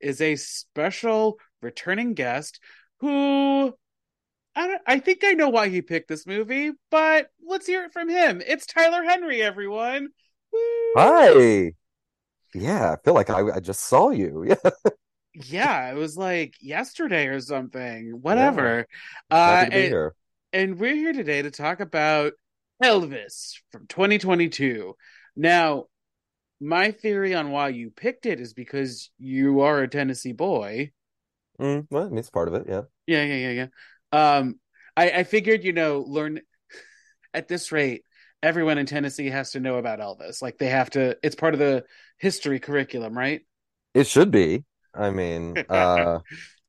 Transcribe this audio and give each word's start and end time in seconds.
is 0.00 0.20
a 0.20 0.36
special 0.36 1.38
returning 1.62 2.14
guest 2.14 2.60
who 3.00 3.74
I, 4.56 4.66
don't, 4.66 4.82
I 4.86 4.98
think 4.98 5.22
I 5.24 5.32
know 5.32 5.48
why 5.50 5.68
he 5.68 5.82
picked 5.82 6.08
this 6.08 6.26
movie, 6.26 6.72
but 6.90 7.28
let's 7.46 7.66
hear 7.66 7.84
it 7.84 7.92
from 7.92 8.08
him. 8.08 8.42
It's 8.44 8.66
Tyler 8.66 9.04
Henry, 9.04 9.42
everyone. 9.42 10.08
Woo! 10.52 10.58
Hi. 10.96 11.72
Yeah, 12.54 12.92
I 12.92 12.96
feel 13.04 13.14
like 13.14 13.30
I, 13.30 13.56
I 13.56 13.60
just 13.60 13.80
saw 13.80 14.10
you. 14.10 14.56
Yeah. 14.64 14.70
Yeah, 15.34 15.90
it 15.90 15.94
was 15.94 16.16
like 16.16 16.54
yesterday 16.60 17.26
or 17.26 17.40
something. 17.40 18.18
Whatever. 18.22 18.86
Happy 19.30 19.66
Uh, 19.70 19.76
and, 19.76 20.10
and 20.52 20.78
we're 20.80 20.96
here 20.96 21.12
today 21.12 21.42
to 21.42 21.50
talk 21.50 21.78
about 21.80 22.32
Elvis 22.82 23.60
from 23.70 23.86
2022. 23.86 24.94
Now, 25.36 25.84
my 26.60 26.90
theory 26.90 27.34
on 27.34 27.50
why 27.50 27.68
you 27.68 27.90
picked 27.90 28.26
it 28.26 28.40
is 28.40 28.54
because 28.54 29.10
you 29.18 29.60
are 29.60 29.82
a 29.82 29.88
Tennessee 29.88 30.32
boy. 30.32 30.92
Mm, 31.60 31.86
well, 31.90 32.06
I 32.06 32.08
mean, 32.08 32.18
it's 32.18 32.30
part 32.30 32.48
of 32.48 32.54
it. 32.54 32.66
Yeah. 32.68 32.82
Yeah, 33.06 33.24
yeah, 33.24 33.50
yeah, 33.50 33.68
yeah. 34.12 34.36
Um, 34.36 34.60
I, 34.96 35.10
I 35.10 35.24
figured, 35.24 35.64
you 35.64 35.72
know, 35.72 36.04
learn 36.06 36.40
at 37.34 37.48
this 37.48 37.72
rate, 37.72 38.04
everyone 38.42 38.78
in 38.78 38.86
Tennessee 38.86 39.30
has 39.30 39.52
to 39.52 39.60
know 39.60 39.76
about 39.76 40.00
Elvis. 40.00 40.42
Like 40.42 40.58
they 40.58 40.68
have 40.68 40.90
to, 40.90 41.16
it's 41.22 41.36
part 41.36 41.54
of 41.54 41.60
the 41.60 41.84
history 42.18 42.60
curriculum, 42.60 43.16
right? 43.16 43.42
It 43.94 44.06
should 44.06 44.30
be. 44.30 44.64
I 44.94 45.10
mean, 45.10 45.60
uh, 45.68 46.20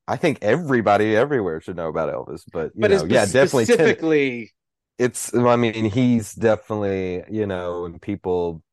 I 0.08 0.18
think 0.18 0.40
everybody 0.42 1.16
everywhere 1.16 1.62
should 1.62 1.78
know 1.78 1.90
about 1.90 2.14
Elvis, 2.14 2.44
but 2.52 2.74
you 2.76 2.88
But 2.88 2.92
know, 2.92 3.06
yeah, 3.06 3.26
definitely. 3.26 3.68
Ten- 3.68 3.98
specifically, 3.98 4.52
it's. 4.98 5.34
I 5.36 5.56
mean, 5.56 5.86
he's 5.86 6.34
definitely. 6.34 7.24
You 7.30 7.46
know, 7.48 7.86
and 7.86 8.02
people. 8.02 8.64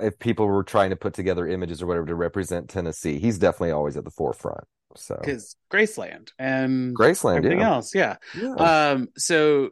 If 0.00 0.18
people 0.18 0.46
were 0.46 0.64
trying 0.64 0.90
to 0.90 0.96
put 0.96 1.14
together 1.14 1.46
images 1.46 1.82
or 1.82 1.86
whatever 1.86 2.06
to 2.06 2.14
represent 2.14 2.70
Tennessee, 2.70 3.18
he's 3.18 3.38
definitely 3.38 3.72
always 3.72 3.96
at 3.96 4.04
the 4.04 4.10
forefront. 4.10 4.64
So 4.96 5.16
because 5.20 5.56
Graceland 5.72 6.30
and 6.38 6.96
Graceland, 6.96 7.38
everything 7.38 7.60
yeah. 7.60 7.70
else, 7.70 7.94
yeah. 7.94 8.16
yeah. 8.36 8.54
Um, 8.54 9.08
so 9.16 9.70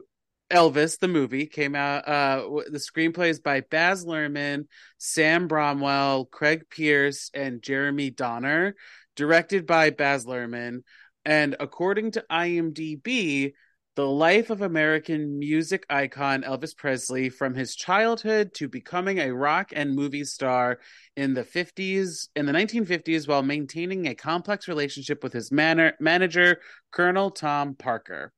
Elvis, 0.49 0.99
the 0.99 1.07
movie, 1.07 1.45
came 1.45 1.75
out. 1.75 2.07
Uh, 2.07 2.43
the 2.69 2.79
screenplay 2.79 3.29
is 3.29 3.39
by 3.39 3.61
Baz 3.61 4.05
Luhrmann, 4.05 4.67
Sam 4.97 5.47
Bromell, 5.47 6.29
Craig 6.29 6.63
Pearce, 6.69 7.29
and 7.33 7.61
Jeremy 7.61 8.09
Doner. 8.11 8.75
Directed 9.15 9.65
by 9.65 9.89
Baz 9.89 10.25
Luhrmann, 10.25 10.83
and 11.25 11.55
according 11.59 12.11
to 12.11 12.23
IMDb, 12.31 13.51
the 13.95 14.07
life 14.07 14.49
of 14.49 14.61
American 14.61 15.39
music 15.39 15.85
icon 15.89 16.43
Elvis 16.43 16.75
Presley 16.75 17.29
from 17.29 17.53
his 17.53 17.75
childhood 17.75 18.53
to 18.53 18.67
becoming 18.67 19.19
a 19.19 19.33
rock 19.33 19.71
and 19.75 19.95
movie 19.95 20.23
star 20.23 20.79
in 21.17 21.33
the 21.33 21.43
50s 21.43 22.29
in 22.35 22.45
the 22.45 22.51
1950s 22.51 23.27
while 23.27 23.43
maintaining 23.43 24.07
a 24.07 24.15
complex 24.15 24.67
relationship 24.67 25.23
with 25.23 25.33
his 25.33 25.51
manor, 25.51 25.93
manager 25.99 26.61
Colonel 26.91 27.31
Tom 27.31 27.75
Parker. 27.75 28.31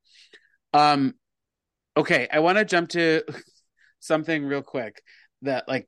Um 0.74 1.14
okay, 1.96 2.28
I 2.32 2.40
want 2.40 2.58
to 2.58 2.66
jump 2.66 2.90
to 2.90 3.24
something 4.00 4.46
real 4.46 4.64
quick 4.64 5.04
that 5.44 5.68
like 5.68 5.88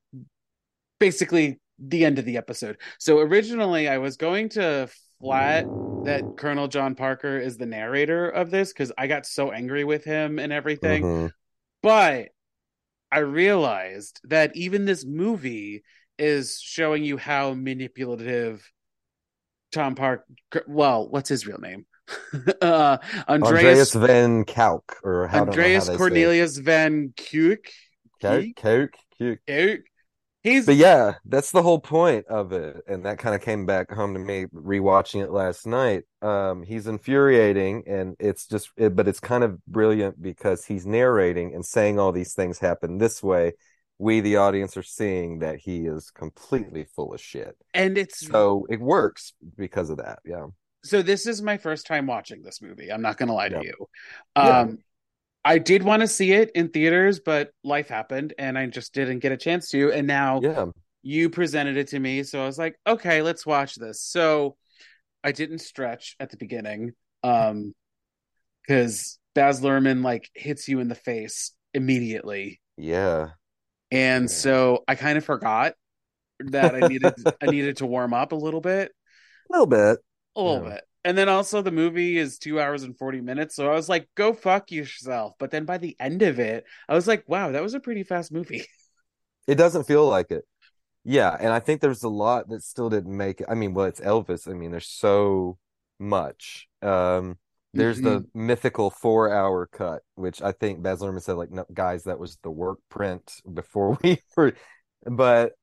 basically 1.00 1.60
the 1.80 2.06
end 2.06 2.20
of 2.20 2.26
the 2.26 2.38
episode. 2.38 2.78
So 3.00 3.20
originally 3.20 3.88
I 3.88 3.98
was 3.98 4.18
going 4.18 4.50
to 4.50 4.88
flat 5.20 5.66
that 6.06 6.24
Colonel 6.38 6.68
John 6.68 6.96
Parker 6.96 7.38
is 7.38 7.58
the 7.58 7.66
narrator 7.66 8.30
of 8.30 8.52
this 8.52 8.74
cuz 8.74 8.92
I 8.98 9.08
got 9.08 9.26
so 9.26 9.52
angry 9.52 9.84
with 9.84 10.04
him 10.04 10.40
and 10.40 10.52
everything. 10.52 11.04
Mhm. 11.04 11.32
But 11.82 12.30
I 13.12 13.20
realized 13.20 14.20
that 14.26 14.56
even 14.56 14.86
this 14.86 15.06
movie 15.06 15.84
is 16.18 16.60
showing 16.60 17.04
you 17.04 17.18
how 17.18 17.54
manipulative 17.54 18.70
Tom 19.72 19.96
Park 19.96 20.26
well, 20.68 21.10
what's 21.10 21.30
his 21.30 21.46
real 21.48 21.60
name? 21.60 21.86
uh 22.62 22.98
Andreas 23.30 23.94
Andreas 23.94 23.94
Van 23.94 24.44
Kalk, 24.46 25.00
or 25.04 25.28
how 25.28 25.42
Andreas 25.42 25.90
Cornelius 25.90 26.58
van 26.58 27.14
Kuik. 27.16 27.68
Kalk, 28.22 28.56
Kalk. 28.56 28.90
Kuik. 29.20 29.84
He's 30.44 30.66
But 30.66 30.76
yeah, 30.76 31.14
that's 31.26 31.52
the 31.52 31.64
whole 31.64 31.80
point 31.80 32.26
of 32.28 32.52
it, 32.52 32.84
and 32.88 33.06
that 33.06 33.18
kind 33.18 33.34
of 33.34 33.42
came 33.42 33.66
back 33.66 33.90
home 33.90 34.14
to 34.14 34.20
me 34.20 34.46
rewatching 34.54 35.24
it 35.24 35.32
last 35.32 35.66
night. 35.66 36.04
Um, 36.22 36.64
he's 36.64 36.86
infuriating, 36.86 37.84
and 37.88 38.16
it's 38.20 38.46
just, 38.46 38.70
it, 38.76 38.94
but 38.96 39.08
it's 39.08 39.22
kind 39.22 39.44
of 39.46 39.64
brilliant 39.66 40.22
because 40.22 40.66
he's 40.66 40.86
narrating 40.86 41.56
and 41.56 41.66
saying 41.66 41.98
all 41.98 42.12
these 42.12 42.34
things 42.34 42.60
happen 42.60 42.98
this 42.98 43.24
way. 43.24 43.54
We, 44.00 44.20
the 44.20 44.36
audience, 44.38 44.76
are 44.76 44.84
seeing 44.84 45.40
that 45.40 45.60
he 45.60 45.86
is 45.86 46.12
completely 46.12 46.88
full 46.94 47.14
of 47.14 47.22
shit. 47.22 47.56
and 47.74 47.98
it's 47.98 48.28
So 48.28 48.66
it 48.70 48.82
works 48.82 49.34
because 49.58 49.90
of 49.90 49.98
that. 49.98 50.20
Yeah. 50.26 50.48
so 50.84 51.02
this 51.02 51.26
is 51.26 51.42
my 51.42 51.58
first 51.58 51.86
time 51.88 52.06
watching 52.08 52.42
this 52.42 52.62
movie. 52.62 52.92
I'm 52.92 53.02
not 53.02 53.16
gonna 53.18 53.34
lie 53.34 53.48
to 53.50 53.56
Yeah. 53.56 53.62
you. 53.62 53.88
Yeah. 54.36 54.68
I 55.46 55.58
did 55.58 55.84
want 55.84 56.02
to 56.02 56.08
see 56.08 56.32
it 56.34 56.52
in 56.56 56.70
theaters, 56.70 57.20
but 57.20 57.52
life 57.64 57.90
happened 57.90 58.34
and 58.38 58.58
I 58.58 58.66
just 58.68 58.94
didn't 58.94 59.20
get 59.20 59.32
a 59.32 59.38
chance 59.38 59.70
to. 59.70 59.92
And 59.92 60.08
now 60.08 60.40
Yeah. 60.42 60.66
you 61.02 61.30
presented 61.30 61.76
it 61.78 61.90
to 61.90 62.00
me, 62.00 62.24
so 62.24 62.42
I 62.42 62.46
was 62.46 62.58
like, 62.58 62.76
okay, 62.88 63.22
let's 63.22 63.46
watch 63.46 63.76
this. 63.76 64.02
So 64.02 64.56
I 65.24 65.32
didn't 65.32 65.60
stretch 65.60 66.16
at 66.20 66.30
the 66.30 66.38
beginning, 66.38 66.94
um, 67.24 67.74
because 68.62 69.20
Baz 69.36 69.62
Luhrmann 69.62 70.04
like 70.04 70.30
hits 70.34 70.68
you 70.68 70.80
in 70.80 70.88
the 70.88 70.96
face 70.96 71.52
immediately, 71.74 72.62
Yeah. 72.78 73.32
and 73.92 74.24
Yeah. 74.24 74.28
so 74.36 74.84
I 74.88 74.96
kind 74.96 75.18
of 75.18 75.26
forgot 75.26 75.74
that 76.40 76.76
I 76.76 76.82
needed 76.82 77.14
I 77.42 77.48
needed 77.48 77.78
to 77.78 77.86
warm 77.86 78.14
up 78.14 78.32
a 78.32 78.36
little 78.36 78.62
bit. 78.62 78.92
A 79.50 79.54
little 79.54 79.68
bit. 79.68 80.00
A 80.36 80.42
little 80.42 80.64
Yeah. 80.68 80.74
bit. 80.76 80.84
And 81.06 81.18
then 81.18 81.28
also 81.28 81.62
the 81.62 81.72
movie 81.72 82.18
is 82.18 82.38
two 82.38 82.60
hours 82.60 82.84
and 82.84 82.98
40 82.98 83.22
minutes. 83.22 83.56
So 83.56 83.70
I 83.70 83.76
was 83.76 83.90
like, 83.90 84.08
go 84.16 84.34
fuck 84.34 84.72
yourself. 84.72 85.34
But 85.38 85.52
then 85.52 85.66
by 85.66 85.78
the 85.78 85.96
end 86.00 86.22
of 86.22 86.40
it, 86.40 86.66
I 86.88 86.96
was 86.96 87.08
like, 87.08 87.24
wow, 87.28 87.52
that 87.52 87.64
was 87.64 87.74
a 87.74 87.80
pretty 87.80 88.04
fast 88.04 88.32
movie. 88.32 88.66
It 89.46 89.56
doesn't 89.56 89.84
feel 89.84 90.08
like 90.08 90.32
it. 90.32 90.46
Yeah, 91.04 91.36
and 91.38 91.52
I 91.52 91.60
think 91.60 91.82
there's 91.82 92.04
a 92.04 92.08
lot 92.10 92.48
that 92.48 92.64
still 92.64 92.90
didn't 92.90 93.16
make 93.16 93.42
it. 93.42 93.48
I 93.50 93.56
mean, 93.56 93.74
well, 93.74 93.88
it's 93.88 94.00
Elvis. 94.00 94.50
I 94.50 94.54
mean, 94.54 94.72
there's 94.72 94.88
so 94.88 95.58
much. 96.00 96.70
Um, 96.82 97.38
there's 97.74 98.00
the 98.00 98.26
mythical 98.34 98.90
four 98.90 99.34
hour 99.34 99.66
cut, 99.66 100.04
which 100.16 100.42
I 100.42 100.52
think 100.52 100.82
Baz 100.82 101.02
Luhrmann 101.02 101.22
said, 101.22 101.34
like, 101.34 101.52
no, 101.52 101.66
guys, 101.74 102.04
that 102.04 102.20
was 102.20 102.38
the 102.44 102.52
work 102.52 102.80
print 102.90 103.42
before 103.52 103.98
we 104.04 104.20
were. 104.38 104.54
But 105.06 105.54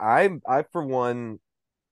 I, 0.00 0.30
I 0.48 0.62
for 0.72 0.84
one, 0.84 1.38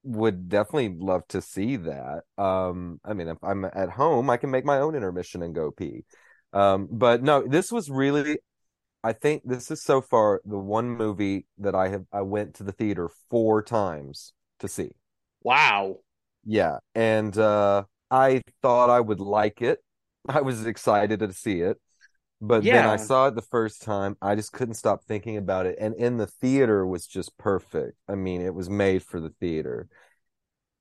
would 0.09 0.49
definitely 0.49 0.97
love 0.99 1.27
to 1.29 1.43
see 1.43 1.77
that. 1.77 2.23
Um, 2.37 3.01
I 3.05 3.15
mean, 3.15 3.29
if 3.29 3.39
I'm 3.43 3.65
at 3.65 3.91
home, 3.91 4.31
I 4.31 4.37
can 4.37 4.51
make 4.51 4.65
my 4.65 4.79
own 4.79 4.95
intermission 4.95 5.43
and 5.43 5.55
go 5.55 5.71
pee. 5.71 6.05
Um, 6.53 6.89
but 6.91 7.23
no, 7.23 7.47
this 7.47 7.71
was 7.71 7.91
really 7.91 8.39
I 9.05 9.13
think 9.13 9.43
this 9.45 9.71
is 9.71 9.83
so 9.83 10.01
far 10.01 10.41
the 10.45 10.59
one 10.59 10.91
movie 10.91 11.47
that 11.59 11.75
I 11.75 11.89
have 11.89 12.05
I 12.13 12.23
went 12.23 12.55
to 12.57 12.65
the 12.65 12.73
theater 12.73 13.09
four 13.31 13.63
times 13.63 14.33
to 14.61 14.69
see. 14.69 14.91
Wow. 15.43 15.99
Yeah, 16.45 16.79
and 16.95 17.37
uh 17.37 17.85
I 18.11 18.43
thought 18.63 18.91
I 18.91 19.01
would 19.01 19.21
like 19.21 19.63
it. 19.63 19.81
I 20.29 20.41
was 20.41 20.67
excited 20.67 21.21
to 21.21 21.33
see 21.33 21.61
it. 21.61 21.79
But 22.41 22.71
then 22.71 22.87
I 22.87 22.97
saw 22.97 23.29
it 23.29 23.35
the 23.35 23.43
first 23.43 23.83
time. 23.83 24.17
I 24.23 24.35
just 24.37 24.53
couldn't 24.53 24.75
stop 24.75 25.05
thinking 25.05 25.37
about 25.37 25.67
it. 25.67 25.77
And 25.81 25.95
in 25.97 26.19
the 26.19 26.27
theater 26.27 26.87
was 26.87 27.07
just 27.07 27.37
perfect. 27.39 27.97
I 28.09 28.15
mean, 28.15 28.41
it 28.43 28.55
was 28.55 28.71
made 28.71 29.03
for 29.03 29.21
the 29.21 29.31
theater. 29.41 29.89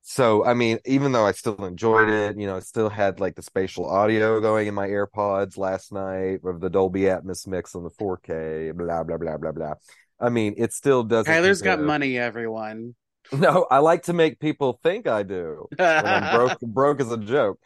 So, 0.10 0.46
I 0.46 0.54
mean, 0.54 0.80
even 0.86 1.12
though 1.12 1.26
I 1.26 1.34
still 1.34 1.66
enjoyed 1.66 2.08
it, 2.08 2.40
you 2.40 2.48
know, 2.48 2.56
I 2.56 2.60
still 2.62 2.88
had 2.88 3.20
like 3.20 3.36
the 3.36 3.42
spatial 3.42 3.86
audio 3.86 4.40
going 4.40 4.68
in 4.68 4.74
my 4.74 4.88
AirPods 4.88 5.58
last 5.58 5.92
night 5.92 6.40
of 6.46 6.62
the 6.62 6.70
Dolby 6.70 7.02
Atmos 7.02 7.46
mix 7.46 7.76
on 7.76 7.84
the 7.84 7.90
4K, 7.90 8.74
blah, 8.74 9.04
blah, 9.04 9.18
blah, 9.18 9.36
blah, 9.36 9.52
blah. 9.52 9.74
I 10.18 10.30
mean, 10.30 10.56
it 10.58 10.72
still 10.72 11.04
doesn't. 11.04 11.30
Tyler's 11.30 11.62
got 11.62 11.82
money, 11.82 12.18
everyone. 12.18 12.96
No, 13.34 13.68
I 13.70 13.80
like 13.80 14.04
to 14.04 14.14
make 14.14 14.40
people 14.40 14.80
think 14.82 15.06
I 15.06 15.24
do. 15.24 15.68
Broke, 15.78 16.62
broke 16.62 17.02
as 17.02 17.12
a 17.12 17.18
joke. 17.18 17.60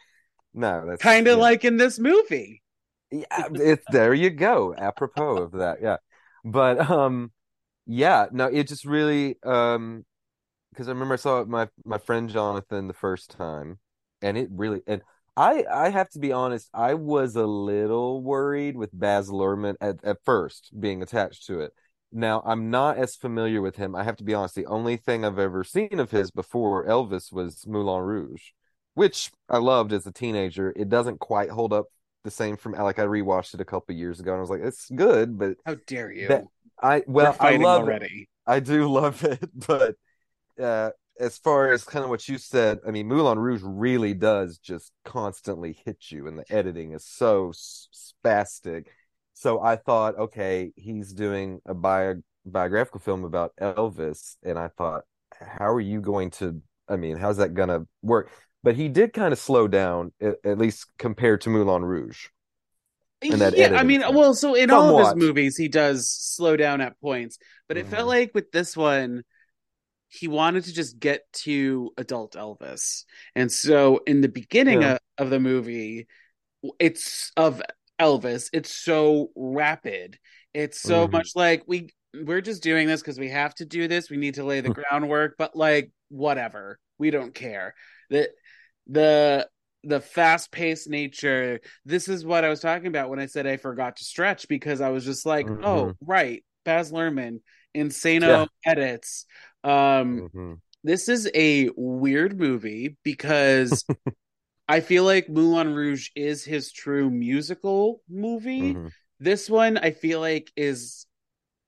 No, 0.52 0.84
that's 0.84 1.00
kind 1.00 1.28
of 1.28 1.36
yeah. 1.38 1.42
like 1.44 1.64
in 1.64 1.76
this 1.76 2.00
movie. 2.00 2.60
yeah 3.12 3.46
it's 3.52 3.84
there 3.92 4.12
you 4.12 4.30
go 4.30 4.74
apropos 4.76 5.36
of 5.36 5.52
that 5.52 5.78
yeah 5.80 5.98
but 6.44 6.90
um 6.90 7.30
yeah 7.86 8.26
no 8.32 8.46
it 8.46 8.66
just 8.66 8.84
really 8.84 9.36
um 9.44 10.04
because 10.72 10.88
i 10.88 10.90
remember 10.90 11.14
i 11.14 11.16
saw 11.16 11.40
it 11.40 11.48
my 11.48 11.68
my 11.84 11.98
friend 11.98 12.30
jonathan 12.30 12.88
the 12.88 12.94
first 12.94 13.30
time 13.30 13.78
and 14.22 14.36
it 14.36 14.48
really 14.50 14.80
and 14.86 15.02
I 15.36 15.64
I 15.70 15.88
have 15.88 16.10
to 16.10 16.18
be 16.18 16.32
honest, 16.32 16.68
I 16.74 16.94
was 16.94 17.36
a 17.36 17.46
little 17.46 18.22
worried 18.22 18.76
with 18.76 18.90
Baz 18.92 19.30
Luhrmann 19.30 19.76
at, 19.80 19.96
at 20.04 20.18
first 20.24 20.70
being 20.78 21.02
attached 21.02 21.46
to 21.46 21.60
it. 21.60 21.72
Now 22.12 22.42
I'm 22.44 22.70
not 22.70 22.98
as 22.98 23.16
familiar 23.16 23.62
with 23.62 23.76
him. 23.76 23.94
I 23.94 24.04
have 24.04 24.16
to 24.16 24.24
be 24.24 24.34
honest. 24.34 24.54
The 24.54 24.66
only 24.66 24.98
thing 24.98 25.24
I've 25.24 25.38
ever 25.38 25.64
seen 25.64 25.98
of 25.98 26.10
his 26.10 26.30
before 26.30 26.86
Elvis 26.86 27.32
was 27.32 27.66
Moulin 27.66 28.02
Rouge, 28.02 28.50
which 28.94 29.32
I 29.48 29.56
loved 29.58 29.92
as 29.92 30.06
a 30.06 30.12
teenager. 30.12 30.72
It 30.76 30.90
doesn't 30.90 31.20
quite 31.20 31.48
hold 31.48 31.72
up 31.72 31.86
the 32.24 32.30
same 32.30 32.56
from 32.58 32.72
like 32.72 32.98
I 32.98 33.04
rewatched 33.04 33.54
it 33.54 33.60
a 33.60 33.64
couple 33.64 33.94
years 33.94 34.20
ago 34.20 34.32
and 34.32 34.38
I 34.38 34.42
was 34.42 34.50
like, 34.50 34.60
it's 34.62 34.90
good, 34.90 35.38
but 35.38 35.56
how 35.64 35.76
dare 35.86 36.12
you? 36.12 36.28
That, 36.28 36.44
I 36.80 37.02
well, 37.06 37.34
I 37.40 37.56
love 37.56 37.82
already. 37.82 38.22
It. 38.22 38.28
I 38.46 38.60
do 38.60 38.86
love 38.92 39.24
it, 39.24 39.48
but 39.66 39.96
uh, 40.62 40.90
as 41.20 41.38
far 41.38 41.72
as 41.72 41.84
kind 41.84 42.04
of 42.04 42.10
what 42.10 42.28
you 42.28 42.38
said, 42.38 42.80
I 42.86 42.90
mean, 42.90 43.06
Moulin 43.06 43.38
Rouge 43.38 43.62
really 43.62 44.14
does 44.14 44.58
just 44.58 44.92
constantly 45.04 45.76
hit 45.84 46.10
you, 46.10 46.26
and 46.26 46.38
the 46.38 46.44
editing 46.50 46.92
is 46.92 47.04
so 47.04 47.52
spastic. 47.52 48.86
So 49.34 49.60
I 49.60 49.76
thought, 49.76 50.18
okay, 50.18 50.72
he's 50.76 51.12
doing 51.12 51.60
a 51.66 51.74
bio- 51.74 52.22
biographical 52.44 53.00
film 53.00 53.24
about 53.24 53.52
Elvis, 53.60 54.36
and 54.42 54.58
I 54.58 54.68
thought, 54.68 55.02
how 55.40 55.72
are 55.72 55.80
you 55.80 56.00
going 56.00 56.30
to? 56.32 56.60
I 56.88 56.96
mean, 56.96 57.16
how's 57.16 57.36
that 57.38 57.54
gonna 57.54 57.86
work? 58.02 58.30
But 58.62 58.76
he 58.76 58.88
did 58.88 59.12
kind 59.12 59.32
of 59.32 59.38
slow 59.38 59.66
down, 59.66 60.12
at, 60.20 60.36
at 60.44 60.58
least 60.58 60.86
compared 60.98 61.40
to 61.42 61.50
Moulin 61.50 61.84
Rouge. 61.84 62.26
yeah, 63.22 63.76
I 63.76 63.84
mean, 63.84 64.02
well, 64.12 64.34
so 64.34 64.54
in 64.54 64.68
Somewhat. 64.68 64.84
all 64.84 65.00
of 65.00 65.16
his 65.16 65.24
movies, 65.24 65.56
he 65.56 65.68
does 65.68 66.10
slow 66.10 66.56
down 66.56 66.80
at 66.80 67.00
points, 67.00 67.38
but 67.68 67.76
it 67.76 67.86
mm-hmm. 67.86 67.94
felt 67.94 68.08
like 68.08 68.30
with 68.34 68.50
this 68.50 68.76
one, 68.76 69.22
he 70.12 70.28
wanted 70.28 70.64
to 70.64 70.74
just 70.74 70.98
get 70.98 71.22
to 71.32 71.90
adult 71.96 72.34
Elvis. 72.34 73.04
And 73.34 73.50
so 73.50 74.02
in 74.06 74.20
the 74.20 74.28
beginning 74.28 74.82
yeah. 74.82 74.92
of, 74.92 74.98
of 75.26 75.30
the 75.30 75.40
movie, 75.40 76.06
it's 76.78 77.32
of 77.34 77.62
Elvis, 77.98 78.50
it's 78.52 78.74
so 78.74 79.30
rapid. 79.34 80.18
It's 80.52 80.78
so 80.78 81.04
mm-hmm. 81.04 81.12
much 81.12 81.30
like 81.34 81.62
we 81.66 81.94
we're 82.14 82.42
just 82.42 82.62
doing 82.62 82.86
this 82.86 83.00
because 83.00 83.18
we 83.18 83.30
have 83.30 83.54
to 83.54 83.64
do 83.64 83.88
this. 83.88 84.10
We 84.10 84.18
need 84.18 84.34
to 84.34 84.44
lay 84.44 84.60
the 84.60 84.68
groundwork, 84.90 85.36
but 85.38 85.56
like 85.56 85.90
whatever. 86.10 86.78
We 86.98 87.10
don't 87.10 87.34
care. 87.34 87.74
The 88.10 88.28
the 88.86 89.48
the 89.82 90.00
fast 90.00 90.52
paced 90.52 90.90
nature. 90.90 91.60
This 91.86 92.06
is 92.08 92.22
what 92.22 92.44
I 92.44 92.50
was 92.50 92.60
talking 92.60 92.88
about 92.88 93.08
when 93.08 93.18
I 93.18 93.26
said 93.26 93.46
I 93.46 93.56
forgot 93.56 93.96
to 93.96 94.04
stretch 94.04 94.46
because 94.46 94.82
I 94.82 94.90
was 94.90 95.06
just 95.06 95.24
like, 95.24 95.48
oh, 95.48 95.54
mm-hmm. 95.54 95.64
oh, 95.64 95.94
right, 96.04 96.44
Baz 96.66 96.92
Luhrmann, 96.92 97.40
Insano 97.74 98.46
yeah. 98.66 98.70
edits, 98.70 99.24
um, 99.64 100.20
mm-hmm. 100.20 100.52
This 100.84 101.08
is 101.08 101.30
a 101.34 101.70
weird 101.76 102.38
movie 102.38 102.96
because 103.04 103.84
I 104.68 104.80
feel 104.80 105.04
like 105.04 105.28
Moulin 105.28 105.74
Rouge 105.74 106.08
is 106.16 106.44
his 106.44 106.72
true 106.72 107.08
musical 107.08 108.00
movie. 108.08 108.74
Mm-hmm. 108.74 108.88
This 109.20 109.48
one, 109.48 109.78
I 109.78 109.92
feel 109.92 110.18
like, 110.18 110.50
is 110.56 111.06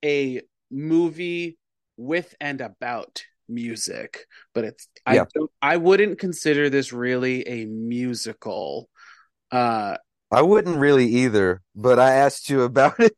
a 0.05 0.43
movie 0.71 1.59
with 1.97 2.35
and 2.41 2.61
about 2.61 3.23
music, 3.49 4.27
but 4.53 4.65
it's 4.65 4.89
yeah. 5.07 5.23
I 5.23 5.27
don't 5.33 5.51
I 5.63 5.77
wouldn't 5.77 6.19
consider 6.19 6.69
this 6.69 6.93
really 6.93 7.47
a 7.47 7.67
musical. 7.67 8.89
Uh 9.53 9.97
I 10.33 10.43
wouldn't 10.43 10.79
really 10.79 11.07
either, 11.07 11.63
but 11.77 12.01
I 12.01 12.15
asked 12.15 12.51
you 12.51 12.63
about 12.63 12.99
it. 12.99 13.15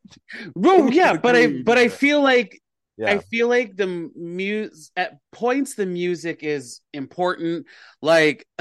well, 0.53 0.91
yeah, 0.93 1.17
but 1.17 1.35
I 1.35 1.61
but 1.63 1.79
I 1.79 1.87
feel 1.87 2.21
like 2.21 2.61
yeah. 2.97 3.11
I 3.11 3.19
feel 3.19 3.47
like 3.47 3.75
the 3.75 4.09
muse 4.15 4.91
at 4.95 5.17
points 5.31 5.75
the 5.75 5.85
music 5.85 6.43
is 6.43 6.81
important. 6.93 7.67
Like 8.01 8.47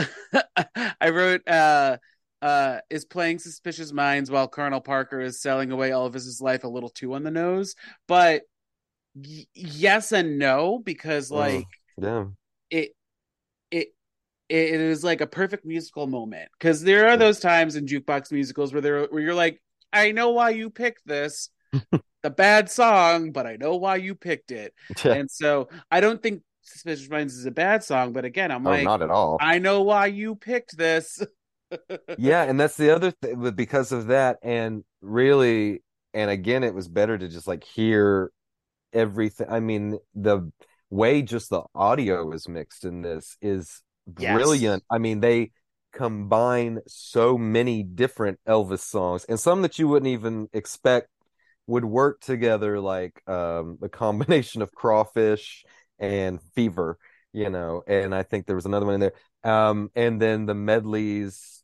I 1.00 1.10
wrote 1.10 1.46
uh 1.48 1.98
uh 2.42 2.78
is 2.90 3.04
playing 3.04 3.38
suspicious 3.38 3.92
minds 3.92 4.30
while 4.30 4.48
Colonel 4.48 4.80
Parker 4.80 5.20
is 5.20 5.40
selling 5.40 5.72
away 5.72 5.90
Elvis's 5.90 6.40
life 6.40 6.64
a 6.64 6.68
little 6.68 6.90
too 6.90 7.14
on 7.14 7.22
the 7.22 7.30
nose. 7.30 7.74
But 8.06 8.42
y- 9.14 9.46
yes 9.54 10.12
and 10.12 10.38
no, 10.38 10.78
because 10.78 11.30
like 11.30 11.66
yeah. 11.96 12.26
it 12.70 12.90
it 13.70 13.88
it 14.48 14.80
is 14.80 15.02
like 15.02 15.20
a 15.20 15.26
perfect 15.26 15.64
musical 15.64 16.06
moment 16.06 16.48
because 16.58 16.82
there 16.82 17.08
are 17.08 17.16
those 17.16 17.40
times 17.40 17.74
in 17.74 17.86
jukebox 17.86 18.30
musicals 18.30 18.72
where 18.72 18.82
there 18.82 19.06
where 19.06 19.22
you're 19.22 19.34
like, 19.34 19.60
I 19.92 20.12
know 20.12 20.30
why 20.30 20.50
you 20.50 20.70
picked 20.70 21.06
this, 21.06 21.50
a 22.26 22.30
bad 22.30 22.70
song, 22.70 23.30
but 23.30 23.46
I 23.46 23.56
know 23.56 23.76
why 23.76 23.96
you 23.96 24.14
picked 24.14 24.50
it. 24.50 24.74
and 25.04 25.30
so 25.30 25.68
I 25.90 26.00
don't 26.00 26.22
think 26.22 26.42
Suspicious 26.62 27.08
Minds 27.08 27.34
is 27.34 27.46
a 27.46 27.50
bad 27.52 27.84
song, 27.84 28.12
but 28.12 28.24
again, 28.24 28.50
I'm 28.50 28.66
oh, 28.66 28.70
like, 28.70 28.84
not 28.84 29.00
at 29.00 29.10
all. 29.10 29.38
I 29.40 29.58
know 29.58 29.82
why 29.82 30.06
you 30.06 30.34
picked 30.34 30.76
this. 30.76 31.24
yeah, 32.18 32.42
and 32.42 32.58
that's 32.58 32.76
the 32.76 32.90
other 32.90 33.12
thing 33.12 33.50
because 33.52 33.92
of 33.92 34.08
that, 34.08 34.38
and 34.42 34.84
really, 35.00 35.82
and 36.12 36.30
again, 36.30 36.64
it 36.64 36.74
was 36.74 36.88
better 36.88 37.16
to 37.16 37.28
just 37.28 37.46
like 37.46 37.64
hear 37.64 38.32
everything. 38.92 39.46
I 39.48 39.60
mean, 39.60 39.98
the 40.14 40.50
way 40.90 41.22
just 41.22 41.50
the 41.50 41.62
audio 41.74 42.32
is 42.32 42.48
mixed 42.48 42.84
in 42.84 43.02
this 43.02 43.36
is 43.40 43.82
brilliant. 44.06 44.82
Yes. 44.82 44.96
I 44.96 44.98
mean, 44.98 45.20
they 45.20 45.52
combine 45.92 46.80
so 46.86 47.38
many 47.38 47.82
different 47.82 48.38
Elvis 48.46 48.80
songs 48.80 49.24
and 49.24 49.40
some 49.40 49.62
that 49.62 49.78
you 49.78 49.88
wouldn't 49.88 50.10
even 50.10 50.48
expect 50.52 51.08
would 51.66 51.84
work 51.84 52.20
together 52.20 52.80
like 52.80 53.22
um 53.28 53.78
the 53.80 53.88
combination 53.88 54.62
of 54.62 54.72
crawfish 54.72 55.64
and 55.98 56.40
fever 56.54 56.98
you 57.32 57.50
know 57.50 57.82
and 57.86 58.14
i 58.14 58.22
think 58.22 58.46
there 58.46 58.56
was 58.56 58.66
another 58.66 58.86
one 58.86 58.94
in 58.94 59.00
there 59.00 59.12
um 59.44 59.90
and 59.94 60.20
then 60.20 60.46
the 60.46 60.54
medleys 60.54 61.62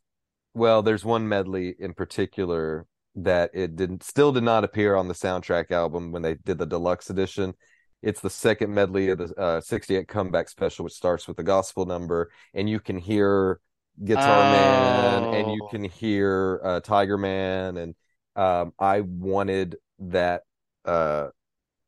well 0.53 0.81
there's 0.81 1.05
one 1.05 1.27
medley 1.27 1.75
in 1.79 1.93
particular 1.93 2.85
that 3.15 3.51
it 3.53 3.75
didn't 3.75 4.03
still 4.03 4.31
did 4.31 4.43
not 4.43 4.63
appear 4.63 4.95
on 4.95 5.07
the 5.07 5.13
soundtrack 5.13 5.71
album 5.71 6.11
when 6.11 6.21
they 6.21 6.35
did 6.35 6.57
the 6.57 6.65
deluxe 6.65 7.09
edition 7.09 7.53
it's 8.01 8.21
the 8.21 8.29
second 8.29 8.73
medley 8.73 9.09
of 9.09 9.17
the 9.17 9.33
uh, 9.39 9.61
68 9.61 10.07
comeback 10.07 10.49
special 10.49 10.83
which 10.83 10.93
starts 10.93 11.27
with 11.27 11.37
the 11.37 11.43
gospel 11.43 11.85
number 11.85 12.31
and 12.53 12.69
you 12.69 12.79
can 12.79 12.97
hear 12.97 13.59
guitar 14.03 14.39
oh. 14.39 14.51
man 14.51 15.33
and 15.35 15.51
you 15.51 15.61
oh. 15.63 15.67
can 15.67 15.83
hear 15.83 16.59
uh, 16.63 16.79
tiger 16.79 17.17
man 17.17 17.77
and 17.77 17.95
um, 18.35 18.73
i 18.79 19.01
wanted 19.01 19.75
that 20.11 20.43
uh 20.85 21.27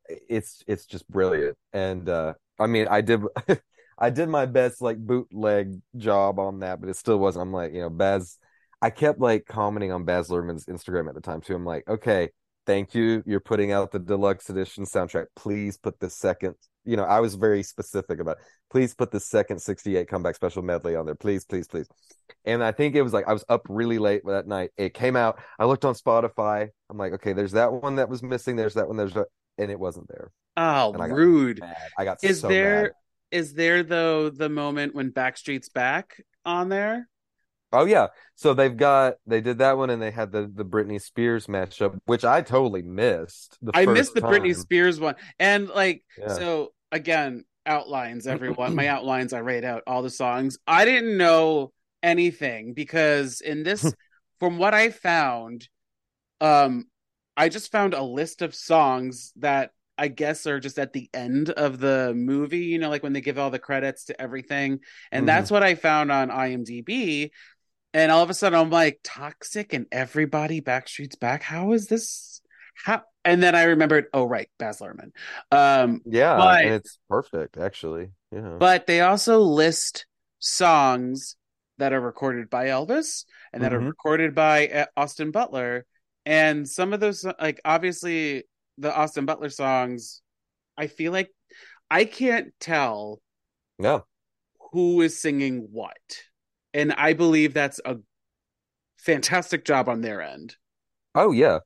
it's 0.06 0.62
it's 0.66 0.86
just 0.86 1.08
brilliant. 1.10 1.56
And 1.72 2.08
uh 2.08 2.34
i 2.58 2.66
mean 2.66 2.88
i 2.88 3.00
did 3.00 3.22
i 3.98 4.10
did 4.10 4.28
my 4.28 4.46
best 4.46 4.80
like 4.80 4.98
bootleg 4.98 5.80
job 5.96 6.38
on 6.38 6.60
that 6.60 6.80
but 6.80 6.88
it 6.88 6.96
still 6.96 7.18
wasn't 7.18 7.42
i'm 7.42 7.52
like 7.52 7.72
you 7.72 7.80
know 7.80 7.90
baz 7.90 8.38
i 8.80 8.90
kept 8.90 9.20
like 9.20 9.44
commenting 9.46 9.92
on 9.92 10.04
baz 10.04 10.28
luhrmann's 10.28 10.66
instagram 10.66 11.08
at 11.08 11.14
the 11.14 11.20
time 11.20 11.40
too. 11.40 11.54
I'm 11.54 11.64
like 11.64 11.86
okay 11.88 12.30
thank 12.66 12.94
you 12.94 13.22
you're 13.26 13.40
putting 13.40 13.72
out 13.72 13.90
the 13.92 13.98
deluxe 13.98 14.50
edition 14.50 14.84
soundtrack 14.84 15.26
please 15.34 15.78
put 15.78 15.98
the 16.00 16.10
second 16.10 16.54
you 16.84 16.96
know 16.96 17.04
i 17.04 17.20
was 17.20 17.34
very 17.34 17.62
specific 17.62 18.20
about 18.20 18.36
it. 18.38 18.44
please 18.70 18.94
put 18.94 19.10
the 19.10 19.20
second 19.20 19.58
68 19.60 20.08
comeback 20.08 20.34
special 20.34 20.62
medley 20.62 20.94
on 20.96 21.06
there 21.06 21.14
please 21.14 21.44
please 21.44 21.66
please 21.66 21.88
and 22.44 22.62
I 22.62 22.72
think 22.72 22.94
it 22.94 23.02
was 23.02 23.12
like 23.12 23.26
I 23.26 23.32
was 23.32 23.44
up 23.48 23.62
really 23.68 23.98
late 23.98 24.22
that 24.26 24.46
night. 24.46 24.70
It 24.76 24.94
came 24.94 25.16
out. 25.16 25.40
I 25.58 25.64
looked 25.64 25.84
on 25.84 25.94
Spotify. 25.94 26.68
I'm 26.90 26.96
like, 26.96 27.12
okay, 27.14 27.32
there's 27.32 27.52
that 27.52 27.72
one 27.72 27.96
that 27.96 28.08
was 28.08 28.22
missing. 28.22 28.56
There's 28.56 28.74
that 28.74 28.86
one. 28.86 28.96
There's 28.96 29.14
that, 29.14 29.26
and 29.58 29.70
it 29.70 29.78
wasn't 29.78 30.08
there. 30.08 30.30
Oh, 30.56 30.94
I 30.98 31.06
rude! 31.06 31.60
I 31.98 32.04
got 32.04 32.22
is 32.22 32.40
so 32.40 32.48
there 32.48 32.82
mad. 32.82 32.92
is 33.30 33.54
there 33.54 33.82
though 33.82 34.30
the 34.30 34.48
moment 34.48 34.94
when 34.94 35.10
Backstreet's 35.10 35.68
back 35.68 36.22
on 36.44 36.68
there? 36.68 37.08
Oh 37.72 37.84
yeah, 37.84 38.08
so 38.34 38.54
they've 38.54 38.76
got 38.76 39.14
they 39.26 39.40
did 39.40 39.58
that 39.58 39.76
one 39.76 39.90
and 39.90 40.00
they 40.00 40.10
had 40.10 40.32
the 40.32 40.50
the 40.52 40.64
Britney 40.64 41.00
Spears 41.00 41.46
matchup, 41.46 41.98
which 42.06 42.24
I 42.24 42.42
totally 42.42 42.82
missed. 42.82 43.58
I 43.74 43.86
missed 43.86 44.14
the 44.14 44.20
time. 44.20 44.30
Britney 44.30 44.54
Spears 44.54 45.00
one, 45.00 45.16
and 45.38 45.68
like 45.68 46.04
yeah. 46.18 46.28
so 46.28 46.72
again 46.92 47.44
outlines 47.64 48.28
everyone 48.28 48.76
my 48.76 48.86
outlines 48.88 49.32
I 49.32 49.38
rate 49.38 49.64
out 49.64 49.82
all 49.86 50.02
the 50.02 50.10
songs. 50.10 50.58
I 50.66 50.84
didn't 50.84 51.16
know 51.16 51.72
anything 52.02 52.72
because 52.74 53.40
in 53.40 53.64
this 53.64 53.92
from 54.38 54.58
what 54.58 54.72
I 54.72 54.90
found 54.90 55.68
um 56.40 56.84
I 57.36 57.48
just 57.48 57.72
found 57.72 57.94
a 57.94 58.02
list 58.02 58.42
of 58.42 58.54
songs 58.54 59.32
that 59.36 59.70
I 59.98 60.08
guess 60.08 60.46
are 60.46 60.60
just 60.60 60.78
at 60.78 60.92
the 60.92 61.08
end 61.14 61.50
of 61.50 61.78
the 61.78 62.12
movie, 62.14 62.64
you 62.64 62.78
know, 62.78 62.90
like 62.90 63.02
when 63.02 63.12
they 63.12 63.20
give 63.20 63.38
all 63.38 63.50
the 63.50 63.58
credits 63.58 64.04
to 64.06 64.20
everything. 64.20 64.80
And 65.10 65.20
mm-hmm. 65.20 65.26
that's 65.26 65.50
what 65.50 65.62
I 65.62 65.74
found 65.74 66.12
on 66.12 66.28
IMDb. 66.28 67.30
And 67.96 68.12
all 68.12 68.22
of 68.22 68.28
a 68.28 68.34
sudden 68.34 68.58
I'm 68.58 68.68
like, 68.68 69.00
toxic 69.02 69.72
and 69.72 69.86
everybody 69.90 70.60
Backstreet's 70.60 71.16
back. 71.16 71.42
How 71.42 71.72
is 71.72 71.86
this? 71.86 72.42
How? 72.84 73.00
And 73.24 73.42
then 73.42 73.54
I 73.54 73.62
remembered, 73.62 74.04
oh, 74.12 74.24
right, 74.24 74.50
Baz 74.58 74.80
Luhrmann. 74.80 75.12
Um, 75.50 76.02
yeah, 76.04 76.36
but, 76.36 76.66
it's 76.66 76.98
perfect, 77.08 77.56
actually. 77.56 78.10
Yeah. 78.30 78.56
But 78.58 78.86
they 78.86 79.00
also 79.00 79.40
list 79.40 80.04
songs 80.40 81.36
that 81.78 81.94
are 81.94 82.00
recorded 82.00 82.50
by 82.50 82.66
Elvis 82.66 83.24
and 83.54 83.62
that 83.62 83.72
mm-hmm. 83.72 83.84
are 83.84 83.88
recorded 83.88 84.34
by 84.34 84.68
uh, 84.68 84.86
Austin 84.94 85.30
Butler. 85.30 85.86
And 86.26 86.68
some 86.68 86.92
of 86.92 87.00
those, 87.00 87.24
like 87.40 87.62
obviously 87.64 88.44
the 88.76 88.94
Austin 88.94 89.24
Butler 89.24 89.48
songs, 89.48 90.20
I 90.76 90.88
feel 90.88 91.12
like 91.12 91.30
I 91.90 92.04
can't 92.04 92.52
tell 92.60 93.22
no 93.78 94.04
who 94.72 95.00
is 95.00 95.18
singing 95.18 95.68
what. 95.72 95.96
And 96.76 96.92
I 96.92 97.14
believe 97.14 97.54
that's 97.54 97.80
a 97.86 97.96
fantastic 98.98 99.64
job 99.64 99.88
on 99.88 100.02
their 100.02 100.20
end. 100.20 100.56
Oh 101.14 101.32
yeah. 101.32 101.60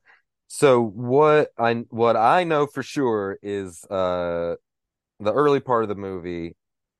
So 0.47 0.81
what 0.81 1.49
I 1.57 1.73
what 1.89 2.15
I 2.15 2.45
know 2.45 2.65
for 2.65 2.81
sure 2.81 3.37
is 3.43 3.83
uh 3.85 4.55
the 5.19 5.33
early 5.33 5.59
part 5.59 5.83
of 5.83 5.89
the 5.89 5.95
movie 5.95 6.55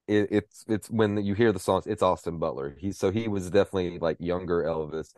it, 0.08 0.28
it's 0.30 0.66
it's 0.68 0.90
when 0.90 1.24
you 1.24 1.34
hear 1.36 1.54
the 1.54 1.60
songs 1.60 1.88
it's 1.88 2.04
Austin 2.04 2.38
Butler. 2.38 2.76
He 2.78 2.92
so 2.92 3.12
he 3.12 3.30
was 3.30 3.50
definitely 3.50 3.98
like 3.98 4.18
younger 4.20 4.64
Elvis. 4.64 5.14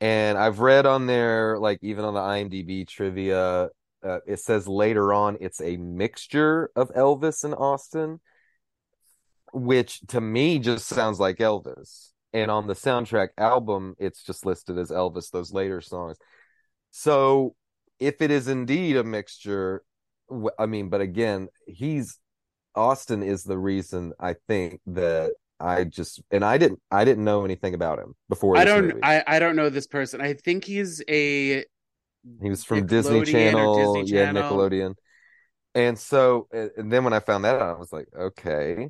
And 0.00 0.38
I've 0.38 0.60
read 0.60 0.86
on 0.86 1.06
there 1.06 1.58
like 1.58 1.78
even 1.82 2.06
on 2.06 2.14
the 2.14 2.20
IMDb 2.20 2.88
trivia 2.88 3.68
uh, 4.02 4.20
it 4.26 4.40
says 4.40 4.66
later 4.66 5.12
on 5.12 5.36
it's 5.40 5.60
a 5.60 5.76
mixture 5.76 6.70
of 6.74 6.90
Elvis 6.94 7.44
and 7.44 7.54
Austin 7.54 8.20
which 9.52 10.00
to 10.08 10.20
me 10.20 10.58
just 10.58 10.86
sounds 10.86 11.20
like 11.20 11.36
Elvis. 11.36 12.13
And 12.34 12.50
on 12.50 12.66
the 12.66 12.74
soundtrack 12.74 13.28
album 13.38 13.94
it's 13.98 14.22
just 14.22 14.44
listed 14.44 14.76
as 14.76 14.90
Elvis 14.90 15.30
those 15.30 15.52
later 15.52 15.80
songs. 15.80 16.18
So 16.90 17.54
if 17.98 18.20
it 18.20 18.30
is 18.30 18.48
indeed 18.48 18.96
a 18.96 19.04
mixture 19.04 19.82
I 20.58 20.66
mean 20.66 20.90
but 20.90 21.00
again 21.00 21.48
he's 21.66 22.18
Austin 22.74 23.22
is 23.22 23.44
the 23.44 23.58
reason 23.58 24.12
I 24.18 24.34
think 24.48 24.80
that 24.86 25.32
I 25.60 25.84
just 25.84 26.20
and 26.30 26.44
I 26.44 26.58
didn't 26.58 26.80
I 26.90 27.04
didn't 27.04 27.24
know 27.24 27.44
anything 27.44 27.74
about 27.74 27.98
him 27.98 28.14
before. 28.28 28.56
I 28.56 28.64
don't 28.64 28.98
I, 29.02 29.22
I 29.26 29.38
don't 29.38 29.56
know 29.56 29.70
this 29.70 29.86
person. 29.86 30.20
I 30.20 30.34
think 30.34 30.64
he's 30.64 31.02
a 31.08 31.64
he 32.42 32.50
was 32.50 32.64
from 32.64 32.86
Disney 32.86 33.24
Channel, 33.24 33.76
Disney 33.76 34.12
Channel, 34.12 34.42
yeah, 34.42 34.48
Nickelodeon. 34.48 34.94
And 35.74 35.98
so 35.98 36.48
and 36.52 36.92
then 36.92 37.04
when 37.04 37.12
I 37.12 37.20
found 37.20 37.44
that 37.44 37.56
out, 37.56 37.76
I 37.76 37.78
was 37.78 37.92
like, 37.92 38.08
okay. 38.18 38.88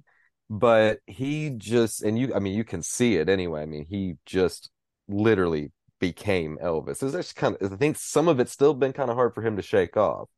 But 0.51 0.99
he 1.07 1.51
just 1.51 2.03
and 2.03 2.19
you 2.19 2.35
I 2.35 2.39
mean 2.39 2.55
you 2.55 2.65
can 2.65 2.83
see 2.83 3.17
it 3.17 3.29
anyway. 3.29 3.63
I 3.63 3.67
mean, 3.67 3.87
he 3.89 4.17
just 4.27 4.71
literally 5.09 5.73
became 6.01 6.59
Elvis. 6.63 7.03
It's 7.03 7.15
actually 7.15 7.41
kind 7.41 7.57
of 7.61 7.73
I 7.73 7.77
think 7.77 7.97
some 7.97 8.29
of 8.29 8.41
it's 8.41 8.53
still 8.53 8.75
been 8.75 8.93
kind 8.93 9.11
of 9.11 9.17
hard 9.17 9.35
for 9.35 9.43
him 9.43 9.57
to 9.57 9.63
shake 9.63 9.97
off. 9.97 10.29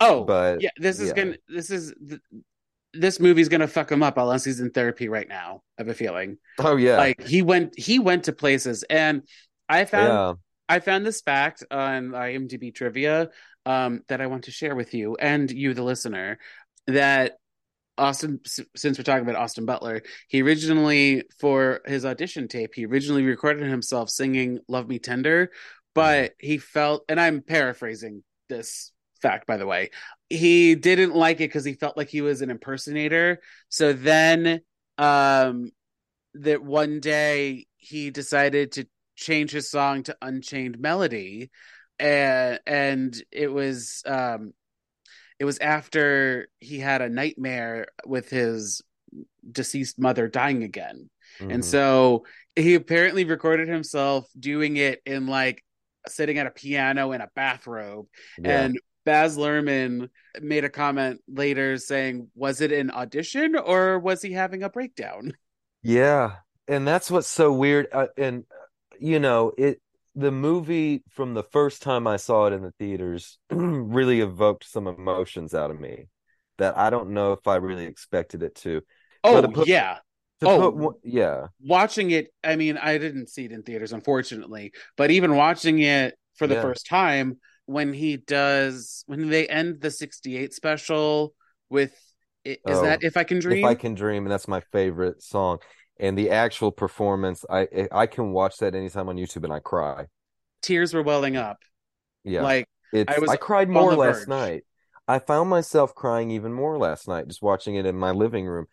Oh, 0.00 0.24
but 0.24 0.60
yeah, 0.60 0.70
this 0.76 1.00
is 1.00 1.08
yeah. 1.08 1.14
gonna 1.14 1.36
this 1.48 1.70
is 1.70 1.94
this 2.92 3.20
movie's 3.20 3.48
gonna 3.48 3.68
fuck 3.68 3.90
him 3.90 4.02
up 4.02 4.18
unless 4.18 4.44
he's 4.44 4.60
in 4.60 4.70
therapy 4.70 5.08
right 5.08 5.28
now. 5.28 5.62
I 5.78 5.82
have 5.82 5.88
a 5.88 5.94
feeling. 5.94 6.38
Oh 6.58 6.76
yeah, 6.76 6.98
like 6.98 7.22
he 7.22 7.42
went 7.42 7.78
he 7.78 7.98
went 7.98 8.24
to 8.24 8.32
places, 8.32 8.84
and 8.84 9.22
I 9.68 9.84
found 9.86 10.08
yeah. 10.08 10.34
I 10.68 10.80
found 10.80 11.06
this 11.06 11.20
fact 11.20 11.64
on 11.70 12.10
IMDb 12.10 12.74
trivia 12.74 13.30
um, 13.64 14.02
that 14.08 14.20
I 14.20 14.26
want 14.26 14.44
to 14.44 14.50
share 14.50 14.74
with 14.74 14.94
you 14.94 15.16
and 15.16 15.50
you, 15.50 15.74
the 15.74 15.82
listener, 15.82 16.38
that 16.86 17.38
Austin, 17.98 18.40
since 18.44 18.98
we're 18.98 19.04
talking 19.04 19.28
about 19.28 19.40
Austin 19.40 19.64
Butler, 19.64 20.02
he 20.28 20.42
originally 20.42 21.24
for 21.38 21.80
his 21.86 22.04
audition 22.04 22.48
tape, 22.48 22.74
he 22.74 22.86
originally 22.86 23.24
recorded 23.24 23.68
himself 23.68 24.10
singing 24.10 24.58
"Love 24.68 24.88
Me 24.88 24.98
Tender," 24.98 25.50
but 25.94 26.32
he 26.38 26.58
felt, 26.58 27.04
and 27.08 27.20
I'm 27.20 27.42
paraphrasing 27.42 28.22
this 28.48 28.92
fact 29.22 29.46
by 29.46 29.56
the 29.56 29.66
way 29.66 29.90
he 30.28 30.74
didn't 30.74 31.14
like 31.14 31.36
it 31.36 31.48
because 31.48 31.64
he 31.64 31.72
felt 31.74 31.96
like 31.96 32.08
he 32.08 32.20
was 32.20 32.42
an 32.42 32.50
impersonator. 32.50 33.40
So 33.68 33.92
then, 33.92 34.60
um, 34.98 35.70
that 36.34 36.62
one 36.62 37.00
day 37.00 37.66
he 37.76 38.10
decided 38.10 38.72
to 38.72 38.86
change 39.16 39.50
his 39.50 39.70
song 39.70 40.02
to 40.04 40.16
Unchained 40.20 40.78
Melody, 40.78 41.50
and 41.98 42.60
and 42.66 43.22
it 43.32 43.52
was 43.52 44.02
um, 44.06 44.52
it 45.38 45.44
was 45.44 45.58
after 45.58 46.48
he 46.60 46.78
had 46.78 47.02
a 47.02 47.08
nightmare 47.08 47.88
with 48.04 48.30
his 48.30 48.82
deceased 49.50 49.98
mother 49.98 50.28
dying 50.28 50.62
again, 50.62 51.10
mm-hmm. 51.40 51.50
and 51.50 51.64
so 51.64 52.24
he 52.54 52.74
apparently 52.74 53.24
recorded 53.24 53.68
himself 53.68 54.28
doing 54.38 54.76
it 54.76 55.02
in 55.04 55.26
like 55.26 55.62
sitting 56.08 56.38
at 56.38 56.46
a 56.46 56.50
piano 56.50 57.12
in 57.12 57.20
a 57.20 57.28
bathrobe 57.34 58.06
yeah. 58.38 58.62
and 58.62 58.78
Baz 59.06 59.38
Luhrmann 59.38 60.10
made 60.42 60.64
a 60.64 60.68
comment 60.68 61.22
later 61.28 61.78
saying, 61.78 62.28
"Was 62.34 62.60
it 62.60 62.72
an 62.72 62.90
audition 62.90 63.56
or 63.56 63.98
was 63.98 64.20
he 64.20 64.32
having 64.32 64.62
a 64.64 64.68
breakdown?" 64.68 65.32
Yeah, 65.82 66.32
and 66.68 66.86
that's 66.86 67.10
what's 67.10 67.28
so 67.28 67.52
weird. 67.52 67.86
Uh, 67.92 68.08
and 68.18 68.44
you 68.98 69.20
know, 69.20 69.52
it 69.56 69.80
the 70.16 70.32
movie 70.32 71.02
from 71.10 71.34
the 71.34 71.42
first 71.42 71.82
time 71.82 72.06
I 72.06 72.16
saw 72.16 72.46
it 72.46 72.54
in 72.54 72.62
the 72.62 72.72
theaters 72.78 73.38
really 73.50 74.20
evoked 74.20 74.64
some 74.64 74.86
emotions 74.86 75.54
out 75.54 75.70
of 75.70 75.78
me 75.78 76.08
that 76.56 76.76
I 76.76 76.88
don't 76.88 77.10
know 77.10 77.32
if 77.32 77.46
I 77.46 77.56
really 77.56 77.84
expected 77.84 78.42
it 78.42 78.54
to. 78.56 78.80
Oh 79.22 79.42
put, 79.42 79.68
yeah. 79.68 79.98
oh 80.42 80.72
put, 80.72 80.96
yeah. 81.04 81.48
Watching 81.60 82.10
it, 82.12 82.28
I 82.42 82.56
mean, 82.56 82.78
I 82.78 82.96
didn't 82.96 83.28
see 83.28 83.44
it 83.44 83.52
in 83.52 83.62
theaters, 83.62 83.92
unfortunately, 83.92 84.72
but 84.96 85.10
even 85.10 85.36
watching 85.36 85.80
it 85.80 86.14
for 86.36 86.46
the 86.46 86.54
yeah. 86.54 86.62
first 86.62 86.86
time 86.86 87.38
when 87.66 87.92
he 87.92 88.16
does 88.16 89.04
when 89.06 89.28
they 89.28 89.46
end 89.46 89.80
the 89.80 89.90
68 89.90 90.54
special 90.54 91.34
with 91.68 91.92
is 92.44 92.58
oh, 92.64 92.82
that 92.82 93.02
if 93.02 93.16
i 93.16 93.24
can 93.24 93.40
dream 93.40 93.64
if 93.64 93.68
i 93.68 93.74
can 93.74 93.94
dream 93.94 94.22
and 94.22 94.30
that's 94.30 94.46
my 94.46 94.60
favorite 94.70 95.20
song 95.20 95.58
and 95.98 96.16
the 96.16 96.30
actual 96.30 96.70
performance 96.70 97.44
i 97.50 97.88
i 97.92 98.06
can 98.06 98.32
watch 98.32 98.58
that 98.58 98.74
anytime 98.74 99.08
on 99.08 99.16
youtube 99.16 99.44
and 99.44 99.52
i 99.52 99.58
cry 99.58 100.06
tears 100.62 100.94
were 100.94 101.02
welling 101.02 101.36
up 101.36 101.58
yeah 102.24 102.42
like 102.42 102.68
it's, 102.92 103.12
I 103.14 103.18
was 103.18 103.30
I 103.30 103.36
cried 103.36 103.68
more 103.68 103.94
last 103.94 104.20
verge. 104.20 104.28
night 104.28 104.62
I 105.08 105.18
found 105.18 105.50
myself 105.50 105.94
crying 105.94 106.30
even 106.30 106.52
more 106.52 106.78
last 106.78 107.08
night 107.08 107.26
just 107.26 107.42
watching 107.42 107.74
it 107.74 107.84
in 107.84 107.96
my 107.96 108.12
living 108.12 108.46
room 108.46 108.66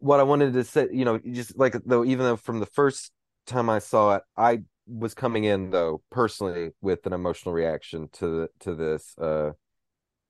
what 0.00 0.18
I 0.18 0.24
wanted 0.24 0.52
to 0.54 0.64
say 0.64 0.88
you 0.92 1.04
know 1.04 1.18
just 1.18 1.56
like 1.56 1.76
though 1.86 2.04
even 2.04 2.26
though 2.26 2.36
from 2.36 2.58
the 2.58 2.66
first 2.66 3.12
time 3.46 3.70
I 3.70 3.78
saw 3.78 4.16
it 4.16 4.22
I 4.36 4.62
was 4.86 5.14
coming 5.14 5.44
in 5.44 5.70
though 5.70 6.02
personally 6.10 6.70
with 6.80 7.06
an 7.06 7.12
emotional 7.12 7.54
reaction 7.54 8.08
to 8.14 8.48
to 8.60 8.74
this. 8.74 9.16
Uh, 9.16 9.52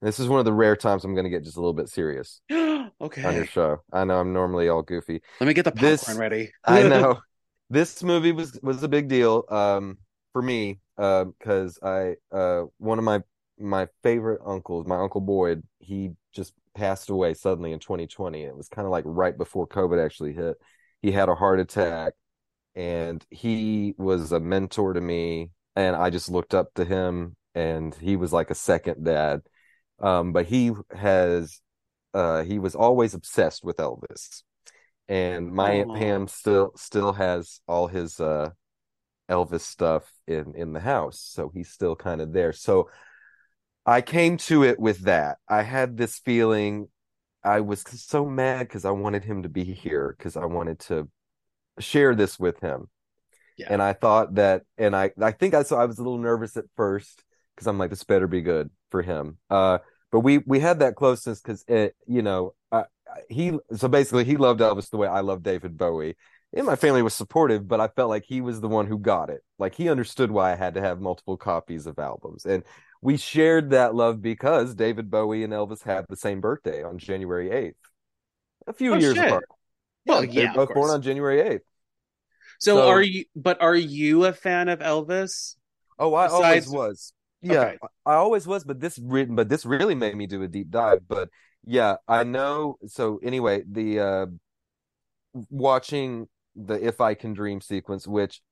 this 0.03 0.19
is 0.19 0.29
one 0.29 0.39
of 0.39 0.45
the 0.45 0.53
rare 0.53 0.77
times 0.77 1.05
I'm 1.05 1.15
going 1.15 1.25
to 1.25 1.31
get 1.31 1.45
just 1.45 1.57
a 1.57 1.61
little 1.61 1.75
bit 1.75 1.89
serious. 1.89 2.41
okay. 3.01 3.25
On 3.25 3.35
your 3.35 3.47
show, 3.47 3.83
I 3.93 4.05
know 4.05 4.21
I'm 4.21 4.33
normally 4.33 4.69
all 4.69 4.83
goofy. 4.83 5.23
Let 5.41 5.47
me 5.47 5.55
get 5.55 5.65
the 5.65 5.73
popcorn 5.73 5.91
this, 5.91 6.15
ready. 6.17 6.53
I 6.65 6.83
know 6.83 7.21
this 7.71 8.03
movie 8.03 8.33
was 8.33 8.59
was 8.63 8.83
a 8.83 8.89
big 8.89 9.09
deal 9.09 9.45
um, 9.49 9.99
for 10.33 10.43
me 10.43 10.81
because 10.97 11.79
uh, 11.83 12.13
I 12.33 12.37
uh, 12.37 12.65
one 12.79 12.99
of 12.99 13.05
my 13.05 13.23
my 13.59 13.89
favorite 14.03 14.41
uncles, 14.45 14.87
my 14.87 14.97
uncle 14.97 15.21
Boyd, 15.21 15.63
he 15.79 16.13
just 16.33 16.55
passed 16.75 17.11
away 17.11 17.35
suddenly 17.35 17.73
in 17.73 17.79
2020. 17.79 18.43
It 18.43 18.57
was 18.57 18.69
kind 18.69 18.87
of 18.87 18.91
like 18.91 19.05
right 19.07 19.37
before 19.37 19.67
COVID 19.67 20.03
actually 20.05 20.33
hit. 20.33 20.57
He 21.03 21.13
had 21.13 21.29
a 21.29 21.35
heart 21.35 21.61
attack 21.61 22.15
and 22.75 23.25
he 23.31 23.95
was 23.99 24.33
a 24.33 24.41
mentor 24.41 24.93
to 24.93 25.01
me 25.01 25.51
and 25.77 25.97
I 25.97 26.11
just 26.11 26.31
looked 26.31 26.55
up 26.55 26.73
to 26.75 26.85
him 26.85 27.37
and 27.55 27.95
he 27.95 28.17
was 28.17 28.33
like 28.33 28.51
a 28.51 28.55
second 28.55 29.05
dad. 29.05 29.43
Um, 29.99 30.33
but 30.33 30.47
he 30.47 30.73
has 30.93 31.61
uh, 32.15 32.43
he 32.43 32.59
was 32.59 32.75
always 32.75 33.15
obsessed 33.15 33.65
with 33.65 33.79
Elvis. 33.79 34.43
And 35.09 35.53
my 35.53 35.73
Aunt 35.73 35.97
Pam 35.97 36.29
still 36.29 36.73
still 36.77 37.13
has 37.15 37.61
all 37.67 37.89
his 37.89 38.21
uh, 38.21 38.51
Elvis 39.29 39.63
stuff 39.63 40.11
in 40.29 40.55
in 40.55 40.73
the 40.73 40.81
house, 40.81 41.21
so 41.21 41.51
he's 41.53 41.69
still 41.69 41.97
kind 41.97 42.21
of 42.21 42.33
there. 42.33 42.53
So 42.53 42.91
I 43.85 44.03
came 44.03 44.37
to 44.37 44.63
it 44.63 44.79
with 44.79 45.01
that. 45.01 45.39
I 45.49 45.63
had 45.63 45.97
this 45.97 46.21
feeling 46.21 46.89
I 47.43 47.61
was 47.61 47.83
so 47.83 48.27
mad 48.27 48.69
because 48.69 48.85
I 48.85 48.91
wanted 48.91 49.25
him 49.25 49.43
to 49.43 49.49
be 49.49 49.65
here 49.65 50.15
because 50.17 50.37
I 50.37 50.45
wanted 50.45 50.79
to 50.81 51.09
share 51.79 52.15
this 52.15 52.39
with 52.39 52.61
him. 52.61 52.89
Yeah. 53.57 53.69
And 53.71 53.83
I 53.83 53.93
thought 53.95 54.35
that, 54.35 54.63
and 54.79 54.95
I, 54.95 55.11
I 55.21 55.33
think 55.33 55.55
I 55.55 55.63
saw, 55.63 55.81
I 55.81 55.87
was 55.87 55.99
a 55.99 56.03
little 56.03 56.19
nervous 56.19 56.57
at 56.57 56.65
first 56.77 57.23
because 57.55 57.67
I'm 57.67 57.79
like, 57.79 57.91
this 57.91 58.05
better 58.05 58.27
be 58.27 58.43
good 58.43 58.71
for 58.91 59.03
him. 59.03 59.39
Uh, 59.49 59.79
but 60.11 60.21
we, 60.21 60.39
we 60.39 60.61
had 60.61 60.81
that 60.81 60.97
closeness 60.97 61.41
because 61.41 61.65
it, 61.69 61.95
you 62.07 62.23
know, 62.23 62.55
uh, 62.73 62.85
he, 63.29 63.59
so 63.75 63.89
basically 63.89 64.25
he 64.25 64.37
loved 64.37 64.61
Elvis 64.61 64.91
the 64.91 64.97
way 64.97 65.09
I 65.09 65.21
love 65.21 65.43
David 65.43 65.77
Bowie. 65.77 66.17
And 66.53 66.67
my 66.67 66.75
family 66.75 67.03
was 67.03 67.15
supportive, 67.15 67.69
but 67.69 67.81
I 67.81 67.87
felt 67.89 68.09
like 68.09 68.25
he 68.27 68.41
was 68.41 68.61
the 68.61 68.69
one 68.69 68.87
who 68.87 68.99
got 68.99 69.31
it. 69.31 69.43
Like 69.59 69.75
he 69.75 69.89
understood 69.89 70.33
why 70.33 70.53
I 70.53 70.57
had 70.57 70.75
to 70.75 70.81
have 70.81 71.01
multiple 71.01 71.37
copies 71.37 71.87
of 71.87 71.99
albums. 71.99 72.45
And 72.45 72.65
we 73.03 73.17
shared 73.17 73.71
that 73.71 73.95
love 73.95 74.21
because 74.21 74.75
David 74.75 75.11
Bowie 75.11 75.45
and 75.45 75.53
Elvis 75.53 75.83
had 75.83 76.07
the 76.09 76.17
same 76.17 76.41
birthday 76.41 76.83
on 76.83 76.99
January 76.99 77.49
8th. 77.51 77.75
A 78.67 78.73
few 78.73 78.95
oh, 78.95 78.99
years 78.99 79.15
shit. 79.15 79.27
apart. 79.27 79.45
Well, 80.07 80.25
yeah, 80.25 80.53
they're 80.53 80.67
both 80.67 80.75
born 80.75 80.91
on 80.91 81.03
January 81.03 81.39
8th. 81.39 81.61
So, 82.59 82.77
so, 82.77 82.89
are 82.89 83.03
you? 83.03 83.25
But 83.35 83.63
are 83.63 83.77
you 83.77 84.27
a 84.27 84.33
fan 84.33 84.69
of 84.69 84.81
Elvis? 84.81 85.57
Oh, 85.99 86.15
I 86.15 86.27
Besides... 86.27 86.67
always 86.67 86.69
was. 86.69 87.13
Yeah, 87.43 87.61
okay. 87.61 87.79
I 88.05 88.15
always 88.15 88.47
was. 88.47 88.65
But 88.65 88.81
this, 88.81 88.99
written, 88.99 89.35
but 89.35 89.49
this 89.49 89.65
really 89.65 89.95
made 89.95 90.17
me 90.17 90.27
do 90.27 90.43
a 90.43 90.49
deep 90.49 90.71
dive. 90.71 91.01
But 91.09 91.29
yeah, 91.65 91.97
I 92.07 92.25
know. 92.25 92.79
So 92.87 93.21
anyway, 93.23 93.63
the 93.71 94.01
uh 94.01 94.27
watching 95.49 96.29
the 96.55 96.75
"If 96.75 97.01
I 97.01 97.15
Can 97.15 97.33
Dream" 97.33 97.61
sequence, 97.61 98.07
which 98.07 98.43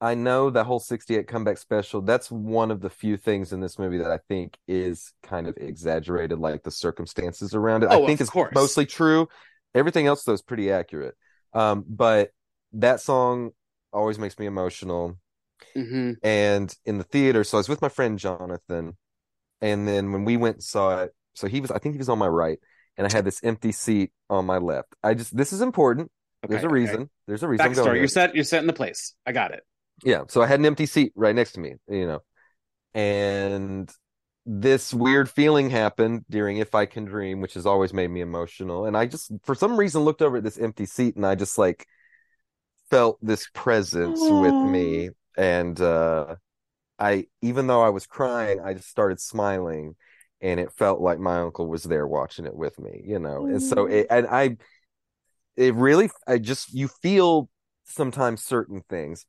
I 0.00 0.14
know 0.14 0.50
the 0.50 0.64
whole 0.64 0.80
68 0.80 1.28
comeback 1.28 1.58
special, 1.58 2.02
that's 2.02 2.28
one 2.30 2.70
of 2.72 2.80
the 2.80 2.90
few 2.90 3.16
things 3.16 3.52
in 3.52 3.60
this 3.60 3.78
movie 3.78 3.98
that 3.98 4.10
I 4.10 4.18
think 4.28 4.58
is 4.66 5.12
kind 5.22 5.46
of 5.46 5.56
exaggerated, 5.56 6.38
like 6.40 6.64
the 6.64 6.72
circumstances 6.72 7.54
around 7.54 7.84
it. 7.84 7.88
Oh, 7.90 8.02
I 8.02 8.06
think 8.06 8.20
it's 8.20 8.28
course. 8.28 8.52
mostly 8.52 8.84
true. 8.84 9.28
Everything 9.74 10.06
else, 10.08 10.24
though, 10.24 10.32
is 10.32 10.42
pretty 10.42 10.72
accurate. 10.72 11.14
Um, 11.54 11.84
but 11.88 12.30
that 12.72 13.00
song 13.00 13.52
always 13.92 14.18
makes 14.18 14.38
me 14.40 14.46
emotional. 14.46 15.18
Hmm 15.74 16.12
And 16.22 16.74
in 16.84 16.98
the 16.98 17.04
theater, 17.04 17.44
so 17.44 17.58
I 17.58 17.60
was 17.60 17.68
with 17.68 17.82
my 17.82 17.88
friend 17.88 18.18
Jonathan, 18.18 18.96
and 19.60 19.86
then 19.86 20.12
when 20.12 20.24
we 20.24 20.36
went 20.36 20.56
and 20.56 20.62
saw 20.64 21.02
it, 21.02 21.14
so 21.34 21.46
he 21.46 21.60
was, 21.60 21.70
I 21.70 21.78
think 21.78 21.94
he 21.94 21.98
was 21.98 22.08
on 22.08 22.18
my 22.18 22.28
right, 22.28 22.58
and 22.96 23.06
I 23.06 23.12
had 23.12 23.24
this 23.24 23.42
empty 23.42 23.72
seat 23.72 24.12
on 24.28 24.44
my 24.44 24.58
left. 24.58 24.94
I 25.02 25.14
just, 25.14 25.36
this 25.36 25.52
is 25.52 25.60
important. 25.60 26.10
Okay, 26.44 26.52
There's 26.52 26.64
a 26.64 26.66
okay. 26.66 26.74
reason. 26.74 27.10
There's 27.26 27.42
a 27.42 27.48
reason 27.48 27.66
I'm 27.66 27.72
going 27.72 27.86
Backstory. 27.86 27.98
You're 27.98 28.08
set. 28.08 28.34
You're 28.34 28.44
set 28.44 28.60
in 28.60 28.66
the 28.66 28.72
place. 28.72 29.14
I 29.26 29.32
got 29.32 29.52
it. 29.52 29.62
Yeah, 30.04 30.22
so 30.28 30.42
I 30.42 30.46
had 30.46 30.58
an 30.58 30.66
empty 30.66 30.86
seat 30.86 31.12
right 31.14 31.34
next 31.34 31.52
to 31.52 31.60
me, 31.60 31.74
you 31.88 32.06
know. 32.06 32.20
And 32.94 33.90
this 34.44 34.92
weird 34.92 35.30
feeling 35.30 35.70
happened 35.70 36.24
during 36.28 36.56
If 36.58 36.74
I 36.74 36.86
Can 36.86 37.04
Dream, 37.04 37.40
which 37.40 37.54
has 37.54 37.66
always 37.66 37.94
made 37.94 38.10
me 38.10 38.20
emotional. 38.20 38.86
And 38.86 38.96
I 38.96 39.06
just, 39.06 39.30
for 39.44 39.54
some 39.54 39.76
reason, 39.78 40.02
looked 40.02 40.22
over 40.22 40.38
at 40.38 40.44
this 40.44 40.58
empty 40.58 40.86
seat 40.86 41.16
and 41.16 41.24
I 41.24 41.36
just 41.36 41.58
like 41.58 41.86
felt 42.90 43.18
this 43.22 43.48
presence 43.54 44.28
with 44.30 44.62
me. 44.64 45.10
And 45.36 45.80
uh 45.80 46.36
I, 46.98 47.26
even 47.40 47.66
though 47.66 47.82
I 47.82 47.88
was 47.88 48.06
crying, 48.06 48.60
I 48.60 48.74
just 48.74 48.88
started 48.88 49.20
smiling 49.20 49.96
and 50.40 50.60
it 50.60 50.72
felt 50.72 51.00
like 51.00 51.18
my 51.18 51.40
uncle 51.40 51.66
was 51.66 51.82
there 51.82 52.06
watching 52.06 52.46
it 52.46 52.54
with 52.54 52.78
me, 52.78 53.02
you 53.04 53.18
know. 53.18 53.46
And 53.46 53.60
so 53.62 53.86
it, 53.86 54.06
and 54.08 54.26
I, 54.28 54.56
it 55.56 55.74
really, 55.74 56.10
I 56.26 56.38
just, 56.38 56.72
you 56.72 56.88
feel 56.88 57.48
sometimes 57.84 58.44
certain 58.44 58.82
things 58.88 59.26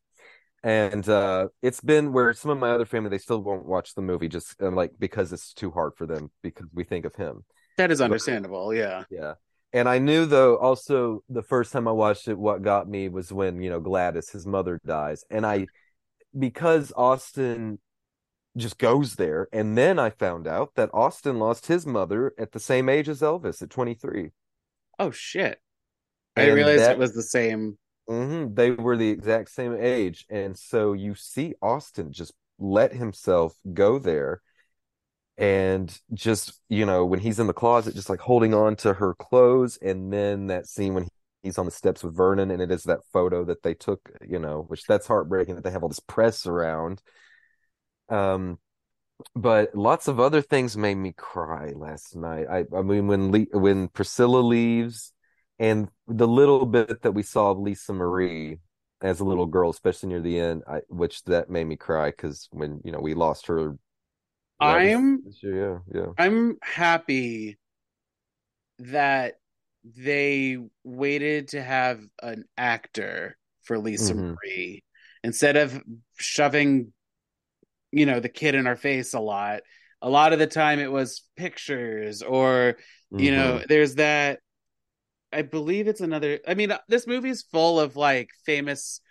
and 0.63 1.09
uh 1.09 1.47
it's 1.61 1.81
been 1.81 2.13
where 2.13 2.33
some 2.33 2.51
of 2.51 2.57
my 2.57 2.69
other 2.71 2.85
family 2.85 3.09
they 3.09 3.17
still 3.17 3.41
won't 3.41 3.65
watch 3.65 3.95
the 3.95 4.01
movie 4.01 4.29
just 4.29 4.55
uh, 4.61 4.71
like 4.71 4.91
because 4.97 5.33
it's 5.33 5.53
too 5.53 5.69
hard 5.71 5.91
for 5.97 6.05
them 6.05 6.31
because 6.41 6.67
we 6.73 6.83
think 6.83 7.03
of 7.03 7.13
him 7.15 7.43
That 7.77 7.91
is 7.91 7.99
understandable. 7.99 8.73
Yeah. 8.73 9.03
yeah 9.09 9.33
and 9.73 9.89
i 9.89 9.97
knew 9.97 10.25
though 10.25 10.55
also 10.57 11.23
the 11.29 11.41
first 11.41 11.73
time 11.73 11.87
i 11.87 11.91
watched 11.91 12.27
it 12.27 12.37
what 12.37 12.61
got 12.61 12.87
me 12.87 13.09
was 13.09 13.33
when 13.33 13.61
you 13.61 13.69
know 13.69 13.81
gladys 13.81 14.29
his 14.29 14.45
mother 14.47 14.79
dies 14.85 15.25
and 15.29 15.45
i 15.45 15.67
because 16.37 16.91
austin 16.95 17.79
just 18.55 18.77
goes 18.77 19.15
there 19.15 19.47
and 19.51 19.77
then 19.77 19.97
i 19.97 20.09
found 20.09 20.47
out 20.47 20.75
that 20.75 20.89
austin 20.93 21.39
lost 21.39 21.67
his 21.67 21.85
mother 21.85 22.33
at 22.37 22.51
the 22.51 22.59
same 22.59 22.87
age 22.89 23.09
as 23.09 23.21
elvis 23.21 23.61
at 23.61 23.69
23 23.69 24.31
Oh 24.99 25.11
shit! 25.11 25.59
I 26.35 26.41
didn't 26.41 26.55
And 26.57 26.65
realize 26.67 26.79
that- 26.81 26.91
it 26.91 26.99
was 26.99 27.13
the 27.13 27.23
same. 27.23 27.77
hmm 28.07 28.53
They 28.53 28.71
were 28.71 28.97
the 28.97 29.09
exact 29.09 29.49
same 29.49 29.75
age. 29.75 30.25
And 30.29 30.57
so 30.57 30.93
you 30.93 31.15
see 31.15 31.55
Austin 31.61 32.11
just 32.11 32.33
let 32.59 32.93
himself 32.93 33.55
go 33.73 33.97
there 33.97 34.41
and 35.37 35.99
just, 36.13 36.59
you 36.69 36.85
know, 36.85 37.05
when 37.05 37.19
he's 37.19 37.39
in 37.39 37.47
the 37.47 37.53
closet, 37.53 37.95
just 37.95 38.09
like 38.09 38.19
holding 38.19 38.53
on 38.53 38.75
to 38.77 38.93
her 38.93 39.15
clothes. 39.15 39.77
And 39.81 40.13
then 40.13 40.47
that 40.47 40.67
scene 40.67 40.93
when 40.93 41.07
he's 41.43 41.57
on 41.57 41.65
the 41.65 41.71
steps 41.71 42.03
with 42.03 42.15
Vernon 42.15 42.49
and 42.49 42.61
it 42.61 42.71
is 42.71 42.83
that 42.83 43.01
photo 43.11 43.43
that 43.45 43.61
they 43.61 43.73
took, 43.73 44.09
you 44.27 44.39
know, 44.39 44.65
which 44.67 44.85
that's 44.85 45.07
heartbreaking 45.07 45.55
that 45.55 45.63
they 45.63 45.71
have 45.71 45.83
all 45.83 45.89
this 45.89 45.99
press 45.99 46.47
around. 46.47 47.01
Um, 48.09 48.57
but 49.35 49.75
lots 49.75 50.07
of 50.07 50.19
other 50.19 50.41
things 50.41 50.75
made 50.75 50.95
me 50.95 51.13
cry 51.15 51.71
last 51.75 52.15
night. 52.15 52.47
I, 52.49 52.65
I 52.75 52.81
mean, 52.81 53.07
when 53.07 53.31
Le 53.31 53.45
when 53.51 53.87
Priscilla 53.89 54.39
leaves, 54.39 55.13
and 55.59 55.89
the 56.07 56.27
little 56.27 56.65
bit 56.65 57.03
that 57.03 57.11
we 57.11 57.23
saw 57.23 57.51
of 57.51 57.59
Lisa 57.59 57.93
Marie 57.93 58.57
as 59.01 59.19
a 59.19 59.25
little 59.25 59.45
girl, 59.45 59.69
especially 59.69 60.09
near 60.09 60.21
the 60.21 60.39
end, 60.39 60.63
I, 60.67 60.81
which 60.89 61.23
that 61.25 61.49
made 61.49 61.65
me 61.65 61.75
cry 61.75 62.09
because 62.09 62.47
when 62.51 62.81
you 62.83 62.91
know 62.91 62.99
we 62.99 63.13
lost 63.13 63.47
her. 63.47 63.75
I'm 64.59 65.23
year, 65.41 65.81
yeah, 65.91 66.01
yeah. 66.01 66.07
I'm 66.17 66.57
happy 66.61 67.57
that 68.79 69.35
they 69.83 70.57
waited 70.83 71.49
to 71.49 71.61
have 71.61 71.99
an 72.21 72.45
actor 72.57 73.37
for 73.63 73.77
Lisa 73.77 74.13
Mhm. 74.13 74.35
Marie 74.43 74.83
instead 75.23 75.57
of 75.57 75.81
shoving, 76.17 76.93
you 77.91 78.05
know, 78.05 78.19
the 78.19 78.29
kid 78.29 78.55
in 78.55 78.67
our 78.67 78.75
face 78.75 79.13
a 79.13 79.19
lot. 79.19 79.61
A 80.01 80.09
lot 80.09 80.33
of 80.33 80.39
the 80.39 80.47
time 80.47 80.79
it 80.79 80.91
was 80.91 81.23
pictures 81.35 82.21
or, 82.21 82.77
you 83.11 83.31
know, 83.31 83.59
Mhm. 83.59 83.67
there's 83.67 83.95
that. 83.95 84.39
I 85.31 85.41
believe 85.41 85.87
it's 85.87 86.01
another. 86.01 86.39
I 86.47 86.53
mean, 86.53 86.71
this 86.87 87.07
movie's 87.07 87.43
full 87.43 87.79
of 87.79 87.95
like 87.95 88.29
famous 88.45 89.01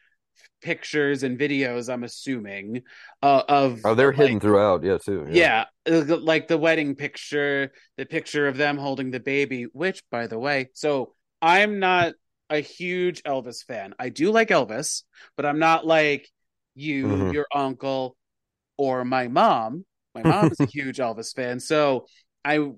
pictures 0.62 1.22
and 1.22 1.38
videos. 1.38 1.92
I'm 1.92 2.04
assuming 2.04 2.82
uh, 3.22 3.42
of 3.48 3.80
Oh, 3.84 3.94
they're 3.94 4.12
like, 4.12 4.16
hidden 4.16 4.40
throughout, 4.40 4.82
yeah, 4.84 4.98
too. 4.98 5.26
yeah, 5.28 5.64
uh, 5.90 6.04
like 6.18 6.48
the 6.48 6.58
wedding 6.58 6.94
picture, 6.94 7.72
the 7.96 8.06
picture 8.06 8.48
of 8.48 8.56
them 8.56 8.76
holding 8.78 9.10
the 9.10 9.20
baby, 9.20 9.64
which, 9.72 10.02
by 10.10 10.26
the 10.26 10.38
way, 10.38 10.70
so 10.74 11.14
I'm 11.40 11.78
not 11.78 12.14
a 12.50 12.60
huge 12.60 13.22
Elvis 13.22 13.64
fan. 13.64 13.94
I 13.98 14.10
do 14.10 14.30
like 14.30 14.48
Elvis, 14.48 15.04
but 15.36 15.46
I'm 15.46 15.58
not 15.58 15.86
like 15.86 16.28
you, 16.74 17.22
Mhm. 17.22 17.30
your 17.30 17.46
uncle, 17.54 18.16
or 18.76 19.04
my 19.04 19.28
mom. 19.28 19.84
My 20.14 20.24
mom 20.24 20.50
is 20.52 20.60
a 20.62 20.66
huge 20.72 20.98
Elvis 20.98 21.34
fan. 21.34 21.60
So 21.60 22.06
I 22.44 22.72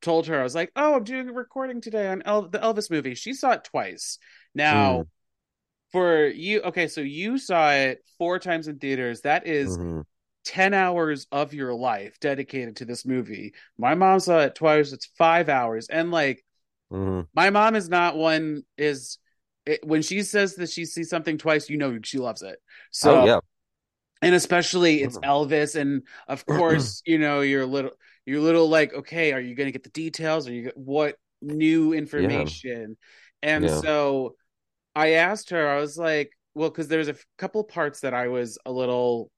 told 0.00 0.26
her, 0.26 0.40
I 0.40 0.42
was 0.42 0.54
like, 0.54 0.70
oh, 0.76 0.94
I'm 0.96 1.04
doing 1.04 1.28
a 1.28 1.32
recording 1.32 1.80
today 1.80 2.08
on 2.08 2.22
El- 2.24 2.48
the 2.48 2.58
Elvis 2.58 2.90
movie. 2.90 3.14
She 3.14 3.32
saw 3.34 3.52
it 3.52 3.64
twice. 3.64 4.18
Now, 4.54 5.04
Mm. 5.04 5.08
For 5.92 6.26
you, 6.26 6.62
okay, 6.62 6.88
so 6.88 7.00
you 7.00 7.38
saw 7.38 7.72
it 7.72 8.04
four 8.18 8.38
times 8.38 8.68
in 8.68 8.78
theaters. 8.78 9.22
That 9.22 9.46
is 9.46 9.78
Mhm. 9.78 10.02
10 10.44 10.74
hours 10.74 11.26
of 11.32 11.54
your 11.54 11.74
life 11.74 12.18
dedicated 12.20 12.76
to 12.76 12.84
this 12.84 13.06
movie. 13.06 13.54
My 13.78 13.94
mom 13.94 14.20
saw 14.20 14.40
it 14.40 14.54
twice. 14.54 14.92
It's 14.92 15.06
five 15.18 15.48
hours. 15.48 15.88
And 15.88 16.10
like, 16.10 16.44
Mhm. 16.90 17.26
my 17.34 17.50
mom 17.50 17.76
is 17.76 17.88
not 17.88 18.16
one 18.16 18.64
is 18.78 19.18
it, 19.66 19.84
when 19.86 20.02
she 20.02 20.22
says 20.22 20.56
that 20.56 20.70
she 20.70 20.84
sees 20.84 21.10
something 21.10 21.38
twice, 21.38 21.70
you 21.70 21.78
know, 21.78 21.98
she 22.02 22.18
loves 22.18 22.42
it. 22.42 22.58
So, 22.90 23.22
Oh, 23.22 23.26
yeah. 23.26 23.40
and 24.22 24.34
especially 24.34 25.02
it's 25.02 25.18
Mhm. 25.18 25.24
Elvis. 25.24 25.74
And 25.74 26.02
of 26.28 26.46
course, 26.46 27.02
you 27.06 27.18
know, 27.18 27.40
you're 27.40 27.62
a 27.62 27.66
little, 27.66 27.92
you're 28.26 28.40
little 28.40 28.68
like, 28.68 28.94
okay, 28.94 29.32
are 29.32 29.40
you 29.40 29.54
going 29.54 29.66
to 29.66 29.72
get 29.72 29.82
the 29.82 29.90
details? 29.90 30.48
Are 30.48 30.52
you, 30.52 30.70
what 30.74 31.16
new 31.40 31.92
information? 31.92 32.96
And 33.42 33.64
Yeah. 33.64 33.70
so 33.70 34.36
I 34.94 35.12
asked 35.12 35.50
her, 35.50 35.68
I 35.68 35.80
was 35.80 35.96
like, 35.96 36.32
well, 36.54 36.68
because 36.70 36.88
there's 36.88 37.08
a 37.08 37.12
f- 37.12 37.24
couple 37.38 37.64
parts 37.64 38.00
that 38.00 38.14
I 38.14 38.28
was 38.28 38.58
a 38.66 38.72
little 38.72 39.30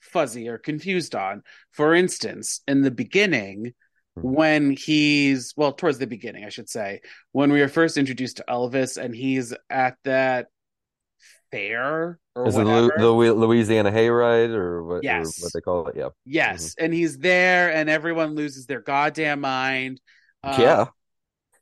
fuzzy 0.00 0.48
or 0.48 0.58
confused 0.58 1.14
on. 1.14 1.42
For 1.72 1.94
instance, 1.94 2.60
in 2.68 2.82
the 2.82 2.90
beginning, 2.90 3.74
Mhm. 4.18 4.22
when 4.22 4.70
he's 4.72 5.52
well, 5.56 5.72
towards 5.72 5.98
the 5.98 6.06
beginning, 6.06 6.44
I 6.44 6.48
should 6.48 6.68
say, 6.68 7.00
when 7.32 7.52
we 7.52 7.60
were 7.60 7.68
first 7.68 7.96
introduced 7.96 8.38
to 8.38 8.44
Elvis 8.48 8.96
and 9.02 9.14
he's 9.14 9.54
at 9.68 9.96
that 10.04 10.48
fair 11.50 12.18
or 12.36 12.46
Is 12.46 12.56
it 12.56 12.64
whatever. 12.64 12.92
the, 12.96 13.02
the 13.04 13.32
Louisiana 13.34 13.90
Hayride 13.90 14.50
or 14.54 14.84
what, 14.84 14.94
or 14.96 15.00
Yes. 15.02 15.42
what 15.42 15.52
they 15.52 15.60
call 15.60 15.88
it? 15.88 15.96
Yeah. 15.96 16.08
yes, 16.24 16.74
and 16.78 16.92
he's 16.94 17.18
there 17.18 17.72
and 17.72 17.90
everyone 17.90 18.34
loses 18.34 18.66
their 18.66 18.80
goddamn 18.80 19.40
mind. 19.40 20.00
Yeah. 20.44 20.86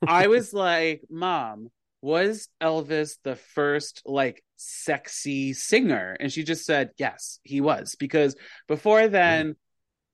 I 0.07 0.27
was 0.29 0.53
like, 0.53 1.03
Mom, 1.11 1.69
was 2.01 2.49
Elvis 2.61 3.17
the 3.25 3.37
first 3.37 4.03
like 4.07 4.43
sexy 4.57 5.53
singer? 5.53 6.17
And 6.19 6.33
she 6.33 6.45
just 6.45 6.65
said, 6.65 6.91
Yes, 6.99 7.41
he 7.43 7.61
was. 7.61 7.97
Because 7.97 8.37
before 8.69 9.09
then, 9.09 9.57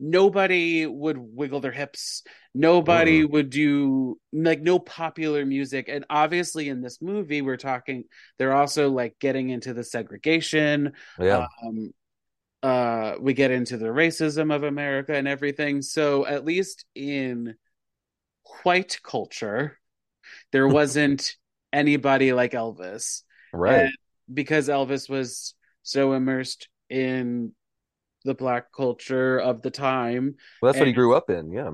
nobody 0.01 0.87
would 0.87 1.19
wiggle 1.19 1.61
their 1.61 1.73
hips. 1.73 2.23
Nobody 2.55 3.23
Mhm. 3.23 3.31
would 3.31 3.51
do 3.51 4.19
like 4.33 4.61
no 4.63 4.79
popular 4.79 5.45
music. 5.47 5.89
And 5.89 6.05
obviously, 6.11 6.69
in 6.69 6.81
this 6.83 7.01
movie, 7.03 7.43
we're 7.43 7.57
talking, 7.57 8.05
they're 8.39 8.55
also 8.55 8.91
like 8.91 9.19
getting 9.19 9.51
into 9.51 9.75
the 9.75 9.85
segregation. 9.85 10.93
Yeah. 11.19 11.47
Um, 11.63 11.93
uh, 12.63 13.17
we 13.21 13.35
get 13.35 13.51
into 13.51 13.77
the 13.77 13.87
racism 13.87 14.55
of 14.55 14.63
America 14.65 15.15
and 15.15 15.29
everything. 15.29 15.83
So, 15.83 16.27
at 16.27 16.45
least 16.45 16.85
in 16.95 17.57
white 18.63 19.01
culture, 19.03 19.79
there 20.53 20.69
wasn't 20.69 21.37
anybody 21.75 22.33
like 22.33 22.53
Elvis 22.53 23.23
right. 23.53 23.81
and 23.81 23.93
because 24.33 24.69
Elvis 24.69 25.11
was 25.11 25.55
so 25.83 26.15
immersed 26.15 26.69
in 26.89 27.53
the 28.25 28.35
black 28.35 28.73
culture 28.75 29.39
of 29.39 29.61
the 29.61 29.71
time. 29.71 30.37
Well, 30.63 30.73
that's 30.73 30.81
what 30.81 30.87
he 30.87 30.95
grew 30.95 31.15
up 31.15 31.29
in. 31.29 31.53
Yeah. 31.53 31.73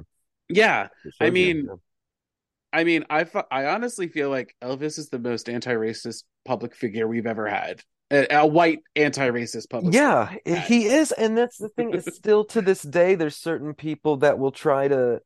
Yeah, 0.49 0.89
I 1.21 1.31
mean, 1.31 1.67
yeah. 1.69 1.75
I 2.73 2.83
mean, 2.83 3.05
I 3.09 3.25
I 3.53 3.67
honestly 3.67 4.09
feel 4.09 4.31
like 4.31 4.57
Elvis 4.61 4.99
is 4.99 5.09
the 5.09 5.21
most 5.21 5.49
anti-racist 5.49 6.25
public 6.45 6.75
figure 6.75 7.07
we've 7.07 7.27
ever 7.27 7.47
had. 7.47 7.83
A, 8.11 8.27
a 8.39 8.47
white 8.47 8.81
anti-racist 8.97 9.71
public. 9.71 9.95
Yeah, 9.95 10.35
Yeah. 10.45 10.55
Eh, 10.55 10.61
he 10.63 10.87
is, 10.87 11.13
and 11.13 11.39
that's 11.39 11.59
the 11.59 11.69
thing. 11.69 11.95
Is 11.95 12.05
still 12.17 12.45
to 12.47 12.61
this 12.61 12.83
day, 12.83 13.15
there's 13.15 13.37
certain 13.37 13.75
people 13.75 14.17
that 14.19 14.41
will 14.41 14.51
try 14.51 14.89
to 14.89 15.21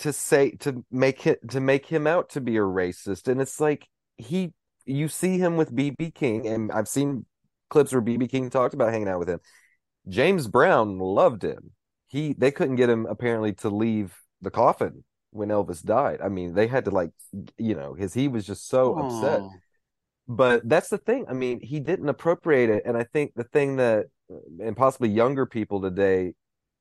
to 0.00 0.12
say 0.12 0.52
to 0.60 0.84
make 0.90 1.26
it 1.26 1.48
to 1.50 1.60
make 1.60 1.86
him 1.86 2.06
out 2.06 2.30
to 2.30 2.40
be 2.40 2.56
a 2.56 2.60
racist, 2.60 3.28
and 3.28 3.40
it's 3.40 3.60
like 3.60 3.88
he. 4.16 4.52
You 4.86 5.08
see 5.08 5.38
him 5.38 5.56
with 5.56 5.76
BB 5.76 6.14
King, 6.14 6.48
and 6.48 6.72
I've 6.72 6.88
seen 6.88 7.24
clips 7.68 7.92
where 7.92 8.02
BB 8.02 8.28
King 8.28 8.50
talked 8.50 8.74
about 8.74 8.90
hanging 8.90 9.08
out 9.08 9.20
with 9.20 9.28
him. 9.28 9.38
James 10.08 10.48
Brown 10.48 10.98
loved 10.98 11.44
him. 11.44 11.72
He 12.08 12.34
they 12.36 12.50
couldn't 12.50 12.76
get 12.76 12.90
him 12.90 13.06
apparently 13.06 13.52
to 13.54 13.70
leave 13.70 14.16
the 14.40 14.50
coffin 14.50 15.04
when 15.30 15.48
Elvis 15.50 15.84
died. 15.84 16.20
I 16.22 16.28
mean, 16.28 16.54
they 16.54 16.66
had 16.66 16.86
to 16.86 16.90
like, 16.90 17.10
you 17.56 17.74
know, 17.74 17.94
his 17.94 18.14
he 18.14 18.26
was 18.26 18.46
just 18.46 18.68
so 18.68 18.94
upset. 18.98 19.42
But 20.26 20.68
that's 20.68 20.88
the 20.88 20.98
thing. 20.98 21.26
I 21.28 21.32
mean, 21.32 21.60
he 21.60 21.80
didn't 21.80 22.08
appropriate 22.08 22.70
it, 22.70 22.82
and 22.86 22.96
I 22.96 23.04
think 23.04 23.32
the 23.34 23.44
thing 23.44 23.76
that, 23.76 24.06
and 24.60 24.76
possibly 24.76 25.08
younger 25.08 25.44
people 25.44 25.80
today, 25.80 26.34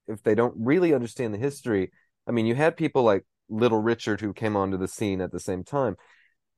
if 0.07 0.21
they 0.23 0.35
don't 0.35 0.53
really 0.57 0.93
understand 0.93 1.33
the 1.33 1.39
history, 1.39 1.91
I 2.29 2.31
mean, 2.31 2.45
you 2.45 2.55
had 2.55 2.77
people 2.77 3.03
like 3.03 3.25
Little 3.49 3.81
Richard 3.81 4.21
who 4.21 4.31
came 4.31 4.55
onto 4.55 4.77
the 4.77 4.87
scene 4.87 5.19
at 5.19 5.31
the 5.31 5.39
same 5.39 5.63
time. 5.63 5.97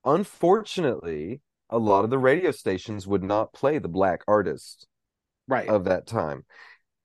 Unfortunately, 0.04 1.42
a 1.70 1.78
lot 1.78 2.04
of 2.04 2.10
the 2.10 2.20
radio 2.20 2.52
stations 2.52 3.08
would 3.08 3.24
not 3.24 3.54
play 3.54 3.80
the 3.80 3.88
black 3.88 4.22
artist 4.28 4.86
right 5.48 5.70
of 5.70 5.86
that 5.86 6.06
time. 6.06 6.46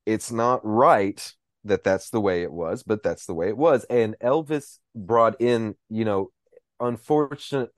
It's 0.05 0.33
not 0.33 0.61
right 0.65 1.33
that 1.65 1.85
that's 1.85 2.11
the 2.11 2.21
way 2.21 2.43
it 2.43 2.53
was, 2.53 2.83
but 2.83 3.03
that's 3.03 3.27
the 3.27 3.35
way 3.35 3.49
it 3.49 3.57
was. 3.57 3.85
And 3.85 4.17
Elvis 4.23 4.79
brought 4.95 5.41
in, 5.41 5.77
you 5.89 6.05
know, 6.05 6.31
unfortunate, 6.81 7.71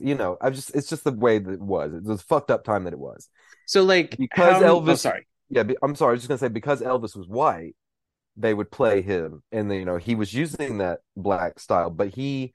you 0.00 0.14
know, 0.14 0.36
I 0.40 0.50
just 0.50 0.74
it's 0.74 0.88
just 0.88 1.04
the 1.04 1.12
way 1.12 1.38
that 1.38 1.52
it 1.52 1.60
was. 1.60 1.94
It 1.94 2.04
was 2.04 2.22
fucked 2.22 2.50
up 2.50 2.64
time 2.64 2.84
that 2.84 2.92
it 2.92 2.98
was. 2.98 3.28
So 3.66 3.82
like 3.82 4.16
because 4.18 4.62
how, 4.62 4.80
Elvis, 4.80 4.90
oh, 4.90 4.94
sorry, 4.96 5.26
yeah, 5.48 5.64
I'm 5.82 5.94
sorry. 5.94 6.10
I 6.10 6.12
was 6.12 6.20
just 6.22 6.28
gonna 6.28 6.38
say 6.38 6.48
because 6.48 6.80
Elvis 6.80 7.16
was 7.16 7.28
white, 7.28 7.74
they 8.36 8.54
would 8.54 8.70
play 8.70 9.02
him, 9.02 9.42
and 9.52 9.72
you 9.72 9.84
know 9.84 9.96
he 9.96 10.14
was 10.14 10.32
using 10.34 10.78
that 10.78 11.00
black 11.16 11.58
style, 11.58 11.90
but 11.90 12.08
he, 12.08 12.52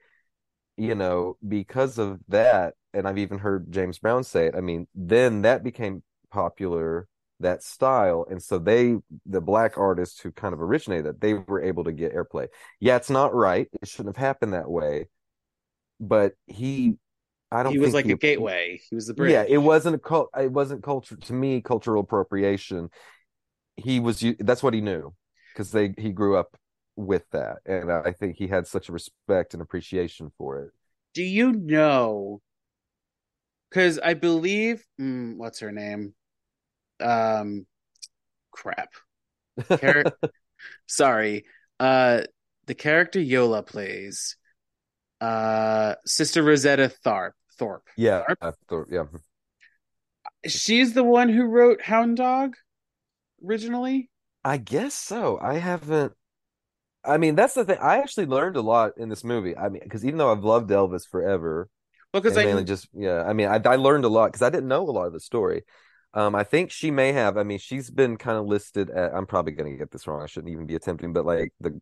you 0.76 0.94
know, 0.94 1.36
because 1.46 1.98
of 1.98 2.20
that, 2.28 2.74
and 2.92 3.06
I've 3.06 3.18
even 3.18 3.38
heard 3.38 3.70
James 3.72 3.98
Brown 3.98 4.24
say 4.24 4.46
it. 4.46 4.54
I 4.56 4.60
mean, 4.60 4.88
then 4.94 5.42
that 5.42 5.62
became 5.62 6.02
popular 6.30 7.08
that 7.40 7.62
style. 7.62 8.26
And 8.30 8.42
so 8.42 8.58
they 8.58 8.96
the 9.26 9.40
black 9.40 9.76
artists 9.76 10.20
who 10.20 10.32
kind 10.32 10.54
of 10.54 10.60
originated 10.60 11.06
that 11.06 11.20
they 11.20 11.34
were 11.34 11.62
able 11.62 11.84
to 11.84 11.92
get 11.92 12.14
airplay. 12.14 12.48
Yeah 12.80 12.96
it's 12.96 13.10
not 13.10 13.34
right. 13.34 13.68
It 13.80 13.88
shouldn't 13.88 14.16
have 14.16 14.24
happened 14.24 14.54
that 14.54 14.70
way. 14.70 15.08
But 16.00 16.34
he 16.46 16.96
i 17.52 17.62
don't 17.62 17.72
he 17.72 17.78
was 17.78 17.94
like 17.94 18.06
he, 18.06 18.12
a 18.12 18.16
gateway. 18.16 18.80
He 18.90 18.94
was 18.94 19.06
the 19.06 19.14
bridge 19.14 19.32
yeah 19.32 19.44
it 19.46 19.58
wasn't 19.58 19.94
a 19.94 19.98
cult 19.98 20.30
it 20.36 20.50
wasn't 20.50 20.82
culture 20.82 21.16
to 21.16 21.32
me 21.32 21.60
cultural 21.60 22.02
appropriation. 22.02 22.90
He 23.76 24.00
was 24.00 24.24
that's 24.38 24.62
what 24.62 24.74
he 24.74 24.80
knew 24.80 25.14
because 25.56 25.70
they 25.70 25.94
he 25.96 26.12
grew 26.12 26.36
up 26.36 26.56
with 26.96 27.24
that 27.30 27.58
and 27.66 27.90
i 27.90 28.12
think 28.12 28.36
he 28.36 28.46
had 28.46 28.66
such 28.66 28.88
a 28.88 28.92
respect 28.92 29.54
and 29.54 29.62
appreciation 29.62 30.30
for 30.38 30.60
it. 30.62 30.70
Do 31.14 31.22
you 31.22 31.52
know 31.52 32.40
because 33.70 33.98
i 33.98 34.14
believe 34.14 34.84
mm, 35.00 35.36
what's 35.36 35.60
her 35.60 35.72
name? 35.72 36.14
Um 37.00 37.66
crap. 38.50 38.90
Char- 39.80 40.04
sorry. 40.86 41.44
Uh 41.80 42.22
the 42.66 42.74
character 42.74 43.20
yola 43.20 43.62
plays 43.62 44.36
uh 45.20 45.94
sister 46.04 46.42
rosetta 46.42 46.92
Tharpe. 47.04 47.32
thorpe. 47.58 47.88
Yeah 47.96 48.24
Tharpe? 48.28 48.36
uh, 48.40 48.52
Thorpe, 48.68 48.88
yeah. 48.90 49.04
She's 50.46 50.92
the 50.92 51.04
one 51.04 51.28
who 51.28 51.44
wrote 51.44 51.82
hound 51.82 52.16
dog 52.18 52.56
originally 53.46 54.10
i 54.46 54.56
guess 54.56 54.94
so 54.94 55.38
i 55.40 55.54
haven't 55.54 56.12
i 57.04 57.16
mean 57.16 57.34
that's 57.34 57.54
the 57.54 57.64
thing 57.64 57.78
i 57.80 57.98
actually 57.98 58.26
learned 58.26 58.56
a 58.56 58.60
lot 58.60 58.92
in 58.96 59.08
this 59.08 59.24
movie 59.24 59.56
i 59.56 59.68
mean 59.68 59.82
because 59.82 60.04
even 60.04 60.18
though 60.18 60.30
i've 60.30 60.44
loved 60.44 60.70
elvis 60.70 61.06
forever 61.06 61.68
well 62.12 62.22
because 62.22 62.36
i 62.36 62.44
mainly 62.44 62.64
just 62.64 62.88
yeah 62.94 63.22
i 63.24 63.32
mean 63.32 63.48
I, 63.48 63.60
I 63.64 63.76
learned 63.76 64.04
a 64.04 64.08
lot 64.08 64.28
because 64.28 64.42
i 64.42 64.50
didn't 64.50 64.68
know 64.68 64.82
a 64.82 64.90
lot 64.90 65.06
of 65.06 65.12
the 65.12 65.20
story 65.20 65.62
um, 66.14 66.34
I 66.34 66.44
think 66.44 66.70
she 66.70 66.90
may 66.90 67.12
have. 67.12 67.36
I 67.36 67.42
mean, 67.42 67.58
she's 67.58 67.90
been 67.90 68.16
kind 68.16 68.38
of 68.38 68.46
listed 68.46 68.88
at. 68.88 69.14
I'm 69.14 69.26
probably 69.26 69.52
going 69.52 69.70
to 69.70 69.78
get 69.78 69.90
this 69.90 70.06
wrong. 70.06 70.22
I 70.22 70.26
shouldn't 70.26 70.50
even 70.50 70.64
be 70.64 70.74
attempting, 70.74 71.12
but 71.12 71.26
like 71.26 71.52
the 71.60 71.78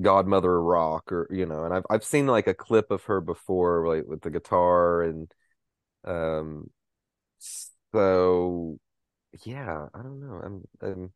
Godmother 0.00 0.54
of 0.54 0.64
Rock, 0.64 1.10
or 1.10 1.26
you 1.30 1.46
know, 1.46 1.64
and 1.64 1.72
I've 1.72 1.84
I've 1.88 2.04
seen 2.04 2.26
like 2.26 2.46
a 2.46 2.52
clip 2.52 2.90
of 2.90 3.04
her 3.04 3.22
before, 3.22 3.88
like 3.88 4.04
with 4.06 4.20
the 4.20 4.30
guitar, 4.30 5.02
and 5.02 5.32
um, 6.04 6.70
so 7.38 8.78
yeah, 9.44 9.86
I 9.94 10.02
don't 10.02 10.20
know. 10.20 10.40
I'm, 10.44 10.64
I'm 10.82 11.12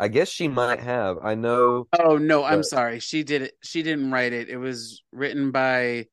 I 0.00 0.08
guess 0.08 0.28
she 0.28 0.48
might 0.48 0.80
have. 0.80 1.18
I 1.22 1.34
know. 1.34 1.86
Oh 1.98 2.18
no, 2.18 2.44
I'm 2.44 2.62
sorry. 2.62 2.98
She 3.00 3.22
did 3.22 3.42
it. 3.42 3.54
She 3.62 3.82
didn't 3.82 4.10
write 4.10 4.32
it. 4.32 4.48
It 4.48 4.56
was 4.56 5.02
written 5.12 5.50
by. 5.50 6.06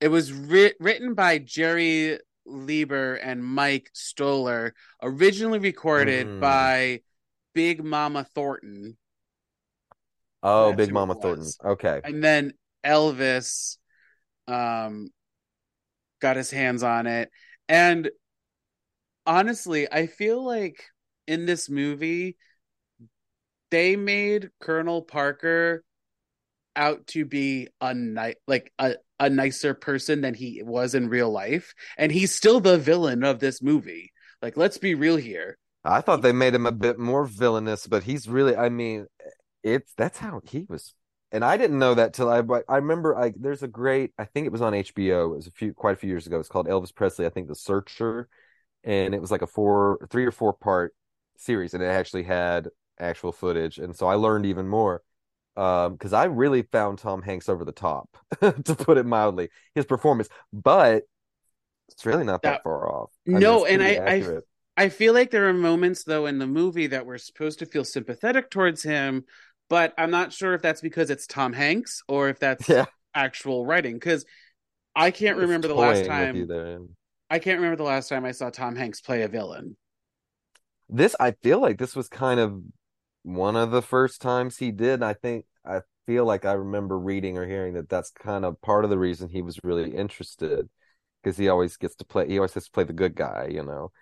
It 0.00 0.08
was 0.08 0.32
ri- 0.32 0.74
written 0.78 1.14
by 1.14 1.38
Jerry 1.38 2.18
Leiber 2.46 3.14
and 3.16 3.44
Mike 3.44 3.90
Stoller, 3.92 4.74
originally 5.02 5.58
recorded 5.58 6.26
Mm. 6.26 6.40
by 6.40 7.00
Big 7.54 7.82
Mama 7.82 8.24
Thornton, 8.34 8.96
Oh, 10.42 10.68
That's 10.68 10.76
Big 10.76 10.92
Mama 10.92 11.14
Thornton. 11.16 11.50
Okay. 11.64 12.00
and 12.04 12.22
then 12.22 12.52
Elvis 12.84 13.78
um 14.46 15.10
got 16.20 16.36
his 16.36 16.50
hands 16.50 16.82
on 16.82 17.06
it. 17.06 17.30
And 17.68 18.10
honestly, 19.26 19.90
I 19.90 20.06
feel 20.06 20.44
like 20.44 20.84
in 21.26 21.44
this 21.44 21.68
movie 21.68 22.36
they 23.70 23.96
made 23.96 24.50
Colonel 24.60 25.02
Parker 25.02 25.84
out 26.76 27.06
to 27.08 27.24
be 27.24 27.68
a 27.80 27.94
ni- 27.94 28.36
like 28.46 28.72
a, 28.78 28.94
a 29.18 29.28
nicer 29.28 29.74
person 29.74 30.20
than 30.20 30.34
he 30.34 30.62
was 30.62 30.94
in 30.94 31.08
real 31.08 31.30
life 31.30 31.74
and 31.96 32.12
he's 32.12 32.32
still 32.32 32.60
the 32.60 32.78
villain 32.78 33.24
of 33.24 33.40
this 33.40 33.60
movie 33.60 34.12
like 34.42 34.56
let's 34.56 34.78
be 34.78 34.94
real 34.94 35.16
here 35.16 35.58
I 35.84 36.00
thought 36.00 36.22
they 36.22 36.32
made 36.32 36.54
him 36.54 36.66
a 36.66 36.72
bit 36.72 36.98
more 36.98 37.24
villainous, 37.24 37.86
but 37.86 38.02
he's 38.02 38.28
really. 38.28 38.56
I 38.56 38.68
mean, 38.68 39.06
it's 39.62 39.92
that's 39.96 40.18
how 40.18 40.40
he 40.44 40.66
was. 40.68 40.94
And 41.30 41.44
I 41.44 41.56
didn't 41.56 41.78
know 41.78 41.94
that 41.94 42.14
till 42.14 42.28
I. 42.28 42.42
I 42.68 42.76
remember. 42.76 43.16
I 43.16 43.32
there's 43.36 43.62
a 43.62 43.68
great. 43.68 44.12
I 44.18 44.24
think 44.24 44.46
it 44.46 44.52
was 44.52 44.62
on 44.62 44.72
HBO. 44.72 45.32
It 45.32 45.36
was 45.36 45.46
a 45.46 45.52
few 45.52 45.72
quite 45.74 45.94
a 45.94 45.96
few 45.96 46.08
years 46.08 46.26
ago. 46.26 46.38
It's 46.38 46.48
called 46.48 46.66
Elvis 46.66 46.94
Presley. 46.94 47.26
I 47.26 47.30
think 47.30 47.48
The 47.48 47.54
Searcher, 47.54 48.28
and 48.84 49.14
it 49.14 49.20
was 49.20 49.30
like 49.30 49.42
a 49.42 49.46
four, 49.46 49.98
three 50.10 50.26
or 50.26 50.30
four 50.30 50.52
part 50.52 50.94
series, 51.36 51.74
and 51.74 51.82
it 51.82 51.86
actually 51.86 52.24
had 52.24 52.68
actual 53.00 53.32
footage. 53.32 53.78
And 53.78 53.94
so 53.96 54.06
I 54.06 54.14
learned 54.14 54.46
even 54.46 54.68
more. 54.68 55.02
Um, 55.56 55.94
because 55.94 56.12
I 56.12 56.24
really 56.26 56.62
found 56.62 56.98
Tom 56.98 57.20
Hanks 57.20 57.48
over 57.48 57.64
the 57.64 57.72
top, 57.72 58.16
to 58.40 58.74
put 58.76 58.96
it 58.96 59.04
mildly, 59.06 59.48
his 59.74 59.86
performance. 59.86 60.28
But 60.52 61.02
it's 61.90 62.06
really 62.06 62.24
not 62.24 62.42
that, 62.42 62.58
That- 62.58 62.62
far 62.62 62.88
off. 62.92 63.10
I 63.32 63.38
no 63.38 63.64
it's 63.64 63.72
and 63.72 63.82
I, 63.82 63.98
I 64.06 64.18
accurate. 64.18 64.44
i 64.76 64.88
feel 64.88 65.12
like 65.14 65.30
there 65.30 65.48
are 65.48 65.52
moments 65.54 66.04
though 66.04 66.26
in 66.26 66.38
the 66.38 66.46
movie 66.46 66.88
that 66.88 67.06
we're 67.06 67.18
supposed 67.18 67.58
to 67.60 67.66
feel 67.66 67.84
sympathetic 67.84 68.50
towards 68.50 68.82
him 68.82 69.24
but 69.68 69.94
i'm 69.98 70.10
not 70.10 70.32
sure 70.32 70.54
if 70.54 70.62
that's 70.62 70.80
because 70.80 71.10
it's 71.10 71.26
tom 71.26 71.52
hanks 71.52 72.02
or 72.08 72.28
if 72.28 72.38
that's 72.38 72.68
Yeah. 72.68 72.84
actual 73.14 73.66
writing 73.66 73.94
because 73.94 74.24
i 74.94 75.10
can't 75.10 75.38
remember 75.38 75.68
the 75.68 75.74
last 75.74 76.04
toying 76.06 76.34
with 76.34 76.36
you 76.36 76.46
time 76.46 76.88
i 77.30 77.38
can't 77.38 77.58
remember 77.58 77.76
the 77.76 77.82
last 77.84 78.08
time 78.08 78.24
i 78.24 78.32
saw 78.32 78.50
tom 78.50 78.76
hanks 78.76 79.00
play 79.00 79.22
a 79.22 79.28
villain 79.28 79.76
This 80.88 81.14
I 81.20 81.32
feel 81.32 81.60
like 81.60 81.78
this 81.78 81.94
was 81.94 82.08
kind 82.08 82.40
of 82.40 82.62
one 83.28 83.56
of 83.56 83.70
the 83.70 83.82
first 83.82 84.20
times 84.22 84.58
he 84.58 84.70
did. 84.70 85.02
I 85.02 85.14
think 85.14 85.44
I 85.64 85.80
feel 86.06 86.24
like 86.24 86.44
I 86.44 86.52
remember 86.52 86.98
reading 86.98 87.36
or 87.38 87.46
hearing 87.46 87.74
that 87.74 87.88
that's 87.88 88.10
kind 88.10 88.44
of 88.44 88.60
part 88.62 88.84
of 88.84 88.90
the 88.90 88.98
reason 88.98 89.28
he 89.28 89.42
was 89.42 89.60
really 89.62 89.94
interested 89.94 90.68
because 91.22 91.36
he 91.36 91.48
always 91.48 91.76
gets 91.76 91.96
to 91.96 92.04
play. 92.04 92.28
He 92.28 92.38
always 92.38 92.54
has 92.54 92.64
to 92.66 92.70
play 92.70 92.84
the 92.84 92.92
good 92.92 93.14
guy, 93.14 93.48
you 93.50 93.62
know. 93.64 93.92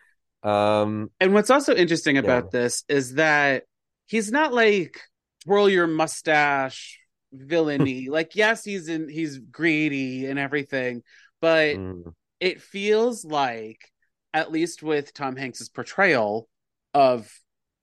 Um, 0.49 1.11
And 1.21 1.33
what's 1.35 1.51
also 1.51 1.75
interesting 1.75 2.19
about 2.19 2.51
this 2.51 2.85
is 2.89 3.15
that 3.15 3.65
he's 4.07 4.31
not 4.31 4.53
like 4.53 5.01
twirl 5.45 5.69
your 5.69 5.87
mustache 5.87 6.99
villainy. 7.33 8.09
like, 8.09 8.37
yes, 8.37 8.65
he's 8.65 8.89
in 8.89 9.09
he's 9.09 9.39
greedy 9.39 10.27
and 10.27 10.39
everything, 10.39 11.03
but 11.41 11.79
mm, 11.79 12.15
it 12.41 12.63
feels 12.63 13.25
like, 13.25 13.81
at 14.35 14.53
least 14.53 14.83
with 14.83 15.15
Tom 15.15 15.37
Hanks's 15.37 15.69
portrayal 15.71 16.49
of 16.95 17.31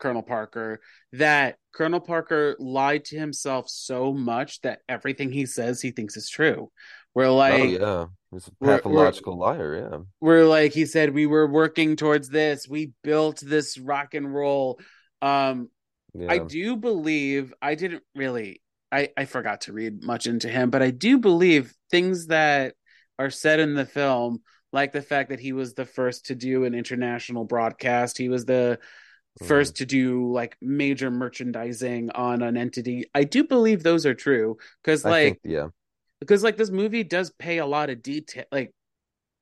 Colonel 0.04 0.22
Parker, 0.22 0.82
that 1.14 1.56
Colonel 1.74 2.02
Parker 2.02 2.58
lied 2.60 3.06
to 3.06 3.18
himself 3.18 3.70
so 3.70 4.12
much 4.12 4.60
that 4.62 4.80
everything 4.90 5.32
he 5.32 5.46
says 5.46 5.82
he 5.82 5.92
thinks 5.92 6.18
is 6.18 6.30
true. 6.30 6.70
We're 7.16 7.30
like 7.30 7.54
oh 7.54 7.64
yeah, 7.64 8.06
he's 8.32 8.48
a 8.48 8.52
we're- 8.60 8.74
we're- 8.74 8.78
pathological 8.80 9.38
liar. 9.38 9.90
Yeah, 9.92 10.00
we're 10.20 10.46
like 10.46 10.74
he 10.74 10.86
said 10.86 11.14
we 11.14 11.26
were 11.26 11.48
working 11.48 11.96
towards 11.96 12.28
this 12.28 12.68
we 12.68 12.92
built 13.02 13.40
this 13.40 13.78
rock 13.78 14.14
and 14.14 14.34
roll 14.34 14.78
um 15.22 15.70
yeah. 16.14 16.32
i 16.32 16.38
do 16.40 16.76
believe 16.76 17.54
i 17.62 17.76
didn't 17.76 18.04
really 18.14 18.62
i 18.92 19.10
i 19.16 19.24
forgot 19.24 19.62
to 19.62 19.74
read 19.74 20.04
much 20.04 20.28
into 20.28 20.50
him 20.50 20.70
but 20.70 20.82
i 20.82 20.92
do 20.92 21.18
believe 21.18 21.74
things 21.92 22.28
that 22.28 22.74
are 23.20 23.30
said 23.30 23.60
in 23.60 23.74
the 23.76 23.86
film 23.86 24.42
like 24.74 24.92
the 24.92 25.02
fact 25.02 25.30
that 25.30 25.40
he 25.40 25.54
was 25.54 25.76
the 25.76 25.86
first 25.86 26.26
to 26.26 26.36
do 26.36 26.66
an 26.66 26.74
international 26.74 27.46
broadcast 27.46 28.18
he 28.18 28.28
was 28.28 28.44
the. 28.44 28.80
First 29.42 29.78
to 29.78 29.86
do 29.86 30.32
like 30.32 30.56
major 30.62 31.10
merchandising 31.10 32.12
on 32.12 32.42
an 32.44 32.56
entity 32.56 33.06
i 33.16 33.24
do 33.24 33.44
believe 33.44 33.82
those 33.82 34.06
are 34.06 34.14
true 34.14 34.58
because 34.84 35.04
like 35.04 35.24
think 35.26 35.40
yeah. 35.44 35.68
because 36.20 36.44
like 36.44 36.56
this 36.56 36.70
movie 36.70 37.04
does 37.04 37.32
pay 37.32 37.58
a 37.58 37.66
lot 37.66 37.90
of 37.90 38.04
detail 38.04 38.44
like 38.52 38.72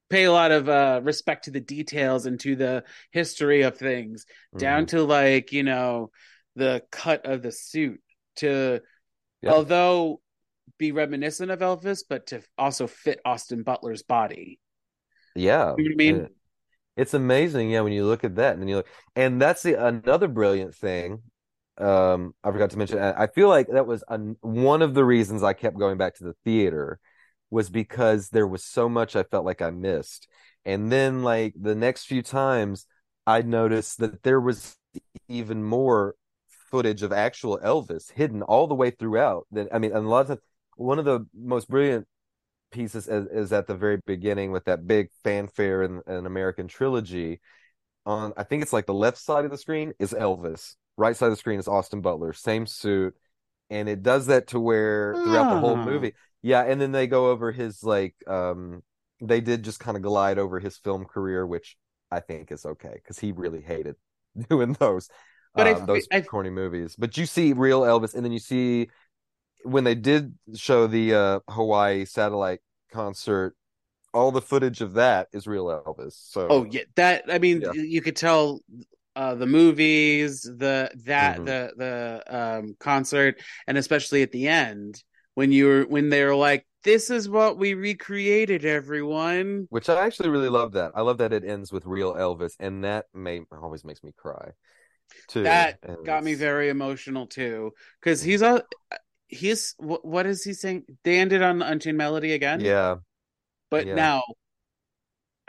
pay 0.10 0.24
a 0.24 0.32
lot 0.32 0.52
of 0.52 0.70
uh 0.70 1.02
respect 1.04 1.46
to 1.46 1.52
the 1.52 1.60
details 1.60 2.26
and 2.26 2.40
to 2.40 2.56
the 2.56 2.84
history 3.12 3.64
of 3.64 3.78
things 3.78 4.26
down 4.58 4.84
Mhm. 4.84 4.88
to 4.90 5.04
like 5.04 5.52
you 5.52 5.64
know 5.64 6.12
the 6.56 6.84
cut 6.92 7.26
of 7.26 7.42
the 7.42 7.52
suit 7.52 8.00
to 8.38 8.80
Yeah. 9.42 9.52
although 9.52 10.22
be 10.78 10.92
reminiscent 10.94 11.52
of 11.52 11.60
Elvis 11.60 12.04
but 12.08 12.28
to 12.28 12.42
also 12.58 12.88
fit 12.88 13.20
Austin 13.26 13.64
Butler's 13.64 14.04
body 14.04 14.60
Yeah. 15.36 15.76
You 15.78 15.90
know 15.90 15.94
I 15.94 15.96
mean? 15.96 16.28
It's 16.98 17.14
amazing, 17.14 17.70
yeah, 17.72 17.82
when 17.82 17.94
you 17.94 18.06
look 18.06 18.24
at 18.24 18.36
that 18.36 18.54
and 18.54 18.62
then 18.62 18.68
you 18.68 18.78
look, 18.78 18.88
and 19.16 19.42
that's 19.42 19.64
the 19.64 19.84
another 19.84 20.28
brilliant 20.28 20.76
thing. 20.76 21.22
Um, 21.78 22.36
I 22.44 22.52
forgot 22.52 22.72
to 22.72 22.78
mention. 22.78 23.00
I 23.00 23.24
I 23.24 23.28
feel 23.28 23.48
like 23.50 23.68
that 23.70 23.88
was 23.88 24.04
an, 24.10 24.38
one 24.42 24.82
of 24.82 24.94
the 24.94 25.06
reasons 25.06 25.42
I 25.44 25.54
kept 25.54 25.78
going 25.80 25.98
back 25.98 26.16
to 26.16 26.24
the 26.26 26.36
theater 26.44 27.00
was 27.50 27.70
because 27.70 28.30
there 28.30 28.48
was 28.48 28.64
so 28.64 28.90
much 28.90 29.16
I 29.16 29.24
felt 29.24 29.46
like 29.46 29.62
I 29.62 29.72
missed. 29.72 30.28
And 30.66 30.92
then 30.92 31.24
like 31.24 31.54
the 31.60 31.76
next 31.76 32.06
few 32.06 32.22
times 32.22 32.86
I 33.26 33.42
noticed 33.42 34.00
that 34.00 34.24
there 34.24 34.40
was 34.40 34.78
even 35.28 35.64
more 35.64 36.16
footage 36.70 37.04
of 37.04 37.12
actual 37.12 37.60
Elvis 37.60 38.12
hidden 38.12 38.42
all 38.44 38.68
the 38.68 38.76
way 38.76 38.92
throughout. 38.92 39.48
That 39.52 39.68
I 39.74 39.80
mean, 39.80 39.92
and 39.94 40.06
a 40.06 40.10
lot 40.10 40.22
of 40.22 40.28
times 40.28 40.40
one 40.76 41.00
of 41.00 41.06
the 41.06 41.26
most 41.36 41.70
brilliant 41.70 42.08
pieces 42.72 43.08
is, 43.08 43.28
is 43.28 43.52
at 43.54 43.68
the 43.68 43.76
very 43.76 44.00
beginning 44.06 44.52
with 44.52 44.66
that 44.66 44.88
big 44.88 45.10
fanfare 45.24 45.84
in 45.84 46.02
an 46.08 46.26
American 46.26 46.68
trilogy. 46.68 47.42
On 48.06 48.34
I 48.36 48.44
think 48.44 48.64
it's 48.64 48.74
like 48.74 48.86
the 48.88 48.94
left 48.94 49.18
side 49.18 49.46
of 49.46 49.52
the 49.52 49.58
screen 49.58 49.94
is 50.00 50.14
Elvis, 50.14 50.76
right 50.98 51.16
side 51.16 51.28
of 51.28 51.34
the 51.34 51.38
screen 51.38 51.60
is 51.60 51.68
Austin 51.68 52.02
Butler, 52.02 52.34
same 52.34 52.66
suit, 52.66 53.14
and 53.70 53.88
it 53.88 54.02
does 54.02 54.28
that 54.28 54.48
to 54.48 54.60
where 54.60 55.14
throughout 55.14 55.54
the 55.54 55.60
whole 55.60 55.78
Ah. 55.78 55.86
movie, 55.86 56.14
yeah, 56.42 56.64
and 56.64 56.82
then 56.82 56.92
they 56.92 57.06
go 57.08 57.30
over 57.30 57.52
his 57.52 57.84
like 57.84 58.16
um 58.28 58.82
they 59.22 59.40
did 59.40 59.62
just 59.64 59.80
kind 59.80 59.96
of 59.98 60.02
glide 60.04 60.40
over 60.40 60.60
his 60.60 60.78
film 60.78 61.06
career, 61.06 61.46
which 61.46 61.78
I 62.10 62.22
think 62.22 62.52
is 62.52 62.66
okay 62.66 62.94
because 62.96 63.20
he 63.20 63.32
really 63.34 63.62
hated 63.62 63.96
doing 64.50 64.74
those 64.74 65.08
But 65.54 65.68
I 65.68 65.74
um, 65.74 65.86
those 65.86 66.08
I- 66.12 66.22
corny 66.22 66.50
movies. 66.50 66.96
But 66.98 67.18
you 67.18 67.28
see 67.28 67.54
real 67.54 67.82
Elvis, 67.82 68.16
and 68.16 68.26
then 68.26 68.32
you 68.32 68.40
see 68.40 68.90
when 69.64 69.84
they 69.84 69.96
did 69.96 70.36
show 70.56 70.88
the 70.88 71.14
uh, 71.14 71.40
Hawaii 71.50 72.06
satellite 72.06 72.60
concert, 72.92 73.56
all 74.14 74.32
the 74.32 74.42
footage 74.42 74.82
of 74.82 74.94
that 74.94 75.28
is 75.34 75.48
real 75.48 75.68
Elvis. 75.68 76.14
So 76.14 76.50
Oh 76.50 76.66
yeah, 76.70 76.84
that 76.96 77.24
I 77.30 77.40
mean, 77.40 77.62
Yeah. 77.62 77.74
you 77.74 78.02
could 78.02 78.16
tell 78.16 78.60
uh, 79.16 79.36
the 79.36 79.46
movies, 79.46 80.42
the 80.44 80.92
that 81.06 81.38
Mhm. 81.38 81.46
the 81.46 81.74
the 81.78 82.24
um, 82.28 82.76
concert, 82.80 83.42
and 83.68 83.78
especially 83.78 84.22
at 84.22 84.32
the 84.32 84.48
end 84.48 85.04
when 85.36 85.52
you 85.52 85.66
were 85.68 85.84
when 85.86 86.10
they 86.10 86.24
were 86.26 86.36
like, 86.36 86.66
"This 86.84 87.10
is 87.10 87.30
what 87.30 87.58
we 87.58 87.74
recreated, 87.74 88.66
everyone." 88.66 89.68
which 89.70 89.88
I 89.90 90.06
actually 90.06 90.30
really 90.30 90.50
love 90.50 90.74
that. 90.74 90.92
I 90.96 91.02
love 91.02 91.18
that 91.20 91.34
it 91.34 91.46
ends 91.46 91.72
with 91.72 91.86
real 91.86 92.14
Elvis, 92.14 92.56
and 92.60 92.84
that 92.84 93.06
may 93.14 93.42
always 93.52 93.86
makes 93.86 94.04
me 94.04 94.12
cry 94.16 94.52
too. 95.28 95.44
That 95.44 95.80
And 95.84 95.98
got 96.06 96.24
me 96.24 96.34
very 96.36 96.70
emotional 96.70 97.28
too, 97.28 97.72
because 98.00 98.22
Mhm. 98.22 98.26
he's 98.26 98.42
a 98.42 98.64
he's 99.32 99.74
what, 99.78 100.06
what 100.06 100.26
is 100.28 100.44
he 100.44 100.54
saying? 100.54 100.84
They 101.04 101.18
ended 101.18 101.42
on 101.42 101.60
the 101.60 101.68
Unchained 101.68 101.98
Melody 101.98 102.34
again, 102.34 102.60
Yeah, 102.60 102.98
but 103.72 103.88
yeah. 103.88 103.96
now 103.96 104.24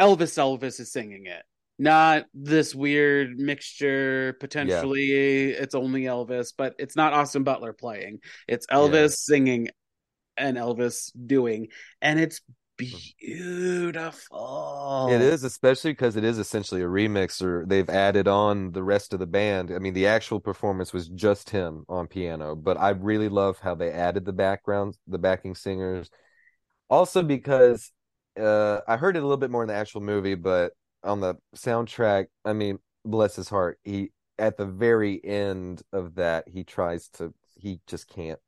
Elvis 0.01 0.39
Elvis 0.39 0.81
is 0.81 0.93
singing 0.93 1.27
it. 1.27 1.43
Not 1.79 2.27
this 2.33 2.75
weird 2.75 3.39
mixture. 3.39 4.37
Potentially, 4.41 5.51
it's 5.51 5.75
only 5.75 6.03
Elvis, 6.03 6.53
but 6.57 6.75
it's 6.79 6.97
not 6.97 7.13
Austin 7.13 7.43
Butler 7.43 7.73
playing. 7.73 8.21
It's 8.47 8.67
Elvis 8.67 9.15
singing 9.17 9.69
and 10.37 10.57
Elvis 10.57 11.11
doing, 11.27 11.69
and 12.01 12.21
it's 12.21 12.41
beautiful. 13.21 15.09
It 15.11 15.21
is, 15.21 15.45
especially 15.45 15.93
because 15.93 16.17
it 16.17 16.25
is 16.25 16.39
essentially 16.39 16.83
a 16.83 16.87
remix, 16.87 17.43
or 17.43 17.65
they've 17.67 17.89
added 17.89 18.29
on 18.29 18.73
the 18.73 18.83
rest 18.83 19.13
of 19.13 19.21
the 19.21 19.27
band. 19.27 19.71
I 19.71 19.79
mean, 19.79 19.95
the 19.95 20.07
actual 20.07 20.41
performance 20.41 20.93
was 20.93 21.09
just 21.09 21.51
him 21.51 21.85
on 21.89 22.07
piano, 22.07 22.55
but 22.55 22.77
I 22.79 22.91
really 22.91 23.29
love 23.29 23.59
how 23.59 23.75
they 23.75 23.91
added 23.91 24.25
the 24.25 24.33
background, 24.33 24.97
the 25.07 25.19
backing 25.19 25.55
singers. 25.55 26.11
Also, 26.89 27.23
because 27.23 27.91
uh, 28.39 28.81
I 28.87 28.97
heard 28.97 29.17
it 29.17 29.21
a 29.21 29.23
little 29.23 29.37
bit 29.37 29.51
more 29.51 29.63
in 29.63 29.69
the 29.69 29.75
actual 29.75 30.01
movie, 30.01 30.35
but 30.35 30.73
on 31.03 31.21
the 31.21 31.37
soundtrack, 31.57 32.27
I 32.45 32.53
mean, 32.53 32.79
bless 33.05 33.37
his 33.37 33.49
heart, 33.49 33.79
he 33.83 34.13
at 34.39 34.57
the 34.57 34.67
very 34.67 35.23
end 35.25 35.83
of 35.93 36.17
that, 36.17 36.49
he 36.49 36.65
tries 36.65 37.09
to, 37.09 37.33
he 37.55 37.81
just 37.87 38.09
can't 38.09 38.39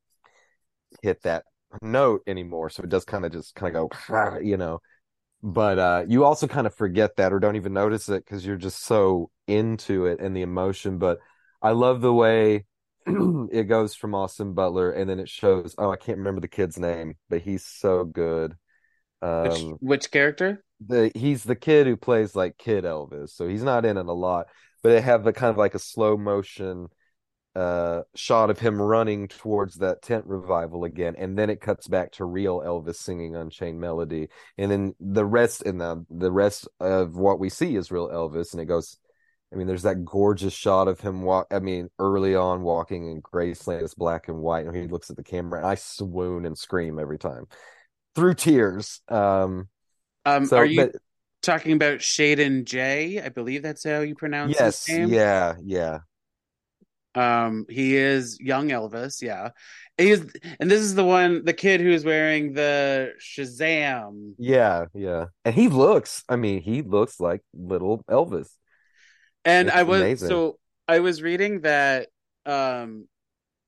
hit 1.03 1.23
that 1.23 1.44
note 1.82 2.22
anymore, 2.26 2.70
so 2.70 2.82
it 2.82 2.88
does 2.88 3.04
kind 3.04 3.24
of 3.24 3.32
just 3.32 3.54
kind 3.54 3.74
of 3.76 3.90
go, 3.90 4.38
you 4.40 4.56
know 4.56 4.80
but 5.42 5.78
uh 5.78 6.04
you 6.08 6.24
also 6.24 6.46
kind 6.46 6.66
of 6.66 6.74
forget 6.74 7.16
that 7.16 7.32
or 7.32 7.38
don't 7.38 7.56
even 7.56 7.72
notice 7.74 8.08
it 8.08 8.24
because 8.24 8.44
you're 8.46 8.56
just 8.56 8.82
so 8.82 9.30
into 9.46 10.06
it 10.06 10.18
and 10.18 10.34
the 10.34 10.42
emotion 10.42 10.98
but 10.98 11.18
i 11.60 11.70
love 11.70 12.00
the 12.00 12.12
way 12.12 12.64
it 13.06 13.64
goes 13.68 13.94
from 13.94 14.14
austin 14.14 14.54
butler 14.54 14.90
and 14.90 15.08
then 15.08 15.20
it 15.20 15.28
shows 15.28 15.74
oh 15.76 15.90
i 15.90 15.96
can't 15.96 16.18
remember 16.18 16.40
the 16.40 16.48
kid's 16.48 16.78
name 16.78 17.14
but 17.28 17.42
he's 17.42 17.64
so 17.64 18.04
good 18.04 18.56
Which 19.42 19.58
um 19.60 19.76
which 19.80 20.10
character? 20.10 20.64
the 20.80 21.12
he's 21.14 21.44
the 21.44 21.56
kid 21.56 21.87
who 21.87 21.96
plays 21.96 22.34
like 22.34 22.56
kid 22.58 22.84
elvis 22.84 23.30
so 23.30 23.46
he's 23.46 23.62
not 23.62 23.84
in 23.84 23.96
it 23.96 24.06
a 24.06 24.12
lot 24.12 24.46
but 24.82 24.90
they 24.90 25.00
have 25.00 25.24
the 25.24 25.32
kind 25.32 25.50
of 25.50 25.56
like 25.56 25.74
a 25.74 25.78
slow 25.78 26.16
motion 26.16 26.88
uh 27.56 28.02
shot 28.14 28.50
of 28.50 28.58
him 28.58 28.80
running 28.82 29.28
towards 29.28 29.76
that 29.76 30.02
tent 30.02 30.24
revival 30.26 30.84
again 30.84 31.14
and 31.16 31.38
then 31.38 31.50
it 31.50 31.60
cuts 31.60 31.86
back 31.86 32.10
to 32.10 32.24
real 32.24 32.60
elvis 32.60 32.96
singing 32.96 33.36
unchained 33.36 33.80
melody 33.80 34.28
and 34.58 34.70
then 34.70 34.94
the 34.98 35.24
rest 35.24 35.62
and 35.62 35.80
the 35.80 36.04
the 36.10 36.32
rest 36.32 36.66
of 36.80 37.14
what 37.16 37.38
we 37.38 37.48
see 37.48 37.76
is 37.76 37.92
real 37.92 38.08
elvis 38.08 38.52
and 38.52 38.60
it 38.60 38.66
goes 38.66 38.96
i 39.52 39.56
mean 39.56 39.66
there's 39.68 39.82
that 39.84 40.04
gorgeous 40.04 40.52
shot 40.52 40.88
of 40.88 40.98
him 41.00 41.22
walk 41.22 41.46
i 41.52 41.60
mean 41.60 41.88
early 42.00 42.34
on 42.34 42.62
walking 42.62 43.08
in 43.10 43.22
graceland 43.22 43.82
it's 43.82 43.94
black 43.94 44.28
and 44.28 44.38
white 44.38 44.66
and 44.66 44.74
he 44.74 44.88
looks 44.88 45.10
at 45.10 45.16
the 45.16 45.22
camera 45.22 45.60
and 45.60 45.68
i 45.68 45.76
swoon 45.76 46.44
and 46.44 46.58
scream 46.58 46.98
every 46.98 47.18
time 47.18 47.46
through 48.16 48.34
tears 48.34 49.00
um 49.08 49.68
Um, 50.24 50.46
so 50.46 50.58
are 50.58 50.64
you 50.66 50.86
but 50.86 50.92
talking 51.42 51.72
about 51.72 51.98
Chaydon 51.98 52.64
Jay? 52.64 53.20
I 53.20 53.28
believe 53.28 53.62
that's 53.62 53.84
how 53.84 54.00
you 54.00 54.14
pronounce 54.14 54.58
yes 54.58 54.86
his 54.86 54.98
name. 54.98 55.10
yeah 55.10 55.54
yeah 55.62 55.98
Um, 57.14 57.66
he 57.68 57.96
is 57.96 58.38
young 58.40 58.68
Elvis, 58.70 59.22
yeah. 59.22 59.50
He 59.96 60.11
is, 60.11 60.33
and 60.59 60.70
this 60.70 60.81
is 60.81 60.94
the 60.94 61.05
one, 61.05 61.44
the 61.44 61.53
kid 61.53 61.81
who's 61.81 62.05
wearing 62.05 62.53
the 62.55 63.12
Shazam. 63.20 64.35
Yeah, 64.38 64.87
yeah. 64.94 65.27
And 65.44 65.55
he 65.55 65.68
looks, 65.68 66.24
I 66.29 66.37
mean, 66.37 66.61
he 66.62 66.83
looks 66.83 67.20
like 67.20 67.42
little 67.53 68.03
Elvis. 68.11 68.48
And 69.44 69.68
It's 69.68 69.77
I 69.77 69.83
was 69.85 70.00
amazing. 70.03 70.29
so 70.29 70.59
I 70.88 71.00
was 71.00 71.22
reading 71.22 71.62
that 71.62 72.09
um 72.46 73.09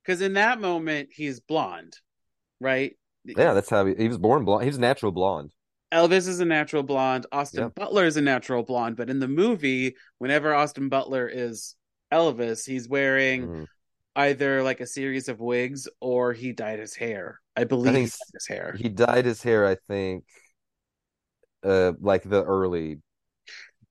because 0.03 0.21
in 0.21 0.35
that 0.35 0.61
moment 0.61 1.11
he's 1.13 1.41
blonde, 1.41 1.97
right? 2.61 2.97
Yeah, 3.25 3.55
that's 3.55 3.71
how 3.71 3.85
he, 3.87 3.95
he 3.95 4.09
was 4.09 4.19
born 4.19 4.45
blonde. 4.45 4.65
He 4.65 4.69
was 4.71 4.79
natural 4.79 5.13
blonde. 5.13 5.51
Elvis 5.93 6.29
is 6.29 6.41
a 6.41 6.45
natural 6.45 6.83
blonde. 6.83 7.27
Austin 7.33 7.65
Yep. 7.65 7.75
Butler 7.75 8.05
is 8.07 8.17
a 8.17 8.21
natural 8.21 8.63
blonde, 8.63 8.97
but 8.97 9.09
in 9.11 9.21
the 9.21 9.29
movie, 9.29 9.97
whenever 10.19 10.55
Austin 10.55 10.89
Butler 10.89 11.29
is 11.29 11.75
Elvis, 12.12 12.66
he's 12.66 12.88
wearing 12.88 13.49
Mhm. 13.49 13.66
either 14.16 14.62
like 14.62 14.81
a 14.81 14.87
series 14.87 15.29
of 15.29 15.40
wigs 15.40 15.88
or 16.01 16.33
he 16.33 16.53
dyed 16.53 16.79
his 16.79 16.95
hair. 16.95 17.40
I 17.57 17.64
believe 17.64 17.92
think 17.95 18.07
he 18.11 18.11
dyed 18.11 18.35
his 18.35 18.47
hair. 18.47 18.73
He 18.79 18.88
dyed 18.88 19.25
his 19.25 19.42
hair, 19.42 19.66
I 19.66 19.77
think, 19.88 20.25
uh, 21.62 21.92
like 22.01 22.23
the 22.23 22.45
early 22.45 23.01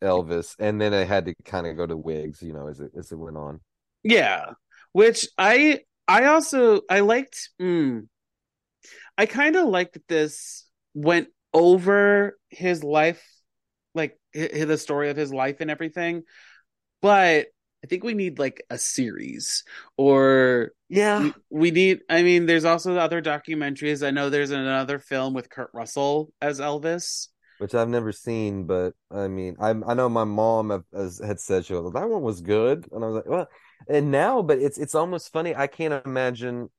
Elvis, 0.02 0.56
and 0.60 0.80
then 0.80 0.94
it 0.94 1.08
had 1.08 1.26
to 1.26 1.36
kind 1.46 1.68
of 1.68 1.78
go 1.78 1.86
to 1.86 1.98
wigs, 1.98 2.42
you 2.42 2.54
know, 2.54 2.68
as 2.68 2.80
it 2.80 2.92
as 2.98 3.12
it 3.12 3.16
went 3.18 3.38
on. 3.38 3.62
Yeah, 4.04 4.54
which 4.92 5.28
I 5.38 5.82
I 6.08 6.26
also 6.26 6.82
I 6.90 7.00
liked. 7.00 7.50
Mm, 7.62 8.08
I 9.18 9.26
kind 9.26 9.56
of 9.56 9.68
liked 9.68 9.94
that 9.94 10.08
this 10.08 10.66
went 10.94 11.30
over 11.54 12.38
his 12.50 12.84
life, 12.84 13.24
like 13.96 14.20
hi- 14.36 14.66
the 14.66 14.78
story 14.78 15.10
of 15.10 15.18
his 15.18 15.34
life 15.34 15.58
and 15.62 15.72
everything. 15.72 16.24
But 17.02 17.48
I 17.86 17.88
think 17.88 18.04
we 18.04 18.16
need 18.16 18.40
like 18.40 18.66
a 18.72 18.80
series, 18.80 19.64
or 19.96 20.72
Yeah. 20.90 21.20
we, 21.22 21.34
we 21.52 21.70
need. 21.70 22.00
I 22.10 22.24
mean, 22.24 22.48
there's 22.48 22.66
also 22.66 22.96
the 22.96 23.00
other 23.00 23.22
documentaries. 23.22 24.04
I 24.04 24.10
know 24.10 24.32
there's 24.32 24.50
another 24.50 24.98
film 24.98 25.36
with 25.36 25.52
Kurt 25.52 25.70
Russell 25.72 26.34
as 26.42 26.60
Elvis. 26.60 27.28
Which 27.60 27.76
I've 27.76 27.88
never 27.88 28.12
seen, 28.12 28.66
but 28.66 28.96
I 29.12 29.28
mean, 29.28 29.56
I 29.60 29.70
I 29.70 29.94
know 29.94 30.10
my 30.10 30.24
mom 30.24 30.72
have, 30.72 30.84
has, 30.92 31.22
had 31.24 31.40
said 31.40 31.66
she 31.66 31.74
was 31.74 31.94
that 31.94 32.10
one 32.10 32.24
was 32.24 32.42
good, 32.42 32.88
and 32.92 33.04
I 33.04 33.08
was 33.08 33.16
like, 33.18 33.28
well, 33.28 33.48
and 33.88 34.10
now, 34.10 34.42
but 34.42 34.58
it's 34.58 34.80
it's 34.80 34.96
almost 34.96 35.32
funny. 35.32 35.56
I 35.56 35.68
can't 35.68 36.04
imagine. 36.08 36.70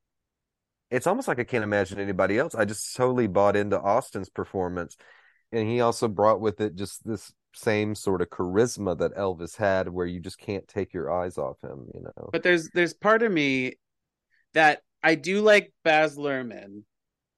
It's 0.91 1.07
almost 1.07 1.29
like 1.29 1.39
I 1.39 1.45
can't 1.45 1.63
imagine 1.63 2.01
anybody 2.01 2.37
else. 2.37 2.57
I 2.57 2.65
just 2.65 2.97
totally 2.97 3.29
bought 3.29 3.55
into 3.55 3.81
Austin's 3.81 4.29
performance, 4.29 4.97
and 5.53 5.69
he 5.69 5.81
also 5.83 6.09
brought 6.09 6.41
with 6.41 6.61
it 6.61 6.75
just 6.75 7.07
this 7.07 7.33
same 7.57 7.95
sort 7.95 8.23
of 8.23 8.31
charisma 8.31 8.97
that 8.99 9.17
Elvis 9.17 9.57
had, 9.57 9.89
where 9.89 10.07
you 10.07 10.21
just 10.21 10.39
can't 10.39 10.67
take 10.69 10.93
your 10.93 11.11
eyes 11.11 11.39
off 11.39 11.61
him. 11.63 11.87
You 11.95 12.03
know? 12.03 12.29
But 12.33 12.43
there's 12.43 12.71
there's 12.71 12.95
part 12.95 13.23
of 13.23 13.33
me 13.33 13.79
that 14.55 14.83
I 15.03 15.15
do 15.15 15.41
like 15.41 15.73
Baz 15.85 16.17
Luhrmann, 16.17 16.85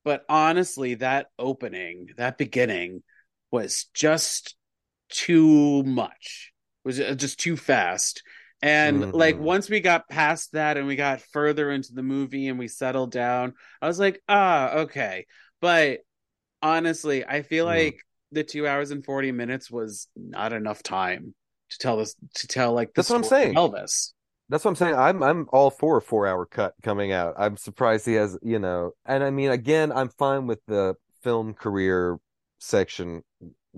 but 0.05 0.25
honestly, 0.29 0.95
that 0.97 1.27
opening, 1.39 2.11
that 2.17 2.39
beginning, 2.39 3.03
was 3.51 3.87
just 3.95 4.57
too 5.11 5.83
much. 5.85 6.53
Was 6.85 7.01
uh, 7.01 7.15
just 7.15 7.41
too 7.41 7.57
fast. 7.57 8.23
And 8.63 9.07
like 9.13 9.37
Mhm. 9.37 9.45
once 9.45 9.71
we 9.71 9.81
got 9.81 10.09
past 10.09 10.53
that 10.53 10.77
and 10.77 10.87
we 10.87 10.97
got 10.97 11.21
further 11.21 11.71
into 11.71 11.93
the 11.95 12.03
movie 12.03 12.49
and 12.49 12.59
we 12.59 12.69
settled 12.69 13.13
down, 13.13 13.55
I 13.81 13.87
was 13.87 13.99
like, 14.01 14.21
ah, 14.29 14.71
okay. 14.81 15.27
But 15.61 16.01
honestly, 16.63 17.25
I 17.25 17.43
feel 17.43 17.67
Mhm. 17.67 17.69
like 17.69 18.01
the 18.33 18.45
two 18.45 18.67
hours 18.67 18.91
and 18.91 19.05
40 19.05 19.33
minutes 19.33 19.71
was 19.71 20.09
not 20.17 20.53
enough 20.53 20.83
time 20.83 21.35
to 21.71 21.79
tell 21.79 21.97
this 21.97 22.15
to 22.35 22.47
tell 22.47 22.73
like 22.73 22.95
That's 22.95 23.11
what 23.11 23.17
I'm 23.17 23.25
saying. 23.25 23.55
Elvis. 23.55 24.13
That's 24.49 24.65
what 24.65 24.71
I'm 24.71 24.77
saying. 24.77 24.95
I'm 24.95 25.23
I'm 25.23 25.47
all 25.53 25.71
for 25.71 25.99
a 25.99 26.03
four 26.03 26.27
hour 26.27 26.47
cut 26.47 26.75
coming 26.83 27.13
out. 27.13 27.35
I'm 27.39 27.57
surprised 27.57 28.07
he 28.07 28.15
has, 28.15 28.39
you 28.43 28.59
know, 28.59 28.93
and 29.05 29.23
I 29.23 29.31
mean, 29.31 29.51
again, 29.51 29.93
I'm 29.93 30.09
fine 30.09 30.47
with 30.47 30.61
the 30.67 30.95
film 31.23 31.53
career 31.53 32.19
section 32.59 33.23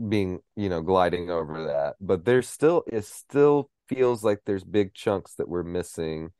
being, 0.08 0.40
you 0.56 0.68
know, 0.68 0.80
gliding 0.80 1.30
over 1.30 1.66
that, 1.66 1.96
but 2.00 2.24
there's 2.24 2.48
still 2.48 2.84
it 2.86 3.04
still 3.04 3.68
feels 3.88 4.22
like 4.22 4.38
there's 4.46 4.64
big 4.64 4.94
chunks 4.94 5.34
that 5.34 5.48
we're 5.48 5.64
missing. 5.64 6.30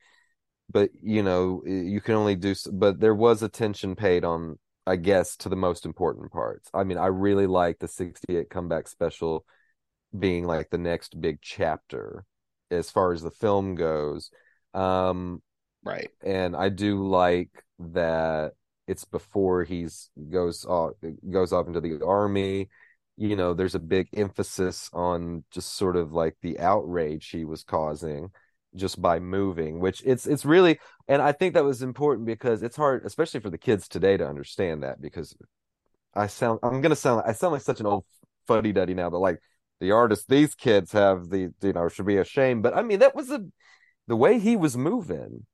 But 0.73 0.91
you 1.03 1.23
know, 1.25 1.63
you 1.67 2.01
can 2.01 2.15
only 2.15 2.37
do. 2.37 2.55
But 2.73 3.01
there 3.01 3.15
was 3.15 3.43
attention 3.43 3.97
paid 3.97 4.25
on, 4.25 4.59
I 4.91 4.97
guess, 4.97 5.37
to 5.39 5.49
the 5.49 5.55
most 5.55 5.87
important 5.87 6.33
parts. 6.33 6.69
I 6.75 6.83
mean, 6.83 6.99
I 6.99 7.07
really 7.07 7.47
like 7.47 7.79
the 7.79 7.87
'68 7.87 8.51
comeback 8.51 8.89
special 8.89 9.45
being 10.19 10.49
like 10.49 10.71
the 10.71 10.79
next 10.79 11.21
big 11.21 11.39
chapter 11.41 12.25
as 12.73 12.91
far 12.91 13.13
as 13.13 13.23
the 13.23 13.31
film 13.31 13.77
goes. 13.77 14.33
Um, 14.75 15.43
right. 15.85 16.11
And 16.25 16.57
I 16.57 16.71
do 16.71 17.07
like 17.07 17.51
that 17.79 18.55
it's 18.89 19.05
before 19.05 19.63
he's 19.63 20.11
goes 20.29 20.65
off 20.65 20.95
goes 21.31 21.53
off 21.53 21.69
into 21.69 21.81
the 21.81 22.05
army. 22.05 22.69
You 23.17 23.37
know, 23.37 23.55
there's 23.55 23.77
a 23.77 23.79
big 23.79 24.09
emphasis 24.17 24.91
on 24.93 25.45
just 25.53 25.77
sort 25.77 25.95
of 25.95 26.13
like 26.13 26.37
the 26.43 26.59
outrage 26.59 27.29
he 27.29 27.45
was 27.45 27.63
causing 27.63 28.31
just 28.75 29.01
by 29.01 29.19
moving, 29.19 29.81
which 29.81 30.03
it's 30.05 30.27
it's 30.27 30.45
really 30.45 30.79
and 31.09 31.21
I 31.21 31.33
think 31.33 31.55
that 31.55 31.65
was 31.65 31.83
important 31.83 32.27
because 32.27 32.63
it's 32.63 32.77
hard, 32.77 33.05
especially 33.05 33.41
for 33.41 33.51
the 33.51 33.59
kids 33.59 33.89
today, 33.89 34.17
to 34.17 34.29
understand 34.29 34.83
that 34.83 35.01
because 35.01 35.35
I 36.15 36.27
sound 36.27 36.61
I'm 36.63 36.81
gonna 36.81 36.97
sound 36.97 37.23
I 37.27 37.33
sound 37.33 37.53
like 37.53 37.63
such 37.63 37.81
an 37.81 37.87
old 37.87 38.05
fuddy 38.47 38.73
duddy 38.73 38.95
now, 38.95 39.11
but 39.11 39.21
like 39.21 39.41
the 39.81 39.91
artists 39.91 40.27
these 40.27 40.55
kids 40.55 40.93
have 40.93 41.31
the 41.31 41.53
you 41.63 41.73
know 41.73 41.89
should 41.89 42.07
be 42.07 42.19
ashamed 42.19 42.63
but 42.63 42.77
i 42.77 42.83
mean 42.83 43.01
that 43.01 43.15
was 43.15 43.31
a 43.31 43.43
the 44.07 44.17
way 44.17 44.39
he 44.39 44.57
was 44.57 44.77
moving 44.77 45.47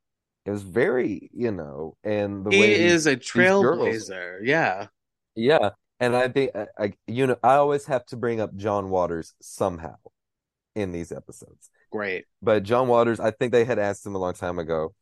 it 0.44 0.50
was 0.50 0.62
very 0.62 1.30
you 1.32 1.50
know 1.50 1.96
and 2.04 2.44
the 2.44 2.50
way 2.50 2.56
he 2.56 2.60
way 2.60 2.84
is 2.84 3.06
a 3.06 3.16
trailblazer 3.16 4.38
yeah. 4.42 4.86
Yeah 5.34 5.70
and 6.00 6.14
i 6.16 6.28
think 6.28 6.50
uh, 6.54 6.66
I, 6.78 6.92
you 7.06 7.26
know 7.26 7.36
i 7.42 7.54
always 7.54 7.86
have 7.86 8.04
to 8.06 8.16
bring 8.16 8.40
up 8.40 8.54
john 8.56 8.90
waters 8.90 9.34
somehow 9.40 9.96
in 10.74 10.92
these 10.92 11.12
episodes 11.12 11.70
great 11.96 12.24
but 12.42 12.62
john 12.62 12.88
waters 12.88 13.20
i 13.20 13.30
think 13.30 13.52
they 13.52 13.64
had 13.64 13.78
asked 13.78 14.04
him 14.04 14.14
a 14.14 14.18
long 14.18 14.34
time 14.34 14.58
ago 14.58 14.94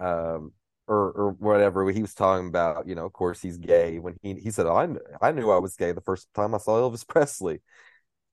um 0.00 0.52
or 0.88 1.10
or 1.12 1.30
whatever 1.38 1.90
he 1.90 2.00
was 2.00 2.14
talking 2.14 2.48
about 2.48 2.86
you 2.86 2.94
know 2.94 3.04
of 3.04 3.12
course 3.12 3.42
he's 3.42 3.56
gay 3.56 3.98
when 3.98 4.14
he 4.22 4.34
he 4.34 4.50
said 4.50 4.66
oh, 4.66 4.76
I, 4.76 5.28
I 5.28 5.32
knew 5.32 5.50
i 5.50 5.58
was 5.58 5.76
gay 5.76 5.92
the 5.92 6.00
first 6.00 6.28
time 6.34 6.54
i 6.54 6.58
saw 6.58 6.80
elvis 6.80 7.06
presley 7.08 7.60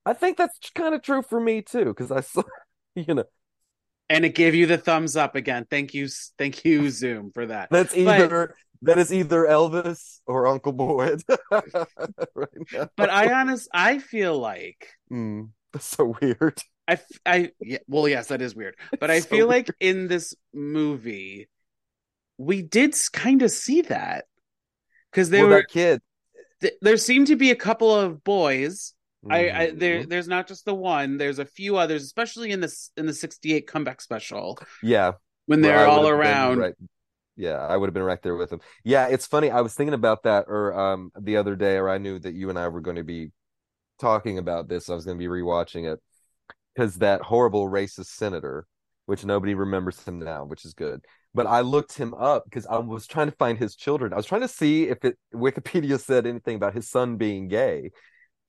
I 0.05 0.13
think 0.13 0.37
that's 0.37 0.59
kind 0.75 0.93
of 0.93 1.01
true 1.01 1.21
for 1.21 1.39
me 1.39 1.61
too, 1.61 1.85
because 1.85 2.11
I 2.11 2.21
saw, 2.21 2.43
you 2.95 3.13
know. 3.13 3.25
And 4.09 4.25
it 4.25 4.35
gave 4.35 4.53
you 4.53 4.65
the 4.65 4.77
thumbs 4.77 5.15
up 5.15 5.35
again. 5.35 5.65
Thank 5.69 5.93
you, 5.93 6.07
thank 6.37 6.65
you, 6.65 6.89
Zoom, 6.89 7.31
for 7.31 7.45
that. 7.45 7.69
That's 7.71 7.95
either 7.95 8.55
but, 8.81 8.95
that 8.95 8.97
is 8.99 9.13
either 9.13 9.43
Elvis 9.43 10.19
or 10.27 10.45
Uncle 10.45 10.73
Boyd. 10.73 11.23
right 11.51 12.89
but 12.97 13.09
I 13.09 13.33
honest, 13.33 13.69
I 13.73 13.99
feel 13.99 14.37
like 14.37 14.89
mm, 15.11 15.49
that's 15.71 15.85
so 15.85 16.15
weird. 16.21 16.61
I, 16.87 16.99
I, 17.25 17.51
yeah, 17.61 17.77
well, 17.87 18.07
yes, 18.07 18.27
that 18.27 18.41
is 18.41 18.55
weird. 18.55 18.75
But 18.99 19.09
I 19.09 19.21
feel 19.21 19.47
like 19.47 19.69
in 19.79 20.07
this 20.07 20.35
movie, 20.53 21.49
we 22.37 22.61
did 22.61 22.95
kind 23.11 23.41
of 23.41 23.51
see 23.51 23.81
that 23.83 24.25
because 25.11 25.29
they 25.29 25.41
well, 25.41 25.51
were 25.51 25.63
kid. 25.63 26.01
Th- 26.61 26.73
there 26.81 26.97
seemed 26.97 27.27
to 27.27 27.35
be 27.35 27.51
a 27.51 27.55
couple 27.55 27.93
of 27.93 28.23
boys 28.23 28.93
I, 29.29 29.49
I 29.49 29.71
there 29.71 29.99
mm-hmm. 29.99 30.09
there's 30.09 30.27
not 30.27 30.47
just 30.47 30.65
the 30.65 30.75
one. 30.75 31.17
There's 31.17 31.39
a 31.39 31.45
few 31.45 31.77
others, 31.77 32.03
especially 32.03 32.51
in 32.51 32.59
this 32.59 32.91
in 32.97 33.05
the 33.05 33.13
'68 33.13 33.67
comeback 33.67 34.01
special. 34.01 34.59
Yeah, 34.81 35.13
when 35.45 35.61
they're 35.61 35.87
all 35.87 36.07
around. 36.07 36.57
Right. 36.57 36.73
Yeah, 37.35 37.57
I 37.57 37.75
would 37.75 37.87
have 37.87 37.95
been 37.95 38.03
right 38.03 38.21
there 38.21 38.35
with 38.35 38.51
them. 38.51 38.59
Yeah, 38.83 39.07
it's 39.07 39.25
funny. 39.25 39.49
I 39.49 39.61
was 39.61 39.73
thinking 39.73 39.95
about 39.95 40.23
that, 40.23 40.45
or 40.47 40.77
um, 40.79 41.11
the 41.19 41.37
other 41.37 41.55
day, 41.55 41.77
or 41.77 41.89
I 41.89 41.97
knew 41.97 42.19
that 42.19 42.35
you 42.35 42.49
and 42.49 42.59
I 42.59 42.67
were 42.67 42.81
going 42.81 42.97
to 42.97 43.03
be 43.03 43.31
talking 43.99 44.37
about 44.37 44.67
this. 44.67 44.89
I 44.89 44.93
was 44.93 45.05
going 45.05 45.17
to 45.17 45.19
be 45.19 45.29
rewatching 45.29 45.91
it 45.91 45.99
because 46.73 46.95
that 46.95 47.21
horrible 47.21 47.69
racist 47.69 48.07
senator, 48.07 48.65
which 49.05 49.25
nobody 49.25 49.53
remembers 49.53 50.03
him 50.03 50.19
now, 50.19 50.45
which 50.45 50.65
is 50.65 50.73
good. 50.73 51.05
But 51.33 51.47
I 51.47 51.61
looked 51.61 51.97
him 51.97 52.13
up 52.13 52.45
because 52.45 52.65
I 52.67 52.77
was 52.77 53.07
trying 53.07 53.29
to 53.29 53.35
find 53.37 53.57
his 53.57 53.75
children. 53.75 54.13
I 54.13 54.17
was 54.17 54.25
trying 54.25 54.41
to 54.41 54.47
see 54.47 54.83
if 54.83 55.03
it 55.03 55.17
Wikipedia 55.33 55.99
said 55.99 56.27
anything 56.27 56.55
about 56.55 56.75
his 56.75 56.89
son 56.89 57.17
being 57.17 57.47
gay, 57.47 57.91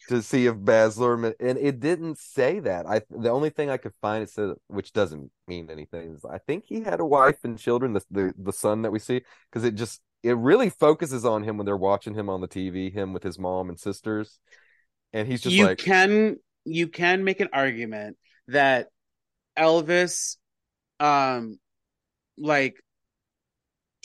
to 0.08 0.22
see 0.22 0.46
if 0.46 0.54
Baz 0.58 0.98
Luhrmann 0.98 1.34
and 1.40 1.58
it 1.58 1.80
didn't 1.80 2.18
say 2.18 2.60
that. 2.60 2.86
I 2.86 3.02
the 3.10 3.30
only 3.30 3.50
thing 3.50 3.70
I 3.70 3.76
could 3.76 3.94
find 4.00 4.22
it 4.22 4.30
said 4.30 4.54
which 4.68 4.92
doesn't 4.92 5.30
mean 5.46 5.70
anything 5.70 6.14
is 6.14 6.24
I 6.24 6.38
think 6.38 6.64
he 6.66 6.82
had 6.82 7.00
a 7.00 7.06
wife 7.06 7.38
and 7.44 7.58
children. 7.58 7.94
The 7.94 8.02
the, 8.10 8.34
the 8.36 8.52
son 8.52 8.82
that 8.82 8.92
we 8.92 8.98
see 8.98 9.22
because 9.50 9.64
it 9.64 9.74
just 9.74 10.00
it 10.22 10.36
really 10.36 10.70
focuses 10.70 11.24
on 11.24 11.42
him 11.42 11.56
when 11.56 11.66
they're 11.66 11.76
watching 11.76 12.14
him 12.14 12.28
on 12.28 12.40
the 12.40 12.48
TV, 12.48 12.92
him 12.92 13.12
with 13.12 13.22
his 13.22 13.38
mom 13.38 13.68
and 13.68 13.78
sisters, 13.78 14.38
and 15.12 15.28
he's 15.28 15.40
just 15.40 15.56
you 15.56 15.66
like 15.66 15.78
can 15.78 16.36
you 16.64 16.88
can 16.88 17.24
make 17.24 17.40
an 17.40 17.48
argument 17.52 18.16
that 18.48 18.88
Elvis, 19.58 20.36
um, 21.00 21.58
like 22.36 22.76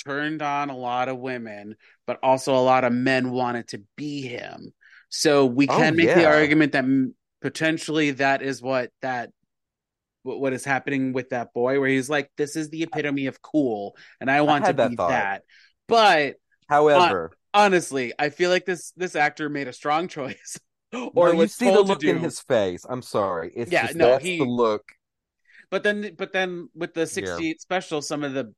turned 0.04 0.42
on 0.42 0.70
a 0.70 0.78
lot 0.78 1.10
of 1.10 1.18
women, 1.18 1.76
but 2.08 2.20
also 2.24 2.56
a 2.56 2.58
lot 2.58 2.84
of 2.84 2.94
men 2.94 3.32
wanted 3.32 3.68
to 3.70 3.84
be 3.96 4.22
him 4.22 4.74
so 5.10 5.46
we 5.46 5.68
oh, 5.68 5.78
can 5.78 5.94
oh, 5.94 5.98
make 5.98 6.08
yeah. 6.08 6.16
the 6.16 6.26
argument 6.26 6.72
that 6.74 6.86
potentially 7.42 8.12
that 8.12 8.42
is 8.42 8.62
what 8.62 8.92
that 9.02 9.32
what 10.24 10.54
is 10.54 10.64
happening 10.64 11.14
with 11.14 11.30
that 11.30 11.54
boy, 11.54 11.80
where 11.80 11.90
he's 11.90 12.10
like, 12.10 12.30
"This 12.38 12.56
is 12.56 12.70
the 12.70 12.84
epitome 12.84 13.26
of 13.26 13.42
cool, 13.42 13.98
and 14.22 14.30
I 14.30 14.42
want 14.42 14.66
I 14.66 14.68
to 14.68 14.78
that 14.78 14.90
be 14.92 14.96
thought. 14.96 15.10
that." 15.10 15.44
But 15.88 16.36
however, 16.70 17.32
honestly, 17.54 18.14
I 18.20 18.30
feel 18.30 18.52
like 18.52 18.66
this 18.66 18.92
this 18.96 19.16
actor 19.16 19.50
made 19.50 19.68
a 19.68 19.74
strong 19.74 20.08
choice. 20.10 20.60
or 21.16 21.34
no, 21.34 21.42
you 21.42 21.48
see 21.48 21.66
the 21.66 21.82
look 21.82 22.04
in 22.04 22.20
his 22.20 22.40
face. 22.40 22.86
I'm 22.88 23.02
sorry, 23.02 23.52
it's 23.56 23.72
yeah, 23.72 23.88
just, 23.88 23.96
no, 23.96 24.08
that's 24.12 24.24
he, 24.24 24.38
the 24.38 24.46
look. 24.46 24.84
But 25.72 25.84
then, 25.84 26.16
but 26.18 26.34
then 26.34 26.70
with 26.74 26.94
the 26.94 27.06
'68 27.06 27.46
yeah. 27.46 27.54
special, 27.60 28.02
some 28.02 28.24
of 28.24 28.34
the 28.34 28.54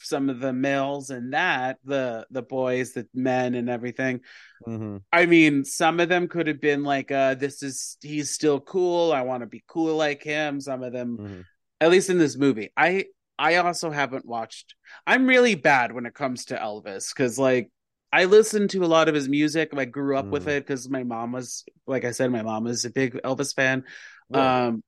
some 0.00 0.28
of 0.28 0.40
the 0.40 0.52
males 0.52 1.10
and 1.10 1.32
that 1.32 1.78
the 1.84 2.26
the 2.30 2.42
boys 2.42 2.92
the 2.92 3.06
men 3.14 3.54
and 3.54 3.68
everything 3.68 4.20
mm-hmm. 4.66 4.98
i 5.12 5.26
mean 5.26 5.64
some 5.64 6.00
of 6.00 6.08
them 6.08 6.28
could 6.28 6.46
have 6.46 6.60
been 6.60 6.84
like 6.84 7.10
uh 7.10 7.34
this 7.34 7.62
is 7.62 7.96
he's 8.00 8.30
still 8.30 8.60
cool 8.60 9.12
i 9.12 9.22
want 9.22 9.42
to 9.42 9.46
be 9.46 9.62
cool 9.66 9.96
like 9.96 10.22
him 10.22 10.60
some 10.60 10.82
of 10.82 10.92
them 10.92 11.18
mm-hmm. 11.18 11.40
at 11.80 11.90
least 11.90 12.10
in 12.10 12.18
this 12.18 12.36
movie 12.36 12.70
i 12.76 13.04
i 13.38 13.56
also 13.56 13.90
haven't 13.90 14.26
watched 14.26 14.74
i'm 15.06 15.26
really 15.26 15.54
bad 15.54 15.92
when 15.92 16.06
it 16.06 16.14
comes 16.14 16.46
to 16.46 16.56
elvis 16.56 17.12
because 17.12 17.38
like 17.38 17.70
i 18.12 18.24
listened 18.24 18.70
to 18.70 18.84
a 18.84 18.86
lot 18.86 19.08
of 19.08 19.14
his 19.14 19.28
music 19.28 19.70
i 19.76 19.84
grew 19.84 20.16
up 20.16 20.24
mm-hmm. 20.24 20.32
with 20.32 20.48
it 20.48 20.66
because 20.66 20.88
my 20.88 21.04
mom 21.04 21.32
was 21.32 21.64
like 21.86 22.04
i 22.04 22.10
said 22.10 22.30
my 22.30 22.42
mom 22.42 22.64
was 22.64 22.84
a 22.84 22.90
big 22.90 23.14
elvis 23.24 23.54
fan 23.54 23.84
yeah. 24.30 24.66
um 24.66 24.82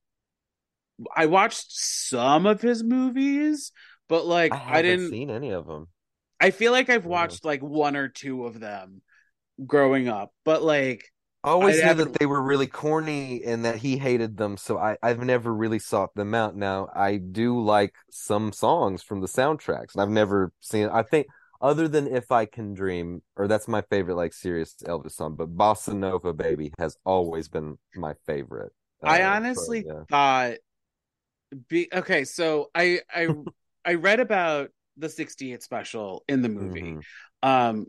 I 1.15 1.27
watched 1.27 1.67
some 1.71 2.47
of 2.47 2.61
his 2.61 2.83
movies, 2.83 3.73
but 4.09 4.27
like 4.27 4.53
I, 4.53 4.79
I 4.79 4.83
didn't 4.83 5.11
seen 5.11 5.31
any 5.31 5.51
of 5.53 5.67
them. 5.67 5.89
I 6.41 6.51
feel 6.51 6.73
like 6.73 6.89
I've 6.89 7.07
watched 7.07 7.45
like 7.45 7.63
one 7.63 7.97
or 7.97 8.09
two 8.09 8.47
of 8.47 8.59
them 8.59 9.03
growing 9.67 10.09
up, 10.09 10.33
but 10.45 10.63
like 10.63 11.05
I 11.45 11.51
always 11.51 11.81
I 11.81 11.89
knew 11.89 12.05
that 12.05 12.19
they 12.19 12.27
were 12.27 12.43
really 12.43 12.67
corny 12.67 13.43
and 13.45 13.65
that 13.65 13.77
he 13.77 13.99
hated 13.99 14.37
them, 14.37 14.57
so 14.57 14.79
I, 14.79 14.97
I've 15.03 15.21
never 15.21 15.55
really 15.55 15.79
sought 15.79 16.15
them 16.15 16.35
out. 16.35 16.57
Now 16.57 16.89
I 16.95 17.17
do 17.17 17.63
like 17.63 17.95
some 18.11 18.53
songs 18.53 19.03
from 19.03 19.21
the 19.21 19.29
soundtracks, 19.29 19.95
and 19.95 20.03
I've 20.03 20.11
never 20.11 20.53
seen. 20.61 20.89
I 20.89 21.03
think 21.03 21.27
other 21.61 21.89
than 21.89 22.07
"If 22.07 22.33
I 22.33 22.47
Can 22.47 22.75
Dream," 22.75 23.23
or 23.37 23.49
that's 23.49 23.69
my 23.69 23.83
favorite 23.83 24.17
like 24.17 24.33
serious 24.33 24.75
Elvis 24.85 25.13
song, 25.13 25.37
but 25.37 25.55
"Bossa 25.57 25.95
Nova 25.95 26.33
Baby" 26.33 26.73
has 26.79 26.97
always 27.05 27.49
been 27.49 27.79
my 27.95 28.15
favorite. 28.27 28.73
Uh, 29.03 29.09
I 29.09 29.37
honestly 29.37 29.85
yeah. 29.87 30.05
thought, 30.09 30.55
be 31.69 31.89
okay. 31.93 32.25
So 32.25 32.71
I 32.75 33.01
I 33.13 33.29
I 33.85 33.95
read 33.95 34.21
about 34.21 34.71
the 34.97 35.09
68 35.09 35.63
special 35.63 36.25
in 36.29 36.43
the 36.43 36.49
movie. 36.49 36.83
Mm-hmm. 36.83 37.49
Um, 37.49 37.87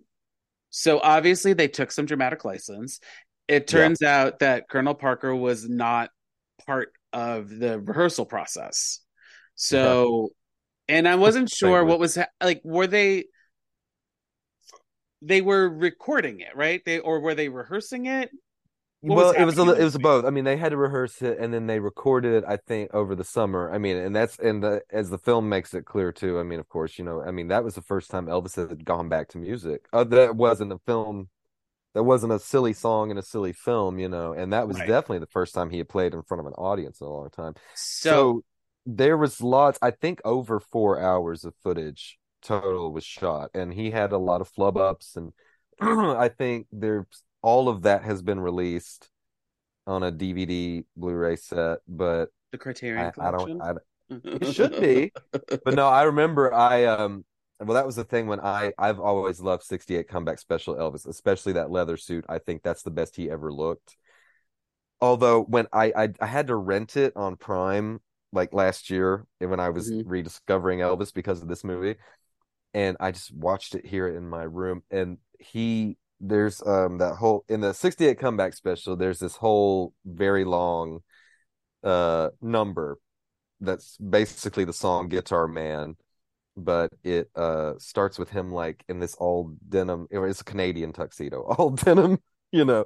so 0.70 1.00
obviously 1.02 1.54
they 1.54 1.68
took 1.68 1.92
some 1.92 2.06
dramatic 2.06 2.46
license. 2.46 3.00
It 3.48 3.68
turns 3.68 4.00
yeah. 4.02 4.22
out 4.22 4.40
that 4.40 4.70
Colonel 4.70 4.96
Parker 4.96 5.36
was 5.36 5.68
not 5.68 6.10
part 6.66 6.94
of 7.12 7.50
the 7.50 7.80
rehearsal 7.80 8.26
process. 8.26 9.00
So, 9.56 10.30
yeah. 10.88 10.96
and 10.96 11.08
I 11.08 11.16
wasn't 11.16 11.50
sure 11.50 11.84
what 11.84 12.00
was 12.00 12.16
ha- 12.16 12.30
like. 12.42 12.62
Were 12.64 12.88
they? 12.88 13.26
They 15.22 15.42
were 15.42 15.70
recording 15.70 16.40
it, 16.42 16.56
right? 16.56 16.84
They 16.84 17.00
or 17.00 17.20
were 17.20 17.36
they 17.36 17.50
rehearsing 17.50 18.06
it? 18.08 18.32
What 19.02 19.16
well, 19.16 19.32
was 19.32 19.34
it 19.34 19.44
was 19.46 19.58
a, 19.58 19.64
it 19.72 19.84
was 19.84 19.98
both. 19.98 20.26
I 20.26 20.30
mean, 20.30 20.44
they 20.44 20.58
had 20.58 20.70
to 20.70 20.78
rehearse 20.78 21.22
it 21.22 21.38
and 21.40 21.54
then 21.54 21.66
they 21.68 21.80
recorded 21.80 22.34
it. 22.34 22.44
I 22.48 22.58
think 22.58 22.94
over 22.94 23.16
the 23.16 23.24
summer. 23.24 23.72
I 23.74 23.78
mean, 23.78 23.98
and 23.98 24.16
that's 24.16 24.38
and 24.40 24.64
the 24.64 24.84
as 24.92 25.10
the 25.10 25.18
film 25.18 25.50
makes 25.50 25.74
it 25.74 25.86
clear 25.86 26.12
too. 26.12 26.40
I 26.40 26.44
mean, 26.44 26.60
of 26.60 26.70
course, 26.70 26.98
you 27.00 27.04
know, 27.06 27.22
I 27.22 27.32
mean 27.32 27.48
that 27.48 27.64
was 27.64 27.76
the 27.76 27.82
first 27.82 28.12
time 28.12 28.28
Elvis 28.28 28.56
had 28.56 28.86
gone 28.86 29.10
back 29.10 29.30
to 29.30 29.38
music. 29.40 29.88
Uh, 29.92 30.04
that 30.06 30.36
wasn't 30.36 30.70
the 30.70 30.80
film 30.86 31.30
that 31.96 32.04
wasn't 32.04 32.34
a 32.34 32.40
silly 32.40 32.74
song 32.74 33.12
in 33.12 33.18
a 33.18 33.24
silly 33.24 33.54
film, 33.54 34.00
you 34.00 34.10
know, 34.10 34.34
and 34.34 34.54
that 34.54 34.68
was 34.68 34.82
Right. 34.82 34.84
definitely 34.84 35.20
the 35.20 35.28
first 35.28 35.54
time 35.56 35.70
he 35.72 35.80
had 35.80 35.90
played 35.90 36.14
in 36.14 36.24
front 36.24 36.42
of 36.42 36.48
an 36.48 36.54
audience 36.54 37.02
in 37.02 37.08
a 37.08 37.12
long 37.12 37.30
time. 37.32 37.56
So, 37.74 38.00
So 38.00 38.44
there 38.86 39.18
was 39.18 39.42
lots, 39.42 39.80
I 39.82 39.92
think 39.92 40.22
over 40.26 40.60
four 40.62 41.02
hours 41.02 41.46
of 41.46 41.56
footage 41.64 42.20
total 42.42 42.92
was 42.92 43.04
shot, 43.04 43.52
and 43.54 43.74
he 43.74 43.92
had 43.92 44.12
a 44.12 44.18
lot 44.18 44.42
of 44.42 44.48
flub 44.50 44.78
ups, 44.78 45.16
and 45.16 45.34
I 45.82 46.30
think 46.30 46.68
there's 46.72 47.06
all 47.42 47.70
of 47.70 47.84
that 47.84 48.04
has 48.04 48.22
been 48.22 48.40
released 48.40 49.10
on 49.88 50.04
a 50.04 50.12
DVD 50.12 50.86
Blu-ray 50.96 51.36
set, 51.38 51.80
but 51.88 52.30
the 52.52 52.58
Criterion 52.58 53.12
I, 53.18 53.28
I 53.28 53.32
don't. 53.32 53.52
I, 53.60 53.74
it 54.10 54.48
should 54.54 54.80
be, 54.80 55.14
but 55.64 55.76
no, 55.76 55.88
I 55.88 56.04
remember 56.04 56.54
I 56.54 56.86
um. 56.86 57.26
Well, 57.60 57.76
that 57.76 57.86
was 57.86 57.96
the 57.96 58.04
thing 58.04 58.26
when 58.28 58.40
I 58.40 58.74
I've 58.78 59.00
always 59.00 59.40
loved 59.40 59.64
'68 59.64 60.08
comeback 60.08 60.40
special 60.40 60.76
Elvis, 60.76 61.08
especially 61.08 61.54
that 61.54 61.72
leather 61.72 61.98
suit. 61.98 62.26
I 62.28 62.40
think 62.40 62.64
that's 62.64 62.84
the 62.84 62.92
best 62.92 63.16
he 63.16 63.30
ever 63.30 63.54
looked. 63.54 63.98
Although 65.00 65.44
when 65.44 65.68
I 65.74 65.92
I, 65.96 66.10
I 66.20 66.26
had 66.28 66.48
to 66.48 66.56
rent 66.56 66.96
it 66.98 67.14
on 67.16 67.36
Prime 67.36 68.02
like 68.34 68.54
last 68.54 68.90
year 68.90 69.26
when 69.40 69.60
I 69.60 69.70
was 69.70 69.92
Mhm. 69.92 70.04
rediscovering 70.06 70.80
Elvis 70.80 71.14
because 71.14 71.42
of 71.42 71.48
this 71.48 71.64
movie, 71.64 71.96
and 72.74 72.98
I 73.00 73.12
just 73.12 73.34
watched 73.34 73.76
it 73.76 73.86
here 73.86 74.08
in 74.08 74.30
my 74.30 74.44
room, 74.44 74.84
and 74.92 75.18
he 75.40 75.98
there's 76.20 76.62
um 76.66 77.00
that 77.00 77.16
whole 77.16 77.46
in 77.50 77.62
the 77.62 77.74
'68 77.74 78.20
comeback 78.20 78.54
special. 78.54 78.96
There's 78.96 79.20
this 79.20 79.36
whole 79.36 79.94
very 80.06 80.46
long 80.46 81.00
uh 81.84 82.30
number 82.42 83.00
that's 83.60 83.98
basically 83.98 84.66
the 84.66 84.74
song 84.74 85.10
Guitar 85.10 85.48
Man, 85.48 85.96
but 86.58 86.92
it 87.04 87.30
uh 87.36 87.74
starts 87.80 88.20
with 88.20 88.30
him 88.30 88.52
like 88.52 88.84
in 88.90 89.00
this 89.00 89.16
old 89.20 89.58
denim 89.70 90.08
it's 90.12 90.42
a 90.42 90.46
Canadian 90.46 90.94
tuxedo, 90.94 91.42
all 91.58 91.72
denim, 91.72 92.20
you 92.52 92.66
know, 92.66 92.86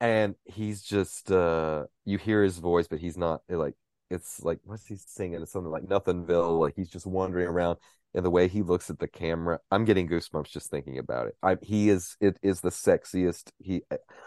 and 0.00 0.34
he's 0.44 0.82
just 0.82 1.30
uh 1.30 1.84
you 2.04 2.18
hear 2.18 2.42
his 2.42 2.58
voice, 2.58 2.88
but 2.88 3.00
he's 3.00 3.16
not 3.16 3.42
like 3.48 3.74
it's 4.10 4.42
like 4.42 4.58
what's 4.64 4.86
he 4.86 4.96
singing? 4.96 5.40
It's 5.42 5.52
something 5.52 5.70
like 5.70 5.84
Nothingville, 5.84 6.60
like 6.60 6.74
he's 6.76 6.90
just 6.90 7.06
wandering 7.06 7.46
around 7.46 7.78
and 8.14 8.24
the 8.24 8.30
way 8.30 8.48
he 8.48 8.62
looks 8.62 8.90
at 8.90 8.98
the 8.98 9.08
camera, 9.08 9.58
I'm 9.70 9.84
getting 9.84 10.08
goosebumps 10.08 10.50
just 10.50 10.70
thinking 10.70 10.98
about 10.98 11.28
it. 11.28 11.36
I 11.42 11.56
he 11.62 11.88
is 11.88 12.16
it 12.20 12.36
is 12.42 12.60
the 12.60 12.70
sexiest 12.70 13.50
he 13.58 13.82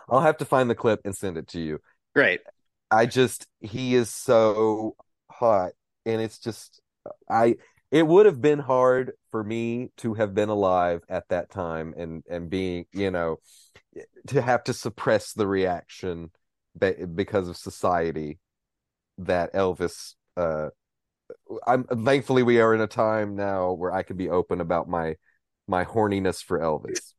I'll 0.10 0.22
have 0.22 0.38
to 0.38 0.46
find 0.46 0.70
the 0.70 0.76
clip 0.76 1.02
and 1.06 1.16
send 1.16 1.38
it 1.38 1.48
to 1.50 1.60
you. 1.60 1.80
Great. 2.14 2.42
I 2.90 3.06
just 3.06 3.48
he 3.60 3.96
is 3.96 4.10
so 4.10 4.96
hot 5.30 5.72
and 6.06 6.22
it's 6.22 6.40
just 6.40 6.82
I 7.30 7.56
it 7.92 8.06
would 8.08 8.26
have 8.26 8.42
been 8.42 8.60
hard 8.60 9.14
for 9.32 9.44
me 9.44 9.92
to 9.98 10.16
have 10.16 10.34
been 10.34 10.50
alive 10.50 11.02
at 11.10 11.28
that 11.30 11.52
time 11.52 11.94
and 11.98 12.24
and 12.30 12.50
being, 12.50 12.86
you 12.92 13.12
know, 13.12 13.38
to 14.28 14.42
have 14.42 14.64
to 14.66 14.74
suppress 14.74 15.34
the 15.34 15.48
reaction 15.48 16.32
be- 16.78 17.06
because 17.14 17.48
of 17.48 17.58
society 17.58 18.40
that 19.20 19.54
Elvis 19.54 20.16
uh 20.38 20.70
I'm 21.66 21.84
thankfully 21.86 22.44
we 22.44 22.60
are 22.60 22.74
in 22.74 22.82
a 22.82 22.88
time 22.88 23.36
now 23.36 23.74
where 23.74 23.92
I 23.92 24.04
can 24.04 24.18
be 24.18 24.30
open 24.30 24.62
about 24.62 24.88
my 24.88 25.16
my 25.68 25.86
horniness 25.86 26.44
for 26.44 26.60
Elvis. 26.60 27.00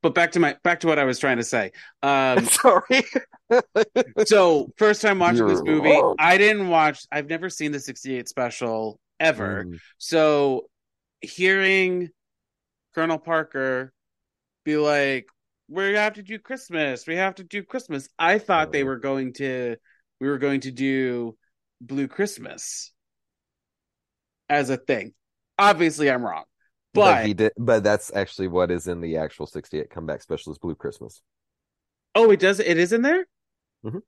But 0.00 0.14
back 0.14 0.30
to 0.32 0.38
my 0.38 0.56
back 0.62 0.78
to 0.80 0.86
what 0.86 1.00
I 1.00 1.04
was 1.04 1.18
trying 1.18 1.38
to 1.38 1.42
say. 1.42 1.72
Um, 2.04 2.44
Sorry. 2.46 3.02
so 4.26 4.72
first 4.76 5.02
time 5.02 5.18
watching 5.18 5.48
this 5.48 5.60
You're 5.64 5.74
movie, 5.74 5.90
wrong. 5.90 6.14
I 6.20 6.38
didn't 6.38 6.68
watch. 6.68 7.04
I've 7.10 7.28
never 7.28 7.50
seen 7.50 7.72
the 7.72 7.80
'68 7.80 8.28
special 8.28 9.00
ever. 9.18 9.64
Mm. 9.64 9.78
So 9.98 10.68
hearing 11.20 12.10
Colonel 12.94 13.18
Parker 13.18 13.92
be 14.64 14.76
like, 14.76 15.26
"We 15.66 15.94
have 15.94 16.12
to 16.12 16.22
do 16.22 16.38
Christmas. 16.38 17.04
We 17.08 17.16
have 17.16 17.34
to 17.34 17.42
do 17.42 17.64
Christmas." 17.64 18.08
I 18.16 18.38
thought 18.38 18.70
they 18.70 18.84
Oh. 18.84 18.86
were 18.86 18.98
going 18.98 19.32
to. 19.34 19.74
We 20.20 20.28
were 20.28 20.38
going 20.38 20.60
to 20.60 20.70
do 20.70 21.36
Blue 21.80 22.06
Christmas 22.06 22.91
as 24.52 24.70
a 24.70 24.76
thing. 24.76 25.14
Obviously, 25.58 26.10
I'm 26.10 26.22
wrong, 26.22 26.44
But, 26.94 27.00
but, 27.14 27.26
he 27.26 27.34
did 27.34 27.52
but 27.58 27.82
that's 27.82 28.12
actually 28.14 28.48
what 28.48 28.70
is 28.70 28.86
in 28.86 29.00
the 29.00 29.16
actual 29.16 29.46
68 29.46 29.90
comeback 29.90 30.22
special 30.22 30.52
is 30.52 30.58
Blue 30.58 30.74
Christmas. 30.74 31.22
oh, 32.14 32.30
it 32.30 32.40
does. 32.40 32.60
It 32.60 32.76
is 32.78 32.92
in 32.92 33.02
there. 33.02 33.26
Mhm. 33.84 34.02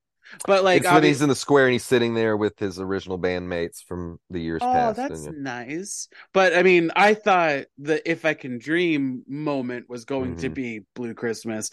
But 0.46 0.64
like, 0.64 0.82
it's 0.82 0.90
when 0.90 1.04
he's 1.04 1.20
in 1.22 1.28
the 1.28 1.34
square 1.34 1.64
and 1.66 1.72
he's 1.72 1.84
sitting 1.84 2.14
there 2.14 2.36
with 2.36 2.58
his 2.58 2.78
original 2.80 3.18
bandmates 3.18 3.82
from 3.86 4.18
the 4.30 4.40
years 4.40 4.62
Oh, 4.62 4.72
past. 4.72 4.96
that's 4.96 5.26
and, 5.26 5.42
nice. 5.44 6.08
But 6.32 6.54
I 6.56 6.62
mean, 6.62 6.90
I 6.96 7.12
thought 7.14 7.64
the 7.78 8.00
"If 8.10 8.24
I 8.24 8.32
Can 8.34 8.58
Dream" 8.58 9.22
moment 9.28 9.88
was 9.88 10.04
going 10.06 10.36
to 10.36 10.48
Mhm. 10.50 10.54
be 10.54 10.80
Blue 10.94 11.12
Christmas. 11.14 11.70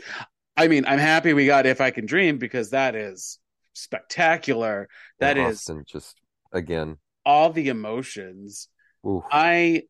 I 0.57 0.67
mean, 0.67 0.83
I'm 0.85 0.99
happy 0.99 1.33
we 1.33 1.45
got 1.45 1.65
"If 1.65 1.79
I 1.79 1.91
Can 1.91 2.05
Dream" 2.05 2.37
because 2.39 2.71
that 2.71 2.93
is 2.95 3.39
spectacular. 3.73 4.89
That 5.19 5.37
and 5.37 5.47
is 5.49 5.57
Austin 5.59 5.85
just 5.87 6.19
again. 6.51 6.97
All 7.25 7.51
the 7.51 7.69
emotions. 7.69 8.67
Oof. 9.07 9.23
I 9.31 9.83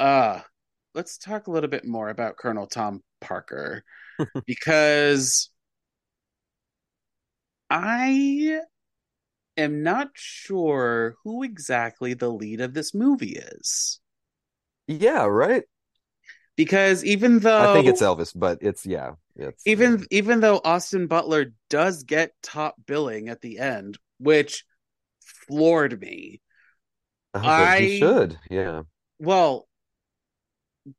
uh 0.00 0.40
let's 0.94 1.18
talk 1.18 1.46
a 1.46 1.50
little 1.50 1.70
bit 1.70 1.84
more 1.84 2.08
about 2.08 2.36
Colonel 2.36 2.66
Tom 2.66 3.02
Parker 3.20 3.84
because 4.46 5.50
I 7.70 8.60
am 9.56 9.82
not 9.82 10.08
sure 10.14 11.16
who 11.24 11.42
exactly 11.42 12.14
the 12.14 12.30
lead 12.30 12.60
of 12.60 12.74
this 12.74 12.94
movie 12.94 13.38
is. 13.38 14.00
yeah, 14.86 15.24
right. 15.24 15.64
Because 16.56 17.04
even 17.04 17.38
though 17.38 17.70
I 17.70 17.72
think 17.72 17.86
it's 17.86 18.02
Elvis, 18.02 18.32
but 18.34 18.58
it's 18.62 18.84
yeah, 18.84 19.12
it's 19.36 19.64
even 19.64 20.04
even 20.10 20.40
though 20.40 20.60
Austin 20.64 21.06
Butler 21.06 21.52
does 21.70 22.02
get 22.02 22.32
top 22.42 22.74
billing 22.84 23.28
at 23.28 23.40
the 23.40 23.58
end, 23.58 23.96
which 24.18 24.64
floored 25.20 26.00
me. 26.00 26.40
I, 27.34 27.98
should, 27.98 28.38
yeah. 28.50 28.82
Well, 29.18 29.68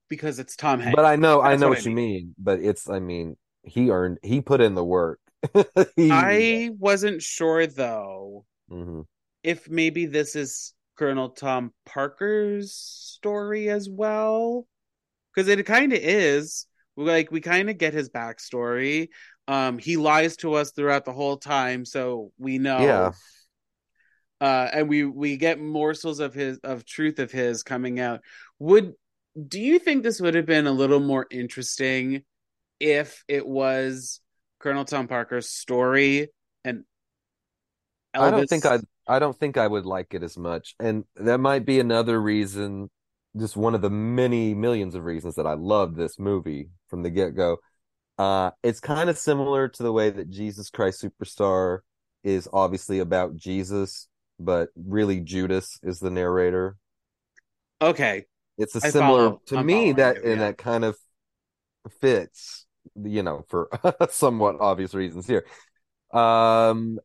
because 0.10 0.40
it's 0.40 0.56
Tom 0.56 0.80
Hanks. 0.80 0.96
But 0.96 1.06
I 1.06 1.16
know, 1.16 1.42
I 1.42 1.56
know 1.56 1.70
what 1.70 1.78
what, 1.80 1.88
I 1.88 1.90
you 1.90 1.96
mean. 1.96 2.36
But 2.38 2.60
it's, 2.60 2.90
I 2.90 3.00
mean, 3.00 3.38
he 3.64 3.90
earned, 3.90 4.20
he 4.24 4.42
put 4.42 4.62
in 4.62 4.76
the 4.76 4.84
work. 4.86 5.20
He- 5.96 6.12
I 6.12 6.70
wasn't 6.78 7.22
sure 7.22 7.66
though 7.66 8.46
Mhm. 8.72 9.06
if 9.44 9.70
maybe 9.70 10.06
this 10.06 10.36
is 10.36 10.74
Colonel 10.98 11.30
Tom 11.30 11.74
Parker's 11.86 12.74
story 12.74 13.70
as 13.70 13.90
well. 13.90 14.68
Because 15.34 15.48
it 15.48 15.66
kind 15.66 15.94
of 15.94 16.00
is. 16.00 16.66
Like 16.98 17.32
we 17.32 17.40
kind 17.40 17.70
of 17.70 17.78
get 17.78 17.94
his 17.94 18.10
backstory. 18.10 19.08
Um, 19.48 19.78
he 19.78 19.96
lies 19.96 20.36
to 20.38 20.56
us 20.56 20.72
throughout 20.72 21.06
the 21.06 21.14
whole 21.14 21.38
time, 21.38 21.86
so 21.86 22.32
we 22.38 22.58
know. 22.60 22.80
Yeah. 22.80 23.12
Uh, 24.42 24.70
and 24.72 24.88
we 24.88 25.04
we 25.04 25.38
get 25.38 25.60
morsels 25.60 26.20
of 26.20 26.34
his 26.34 26.60
of 26.60 26.86
truth 26.86 27.20
of 27.20 27.32
his 27.32 27.64
coming 27.64 28.00
out. 28.00 28.22
Would 28.60 28.94
do 29.48 29.60
you 29.60 29.80
think 29.80 30.04
this 30.04 30.22
would 30.22 30.36
have 30.36 30.46
been 30.46 30.68
a 30.68 30.72
little 30.72 31.00
more 31.00 31.28
interesting 31.30 32.24
if 32.80 33.24
it 33.28 33.46
was 33.46 34.22
Colonel 34.60 34.86
Tom 34.86 35.08
Parker's 35.08 35.50
story 35.50 36.30
and 36.64 36.84
Elvis? 38.16 38.22
I 38.22 38.32
don't 38.32 38.50
think 38.50 38.66
I 38.66 38.80
I 39.08 39.20
don't 39.20 39.38
think 39.38 39.58
I 39.58 39.68
would 39.68 39.86
like 39.86 40.14
it 40.14 40.24
as 40.24 40.38
much. 40.38 40.76
And 40.80 41.04
that 41.16 41.40
might 41.40 41.66
be 41.66 41.80
another 41.80 42.22
reason, 42.22 42.90
just 43.38 43.58
one 43.58 43.76
of 43.76 43.82
the 43.82 43.90
many 43.90 44.54
millions 44.54 44.96
of 44.96 45.04
reasons 45.04 45.36
that 45.36 45.48
I 45.48 45.54
love 45.54 45.96
this 45.96 46.18
movie 46.18 46.70
from 46.88 47.04
the 47.04 47.10
get-go. 47.10 47.58
Uh 48.18 48.52
it's 48.64 48.80
kind 48.80 49.10
of 49.10 49.18
similar 49.18 49.68
to 49.68 49.84
the 49.84 49.92
way 49.92 50.10
that 50.10 50.30
Jesus 50.30 50.70
Christ 50.70 51.04
Superstar 51.04 51.80
is 52.24 52.50
obviously 52.52 53.00
about 53.00 53.36
Jesus, 53.36 54.08
but 54.40 54.70
really 54.76 55.22
Judas 55.22 55.80
is 55.84 56.00
the 56.00 56.12
narrator. 56.12 56.78
Okay, 57.82 58.26
It's 58.58 58.76
a 58.76 58.82
I 58.82 58.92
similar 58.92 59.32
follow. 59.32 59.42
to 59.48 59.58
I'm 59.58 59.66
me 59.66 59.94
that 59.94 60.24
you, 60.24 60.24
and 60.24 60.42
that 60.42 60.58
kind 60.58 60.84
of 60.84 60.98
fits, 62.02 62.66
you 63.04 63.24
know, 63.24 63.46
for 63.50 63.70
somewhat 64.12 64.58
obvious 64.60 64.94
reasons 64.94 65.28
here. 65.28 65.46
Um 66.14 67.00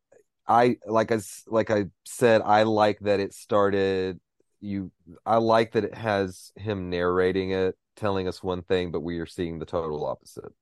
I 0.48 0.78
like 0.86 1.12
I 1.12 1.20
like 1.48 1.70
I 1.70 1.86
said, 2.06 2.42
I 2.42 2.64
like 2.64 3.00
that 3.00 3.20
it 3.20 3.34
started 3.34 4.20
you 4.60 4.92
I 5.26 5.38
like 5.38 5.72
that 5.74 5.84
it 5.84 5.94
has 5.94 6.52
him 6.56 6.90
narrating 6.90 7.52
it, 7.52 7.76
telling 7.96 8.28
us 8.28 8.42
one 8.42 8.62
thing, 8.62 8.92
but 8.92 9.02
we 9.02 9.20
are 9.20 9.26
seeing 9.26 9.58
the 9.58 9.66
total 9.66 10.06
opposite. 10.06 10.52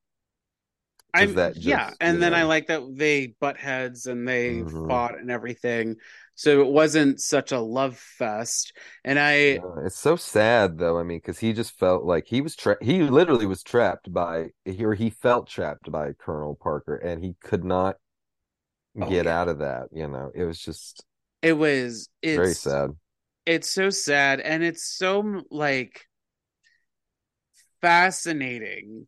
I'm 1.13 1.35
that 1.35 1.55
yeah, 1.55 1.93
and 1.99 2.21
then 2.21 2.33
know- 2.33 2.35
I 2.35 2.43
like 2.43 2.67
that 2.67 2.81
they 2.95 3.35
butt 3.39 3.57
heads 3.57 4.07
and 4.07 4.27
they 4.27 4.65
Mhm. 4.65 4.83
fought 4.87 5.17
and 5.19 5.29
everything, 5.31 5.97
so 6.35 6.61
it 6.61 6.67
wasn't 6.67 7.21
such 7.21 7.51
a 7.51 7.59
love 7.59 7.97
fest. 7.97 8.73
And 9.03 9.19
I 9.19 9.61
Uh, 9.61 9.83
it's 9.85 9.97
so 9.99 10.15
sad 10.15 10.77
though. 10.77 10.97
I 10.99 11.03
mean, 11.03 11.17
because 11.17 11.39
he 11.39 11.53
just 11.53 11.77
felt 11.77 12.03
like 12.05 12.27
he 12.27 12.41
was 12.41 12.55
tra 12.55 12.77
he 12.81 13.03
literally 13.03 13.45
was 13.45 13.61
trapped 13.63 14.11
by 14.13 14.49
or 14.79 14.93
he 14.95 15.09
felt 15.09 15.47
trapped 15.47 15.91
by 15.91 16.13
Colonel 16.13 16.55
Parker, 16.55 16.95
and 16.95 17.23
he 17.23 17.35
could 17.41 17.63
not 17.63 17.97
Oh, 18.99 19.17
get 19.17 19.27
yeah. 19.27 19.27
out 19.27 19.47
of 19.47 19.59
that. 19.59 19.89
You 19.91 20.07
know, 20.07 20.31
it 20.35 20.45
was 20.45 20.59
just 20.59 21.05
it 21.41 21.53
was 21.53 22.09
it's 22.21 22.31
very 22.31 22.55
sad. 22.55 22.95
it's 23.45 23.69
so 23.69 23.89
sad 23.89 24.39
and 24.41 24.63
it's 24.63 24.83
so 24.97 25.43
like 25.51 26.07
fascinating 27.81 29.07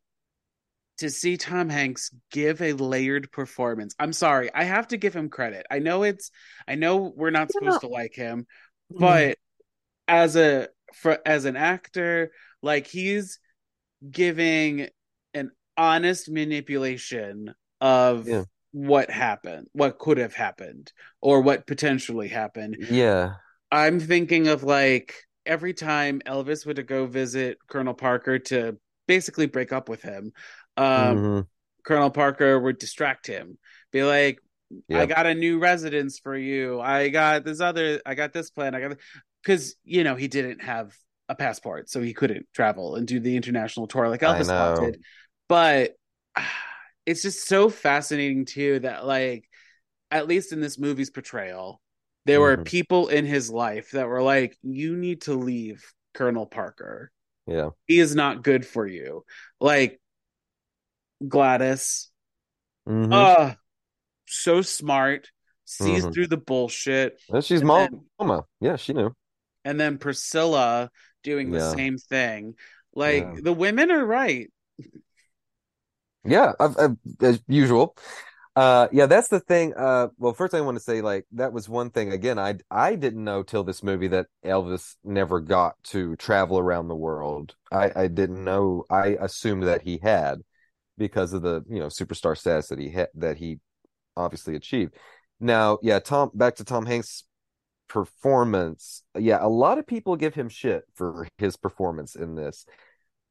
to 1.00 1.10
see 1.10 1.38
Tom 1.38 1.70
Hanks 1.70 2.12
give 2.32 2.62
a 2.62 2.74
layered 2.74 3.32
performance. 3.32 3.96
I'm 4.00 4.14
sorry, 4.14 4.50
I 4.54 4.64
have 4.64 4.88
to 4.90 4.98
give 4.98 5.16
him 5.16 5.30
credit. 5.30 5.66
I 5.70 5.80
know 5.80 6.04
it's 6.04 6.32
I 6.68 6.76
know 6.76 7.14
we're 7.16 7.32
not 7.32 7.52
supposed 7.52 7.82
to 7.82 7.88
like 7.88 8.16
him, 8.16 8.48
Mm-hmm. 8.94 9.00
but 9.02 9.38
as 10.08 10.36
a 10.36 10.68
for 10.94 11.18
as 11.26 11.46
an 11.46 11.56
actor, 11.58 12.32
like 12.62 12.88
he's 12.88 13.40
giving 14.10 14.88
an 15.34 15.52
honest 15.78 16.30
manipulation 16.30 17.54
of 17.82 18.28
Yeah. 18.28 18.44
what 18.72 19.10
happened, 19.10 19.68
what 19.74 19.98
could 20.00 20.18
have 20.18 20.34
happened, 20.36 20.92
or 21.22 21.42
what 21.42 21.66
potentially 21.68 22.28
happened. 22.28 22.78
Yeah. 22.90 23.36
I'm 23.72 24.00
thinking 24.00 24.48
of 24.48 24.64
like 24.64 25.16
every 25.46 25.74
time 25.74 26.22
Elvis 26.26 26.66
would 26.66 26.86
go 26.88 27.06
visit 27.08 27.58
Colonel 27.68 27.94
Parker 27.94 28.40
to 28.40 28.78
basically 29.08 29.48
break 29.48 29.72
up 29.74 29.90
with 29.90 30.02
him, 30.02 30.32
um, 30.78 31.18
Mhm. 31.18 31.48
Colonel 31.86 32.10
Parker 32.10 32.60
would 32.60 32.78
distract 32.80 33.28
him, 33.28 33.58
be 33.92 34.04
like, 34.04 34.40
Yeah. 34.88 35.02
I 35.02 35.06
got 35.06 35.26
a 35.28 35.36
new 35.36 35.60
residence 35.60 36.20
for 36.20 36.36
you. 36.36 36.82
I 36.82 37.10
got 37.10 37.46
this 37.46 37.62
other, 37.62 38.02
I 38.06 38.16
got 38.16 38.34
this 38.34 38.50
plan. 38.50 38.74
I 38.76 38.82
got, 38.82 38.98
because, 39.44 39.76
you 39.84 40.04
know, 40.04 40.16
he 40.16 40.28
didn't 40.28 40.64
have 40.64 40.96
a 41.30 41.36
passport, 41.36 41.90
so 41.90 42.02
he 42.02 42.14
couldn't 42.14 42.48
travel 42.54 42.96
and 42.96 43.08
do 43.08 43.20
the 43.20 43.36
international 43.36 43.88
tour 43.88 44.10
like 44.10 44.22
Elvis 44.22 44.48
wanted. 44.50 45.04
But 45.48 45.96
it's 47.06 47.22
just 47.22 47.48
so 47.48 47.70
fascinating, 47.70 48.46
too, 48.46 48.80
that, 48.80 49.06
like, 49.06 49.48
at 50.10 50.28
least 50.28 50.52
in 50.52 50.62
this 50.62 50.80
movie's 50.80 51.12
portrayal, 51.12 51.80
there 52.26 52.42
were 52.42 52.58
Mhm. 52.58 52.66
people 52.66 53.08
in 53.10 53.26
his 53.26 53.52
life 53.52 53.92
that 53.92 54.08
were 54.08 54.24
like, 54.24 54.58
you 54.64 54.96
need 54.98 55.22
to 55.24 55.36
leave 55.36 55.86
Colonel 56.16 56.48
Parker. 56.48 57.12
Yeah. 57.46 57.70
He 57.86 58.00
is 58.00 58.16
not 58.16 58.44
good 58.44 58.66
for 58.66 58.88
you. 58.88 59.26
Like, 59.60 60.02
Gladys, 61.28 62.10
Mhm. 62.88 63.14
uh 63.14 63.56
so 64.28 64.62
smart, 64.62 65.30
sees 65.66 66.06
Mhm. 66.06 66.14
through 66.14 66.28
the 66.28 66.38
bullshit. 66.38 67.20
And 67.30 67.44
she's 67.44 67.62
and 67.62 67.68
mom- 67.68 67.92
then- 67.92 68.06
mama. 68.20 68.46
Yeah, 68.60 68.76
she 68.76 68.94
knew. 68.94 69.16
And 69.64 69.80
then 69.80 69.98
Priscilla 69.98 70.90
doing 71.24 71.52
the 71.52 71.72
same 71.74 71.98
thing. 71.98 72.56
Like 72.94 73.24
Yeah. 73.24 73.36
the 73.42 73.54
women 73.54 73.92
are 73.92 74.06
right. 74.06 74.52
Yeah, 76.24 76.54
I've, 76.60 76.78
I've, 76.78 76.98
as 77.22 77.42
usual. 77.48 77.96
Uh, 78.56 78.88
yeah, 78.92 79.06
that's 79.06 79.28
the 79.28 79.40
thing. 79.42 79.74
Uh, 79.76 80.08
well, 80.18 80.34
first 80.34 80.54
I 80.54 80.62
want 80.62 80.78
to 80.78 80.84
say 80.84 81.02
like 81.02 81.26
that 81.34 81.52
was 81.52 81.68
one 81.68 81.90
thing. 81.90 82.12
Again, 82.14 82.40
I 82.40 82.56
I 82.72 82.96
didn't 82.96 83.24
know 83.24 83.44
till 83.44 83.64
this 83.64 83.84
movie 83.84 84.08
that 84.08 84.28
Elvis 84.46 84.96
never 85.04 85.40
got 85.42 85.76
to 85.86 86.16
travel 86.16 86.58
around 86.58 86.88
the 86.88 86.96
world. 86.96 87.56
I 87.72 87.92
I 87.96 88.08
didn't 88.08 88.44
know. 88.44 88.86
I 88.90 89.18
assumed 89.20 89.64
that 89.64 89.82
he 89.82 90.00
had 90.02 90.42
because 90.98 91.34
of 91.34 91.42
the 91.42 91.64
you 91.70 91.80
know 91.80 91.88
superstar 91.88 92.38
status 92.38 92.68
that 92.68 92.80
he 92.80 92.90
had 92.90 93.10
that 93.16 93.38
he 93.38 93.60
obviously 94.16 94.56
achieved. 94.56 94.96
Now, 95.40 95.80
yeah, 95.82 96.00
Tom. 96.00 96.32
Back 96.34 96.56
to 96.56 96.64
Tom 96.64 96.86
Hanks' 96.86 97.24
performance. 97.88 99.04
Yeah, 99.18 99.40
a 99.42 99.50
lot 99.50 99.78
of 99.78 99.86
people 99.86 100.16
give 100.16 100.34
him 100.34 100.50
shit 100.50 100.84
for 100.94 101.28
his 101.38 101.58
performance 101.58 102.16
in 102.16 102.36
this. 102.36 102.66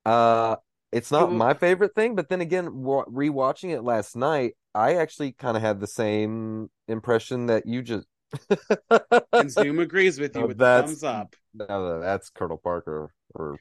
Uh, 0.04 0.56
it's 0.92 1.10
not 1.10 1.32
my 1.32 1.54
favorite 1.54 1.94
thing, 1.94 2.14
but 2.14 2.28
then 2.28 2.40
again, 2.40 2.68
rewatching 2.68 3.70
it 3.74 3.82
last 3.82 4.16
night, 4.16 4.54
I 4.74 4.96
actually 4.96 5.32
kind 5.32 5.56
of 5.56 5.62
had 5.62 5.80
the 5.80 5.86
same 5.86 6.70
impression 6.88 7.46
that 7.46 7.66
you 7.66 7.82
just. 7.82 8.06
And 9.32 9.50
Zoom 9.50 9.80
agrees 9.80 10.20
with 10.20 10.34
you 10.36 10.42
No, 10.42 10.46
with 10.48 10.58
the 10.58 10.64
thumbs 10.64 11.02
up. 11.02 11.34
No, 11.54 12.00
that's 12.00 12.30
Colonel 12.30 12.58
Parker. 12.58 13.12
Or 13.34 13.56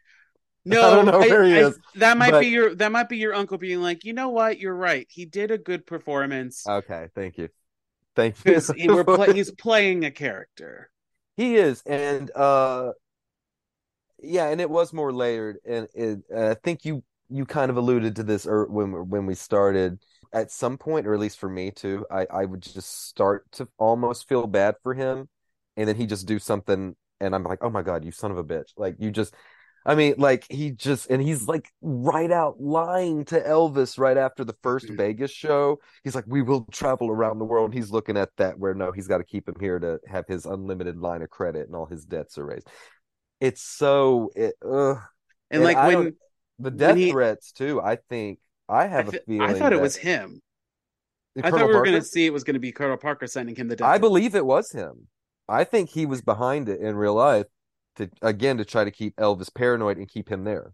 No, 0.66 0.82
don't 0.95 1.05
know 1.05 1.20
where 1.20 1.43
he 1.43 1.53
is, 1.53 1.78
that 1.95 2.18
might 2.18 2.32
but- 2.32 2.41
be 2.41 2.47
your 2.47 2.76
that 2.76 2.91
might 2.91 3.09
be 3.09 3.18
your 3.18 3.34
uncle 3.34 3.57
being 3.57 3.82
like, 3.82 4.03
you 4.05 4.14
know 4.14 4.30
what, 4.30 4.59
you're 4.59 4.76
right. 4.76 5.05
He 5.09 5.26
did 5.26 5.51
a 5.51 5.57
good 5.57 5.86
performance 5.86 6.66
okay, 6.68 7.09
thank 7.16 7.38
you, 7.38 7.49
thank 8.16 8.36
you. 8.45 8.59
he, 8.76 8.88
play, 8.88 9.34
he's 9.34 9.51
playing 9.51 10.05
a 10.05 10.11
character. 10.11 10.89
He 11.36 11.55
is, 11.55 11.82
and 11.86 12.32
uh, 12.36 12.91
yeah, 14.22 14.47
and 14.49 14.61
it 14.61 14.70
was 14.70 14.93
more 14.93 15.11
layered, 15.11 15.57
and 15.66 15.88
it, 15.93 16.20
uh, 16.34 16.51
I 16.51 16.53
think 16.53 16.86
you 16.86 17.03
you 17.30 17.45
kind 17.45 17.72
of 17.72 17.78
alluded 17.78 18.16
to 18.18 18.24
this 18.24 18.45
or 18.45 18.68
when 18.68 19.09
when 19.09 19.26
we 19.26 19.36
started. 19.36 19.99
At 20.32 20.49
some 20.49 20.80
point, 20.80 21.05
or 21.05 21.14
at 21.14 21.20
least 21.20 21.38
for 21.38 21.47
me 21.47 21.70
too, 21.70 22.07
I 22.09 22.26
I 22.32 22.45
would 22.45 22.61
just 22.61 23.07
start 23.07 23.51
to 23.53 23.68
almost 23.78 24.28
feel 24.28 24.47
bad 24.47 24.76
for 24.82 24.95
him, 24.95 25.30
and 25.78 25.88
then 25.88 25.95
he 25.95 26.07
just 26.07 26.26
do 26.26 26.39
something, 26.39 26.95
and 27.20 27.36
I'm 27.36 27.43
like, 27.43 27.59
oh 27.61 27.70
my 27.70 27.84
God, 27.84 28.03
you 28.03 28.11
son 28.11 28.32
of 28.32 28.38
a 28.38 28.43
bitch! 28.43 28.72
Like 28.76 28.95
you 28.97 29.11
just. 29.11 29.36
I 29.86 29.95
mean, 29.95 30.15
like 30.17 30.45
he 30.49 30.71
just 30.71 31.09
and 31.09 31.21
he's 31.21 31.47
like 31.47 31.69
right 31.81 32.31
out 32.31 32.61
lying 32.61 33.25
to 33.25 33.41
Elvis 33.41 33.97
right 33.99 34.17
after 34.17 34.43
the 34.45 34.55
1st 34.63 34.88
Mhm. 34.89 34.97
Vegas 34.97 35.31
show. 35.31 35.79
He's 36.03 36.15
like, 36.15 36.25
"We 36.27 36.41
will 36.41 36.65
travel 36.71 37.09
around 37.09 37.39
the 37.39 37.45
world." 37.45 37.65
And 37.71 37.73
he's 37.73 37.91
looking 37.91 38.15
at 38.17 38.29
that 38.38 38.57
where 38.57 38.73
no, 38.73 38.91
he's 38.91 39.07
got 39.07 39.17
to 39.17 39.23
keep 39.25 39.47
him 39.49 39.55
here 39.59 39.79
to 39.79 39.99
have 40.07 40.25
his 40.27 40.45
unlimited 40.45 40.97
line 40.97 41.21
of 41.21 41.29
credit 41.29 41.67
and 41.67 41.75
all 41.75 41.86
his 41.86 42.05
debts 42.05 42.38
erased. 42.38 42.67
It's 43.41 43.61
so 43.61 44.31
it, 44.36 44.55
ugh. 44.63 44.97
And, 45.51 45.61
And 45.61 45.63
like 45.63 45.77
I 45.77 45.95
when 45.95 46.15
the 46.59 46.71
death 46.71 46.95
he- 46.97 47.11
threats 47.11 47.51
too. 47.51 47.81
I 47.81 47.97
think 48.09 48.39
I 48.69 48.84
I, 48.84 48.88
have 48.88 49.09
th- 49.11 49.21
a 49.21 49.25
feeling. 49.25 49.49
I 49.49 49.53
thought 49.53 49.73
it 49.73 49.81
was 49.81 49.97
him. 49.97 50.41
I 51.38 51.41
Colonel 51.49 51.59
thought 51.59 51.67
we 51.67 51.75
were 51.75 51.84
going 51.86 51.99
to 51.99 52.05
see 52.05 52.25
it 52.25 52.31
was 52.31 52.43
going 52.43 52.53
to 52.53 52.59
be 52.59 52.71
Colonel 52.71 52.95
Parker 52.95 53.27
sending 53.27 53.55
him 53.55 53.67
the 53.67 53.75
death. 53.75 53.86
I 53.88 53.93
threat. 53.93 54.01
believe 54.01 54.36
it 54.36 54.45
was 54.45 54.71
him. 54.71 55.07
I 55.49 55.65
think 55.65 55.89
he 55.89 56.05
was 56.05 56.21
behind 56.21 56.69
it 56.69 56.79
in 56.79 56.95
real 56.95 57.15
life 57.15 57.47
to 57.97 58.09
again 58.21 58.57
to 58.57 58.65
try 58.65 58.83
to 58.83 58.91
keep 58.91 59.15
Elvis 59.17 59.53
paranoid 59.53 59.97
and 59.97 60.07
keep 60.07 60.29
him 60.29 60.43
there. 60.43 60.73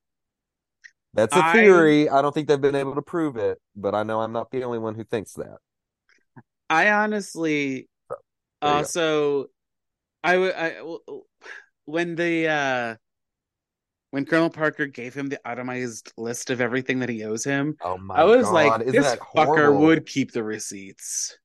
That's 1.13 1.35
a 1.35 1.51
theory. 1.53 2.09
I 2.09 2.21
don't 2.21 2.33
think 2.33 2.47
they've 2.47 2.61
been 2.61 2.75
able 2.75 2.95
to 2.95 3.01
prove 3.01 3.35
it, 3.37 3.59
but 3.75 3.95
I 3.95 4.03
know 4.03 4.21
I'm 4.21 4.31
not 4.31 4.51
the 4.51 4.63
only 4.63 4.79
one 4.79 4.95
who 4.95 5.03
thinks 5.03 5.33
that. 5.33 5.57
I 6.69 6.91
honestly 6.91 7.89
you 8.09 8.15
also 8.61 9.47
I 10.23 10.37
would 10.37 10.53
I 10.53 10.75
when 11.85 12.15
the 12.15 12.47
uh 12.47 12.95
when 14.11 14.25
Colonel 14.25 14.49
Parker 14.49 14.87
gave 14.87 15.13
him 15.13 15.29
the 15.29 15.39
itemized 15.45 16.11
list 16.17 16.49
of 16.49 16.61
everything 16.61 16.99
that 16.99 17.09
he 17.09 17.23
owes 17.23 17.43
him, 17.43 17.75
Oh 17.81 17.97
my 17.97 18.15
I 18.15 18.23
was 18.23 18.45
God, 18.45 18.53
like, 18.53 18.81
isn't 18.81 18.95
this 18.95 19.05
that 19.05 19.19
fucker 19.19 19.77
would 19.79 20.05
keep 20.05 20.31
the 20.31 20.43
receipts. 20.43 21.37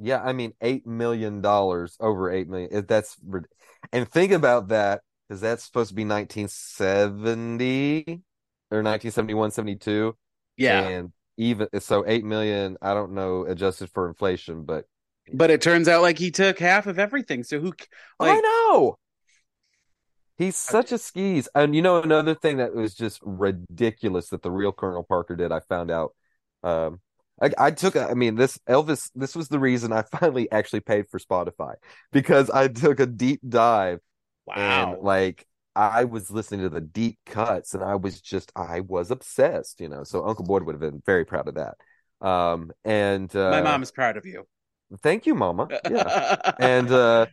Yeah, 0.00 0.22
I 0.22 0.32
mean, 0.32 0.52
eight 0.60 0.86
million 0.86 1.40
dollars 1.40 1.96
over 1.98 2.30
eight 2.30 2.48
million. 2.48 2.70
If 2.72 2.86
That's 2.86 3.16
and 3.92 4.08
think 4.08 4.32
about 4.32 4.68
that 4.68 5.02
because 5.28 5.40
that's 5.40 5.64
supposed 5.64 5.90
to 5.90 5.94
be 5.94 6.04
1970 6.04 8.22
or 8.70 8.82
1971, 8.82 9.50
72. 9.50 10.16
Yeah, 10.56 10.66
and 10.66 11.12
even 11.36 11.68
so, 11.80 12.04
eight 12.06 12.24
million. 12.24 12.76
I 12.82 12.94
don't 12.94 13.12
know 13.14 13.44
adjusted 13.46 13.90
for 13.90 14.08
inflation, 14.08 14.64
but 14.64 14.86
but 15.32 15.50
it 15.50 15.60
turns 15.60 15.88
out 15.88 16.02
like 16.02 16.18
he 16.18 16.30
took 16.30 16.58
half 16.58 16.86
of 16.86 16.98
everything. 16.98 17.44
So 17.44 17.60
who? 17.60 17.72
c- 17.78 17.86
I 18.20 18.30
Like, 18.30 18.40
know 18.40 18.98
he's 20.36 20.56
such 20.56 20.92
a 20.92 20.98
skis. 20.98 21.48
And 21.54 21.74
you 21.74 21.82
know, 21.82 22.02
another 22.02 22.34
thing 22.34 22.58
that 22.58 22.74
was 22.74 22.94
just 22.94 23.20
ridiculous 23.22 24.28
that 24.30 24.42
the 24.42 24.50
real 24.50 24.72
Colonel 24.72 25.04
Parker 25.04 25.36
did. 25.36 25.52
I 25.52 25.60
found 25.60 25.90
out. 25.90 26.14
Um, 26.62 27.00
I, 27.40 27.50
I 27.58 27.70
took. 27.70 27.96
a- 27.96 28.08
I 28.08 28.14
mean, 28.14 28.34
this 28.34 28.58
Elvis. 28.68 29.10
This 29.14 29.36
was 29.36 29.48
the 29.48 29.58
reason 29.58 29.92
I 29.92 30.02
finally 30.20 30.50
actually 30.50 30.80
paid 30.80 31.08
for 31.08 31.18
Spotify 31.18 31.74
because 32.12 32.50
I 32.50 32.68
took 32.68 33.00
a 33.00 33.06
deep 33.06 33.40
dive 33.48 34.00
wow, 34.46 34.92
and 34.92 35.02
like 35.02 35.46
I 35.78 36.04
was 36.04 36.30
listening 36.30 36.62
to 36.62 36.68
the 36.68 36.80
deep 36.80 37.18
cuts 37.24 37.72
and 37.74 37.84
I 37.84 37.94
was 37.94 38.20
just 38.20 38.50
I 38.56 38.80
was 38.80 39.10
obsessed, 39.12 39.80
you 39.80 39.88
know. 39.88 40.02
So 40.02 40.26
Uncle 40.26 40.44
Boyd 40.44 40.64
would 40.64 40.72
have 40.74 40.80
been 40.80 41.02
very 41.06 41.24
proud 41.24 41.46
of 41.46 41.54
that. 41.54 41.76
Um 42.26 42.72
and 42.84 43.34
uh 43.36 43.50
my 43.50 43.62
mom 43.62 43.82
is 43.82 43.92
proud 43.92 44.16
of 44.16 44.26
you. 44.26 44.44
thank 45.02 45.26
you, 45.26 45.36
Mama. 45.36 45.68
Yeah. 45.88 46.52
and 46.58 46.90
uh 46.92 47.26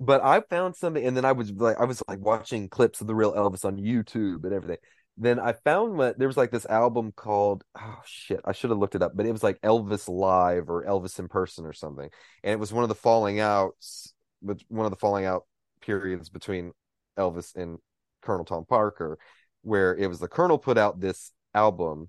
but 0.00 0.24
I 0.24 0.40
found 0.40 0.76
something 0.76 1.04
and 1.04 1.14
then 1.14 1.26
I 1.26 1.32
was 1.32 1.50
like 1.52 1.78
I 1.78 1.84
was 1.84 2.02
like 2.08 2.20
watching 2.20 2.70
clips 2.70 3.02
of 3.02 3.06
the 3.06 3.14
real 3.14 3.34
Elvis 3.34 3.66
on 3.66 3.76
YouTube 3.76 4.44
and 4.44 4.54
everything. 4.54 4.78
Then 5.20 5.38
I 5.38 5.52
found 5.52 5.96
what 5.96 6.18
there 6.18 6.26
was 6.26 6.36
like 6.36 6.50
this 6.50 6.66
album 6.66 7.12
called 7.12 7.62
oh 7.78 8.00
shit, 8.04 8.40
I 8.44 8.52
should 8.52 8.70
have 8.70 8.78
looked 8.78 8.94
it 8.94 9.02
up, 9.02 9.12
but 9.14 9.26
it 9.26 9.32
was 9.32 9.42
like 9.42 9.60
Elvis 9.60 10.08
Live 10.08 10.70
or 10.70 10.84
Elvis 10.84 11.18
in 11.18 11.28
Person 11.28 11.66
or 11.66 11.72
something. 11.74 12.08
And 12.42 12.52
it 12.52 12.58
was 12.58 12.72
one 12.72 12.82
of 12.82 12.88
the 12.88 12.94
falling 12.94 13.38
outs 13.38 14.14
but 14.42 14.62
one 14.68 14.86
of 14.86 14.90
the 14.90 14.98
falling 14.98 15.24
out 15.24 15.44
periods 15.80 16.28
between 16.28 16.72
Elvis 17.18 17.54
and 17.54 17.78
Colonel 18.22 18.44
Tom 18.44 18.64
Parker, 18.64 19.18
where 19.62 19.94
it 19.96 20.06
was 20.06 20.20
the 20.20 20.28
Colonel 20.28 20.58
put 20.58 20.78
out 20.78 21.00
this 21.00 21.32
album 21.54 22.08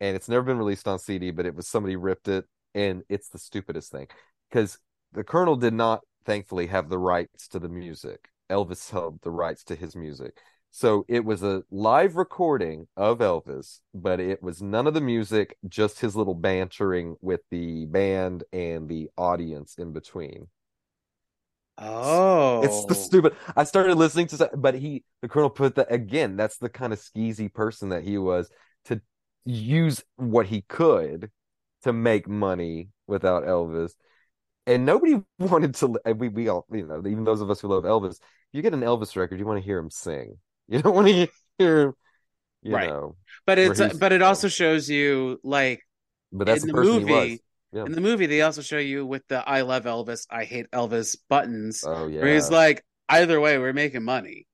and 0.00 0.16
it's 0.16 0.28
never 0.28 0.42
been 0.42 0.58
released 0.58 0.88
on 0.88 0.98
CD, 0.98 1.30
but 1.30 1.46
it 1.46 1.54
was 1.54 1.66
somebody 1.66 1.96
ripped 1.96 2.28
it 2.28 2.44
and 2.74 3.02
it's 3.08 3.28
the 3.28 3.38
stupidest 3.38 3.90
thing 3.90 4.06
because 4.48 4.78
the 5.12 5.24
Colonel 5.24 5.56
did 5.56 5.74
not 5.74 6.00
thankfully 6.24 6.66
have 6.66 6.88
the 6.88 6.98
rights 6.98 7.48
to 7.48 7.58
the 7.58 7.68
music. 7.68 8.28
Elvis 8.50 8.90
held 8.90 9.20
the 9.22 9.30
rights 9.30 9.64
to 9.64 9.74
his 9.74 9.94
music. 9.94 10.36
So 10.72 11.04
it 11.08 11.24
was 11.24 11.42
a 11.42 11.64
live 11.70 12.16
recording 12.16 12.86
of 12.96 13.18
Elvis, 13.18 13.80
but 13.92 14.20
it 14.20 14.42
was 14.42 14.62
none 14.62 14.86
of 14.86 14.94
the 14.94 15.00
music, 15.00 15.56
just 15.68 16.00
his 16.00 16.14
little 16.14 16.34
bantering 16.34 17.16
with 17.20 17.40
the 17.50 17.86
band 17.86 18.44
and 18.52 18.88
the 18.88 19.10
audience 19.18 19.74
in 19.78 19.92
between. 19.92 20.48
oh, 21.78 22.62
It's 22.62 22.84
the 22.84 22.94
oh. 22.94 22.94
stupid. 22.94 23.36
I 23.56 23.64
started 23.64 23.96
listening 23.96 24.28
to, 24.28 24.50
but 24.56 24.74
he, 24.74 25.04
the 25.22 25.28
colonel, 25.28 25.50
put 25.50 25.74
that 25.76 25.90
again. 25.92 26.36
That's 26.36 26.58
the 26.58 26.68
kind 26.68 26.92
of 26.92 27.00
skeezy 27.00 27.52
person 27.52 27.88
that 27.88 28.04
he 28.04 28.18
was 28.18 28.48
to 28.86 29.00
use 29.44 30.04
what 30.16 30.46
he 30.46 30.62
could 30.62 31.30
to 31.82 31.92
make 31.92 32.28
money 32.28 32.90
without 33.06 33.44
Elvis. 33.44 33.92
And 34.66 34.86
nobody 34.86 35.22
wanted 35.38 35.74
to. 35.76 35.98
We 36.16 36.28
we 36.28 36.48
all 36.48 36.66
you 36.70 36.86
know 36.86 36.98
even 37.06 37.24
those 37.24 37.40
of 37.40 37.50
us 37.50 37.60
who 37.60 37.68
love 37.68 37.84
Elvis. 37.84 38.20
You 38.52 38.62
get 38.62 38.74
an 38.74 38.80
Elvis 38.82 39.16
record, 39.16 39.38
you 39.38 39.46
want 39.46 39.60
to 39.60 39.64
hear 39.64 39.78
him 39.78 39.90
sing. 39.90 40.38
You 40.76 40.82
don't 40.82 40.94
want 40.94 41.08
to 41.08 41.28
hear, 41.58 41.94
you 42.62 42.74
Right. 42.74 42.88
know. 42.88 43.16
but 43.46 43.58
it's 43.58 43.78
he's- 43.80 43.98
but 43.98 44.12
it 44.12 44.22
also 44.22 44.48
shows 44.48 44.88
you 44.88 45.40
like 45.42 45.82
But 46.32 46.46
that's 46.46 46.62
in 46.62 46.68
the 46.68 46.74
the 46.74 46.82
movie. 46.82 47.42
Yeah. 47.72 47.84
In 47.84 47.92
the 47.92 48.00
movie, 48.00 48.26
they 48.26 48.42
also 48.42 48.62
show 48.62 48.78
you 48.78 49.06
with 49.06 49.22
the 49.28 49.48
"I 49.48 49.60
love 49.62 49.84
Elvis, 49.84 50.26
I 50.30 50.44
hate 50.44 50.70
Elvis" 50.72 51.16
buttons, 51.28 51.84
Oh 51.86 52.06
yeah. 52.08 52.20
where 52.22 52.34
he's 52.34 52.50
like, 52.50 52.84
"Either 53.08 53.40
way, 53.40 53.58
we're 53.58 53.72
making 53.72 54.02
money." 54.04 54.46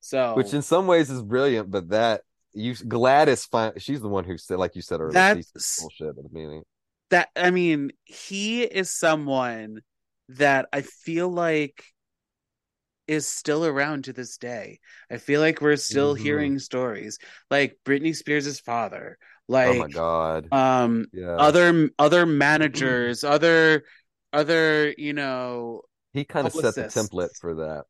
So 0.00 0.34
Which 0.36 0.52
in 0.54 0.62
some 0.62 0.86
ways 0.86 1.10
is 1.10 1.22
brilliant, 1.22 1.70
but 1.70 1.88
that 1.90 2.22
you 2.52 2.74
Gladys 2.74 3.44
fin- 3.46 3.72
she's 3.78 4.00
the 4.00 4.08
one 4.08 4.24
who 4.24 4.36
said 4.38 4.58
like 4.58 4.74
you 4.76 4.82
said 4.82 5.00
earlier, 5.00 5.12
That's- 5.12 5.80
bullshit 5.80 6.08
at 6.08 6.16
the 6.16 6.22
beginning. 6.22 6.62
that 7.10 7.28
I 7.36 7.50
mean, 7.50 7.92
he 8.04 8.62
is 8.62 8.90
someone 8.90 9.80
that 10.30 10.68
I 10.72 10.82
feel 10.82 11.28
like 11.28 11.84
is 13.08 13.26
still 13.28 13.64
around 13.64 14.04
to 14.04 14.12
this 14.12 14.36
day. 14.38 14.80
I 15.10 15.18
feel 15.18 15.40
like 15.40 15.60
we're 15.60 15.76
still 15.76 16.14
Mhm. 16.14 16.20
hearing 16.22 16.58
stories 16.58 17.18
like 17.50 17.78
Britney 17.84 18.14
Spears' 18.14 18.60
father, 18.60 19.18
like 19.48 19.64
oh 19.64 19.74
my 19.74 19.88
god. 19.88 20.52
um 20.52 21.06
Yeah. 21.12 21.38
other 21.38 21.90
other 21.98 22.26
managers, 22.26 23.24
other 23.24 23.84
other, 24.32 24.94
you 24.98 25.12
know, 25.12 25.82
he 26.12 26.24
kind 26.24 26.48
of 26.48 26.52
set 26.52 26.74
the 26.74 26.84
template 26.84 27.36
for 27.36 27.54
that. 27.54 27.86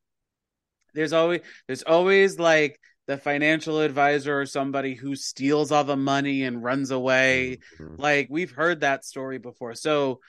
there's 0.94 1.12
always 1.12 1.40
there's 1.66 1.82
always 1.82 2.38
like 2.38 2.80
the 3.06 3.16
financial 3.18 3.80
advisor 3.80 4.40
or 4.40 4.46
somebody 4.46 4.94
who 4.94 5.14
steals 5.14 5.70
all 5.70 5.84
the 5.84 5.96
money 5.96 6.42
and 6.42 6.62
runs 6.62 6.90
away. 6.90 7.58
Mhm. 7.78 7.96
Like 7.98 8.26
we've 8.30 8.50
heard 8.50 8.80
that 8.80 9.04
story 9.04 9.38
before. 9.38 9.74
So 9.74 10.20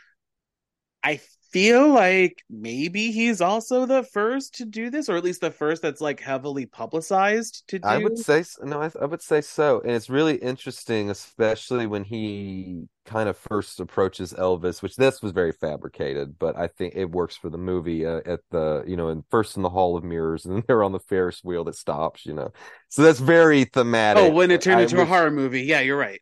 I 1.03 1.19
feel 1.51 1.87
like 1.89 2.43
maybe 2.49 3.11
he's 3.11 3.41
also 3.41 3.85
the 3.85 4.03
first 4.03 4.55
to 4.55 4.65
do 4.65 4.89
this, 4.89 5.09
or 5.09 5.17
at 5.17 5.23
least 5.23 5.41
the 5.41 5.51
first 5.51 5.81
that's 5.81 6.01
like 6.01 6.19
heavily 6.19 6.65
publicized 6.65 7.67
to 7.67 7.79
do. 7.79 7.87
I 7.87 7.97
would 7.97 8.17
say 8.17 8.43
no. 8.61 8.81
I, 8.81 8.91
I 9.01 9.05
would 9.05 9.21
say 9.21 9.41
so, 9.41 9.81
and 9.81 9.91
it's 9.91 10.09
really 10.09 10.35
interesting, 10.35 11.09
especially 11.09 11.87
when 11.87 12.03
he 12.03 12.87
kind 13.05 13.29
of 13.29 13.37
first 13.37 13.79
approaches 13.79 14.33
Elvis, 14.33 14.81
which 14.81 14.97
this 14.97 15.21
was 15.21 15.31
very 15.31 15.51
fabricated, 15.53 16.37
but 16.37 16.57
I 16.57 16.67
think 16.67 16.93
it 16.95 17.09
works 17.09 17.35
for 17.35 17.49
the 17.49 17.57
movie. 17.57 18.05
Uh, 18.05 18.21
at 18.25 18.41
the 18.51 18.83
you 18.85 18.97
know, 18.97 19.07
and 19.09 19.23
first 19.29 19.57
in 19.57 19.63
the 19.63 19.69
Hall 19.69 19.97
of 19.97 20.03
Mirrors, 20.03 20.45
and 20.45 20.55
then 20.55 20.63
they're 20.67 20.83
on 20.83 20.91
the 20.91 20.99
Ferris 20.99 21.43
wheel 21.43 21.63
that 21.65 21.75
stops. 21.75 22.25
You 22.25 22.33
know, 22.33 22.51
so 22.89 23.01
that's 23.01 23.19
very 23.19 23.63
thematic. 23.63 24.23
oh, 24.23 24.31
when 24.31 24.51
it 24.51 24.61
turned 24.61 24.79
I 24.79 24.83
into 24.83 25.01
a 25.01 25.05
horror 25.05 25.31
movie. 25.31 25.63
Yeah, 25.63 25.81
you're 25.81 25.97
right. 25.97 26.21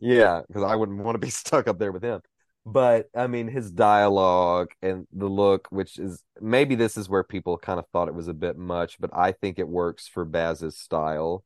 Yeah, 0.00 0.42
because 0.48 0.64
I 0.64 0.74
wouldn't 0.74 0.98
want 0.98 1.14
to 1.14 1.20
be 1.20 1.30
stuck 1.30 1.68
up 1.68 1.78
there 1.78 1.92
with 1.92 2.02
him. 2.02 2.20
But 2.64 3.08
I 3.14 3.26
mean, 3.26 3.48
his 3.48 3.70
dialogue 3.72 4.68
and 4.82 5.06
the 5.12 5.28
look, 5.28 5.66
which 5.70 5.98
is 5.98 6.22
maybe 6.40 6.76
this 6.76 6.96
is 6.96 7.08
where 7.08 7.24
people 7.24 7.58
kind 7.58 7.80
of 7.80 7.86
thought 7.92 8.08
it 8.08 8.14
was 8.14 8.28
a 8.28 8.34
bit 8.34 8.56
much, 8.56 9.00
but 9.00 9.10
I 9.12 9.32
think 9.32 9.58
it 9.58 9.66
works 9.66 10.06
for 10.06 10.24
Baz's 10.24 10.76
style. 10.76 11.44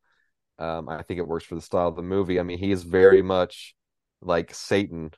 Um, 0.59 0.89
I 0.89 1.03
think 1.03 1.19
it 1.19 1.29
works 1.29 1.47
for 1.47 1.55
the 1.55 1.63
style 1.63 1.89
of 1.89 1.97
the 1.97 2.03
movie. 2.03 2.39
I 2.39 2.43
mean, 2.43 2.59
he 2.59 2.71
is 2.71 2.83
very 2.83 3.23
much 3.23 3.75
like 4.21 4.55
Satan 4.55 5.11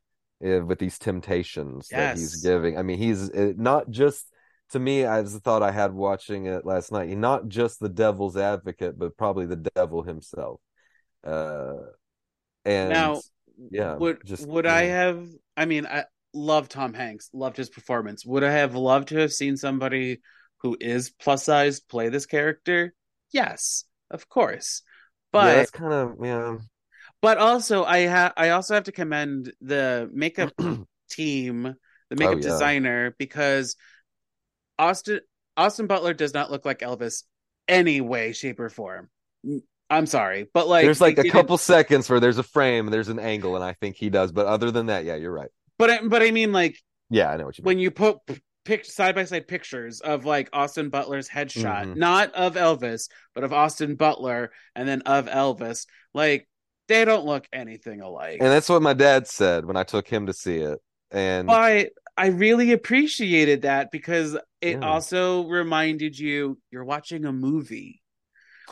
uh, 0.45 0.65
with 0.65 0.79
these 0.79 0.99
temptations 0.99 1.89
that 1.89 2.17
he's 2.17 2.43
giving. 2.43 2.79
I 2.79 2.83
mean, 2.83 2.99
he's 2.99 3.31
uh, 3.31 3.53
not 3.57 3.91
just 3.91 4.27
to 4.71 4.79
me. 4.79 5.05
I 5.05 5.21
was 5.21 5.33
the 5.33 5.41
thought 5.41 5.63
I 5.63 5.73
had 5.73 5.93
watching 5.93 6.47
it 6.47 6.65
last 6.65 6.93
night. 6.93 7.09
Not 7.09 7.49
just 7.49 7.81
the 7.81 7.89
devil's 7.89 8.37
advocate, 8.37 8.99
but 8.99 9.17
probably 9.17 9.47
the 9.47 9.71
devil 9.75 10.03
himself. 10.03 10.61
Uh, 11.25 11.75
and 12.65 12.91
now, 12.91 13.21
yeah, 13.71 13.97
would 13.97 14.25
just 14.25 14.47
would 14.47 14.67
I 14.67 14.83
have? 14.85 15.27
I 15.59 15.65
mean, 15.65 15.87
I 15.87 16.05
love 16.33 16.69
Tom 16.69 16.95
Hanks, 16.95 17.31
loved 17.33 17.57
his 17.57 17.69
performance. 17.69 18.25
Would 18.25 18.45
I 18.45 18.53
have 18.53 18.77
loved 18.77 19.09
to 19.09 19.17
have 19.19 19.33
seen 19.33 19.57
somebody 19.57 20.21
who 20.59 20.77
is 20.81 21.11
plus 21.11 21.45
size 21.45 21.81
play 21.81 22.09
this 22.11 22.27
character? 22.27 22.95
Yes, 23.33 23.85
of 24.11 24.29
course. 24.29 24.83
But 25.33 25.47
yeah, 25.49 25.55
that's 25.57 25.71
kind 25.73 25.93
of 25.93 26.17
yeah. 26.23 26.57
but 27.21 27.39
also 27.39 27.85
I 27.85 27.99
have 27.99 28.33
I 28.37 28.51
also 28.51 28.75
have 28.75 28.85
to 28.85 28.93
commend 28.93 29.53
the 29.61 30.09
makeup 30.13 30.53
team, 31.11 31.63
the 31.63 31.75
oh, 32.13 32.17
makeup 32.17 32.35
Oh, 32.35 32.37
yeah. 32.37 32.43
designer, 32.43 33.15
because 33.19 33.77
Austin 34.79 35.21
Austin 35.57 35.89
Butler 35.89 36.15
does 36.15 36.35
not 36.35 36.51
look 36.53 36.65
like 36.65 36.79
Elvis 36.81 37.25
any 37.67 38.01
way, 38.01 38.33
shape, 38.33 38.61
or 38.61 38.69
form. 38.69 39.11
I'm 39.91 40.07
sorry, 40.07 40.49
but 40.53 40.69
like 40.69 40.85
there's 40.85 41.01
like 41.01 41.19
a 41.19 41.23
didn't- 41.23 41.33
couple 41.33 41.57
seconds 41.59 42.09
where 42.11 42.21
there's 42.21 42.39
a 42.39 42.43
frame 42.43 42.87
and 42.87 42.93
there's 42.95 43.09
an 43.09 43.19
angle, 43.19 43.55
and 43.57 43.65
I 43.65 43.73
think 43.73 43.97
he 43.97 44.11
does. 44.11 44.33
But 44.33 44.47
other 44.47 44.71
than 44.71 44.87
that, 44.87 45.05
yeah, 45.05 45.15
you're 45.17 45.33
right. 45.33 45.51
But 45.79 45.91
I, 45.91 46.01
but 46.07 46.23
I 46.23 46.31
mean, 46.31 46.53
like 46.53 46.79
Yeah, 47.11 47.31
I 47.31 47.37
know 47.37 47.47
what 47.47 47.57
you 47.59 47.63
mean. 47.63 47.67
when 47.67 47.79
you 47.79 47.91
put 47.91 48.19
pic 48.65 48.85
side 48.85 49.15
by 49.15 49.25
side 49.25 49.49
pictures 49.49 50.01
of 50.01 50.27
like 50.27 50.51
Austin 50.53 50.91
Butler's 50.91 51.29
headshot, 51.29 51.87
Mhm. 51.87 51.97
not 51.97 52.35
of 52.35 52.55
Elvis, 52.55 53.09
but 53.35 53.45
of 53.45 53.53
Austin 53.55 53.95
Butler, 53.95 54.51
and 54.75 54.87
then 54.87 55.01
of 55.03 55.27
Elvis, 55.27 55.87
like 56.13 56.47
they 56.89 57.05
don't 57.07 57.25
look 57.25 57.47
anything 57.53 58.01
alike. 58.03 58.39
And 58.41 58.49
that's 58.51 58.69
what 58.69 58.83
my 58.83 58.93
dad 58.95 59.27
said 59.27 59.65
when 59.65 59.77
I 59.77 59.85
took 59.85 60.07
him 60.09 60.27
to 60.27 60.33
see 60.35 60.57
it. 60.57 60.79
And 61.11 61.47
but 61.47 61.91
I 62.17 62.27
really 62.29 62.73
appreciated 62.73 63.63
that 63.63 63.91
because 63.91 64.35
it 64.61 64.79
Yeah. 64.81 64.87
also 64.87 65.47
reminded 65.47 66.19
you 66.19 66.59
you're 66.71 66.85
watching 66.85 67.25
a 67.25 67.33
movie. 67.33 67.98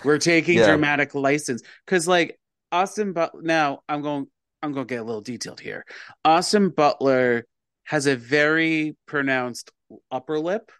We're 0.05 0.19
taking 0.19 0.59
Yeah. 0.59 0.67
dramatic 0.67 1.15
license 1.15 1.63
because, 1.85 2.07
like 2.09 2.39
Austin 2.73 3.13
but 3.13 3.33
Now 3.43 3.81
I'm 3.89 4.03
going. 4.03 4.27
I'm 4.63 4.73
going 4.73 4.87
to 4.87 4.95
get 4.95 5.01
a 5.01 5.05
little 5.05 5.21
detailed 5.21 5.61
here. 5.61 5.85
Austin 6.25 6.71
Butler 6.71 7.45
has 7.85 8.07
a 8.07 8.17
very 8.17 8.97
pronounced 9.07 9.71
upper 10.11 10.41
lip 10.41 10.73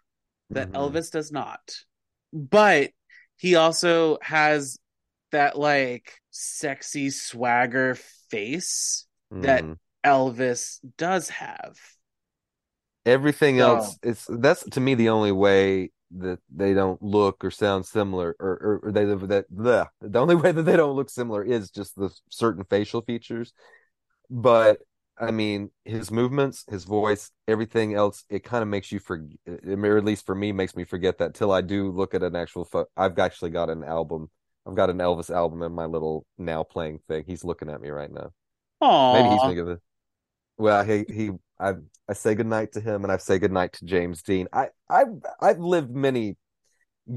that 0.49 0.71
Mhm. 0.71 0.73
Elvis 0.73 1.11
does 1.11 1.31
not, 1.31 1.61
but 2.33 2.91
he 3.37 3.55
also 3.55 4.17
has 4.21 4.77
that 5.31 5.57
like 5.57 6.19
sexy 6.31 7.09
swagger 7.11 7.95
face 8.29 9.05
that 9.31 9.63
Mhm. 9.63 9.77
Elvis 10.05 10.79
does 10.97 11.29
have. 11.29 11.77
everything 13.05 13.59
So- 13.59 13.77
else, 13.77 13.97
it's 14.03 14.25
that's 14.27 14.63
to 14.71 14.81
me 14.81 14.93
the 14.93 15.07
only 15.07 15.31
way 15.31 15.91
that 16.11 16.39
they 16.53 16.73
don't 16.73 17.01
look 17.01 17.43
or 17.43 17.51
sound 17.51 17.85
similar, 17.85 18.35
or 18.39 18.49
or, 18.49 18.79
or 18.83 18.91
they 18.91 19.05
that 19.05 19.45
the 19.49 19.89
the 20.01 20.19
only 20.19 20.35
way 20.43 20.51
that 20.51 20.63
they 20.63 20.75
don't 20.77 20.95
look 20.95 21.09
similar 21.09 21.43
is 21.43 21.69
just 21.69 21.95
the 21.95 22.09
certain 22.29 22.63
facial 22.63 23.01
features. 23.01 23.53
But 24.29 24.79
I 25.19 25.31
mean, 25.31 25.71
his 25.83 26.11
movements, 26.11 26.63
his 26.69 26.83
voice, 26.83 27.31
everything 27.47 27.95
else, 27.95 28.23
it 28.29 28.43
kind 28.43 28.61
of 28.61 28.67
makes 28.67 28.91
you 28.91 28.99
forget, 28.99 29.37
eh, 29.47 29.57
eh, 29.67 29.73
or 29.75 29.97
at 29.97 30.05
least 30.05 30.25
for 30.25 30.35
me, 30.35 30.51
makes 30.51 30.75
me 30.75 30.83
forget 30.83 31.17
that 31.17 31.33
till 31.33 31.51
I 31.51 31.61
do 31.61 31.91
look 31.91 32.13
at 32.13 32.23
an 32.23 32.35
actual. 32.35 32.65
Fo- 32.65 32.87
I've 32.95 33.17
actually 33.17 33.51
got 33.51 33.69
an 33.69 33.83
album. 33.83 34.29
I've 34.67 34.75
got 34.75 34.89
an 34.89 34.97
Elvis 34.97 35.33
album 35.33 35.63
in 35.63 35.71
my 35.71 35.85
little 35.85 36.25
now 36.37 36.63
playing 36.63 36.99
thing. 37.07 37.23
He's 37.25 37.43
looking 37.43 37.69
at 37.69 37.81
me 37.81 37.89
right 37.89 38.11
now. 38.11 38.31
Aww. 38.83 39.13
Maybe 39.13 39.29
he's 39.29 39.41
thinking 39.41 39.59
of 39.59 39.69
it. 39.69 39.79
Well, 40.57 40.83
he 40.83 41.05
he 41.09 41.31
I 41.59 41.73
I 42.09 42.13
say 42.13 42.35
goodnight 42.35 42.73
to 42.73 42.81
him 42.81 43.03
and 43.03 43.11
I 43.11 43.17
say 43.17 43.39
goodnight 43.39 43.73
to 43.73 43.85
James 43.85 44.21
Dean. 44.21 44.47
I 44.53 44.69
I 44.89 45.05
I've 45.41 45.59
lived 45.59 45.91
many 45.91 46.37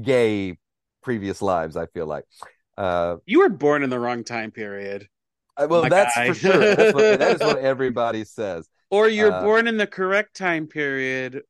gay 0.01 0.57
previous 1.03 1.41
lives, 1.41 1.75
I 1.77 1.85
feel 1.87 2.05
like. 2.07 2.23
Uh 2.77 3.17
You 3.25 3.39
were 3.39 3.49
born 3.49 3.83
in 3.83 3.89
the 3.89 3.99
wrong 3.99 4.23
time 4.23 4.51
period. 4.51 5.07
I- 5.57 5.65
well 5.65 5.83
that's 5.89 6.15
guy. 6.15 6.27
for 6.29 6.33
sure. 6.33 6.75
That's 6.75 6.93
what, 6.93 7.19
that 7.19 7.35
is 7.35 7.39
what 7.41 7.57
everybody 7.73 8.23
says. 8.23 8.67
Or 8.89 9.07
you're 9.07 9.31
Uh, 9.31 9.43
born 9.43 9.67
in 9.67 9.77
the 9.77 9.87
correct 9.87 10.35
time 10.35 10.67
period, 10.67 11.43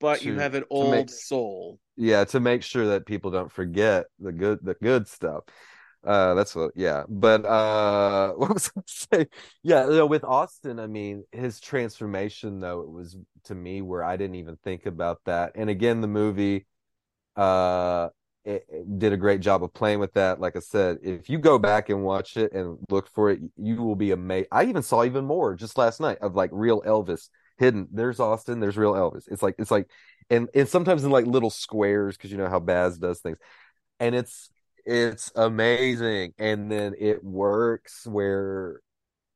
but 0.00 0.24
you 0.24 0.38
have 0.38 0.54
an 0.54 0.64
old 0.70 0.90
make- 0.90 1.10
soul. 1.10 1.78
Yeah, 1.96 2.24
to 2.24 2.40
make 2.40 2.62
sure 2.62 2.86
that 2.86 3.04
people 3.06 3.30
don't 3.30 3.52
forget 3.52 4.06
the 4.18 4.32
good 4.32 4.58
the 4.62 4.74
good 4.74 5.06
stuff. 5.06 5.44
Uh 6.04 6.34
that's 6.34 6.54
what 6.54 6.72
yeah. 6.74 7.04
But 7.08 7.44
uh 7.44 8.32
what 8.36 8.52
was 8.54 8.70
I 8.76 8.80
saying? 8.86 9.28
Yeah, 9.62 9.84
you 9.86 9.92
know, 9.96 10.06
with 10.06 10.24
Austin, 10.24 10.80
I 10.80 10.86
mean, 10.88 11.24
his 11.32 11.60
transformation 11.60 12.60
though, 12.60 12.80
it 12.80 12.90
was 12.90 13.16
to 13.44 13.54
me 13.54 13.82
where 13.82 14.02
I 14.02 14.16
didn't 14.16 14.36
even 14.36 14.56
think 14.64 14.86
about 14.86 15.20
that. 15.26 15.52
And 15.54 15.70
again, 15.70 16.00
the 16.00 16.08
movie 16.08 16.66
uh 17.36 18.08
it, 18.44 18.66
it 18.68 18.98
did 18.98 19.12
a 19.12 19.16
great 19.16 19.40
job 19.40 19.62
of 19.64 19.72
playing 19.74 20.00
with 20.00 20.14
that. 20.14 20.40
Like 20.40 20.56
I 20.56 20.60
said, 20.60 20.98
if 21.02 21.30
you 21.30 21.38
go 21.38 21.58
back 21.58 21.88
and 21.90 22.02
watch 22.04 22.36
it 22.36 22.52
and 22.52 22.78
look 22.90 23.08
for 23.08 23.30
it, 23.30 23.40
you 23.56 23.76
will 23.82 23.96
be 23.96 24.10
amazed. 24.12 24.48
I 24.52 24.64
even 24.64 24.82
saw 24.82 25.04
even 25.04 25.24
more 25.24 25.54
just 25.54 25.78
last 25.78 26.00
night 26.00 26.18
of 26.20 26.34
like 26.34 26.50
real 26.52 26.82
Elvis 26.82 27.28
hidden. 27.58 27.88
There's 27.92 28.20
Austin, 28.20 28.60
there's 28.60 28.76
real 28.76 28.94
Elvis. 28.94 29.24
It's 29.30 29.42
like 29.42 29.56
it's 29.58 29.70
like 29.70 29.88
and 30.30 30.48
and 30.54 30.68
sometimes 30.68 31.04
in 31.04 31.10
like 31.10 31.26
little 31.26 31.50
squares 31.50 32.16
because 32.16 32.32
you 32.32 32.38
know 32.38 32.48
how 32.48 32.60
Baz 32.60 32.98
does 32.98 33.20
things. 33.20 33.38
And 34.00 34.14
it's 34.14 34.50
it's 34.84 35.30
amazing. 35.34 36.34
And 36.38 36.70
then 36.70 36.94
it 36.98 37.22
works 37.24 38.06
where 38.06 38.80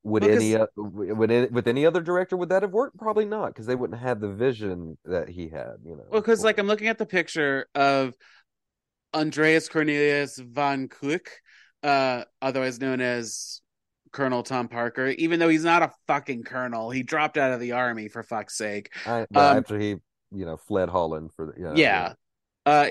would 0.03 0.23
Well, 0.23 0.33
'cause- 0.33 0.43
any 0.43 0.57
would 0.77 1.31
any, 1.31 1.47
with 1.49 1.67
any 1.67 1.85
other 1.85 2.01
director 2.01 2.37
would 2.37 2.49
that 2.51 2.63
have 2.63 2.73
worked? 2.73 2.97
Probably 2.97 3.25
not 3.25 3.49
because 3.49 3.67
they 3.67 3.75
wouldn't 3.75 4.01
have 4.01 4.21
the 4.21 4.33
vision 4.33 4.99
that 5.05 5.29
he 5.29 5.49
had, 5.49 5.77
you 5.85 5.97
know. 5.97 6.05
Well, 6.09 6.21
because 6.21 6.45
like 6.45 6.59
I'm 6.59 6.67
looking 6.69 6.89
at 6.89 6.99
the 6.99 7.07
picture 7.07 7.67
of 7.75 8.15
Andreas 9.15 9.69
Cornelius 9.69 10.39
van 10.39 10.89
Kuijk, 10.89 11.27
uh, 11.83 12.25
otherwise 12.43 12.81
known 12.81 13.01
as 13.01 13.61
Colonel 14.13 14.43
Tom 14.43 14.69
Parker, 14.69 15.09
even 15.09 15.41
though 15.41 15.49
he's 15.49 15.65
not 15.65 15.83
a 15.83 15.91
fucking 16.07 16.45
colonel. 16.45 16.91
He 16.91 17.03
dropped 17.03 17.37
out 17.37 17.53
of 17.53 17.61
the 17.61 17.73
army 17.73 18.09
for 18.09 18.23
fuck's 18.23 18.57
sake. 18.57 18.91
I, 19.07 19.23
um, 19.23 19.27
after 19.35 19.79
he, 19.79 19.97
you 20.33 20.45
know, 20.47 20.57
fled 20.57 20.89
Holland 20.89 21.33
for 21.35 21.47
the 21.47 21.53
you 21.61 21.65
know, 21.67 21.75
yeah. 21.75 22.13
Uh, 22.65 22.89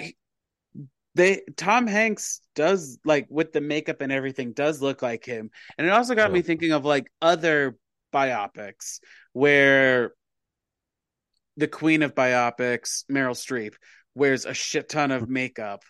they 1.16 1.42
Tom 1.56 1.88
Hanks 1.88 2.42
does 2.56 3.00
like 3.06 3.28
with 3.30 3.54
the 3.54 3.62
makeup 3.62 4.02
and 4.02 4.12
everything 4.12 4.54
does 4.54 4.82
look 4.82 5.02
like 5.02 5.26
him, 5.26 5.50
and 5.78 5.88
it 5.88 5.92
also 5.92 6.14
got 6.14 6.32
me 6.32 6.42
thinking 6.42 6.72
of 6.72 6.86
like 6.86 7.08
other 7.22 7.78
biopics 8.14 9.00
where 9.34 10.14
the 11.58 11.68
queen 11.68 12.04
of 12.04 12.14
biopics, 12.14 13.06
Meryl 13.10 13.32
Streep, 13.32 13.76
wears 14.14 14.46
a 14.46 14.54
shit 14.54 14.90
ton 14.90 15.12
of 15.12 15.30
makeup 15.30 15.84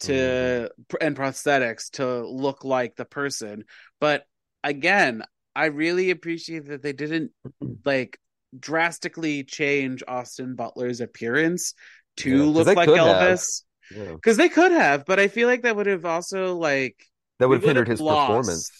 to 0.00 0.12
mm-hmm. 0.12 0.96
and 1.00 1.16
prosthetics 1.16 1.90
to 1.90 2.26
look 2.26 2.64
like 2.64 2.96
the 2.96 3.04
person. 3.04 3.64
But 4.00 4.24
again, 4.62 5.24
I 5.56 5.66
really 5.66 6.10
appreciate 6.10 6.66
that 6.66 6.82
they 6.82 6.92
didn't 6.92 7.32
like 7.84 8.18
drastically 8.58 9.44
change 9.44 10.02
Austin 10.06 10.54
Butler's 10.54 11.00
appearance 11.00 11.74
to 12.18 12.30
yeah, 12.30 12.44
look 12.44 12.66
like 12.68 12.88
Elvis. 12.88 13.62
Because 13.90 14.38
yeah. 14.38 14.44
they 14.44 14.48
could 14.48 14.72
have, 14.72 15.04
but 15.06 15.18
I 15.18 15.28
feel 15.28 15.48
like 15.48 15.62
that 15.62 15.76
would 15.76 15.86
have 15.86 16.04
also 16.04 16.56
like 16.56 16.96
that 17.38 17.48
would 17.48 17.56
have 17.56 17.64
hindered 17.64 17.88
his 17.88 18.00
lost, 18.00 18.26
performance. 18.28 18.70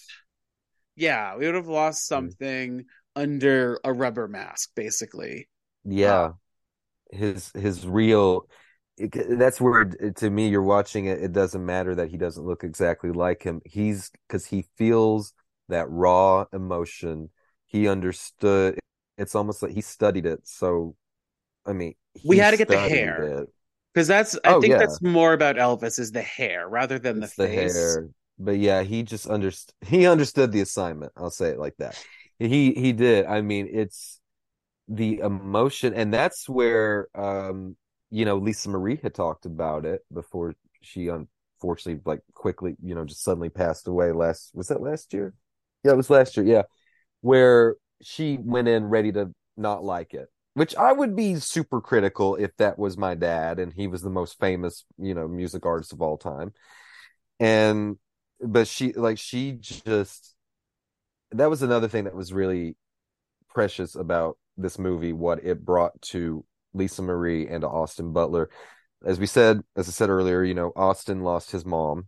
Yeah, 0.95 1.35
we 1.37 1.45
would 1.45 1.55
have 1.55 1.67
lost 1.67 2.07
something 2.07 2.79
mm. 2.79 2.85
under 3.15 3.79
a 3.83 3.93
rubber 3.93 4.27
mask, 4.27 4.71
basically. 4.75 5.47
Yeah, 5.85 6.33
his 7.11 7.51
his 7.53 7.87
real 7.87 8.47
that's 9.29 9.61
where 9.61 9.85
to 9.85 10.29
me 10.29 10.49
you're 10.49 10.61
watching 10.61 11.05
it 11.05 11.23
it 11.23 11.31
doesn't 11.31 11.65
matter 11.65 11.95
that 11.95 12.09
he 12.09 12.17
doesn't 12.17 12.45
look 12.45 12.63
exactly 12.63 13.11
like 13.11 13.43
him 13.43 13.61
he's 13.65 14.11
because 14.27 14.45
he 14.45 14.65
feels 14.75 15.33
that 15.69 15.89
raw 15.89 16.43
emotion 16.51 17.29
he 17.65 17.87
understood 17.87 18.77
it's 19.17 19.35
almost 19.35 19.63
like 19.63 19.71
he 19.71 19.79
studied 19.79 20.25
it 20.25 20.41
so 20.43 20.95
i 21.65 21.71
mean 21.71 21.93
we 22.25 22.37
had 22.37 22.51
to 22.51 22.57
get 22.57 22.67
the 22.67 22.77
hair 22.77 23.45
because 23.99 24.07
that's 24.07 24.35
i 24.45 24.53
oh, 24.53 24.61
think 24.61 24.71
yeah. 24.71 24.77
that's 24.77 25.01
more 25.01 25.33
about 25.33 25.57
elvis 25.57 25.99
is 25.99 26.11
the 26.11 26.21
hair 26.21 26.69
rather 26.69 26.97
than 26.97 27.21
it's 27.21 27.35
the 27.35 27.47
face. 27.47 27.73
the 27.73 27.79
hair. 27.79 28.09
but 28.37 28.57
yeah 28.57 28.81
he 28.81 29.03
just 29.03 29.27
understood 29.27 29.75
he 29.85 30.07
understood 30.07 30.51
the 30.51 30.61
assignment 30.61 31.11
i'll 31.17 31.29
say 31.29 31.49
it 31.49 31.59
like 31.59 31.75
that. 31.77 32.01
He 32.39 32.71
he 32.71 32.93
did. 32.93 33.25
I 33.25 33.41
mean 33.41 33.67
it's 33.69 34.21
the 34.87 35.19
emotion 35.19 35.93
and 35.93 36.13
that's 36.13 36.47
where 36.47 37.09
um 37.13 37.75
you 38.09 38.23
know 38.23 38.37
lisa 38.37 38.69
marie 38.69 38.97
had 39.03 39.13
talked 39.13 39.45
about 39.45 39.85
it 39.85 40.01
before 40.11 40.55
she 40.81 41.09
unfortunately 41.09 42.01
like 42.05 42.21
quickly 42.33 42.75
you 42.81 42.95
know 42.95 43.03
just 43.03 43.21
suddenly 43.21 43.49
passed 43.49 43.87
away 43.87 44.13
last 44.13 44.51
was 44.53 44.69
that 44.69 44.81
last 44.81 45.13
year? 45.13 45.33
Yeah 45.83 45.91
it 45.91 45.97
was 45.97 46.09
last 46.09 46.37
year 46.37 46.45
yeah. 46.45 46.63
Where 47.21 47.75
she 48.01 48.37
went 48.41 48.69
in 48.69 48.85
ready 48.85 49.11
to 49.11 49.33
not 49.57 49.83
like 49.83 50.13
it 50.13 50.29
which 50.53 50.75
i 50.75 50.91
would 50.91 51.15
be 51.15 51.35
super 51.35 51.81
critical 51.81 52.35
if 52.35 52.55
that 52.57 52.77
was 52.77 52.97
my 52.97 53.15
dad 53.15 53.59
and 53.59 53.73
he 53.73 53.87
was 53.87 54.01
the 54.01 54.09
most 54.09 54.39
famous 54.39 54.85
you 54.97 55.13
know 55.13 55.27
music 55.27 55.65
artist 55.65 55.93
of 55.93 56.01
all 56.01 56.17
time 56.17 56.53
and 57.39 57.97
but 58.41 58.67
she 58.67 58.93
like 58.93 59.17
she 59.17 59.53
just 59.53 60.35
that 61.31 61.49
was 61.49 61.61
another 61.61 61.87
thing 61.87 62.05
that 62.05 62.15
was 62.15 62.33
really 62.33 62.75
precious 63.49 63.95
about 63.95 64.37
this 64.57 64.79
movie 64.79 65.13
what 65.13 65.43
it 65.43 65.63
brought 65.63 65.99
to 66.01 66.43
Lisa 66.73 67.01
Marie 67.01 67.47
and 67.47 67.61
to 67.61 67.67
Austin 67.67 68.13
Butler. 68.13 68.49
As 69.03 69.19
we 69.19 69.25
said, 69.25 69.61
as 69.75 69.87
I 69.87 69.91
said 69.91 70.09
earlier, 70.09 70.43
you 70.43 70.53
know, 70.53 70.71
Austin 70.75 71.21
lost 71.21 71.51
his 71.51 71.65
mom 71.65 72.07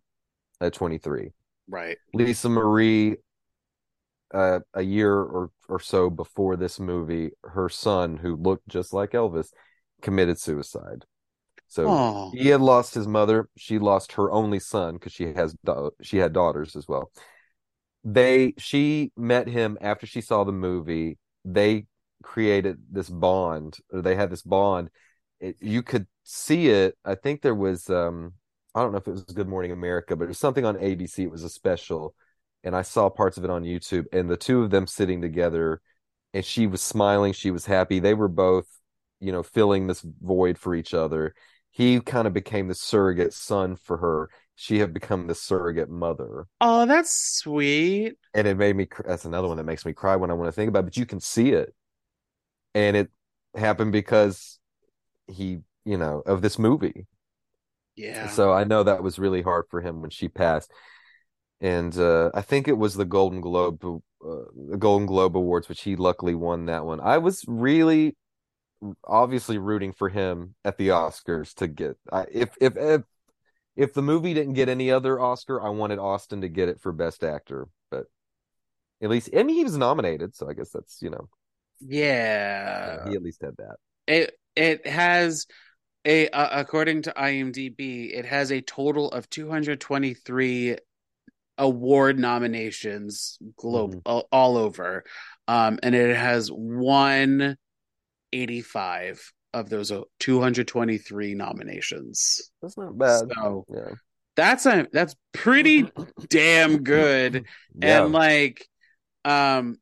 at 0.60 0.74
23. 0.74 1.32
Right. 1.70 1.98
Lisa 2.14 2.50
Marie 2.50 3.18
uh, 4.34 4.60
a 4.74 4.82
year 4.82 5.14
or 5.14 5.52
or 5.70 5.80
so 5.80 6.10
before 6.10 6.56
this 6.56 6.80
movie, 6.80 7.32
her 7.44 7.70
son, 7.70 8.18
who 8.18 8.36
looked 8.36 8.68
just 8.68 8.94
like 8.94 9.12
Elvis, 9.12 9.50
committed 10.02 10.40
suicide. 10.40 11.06
So 11.68 11.88
Aww. 11.88 12.34
he 12.34 12.50
had 12.50 12.62
lost 12.62 12.94
his 12.94 13.08
mother. 13.08 13.50
She 13.58 13.80
lost 13.80 14.14
her 14.14 14.32
only 14.32 14.60
son 14.60 14.96
because 14.96 15.14
she 15.14 15.34
has 15.34 15.56
she 16.02 16.18
had 16.18 16.34
daughters 16.34 16.76
as 16.76 16.88
well. 16.88 17.12
They 18.04 18.54
she 18.58 19.12
met 19.16 19.48
him 19.48 19.78
after 19.80 20.06
she 20.06 20.22
saw 20.22 20.44
the 20.44 20.52
movie. 20.52 21.18
They 21.46 21.86
created 22.24 22.78
this 22.92 23.10
bond 23.10 23.78
or 23.92 24.02
they 24.02 24.16
had 24.16 24.30
this 24.30 24.44
bond 24.44 24.90
it, 25.40 25.58
you 25.60 25.82
could 25.82 26.08
see 26.24 26.70
it 26.70 26.96
i 27.04 27.16
think 27.16 27.42
there 27.42 27.56
was 27.56 27.90
um 27.90 28.34
i 28.76 28.82
don't 28.82 28.92
know 28.92 28.98
if 28.98 29.08
it 29.08 29.12
was 29.12 29.24
good 29.24 29.48
morning 29.48 29.72
america 29.72 30.16
but 30.16 30.26
it 30.26 30.28
was 30.30 30.38
something 30.38 30.66
on 30.66 30.76
abc 30.76 31.18
it 31.18 31.32
was 31.32 31.44
a 31.44 31.50
special 31.50 32.14
and 32.64 32.76
i 32.76 32.82
saw 32.82 33.10
parts 33.10 33.38
of 33.38 33.44
it 33.44 33.50
on 33.50 33.64
youtube 33.64 34.06
and 34.12 34.30
the 34.30 34.38
two 34.38 34.62
of 34.62 34.70
them 34.70 34.88
sitting 34.88 35.22
together 35.22 35.82
and 36.34 36.46
she 36.46 36.68
was 36.68 36.82
smiling 36.82 37.34
she 37.34 37.52
was 37.52 37.66
happy. 37.66 38.00
They 38.00 38.14
were 38.14 38.28
both 38.28 38.68
you 39.20 39.32
know 39.32 39.44
filling 39.44 39.88
this 39.88 40.02
void 40.22 40.58
for 40.58 40.76
each 40.76 40.94
other. 40.94 41.34
He 41.70 42.00
kind 42.02 42.28
of 42.28 42.34
became 42.34 42.68
the 42.68 42.76
surrogate 42.76 43.34
son 43.34 43.76
for 43.76 43.98
her. 43.98 44.30
She 44.56 44.80
had 44.80 44.94
become 44.94 45.28
the 45.28 45.36
surrogate 45.36 45.90
mother. 45.90 46.48
Oh 46.60 46.86
that's 46.86 47.14
sweet. 47.40 48.16
And 48.34 48.48
it 48.48 48.58
made 48.58 48.76
me 48.76 48.88
that's 49.06 49.26
another 49.26 49.48
one 49.48 49.58
that 49.58 49.66
makes 49.66 49.86
me 49.86 49.94
cry 49.94 50.16
when 50.16 50.32
i 50.32 50.34
want 50.34 50.48
to 50.48 50.52
think 50.52 50.70
about 50.70 50.80
it 50.80 50.86
but 50.86 50.98
you 50.98 51.06
can 51.06 51.20
see 51.20 51.52
it. 51.52 51.74
And 52.74 52.96
it 52.96 53.10
happened 53.56 53.92
because 53.92 54.60
he 55.28 55.60
you 55.86 55.98
know 55.98 56.22
of 56.26 56.42
this 56.42 56.58
movie. 56.58 57.08
Yeah. 57.96 58.30
So 58.30 58.54
i 58.54 58.64
know 58.64 58.84
that 58.84 59.04
was 59.04 59.20
really 59.20 59.42
hard 59.42 59.66
for 59.70 59.82
him 59.82 60.02
when 60.02 60.10
she 60.10 60.28
passed 60.30 60.72
and 61.62 61.98
uh, 61.98 62.30
i 62.34 62.42
think 62.42 62.68
it 62.68 62.78
was 62.78 62.96
the 62.96 63.06
golden 63.06 63.42
globe 63.42 63.84
uh, 63.84 64.36
the 64.70 64.78
golden 64.78 65.06
globe 65.06 65.38
awards 65.38 65.70
which 65.70 65.82
he 65.82 65.96
luckily 65.96 66.36
won 66.36 66.66
that 66.66 66.86
one 66.86 67.00
i 67.00 67.18
was 67.18 67.46
really 67.48 68.16
obviously 69.06 69.58
rooting 69.58 69.94
for 69.94 70.10
him 70.10 70.56
at 70.66 70.78
the 70.78 70.90
oscars 70.90 71.54
to 71.54 71.68
get 71.68 71.98
I, 72.12 72.26
if 72.32 72.50
if 72.60 72.76
if 72.76 73.02
if 73.76 73.94
the 73.94 74.02
movie 74.02 74.34
didn't 74.34 74.54
get 74.54 74.70
any 74.70 74.92
other 74.92 75.20
oscar 75.20 75.62
i 75.62 75.70
wanted 75.70 76.00
austin 76.00 76.42
to 76.42 76.50
get 76.50 76.68
it 76.68 76.82
for 76.82 76.92
best 76.92 77.24
actor 77.24 77.68
but 77.90 78.06
at 79.02 79.10
least 79.10 79.30
I 79.36 79.44
mean 79.44 79.56
he 79.56 79.64
was 79.64 79.78
nominated 79.78 80.36
so 80.36 80.50
i 80.50 80.54
guess 80.54 80.72
that's 80.72 81.00
you 81.02 81.12
know 81.12 81.30
yeah. 81.88 83.10
He 83.10 83.16
at 83.16 83.24
least 83.24 83.42
had 83.42 83.58
that. 83.58 83.76
It 84.08 84.38
it 84.56 84.86
has 84.88 85.48
a 86.06 86.30
uh, 86.30 86.60
according 86.60 87.04
to 87.04 87.14
IMDb, 87.18 88.14
it 88.14 88.26
has 88.26 88.52
a 88.52 88.62
total 88.62 89.12
of 89.12 89.30
223 89.30 90.78
award 91.62 92.20
nominations 92.20 93.38
globe 93.56 93.92
mm-hmm. 93.92 94.00
all, 94.06 94.28
all, 94.32 94.58
over. 94.58 95.04
Um 95.48 95.80
and 95.84 95.94
it 95.96 96.18
has 96.18 96.52
185 96.52 99.32
of 99.54 99.70
those 99.70 99.92
uh, 99.92 100.02
223 100.20 101.36
nominations. 101.36 102.52
That's 102.62 102.78
not 102.78 102.98
bad. 102.98 103.32
So 103.36 103.66
yeah. 103.70 103.92
That's 104.36 104.66
a 104.66 104.88
that's 104.92 105.16
pretty 105.34 105.90
damn 106.30 106.84
good. 106.84 107.46
Yeah. 107.80 108.04
And 108.04 108.12
like 108.12 108.68
um 109.24 109.78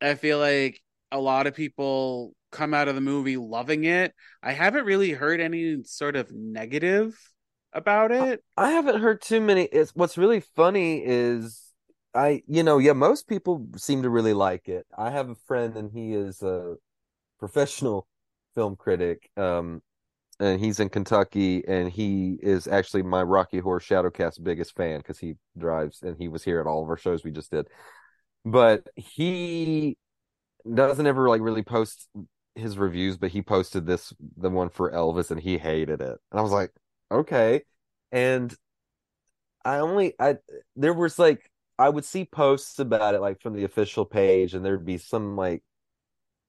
I 0.00 0.16
feel 0.16 0.38
like 0.38 0.80
a 1.12 1.20
lot 1.20 1.46
of 1.46 1.54
people 1.54 2.34
come 2.50 2.74
out 2.74 2.88
of 2.88 2.96
the 2.96 3.00
movie 3.00 3.36
loving 3.36 3.84
it. 3.84 4.12
I 4.42 4.50
haven't 4.52 4.86
really 4.86 5.12
heard 5.12 5.40
any 5.40 5.84
sort 5.84 6.16
of 6.16 6.32
negative 6.32 7.16
about 7.72 8.12
it. 8.12 8.42
I 8.56 8.70
haven't 8.70 9.00
heard 9.00 9.22
too 9.22 9.40
many. 9.40 9.64
It's 9.64 9.94
what's 9.94 10.18
really 10.18 10.40
funny 10.40 11.02
is 11.04 11.72
I, 12.14 12.42
you 12.46 12.62
know, 12.62 12.78
yeah, 12.78 12.92
most 12.92 13.28
people 13.28 13.66
seem 13.76 14.02
to 14.02 14.10
really 14.10 14.34
like 14.34 14.68
it. 14.68 14.86
I 14.96 15.10
have 15.10 15.30
a 15.30 15.34
friend 15.34 15.76
and 15.76 15.90
he 15.90 16.12
is 16.12 16.42
a 16.42 16.76
professional 17.38 18.06
film 18.54 18.76
critic. 18.76 19.30
Um, 19.36 19.82
and 20.40 20.58
he's 20.58 20.80
in 20.80 20.88
Kentucky, 20.88 21.62
and 21.68 21.88
he 21.88 22.36
is 22.42 22.66
actually 22.66 23.02
my 23.02 23.22
Rocky 23.22 23.58
Horror 23.58 23.78
Shadowcast 23.78 24.42
biggest 24.42 24.74
fan 24.74 24.98
because 24.98 25.18
he 25.18 25.34
drives 25.56 26.02
and 26.02 26.16
he 26.18 26.26
was 26.26 26.42
here 26.42 26.58
at 26.58 26.66
all 26.66 26.82
of 26.82 26.88
our 26.88 26.96
shows 26.96 27.22
we 27.22 27.30
just 27.30 27.52
did. 27.52 27.68
But 28.44 28.88
he 28.96 29.96
doesn't 30.74 31.06
ever 31.06 31.28
like 31.28 31.42
really 31.42 31.62
post 31.62 32.08
his 32.56 32.76
reviews, 32.76 33.16
but 33.16 33.30
he 33.30 33.42
posted 33.42 33.86
this 33.86 34.12
the 34.36 34.50
one 34.50 34.68
for 34.68 34.90
Elvis 34.90 35.30
and 35.30 35.40
he 35.40 35.58
hated 35.58 36.00
it. 36.00 36.18
And 36.30 36.40
I 36.40 36.42
was 36.42 36.52
like, 36.52 36.72
okay. 37.12 37.62
And 38.10 38.54
I 39.64 39.78
only 39.78 40.14
I 40.18 40.36
there 40.76 40.94
was 40.94 41.18
like 41.18 41.50
I 41.78 41.88
would 41.88 42.04
see 42.04 42.24
posts 42.24 42.78
about 42.78 43.14
it 43.14 43.20
like 43.20 43.40
from 43.40 43.54
the 43.54 43.64
official 43.64 44.04
page 44.04 44.54
and 44.54 44.64
there'd 44.64 44.84
be 44.84 44.98
some 44.98 45.36
like 45.36 45.62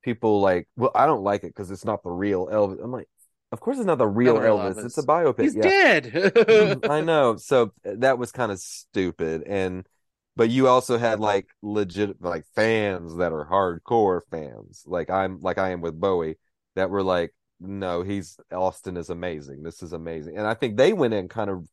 people 0.04 0.42
like, 0.42 0.68
well, 0.76 0.92
I 0.94 1.06
don't 1.06 1.24
like 1.24 1.44
it 1.44 1.48
because 1.48 1.72
it's 1.72 1.86
not 1.86 2.04
the 2.04 2.10
real 2.10 2.48
Elvis. 2.48 2.84
I'm 2.84 2.92
like, 2.92 3.08
of 3.52 3.60
course 3.60 3.78
it's 3.78 3.86
not 3.86 3.98
the 3.98 4.08
real 4.08 4.36
Elvis. 4.36 4.76
Elvis. 4.76 4.86
It's 4.86 4.98
a 4.98 5.04
biopic. 5.04 5.42
He's 5.42 5.56
yeah. 5.56 5.62
dead. 5.62 6.04
Mm-hmm. 6.06 6.92
I 6.92 7.02
know. 7.12 7.38
So 7.38 7.72
uh, 7.86 7.92
that 7.98 8.18
was 8.18 8.32
kind 8.32 8.52
of 8.52 8.60
stupid. 8.60 9.44
And 9.48 9.88
but 10.36 10.50
you 10.50 10.68
also 10.68 10.98
had 10.98 11.20
like 11.20 11.48
legit 11.62 12.22
like 12.22 12.46
fans 12.56 13.18
that 13.18 13.32
are 13.32 13.46
hardcore 13.46 14.22
fans 14.32 14.84
like 14.86 15.10
i'm 15.10 15.40
like 15.42 15.58
i 15.58 15.72
am 15.72 15.82
with 15.82 16.00
bowie 16.00 16.38
that 16.76 16.90
were 16.90 17.04
like 17.04 17.34
no 17.60 18.02
he's 18.02 18.38
austin 18.52 18.98
is 18.98 19.10
amazing 19.10 19.64
this 19.64 19.82
is 19.82 19.94
amazing 19.94 20.38
and 20.38 20.48
i 20.48 20.54
think 20.54 20.78
they 20.78 20.94
went 20.94 21.14
in 21.14 21.28
kind 21.28 21.50
of 21.50 21.68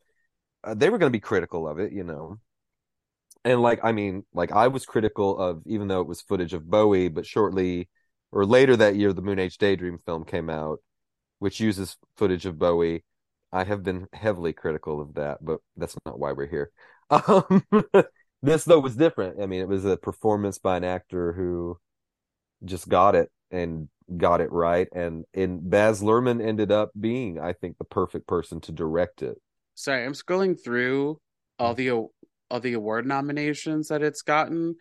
uh, 0.65 0.75
they 0.75 0.91
were 0.91 0.99
going 0.99 1.11
to 1.11 1.17
be 1.17 1.21
critical 1.21 1.67
of 1.67 1.79
it 1.79 1.93
you 1.93 2.05
know 2.05 2.39
and 3.45 3.63
like 3.63 3.81
I 3.83 3.93
mean, 3.93 4.25
like 4.35 4.53
I 4.53 4.69
was 4.69 4.85
critical 4.87 5.39
of 5.39 5.63
even 5.67 5.89
though 5.89 6.01
it 6.01 6.07
was 6.07 6.21
footage 6.21 6.53
of 6.55 6.69
Bowie, 6.69 7.09
but 7.09 7.27
shortly 7.27 7.89
or 8.33 8.45
later 8.47 8.77
that 8.77 8.97
year, 8.97 9.13
the 9.13 9.23
Moon 9.23 9.39
Age 9.39 9.59
Daydream 9.59 9.99
film 10.05 10.25
came 10.25 10.51
out, 10.51 10.81
which 11.39 11.61
uses 11.61 11.97
footage 12.17 12.47
of 12.47 12.59
Bowie. 12.59 13.05
I 13.53 13.65
have 13.65 13.83
been 13.83 14.07
heavily 14.13 14.53
critical 14.53 15.01
of 15.01 15.15
that, 15.15 15.39
but 15.45 15.61
that's 15.77 15.97
not 16.07 16.19
why 16.19 16.33
we're 16.33 16.47
here. 16.47 16.71
Um, 17.11 17.65
this 18.41 18.63
though 18.65 18.79
was 18.79 18.95
different. 18.95 19.43
I 19.43 19.47
mean, 19.47 19.61
it 19.61 19.69
was 19.69 19.85
a 19.85 19.97
performance 19.97 20.59
by 20.59 20.77
an 20.77 20.85
actor 20.85 21.33
who 21.33 21.77
just 22.65 22.89
got 22.89 23.17
it 23.17 23.33
and 23.51 23.89
got 24.17 24.41
it 24.41 24.51
right, 24.53 24.89
and 24.93 25.25
and 25.35 25.69
Baz 25.69 26.03
Luhrmann 26.03 26.45
ended 26.45 26.73
up 26.73 26.91
being, 26.99 27.39
I 27.39 27.53
think, 27.53 27.79
the 27.79 27.85
perfect 27.85 28.27
person 28.27 28.61
to 28.63 28.73
direct 28.73 29.23
it. 29.23 29.41
Sorry, 29.75 30.05
I'm 30.05 30.13
scrolling 30.13 30.63
through 30.63 31.21
all 31.59 31.75
the 31.75 31.91
all 31.91 32.61
the 32.61 32.73
award 32.73 33.07
nominations 33.07 33.89
that 33.89 34.03
it's 34.03 34.23
gotten, 34.23 34.77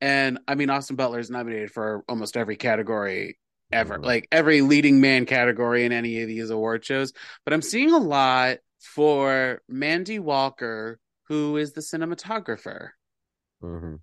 and 0.00 0.38
I 0.46 0.54
mean 0.54 0.70
Austin 0.70 0.96
Butler 0.96 1.18
is 1.18 1.30
nominated 1.30 1.70
for 1.70 2.04
almost 2.08 2.36
every 2.36 2.56
category 2.56 3.38
ever, 3.72 3.94
mm-hmm. 3.94 4.04
like 4.04 4.28
every 4.30 4.60
leading 4.60 5.00
man 5.00 5.26
category 5.26 5.84
in 5.84 5.92
any 5.92 6.20
of 6.20 6.28
these 6.28 6.50
award 6.50 6.84
shows. 6.84 7.12
But 7.44 7.54
I'm 7.54 7.62
seeing 7.62 7.92
a 7.92 7.98
lot 7.98 8.58
for 8.78 9.62
Mandy 9.68 10.18
Walker, 10.18 10.98
who 11.28 11.56
is 11.56 11.72
the 11.72 11.80
cinematographer. 11.80 12.90
Mm-hmm. 13.62 13.96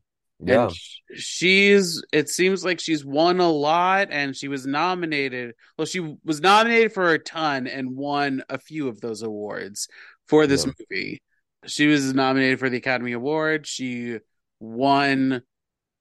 Yeah. 0.44 0.66
And 0.66 0.74
she's 1.16 2.04
it 2.12 2.30
seems 2.30 2.66
like 2.66 2.80
she's 2.80 3.06
won 3.06 3.40
a 3.40 3.50
lot 3.50 4.08
and 4.12 4.36
she 4.36 4.48
was 4.48 4.66
nominated. 4.66 5.54
Well, 5.78 5.86
she 5.86 6.00
was 6.24 6.42
nominated 6.42 6.94
for 6.94 7.12
a 7.12 7.20
ton 7.20 7.68
and 7.68 7.96
won 7.96 8.44
a 8.50 8.58
few 8.58 8.88
of 8.88 9.02
those 9.02 9.22
awards 9.22 9.88
for 10.28 10.48
this 10.48 10.66
yeah. 10.66 10.72
movie. 10.80 11.22
She 11.68 11.88
was 11.88 12.14
nominated 12.14 12.60
for 12.60 12.70
the 12.70 12.78
Academy 12.78 13.12
Award. 13.12 13.68
She 13.68 14.18
won 14.60 15.44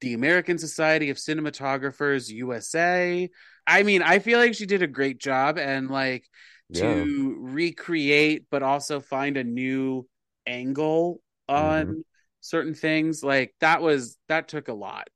the 0.01 0.14
American 0.14 0.57
Society 0.59 1.11
of 1.11 1.18
Cinematographers 1.18 2.30
USA. 2.30 3.28
I 3.66 3.82
mean, 3.82 4.03
I 4.03 4.18
feel 4.20 4.38
like 4.38 4.55
she 4.55 4.66
did 4.66 4.82
a 4.82 4.86
great 4.86 5.18
job 5.18 5.59
and 5.59 5.91
like 5.91 6.24
yeah. 6.70 6.95
to 6.95 7.36
recreate 7.41 8.47
but 8.51 8.62
also 8.62 9.01
find 9.01 9.36
a 9.36 9.45
new 9.45 10.09
angle 10.47 11.20
on 11.49 11.86
mm-hmm. 11.86 12.01
Certain 12.41 12.74
things 12.74 13.22
like 13.22 13.55
that 13.61 13.82
was 13.82 14.18
that 14.28 14.49
took 14.49 14.68
a 14.68 14.74
lot. 14.74 15.09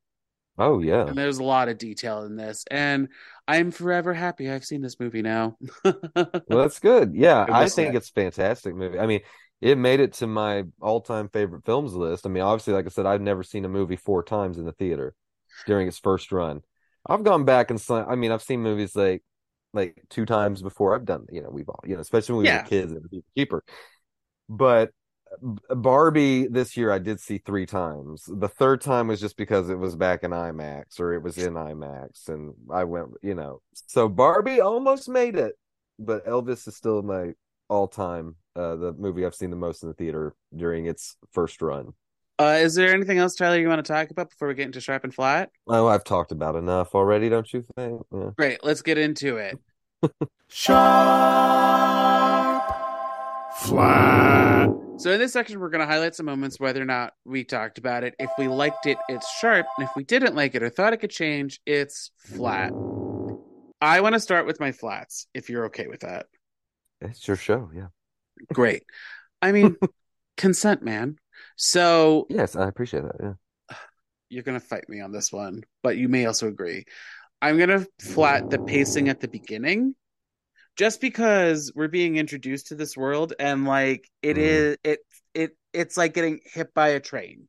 Oh 0.57 0.81
yeah. 0.81 1.07
And 1.07 1.19
there's 1.19 1.39
a 1.39 1.45
lot 1.45 1.69
of 1.69 1.79
detail 1.79 2.23
in 2.25 2.37
this. 2.37 2.65
And 2.71 3.09
i'm 3.47 3.71
forever 3.71 4.15
happy 4.15 4.51
i've 4.51 4.65
seen 4.65 4.81
this 4.81 5.01
movie 5.01 5.23
now. 5.23 5.57
Well 6.15 6.63
that's 6.63 6.79
good. 6.79 7.15
Yeah 7.15 7.47
i 7.51 7.69
think 7.69 7.95
it's 7.95 8.11
fantastic 8.11 8.75
movie. 8.75 8.99
I 8.99 9.07
mean 9.07 9.21
it 9.61 9.79
made 9.79 10.01
it 10.01 10.15
to 10.15 10.27
my 10.27 10.65
all-time 10.81 11.29
favorite 11.29 11.65
films 11.65 11.95
list. 11.95 12.27
I 12.27 12.29
mean 12.29 12.43
obviously 12.43 12.75
like 12.75 12.87
i 12.87 12.89
said 12.89 13.07
i've 13.07 13.21
never 13.21 13.43
seen 13.43 13.65
a 13.65 13.69
movie 13.69 13.97
four 13.97 14.23
times 14.23 14.59
in 14.59 14.65
the 14.65 14.73
theater 14.73 15.15
during 15.67 15.89
its 15.89 15.99
first 15.99 16.33
run. 16.33 16.63
I've 17.07 17.25
gone 17.25 17.45
back 17.45 17.71
and 17.71 17.83
i 17.91 18.15
mean 18.15 18.33
i've 18.33 18.43
seen 18.43 18.63
movies 18.63 18.95
like 18.97 19.23
like 19.73 20.01
two 20.09 20.25
times 20.25 20.63
before 20.63 20.95
i've 20.95 21.05
done 21.05 21.27
you 21.31 21.43
know 21.43 21.51
we've 21.51 21.69
all 21.69 21.81
you 21.85 21.97
know 21.97 22.01
especially 22.01 22.37
when 22.37 22.43
we 22.45 22.49
yeah. 22.49 22.63
were 22.63 22.69
kids 22.69 22.93
and 22.93 23.23
cheaper. 23.37 23.65
But 24.49 24.91
Barbie 25.71 26.47
this 26.47 26.77
year 26.77 26.91
I 26.93 26.99
did 26.99 27.21
see 27.21 27.39
three 27.39 27.67
times. 27.67 28.25
The 28.29 28.49
third 28.49 28.81
time 28.81 29.09
was 29.09 29.21
just 29.21 29.37
because 29.37 29.69
it 29.71 29.79
was 29.79 29.97
back 29.97 30.23
in 30.23 30.31
IMAX 30.31 31.01
or 31.01 31.13
it 31.15 31.23
was 31.23 31.39
in 31.39 31.55
IMAX 31.55 32.29
and 32.29 32.55
I 32.73 32.85
went, 32.85 33.09
you 33.23 33.35
know. 33.35 33.61
So 33.73 34.09
Barbie 34.09 34.61
almost 34.61 35.09
made 35.09 35.37
it, 35.37 35.55
but 35.99 36.27
Elvis 36.27 36.69
is 36.69 36.77
still 36.77 37.03
my 37.03 37.33
all-time 37.71 38.37
uh 38.57 38.77
the 38.77 38.93
movie 38.93 39.25
I've 39.25 39.35
seen 39.35 39.49
the 39.49 39.57
most 39.57 39.83
in 39.83 39.89
the 39.89 39.95
theater 39.95 40.35
during 40.55 40.87
its 40.87 41.17
first 41.33 41.63
run. 41.63 41.95
Uh 42.39 42.59
is 42.61 42.75
there 42.75 42.93
anything 42.95 43.19
else 43.19 43.35
Tyler 43.35 43.59
you 43.59 43.69
want 43.69 43.85
to 43.85 43.93
talk 43.93 44.11
about 44.11 44.31
before 44.31 44.49
we 44.49 44.55
get 44.55 44.67
into 44.67 44.81
Sharp 44.81 45.05
and 45.05 45.15
Flat? 45.15 45.51
Oh, 45.67 45.87
I've 45.87 46.05
talked 46.05 46.33
about 46.33 46.57
enough 46.57 46.95
already, 46.95 47.29
don't 47.29 47.51
you 47.53 47.65
think? 47.77 48.03
Yeah. 48.13 48.31
Great, 48.37 48.63
let's 48.63 48.83
get 48.83 48.99
into 48.99 49.39
it. 49.39 49.59
Sharp 50.49 50.85
Flat 53.57 54.84
so 54.97 55.11
in 55.11 55.19
this 55.19 55.33
section, 55.33 55.59
we're 55.59 55.71
going 55.71 55.81
to 55.81 55.93
highlight 55.93 56.15
some 56.15 56.27
moments, 56.27 56.61
whether 56.61 56.81
or 56.81 56.87
not 56.87 57.15
we 57.25 57.45
talked 57.45 57.79
about 57.79 58.05
it. 58.05 58.15
If 58.19 58.31
we 58.39 58.49
liked 58.49 58.87
it, 58.87 58.99
it's 59.09 59.29
sharp, 59.39 59.67
and 59.77 59.89
if 59.89 59.95
we 59.97 60.05
didn't 60.05 60.35
like 60.35 60.55
it 60.55 60.63
or 60.63 60.71
thought 60.71 60.93
it 60.93 60.99
could 60.99 61.11
change, 61.11 61.61
it's 61.67 62.11
flat. 62.17 62.73
I 63.81 64.01
want 64.01 64.15
to 64.15 64.21
start 64.21 64.47
with 64.47 64.61
my 64.61 64.73
flats, 64.73 65.27
if 65.35 65.51
you're 65.51 65.67
okay 65.67 65.89
with 65.89 66.01
that. 66.01 66.27
It's 67.01 67.27
your 67.27 67.37
show, 67.37 67.71
yeah. 67.75 67.89
Great. 68.53 68.85
I 69.43 69.53
mean, 69.53 69.77
consent, 70.37 70.83
man. 70.83 71.17
So 71.57 72.27
yes, 72.31 72.57
I 72.57 72.69
appreciate 72.69 73.03
that. 73.03 73.17
Yeah, 73.21 73.77
you're 74.29 74.43
going 74.43 74.59
to 74.59 74.67
fight 74.67 74.89
me 74.89 75.01
on 75.01 75.13
this 75.13 75.33
one, 75.33 75.65
but 75.83 75.97
you 75.97 76.09
may 76.09 76.27
also 76.27 76.49
agree. 76.49 76.85
I'm 77.43 77.59
going 77.59 77.69
to 77.69 77.87
flat 78.01 78.49
the 78.49 78.59
pacing 78.59 79.09
at 79.09 79.21
the 79.21 79.29
beginning 79.29 79.95
just 80.77 81.01
because 81.01 81.73
we're 81.75 81.89
being 81.89 82.17
introduced 82.17 82.69
to 82.69 82.75
this 82.75 82.97
world 82.97 83.33
and 83.39 83.65
like 83.65 84.09
it 84.23 84.37
mm. 84.37 84.41
is 84.41 84.77
it 84.85 85.01
it 85.33 85.57
it's 85.73 85.97
like 85.97 86.15
getting 86.15 86.41
hit 86.45 86.75
by 86.75 86.89
a 86.89 87.01
train. 87.01 87.49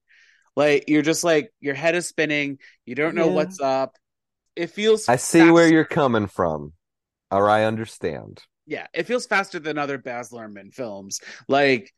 Like 0.55 0.85
you're 0.87 1.01
just 1.01 1.23
like 1.23 1.51
your 1.59 1.75
head 1.75 1.95
is 1.95 2.07
spinning. 2.07 2.59
You 2.85 2.95
don't 2.95 3.15
know 3.15 3.27
yeah. 3.27 3.33
what's 3.33 3.59
up. 3.59 3.95
It 4.55 4.67
feels 4.67 5.09
i 5.09 5.17
see 5.17 5.51
where 5.51 5.67
you're 5.67 5.83
coming 5.83 6.27
from 6.27 6.73
or 7.31 7.49
i 7.49 7.65
understand. 7.65 8.41
Yeah 8.65 8.87
it 8.93 9.03
feels 9.03 9.25
faster 9.25 9.59
than 9.59 9.77
other 9.77 9.97
baz 9.97 10.29
luhrmann 10.31 10.73
films. 10.73 11.19
Like 11.47 11.91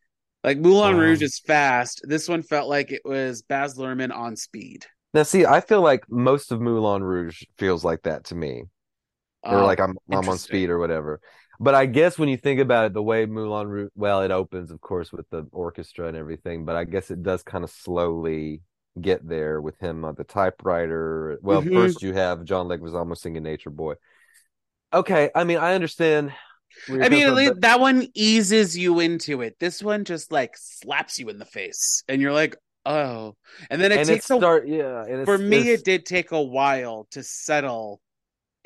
like 0.43 0.57
moulin 0.57 0.95
um, 0.95 0.99
rouge 0.99 1.21
is 1.21 1.39
fast. 1.39 2.01
This 2.03 2.27
one 2.27 2.41
felt 2.41 2.69
like 2.69 2.91
it 2.91 3.01
was 3.03 3.41
baz 3.41 3.77
luhrmann 3.77 4.15
on 4.15 4.35
speed. 4.35 4.85
Now 5.13 5.23
see 5.23 5.45
i 5.45 5.61
feel 5.61 5.81
like 5.81 6.05
most 6.09 6.51
of 6.51 6.61
moulin 6.61 7.03
rouge 7.03 7.43
feels 7.57 7.83
like 7.83 8.03
that 8.03 8.25
to 8.25 8.35
me 8.35 8.63
or 9.43 9.63
like 9.63 9.79
I'm 9.79 9.97
I'm 10.11 10.27
on 10.27 10.37
speed 10.37 10.69
or 10.69 10.79
whatever. 10.79 11.19
But 11.59 11.73
I 11.73 11.87
guess 11.87 12.19
when 12.19 12.29
you 12.29 12.37
think 12.37 12.59
about 12.59 12.85
it, 12.85 12.93
the 12.93 13.01
way 13.01 13.25
Moulin 13.25 13.67
Rouge, 13.67 13.89
well, 13.95 14.21
it 14.21 14.29
opens, 14.29 14.69
of 14.69 14.79
course, 14.79 15.11
with 15.11 15.27
the 15.31 15.47
orchestra 15.51 16.07
and 16.07 16.15
everything. 16.15 16.65
But 16.65 16.75
I 16.75 16.83
guess 16.83 17.09
it 17.09 17.23
does 17.23 17.41
kind 17.41 17.63
of 17.63 17.71
slowly 17.71 18.61
get 18.99 19.27
there 19.27 19.59
with 19.61 19.79
him 19.79 20.05
on 20.05 20.15
the 20.15 20.23
typewriter. 20.23 21.39
Well, 21.41 21.61
mm-hmm. 21.61 21.73
first 21.73 22.03
you 22.03 22.13
have 22.13 22.43
John 22.43 22.67
Leguizamo 22.67 23.17
singing 23.17 23.43
"Nature 23.43 23.71
Boy." 23.71 23.95
Okay, 24.93 25.31
I 25.35 25.43
mean, 25.43 25.57
I 25.57 25.73
understand. 25.73 26.31
I 26.89 27.09
mean, 27.09 27.33
but... 27.33 27.61
that 27.61 27.79
one 27.79 28.07
eases 28.13 28.77
you 28.77 28.99
into 28.99 29.41
it. 29.41 29.57
This 29.59 29.81
one 29.81 30.05
just 30.05 30.31
like 30.31 30.51
slaps 30.55 31.17
you 31.17 31.29
in 31.29 31.39
the 31.39 31.45
face, 31.45 32.03
and 32.07 32.21
you're 32.21 32.33
like, 32.33 32.55
"Oh!" 32.85 33.35
And 33.71 33.81
then 33.81 33.91
it 33.91 33.99
and 33.99 34.07
takes 34.07 34.29
it 34.29 34.37
start, 34.37 34.67
a 34.67 34.69
yeah. 34.69 35.25
for 35.25 35.39
me, 35.39 35.69
it 35.69 35.83
did 35.83 36.05
take 36.05 36.31
a 36.31 36.41
while 36.41 37.07
to 37.11 37.23
settle 37.23 37.99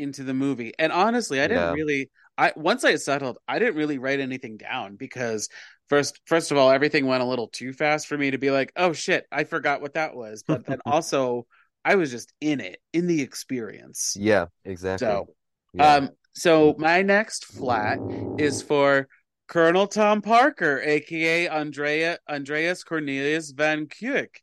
into 0.02 0.24
the 0.24 0.34
movie. 0.34 0.74
And 0.78 0.92
honestly, 0.92 1.40
I 1.40 1.48
didn't 1.48 1.64
yeah. 1.64 1.74
really 1.74 2.10
I 2.38 2.54
once 2.56 2.84
I 2.84 2.96
settled, 2.96 3.38
I 3.48 3.60
didn't 3.60 3.76
really 3.76 3.98
write 3.98 4.20
anything 4.20 4.58
down 4.58 4.96
because 4.96 5.50
first 5.90 6.20
first 6.26 6.52
of 6.52 6.58
all, 6.58 6.72
everything 6.72 7.06
went 7.06 7.24
a 7.24 7.26
little 7.26 7.48
too 7.48 7.74
fast 7.74 8.08
for 8.08 8.18
me 8.18 8.32
to 8.32 8.38
be 8.38 8.52
like, 8.52 8.72
"Oh 8.76 8.94
shit, 8.94 9.26
I 9.32 9.44
forgot 9.44 9.82
what 9.82 9.94
that 9.94 10.16
was." 10.16 10.44
But 10.48 10.66
then 10.66 10.80
also 10.86 11.46
I 11.86 11.96
was 11.96 12.12
just 12.12 12.34
in 12.42 12.60
it, 12.60 12.80
in 12.94 13.08
the 13.08 13.22
experience. 13.22 14.16
Yeah, 14.20 14.48
exactly. 14.66 15.08
So, 15.08 15.28
yeah. 15.74 15.96
um 15.96 16.10
so 16.34 16.76
my 16.78 17.02
next 17.02 17.46
flat 17.46 18.00
is 18.38 18.62
for 18.62 19.08
Colonel 19.48 19.88
Tom 19.88 20.22
Parker, 20.22 20.82
aka 20.82 21.48
Andrea 21.48 22.18
Andreas 22.28 22.84
Cornelius 22.84 23.52
Van 23.52 23.88
Kuijk. 23.88 24.38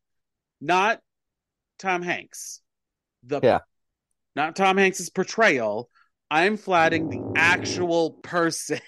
Not 0.61 1.01
Tom 1.79 2.03
Hanks. 2.03 2.61
The 3.25 3.41
yeah 3.43 3.61
not 4.39 4.55
Tom 4.55 4.77
Hanks's 4.77 5.11
portrayal. 5.11 5.91
I'm 6.31 6.57
flatting 6.57 7.09
the 7.09 7.21
actual 7.37 8.13
person. 8.23 8.79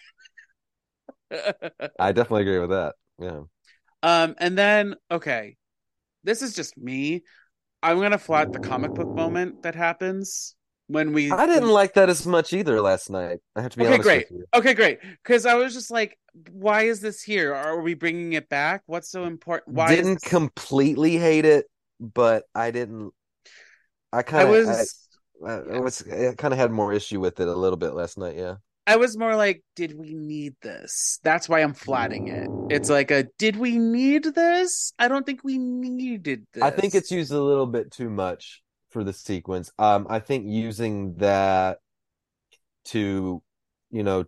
I 1.98 2.12
definitely 2.12 2.42
agree 2.42 2.61
with 2.61 2.70
that. 2.70 2.94
Yeah. 3.18 3.40
Um, 4.03 4.34
and 4.38 4.57
then 4.57 4.94
okay, 5.11 5.57
this 6.22 6.40
is 6.40 6.55
just 6.55 6.78
me. 6.78 7.24
I'm 7.82 8.01
gonna 8.01 8.16
flat 8.16 8.53
the 8.53 8.61
comic 8.61 8.94
book 8.94 9.09
moment 9.09 9.64
that 9.64 9.74
happens 9.74 10.55
when 10.86 11.12
we. 11.12 11.32
I 11.32 11.46
didn't 11.46 11.70
like 11.70 11.94
that 11.94 12.09
as 12.09 12.24
much 12.26 12.53
either 12.53 12.80
last 12.80 13.11
night. 13.11 13.38
I 13.57 13.62
have 13.62 13.72
to 13.72 13.78
be 13.78 13.86
okay. 13.86 13.98
Great. 13.98 14.26
Okay, 14.55 14.74
great. 14.74 14.98
Because 15.22 15.46
I 15.46 15.55
was 15.55 15.74
just 15.74 15.90
like, 15.90 16.16
why 16.53 16.82
is 16.82 17.01
this 17.01 17.22
here? 17.22 17.55
Are 17.55 17.80
we 17.80 17.94
bringing 17.94 18.34
it 18.34 18.48
back? 18.48 18.82
What's 18.86 19.11
so 19.11 19.24
important? 19.24 19.74
Why 19.74 19.96
didn't 19.96 20.22
completely 20.22 21.16
hate 21.16 21.44
it, 21.44 21.66
but 21.98 22.44
I 22.55 22.70
didn't. 22.70 23.12
I 24.12 24.22
kind 24.22 24.44
of 24.44 24.51
was. 24.51 25.09
I, 25.47 25.53
I 25.53 25.80
was 25.80 26.03
I 26.09 26.34
kind 26.36 26.53
of 26.53 26.59
had 26.59 26.70
more 26.70 26.93
issue 26.93 27.20
with 27.20 27.41
it 27.41 27.49
a 27.49 27.55
little 27.55 27.76
bit 27.76 27.95
last 27.95 28.18
night. 28.18 28.36
Yeah. 28.36 28.57
I 28.86 28.97
was 28.97 29.16
more 29.16 29.36
like, 29.36 29.62
did 29.76 29.97
we 29.97 30.14
need 30.14 30.55
this? 30.62 31.20
That's 31.22 31.49
why 31.49 31.61
I'm 31.61 31.74
flatting 31.74 32.28
it. 32.28 32.74
It's 32.74 32.91
like 32.91 33.11
a, 33.11 33.24
did 33.38 33.57
we 33.57 33.78
need 33.78 34.24
this? 34.24 34.93
I 34.99 35.07
don't 35.07 35.24
think 35.24 35.45
we 35.45 35.59
needed 35.59 36.47
this. 36.53 36.62
I 36.62 36.70
think 36.70 36.95
it's 36.95 37.12
used 37.12 37.30
a 37.30 37.41
little 37.41 37.66
bit 37.66 37.93
too 37.93 38.11
much 38.11 38.62
for 38.88 39.05
the 39.05 39.12
sequence. 39.12 39.70
Um, 39.78 40.07
I 40.11 40.18
think 40.18 40.47
using 40.49 41.14
that 41.18 41.78
to, 42.86 43.43
you 43.91 44.03
know, 44.03 44.24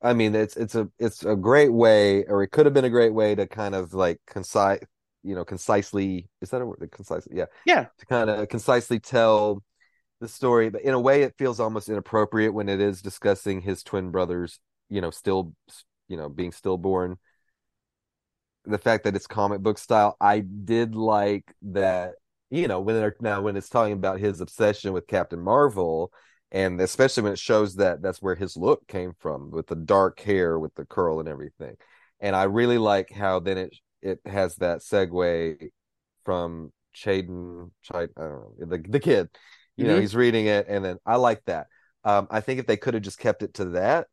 I 0.00 0.14
mean, 0.14 0.34
it's 0.34 0.56
it's 0.56 0.74
a 0.74 0.88
it's 0.98 1.24
a 1.24 1.36
great 1.36 1.72
way, 1.72 2.24
or 2.24 2.42
it 2.42 2.48
could 2.48 2.66
have 2.66 2.74
been 2.74 2.84
a 2.84 2.90
great 2.90 3.12
way 3.12 3.34
to 3.34 3.46
kind 3.46 3.74
of 3.74 3.94
like 3.94 4.20
concise 4.26 4.80
you 5.22 5.34
know 5.36 5.44
concisely 5.44 6.28
is 6.40 6.50
that 6.50 6.60
a 6.60 6.66
word 6.66 6.88
concisely 6.90 7.36
yeah 7.36 7.44
yeah 7.64 7.86
to 7.96 8.06
kind 8.06 8.28
of 8.28 8.48
concisely 8.48 8.98
tell 8.98 9.62
the 10.22 10.28
story 10.28 10.70
but 10.70 10.82
in 10.82 10.94
a 10.94 11.00
way 11.00 11.22
it 11.22 11.34
feels 11.36 11.60
almost 11.60 11.88
inappropriate 11.88 12.54
when 12.54 12.68
it 12.68 12.80
is 12.80 13.02
discussing 13.02 13.60
his 13.60 13.82
twin 13.82 14.10
brothers 14.10 14.60
you 14.88 15.00
know 15.00 15.10
still 15.10 15.52
you 16.08 16.16
know 16.16 16.28
being 16.28 16.52
stillborn 16.52 17.16
the 18.64 18.78
fact 18.78 19.04
that 19.04 19.16
it's 19.16 19.26
comic 19.26 19.60
book 19.60 19.76
style 19.76 20.16
i 20.20 20.38
did 20.38 20.94
like 20.94 21.52
that 21.62 22.12
you 22.50 22.68
know 22.68 22.80
when 22.80 22.94
they're 22.94 23.16
now 23.20 23.40
when 23.42 23.56
it's 23.56 23.68
talking 23.68 23.94
about 23.94 24.20
his 24.20 24.40
obsession 24.40 24.92
with 24.92 25.06
captain 25.08 25.40
marvel 25.40 26.12
and 26.52 26.80
especially 26.80 27.24
when 27.24 27.32
it 27.32 27.38
shows 27.38 27.74
that 27.74 28.00
that's 28.00 28.22
where 28.22 28.36
his 28.36 28.56
look 28.56 28.86
came 28.86 29.12
from 29.18 29.50
with 29.50 29.66
the 29.66 29.74
dark 29.74 30.20
hair 30.20 30.58
with 30.58 30.74
the 30.76 30.84
curl 30.84 31.18
and 31.18 31.28
everything 31.28 31.74
and 32.20 32.36
i 32.36 32.44
really 32.44 32.78
like 32.78 33.10
how 33.10 33.40
then 33.40 33.58
it 33.58 33.74
it 34.00 34.20
has 34.24 34.56
that 34.56 34.78
segue 34.78 35.68
from 36.24 36.72
Chaydon, 36.94 37.70
Chad, 37.82 38.10
I 38.16 38.20
don't 38.20 38.58
know, 38.58 38.66
the 38.66 38.84
the 38.88 39.00
kid. 39.00 39.28
You 39.76 39.84
mm-hmm. 39.84 39.94
know, 39.94 40.00
he's 40.00 40.14
reading 40.14 40.46
it, 40.46 40.66
and 40.68 40.84
then 40.84 40.98
I 41.06 41.16
like 41.16 41.44
that. 41.46 41.66
Um, 42.04 42.26
I 42.30 42.40
think 42.40 42.60
if 42.60 42.66
they 42.66 42.76
could 42.76 42.94
have 42.94 43.02
just 43.02 43.18
kept 43.18 43.42
it 43.42 43.54
to 43.54 43.66
that, 43.70 44.08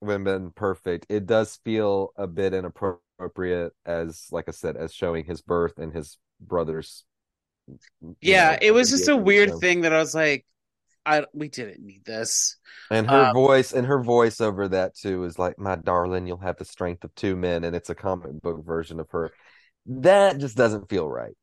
would 0.00 0.12
have 0.12 0.24
been 0.24 0.50
perfect. 0.50 1.06
It 1.08 1.26
does 1.26 1.58
feel 1.64 2.12
a 2.16 2.26
bit 2.26 2.54
inappropriate, 2.54 3.72
as 3.84 4.26
like 4.30 4.48
I 4.48 4.52
said, 4.52 4.76
as 4.76 4.92
showing 4.92 5.24
his 5.24 5.40
birth 5.42 5.78
and 5.78 5.92
his 5.92 6.18
brother's. 6.40 7.04
Yeah, 8.20 8.52
know, 8.52 8.58
it 8.62 8.70
was 8.72 8.90
just 8.90 9.08
a 9.08 9.16
weird 9.16 9.50
so. 9.50 9.58
thing 9.58 9.82
that 9.82 9.92
I 9.92 9.98
was 9.98 10.14
like, 10.14 10.46
I 11.04 11.24
we 11.32 11.48
didn't 11.48 11.84
need 11.84 12.04
this. 12.04 12.56
And 12.90 13.08
her 13.08 13.26
um, 13.26 13.34
voice 13.34 13.72
and 13.72 13.86
her 13.86 14.02
voice 14.02 14.40
over 14.40 14.68
that 14.68 14.94
too 14.96 15.24
is 15.24 15.38
like, 15.38 15.58
"My 15.58 15.76
darling, 15.76 16.26
you'll 16.26 16.38
have 16.38 16.56
the 16.56 16.64
strength 16.64 17.04
of 17.04 17.14
two 17.14 17.36
men," 17.36 17.64
and 17.64 17.74
it's 17.74 17.90
a 17.90 17.94
comic 17.94 18.40
book 18.40 18.64
version 18.64 19.00
of 19.00 19.10
her. 19.10 19.32
That 19.86 20.38
just 20.38 20.56
doesn't 20.56 20.88
feel 20.88 21.08
right. 21.08 21.36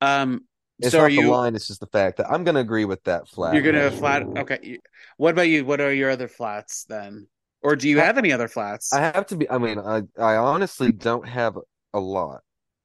Um, 0.00 0.44
it's 0.82 0.92
so 0.92 1.02
not 1.02 1.12
you, 1.12 1.22
the 1.22 1.30
line; 1.30 1.54
it's 1.54 1.66
just 1.66 1.80
the 1.80 1.86
fact 1.86 2.18
that 2.18 2.30
I'm 2.30 2.44
going 2.44 2.54
to 2.54 2.60
agree 2.60 2.84
with 2.84 3.02
that 3.04 3.28
flat. 3.28 3.54
You're 3.54 3.62
going 3.62 3.74
to 3.74 3.90
flat. 3.90 4.22
Okay. 4.22 4.78
What 5.16 5.30
about 5.30 5.48
you? 5.48 5.64
What 5.64 5.80
are 5.80 5.92
your 5.92 6.10
other 6.10 6.28
flats 6.28 6.84
then? 6.84 7.26
Or 7.62 7.76
do 7.76 7.88
you 7.88 7.98
have 7.98 8.16
any 8.16 8.32
other 8.32 8.48
flats? 8.48 8.92
I 8.92 9.00
have 9.00 9.26
to 9.26 9.36
be. 9.36 9.48
I 9.50 9.58
mean, 9.58 9.78
I 9.78 10.02
I 10.18 10.36
honestly 10.36 10.92
don't 10.92 11.28
have 11.28 11.58
a 11.92 12.00
lot. 12.00 12.40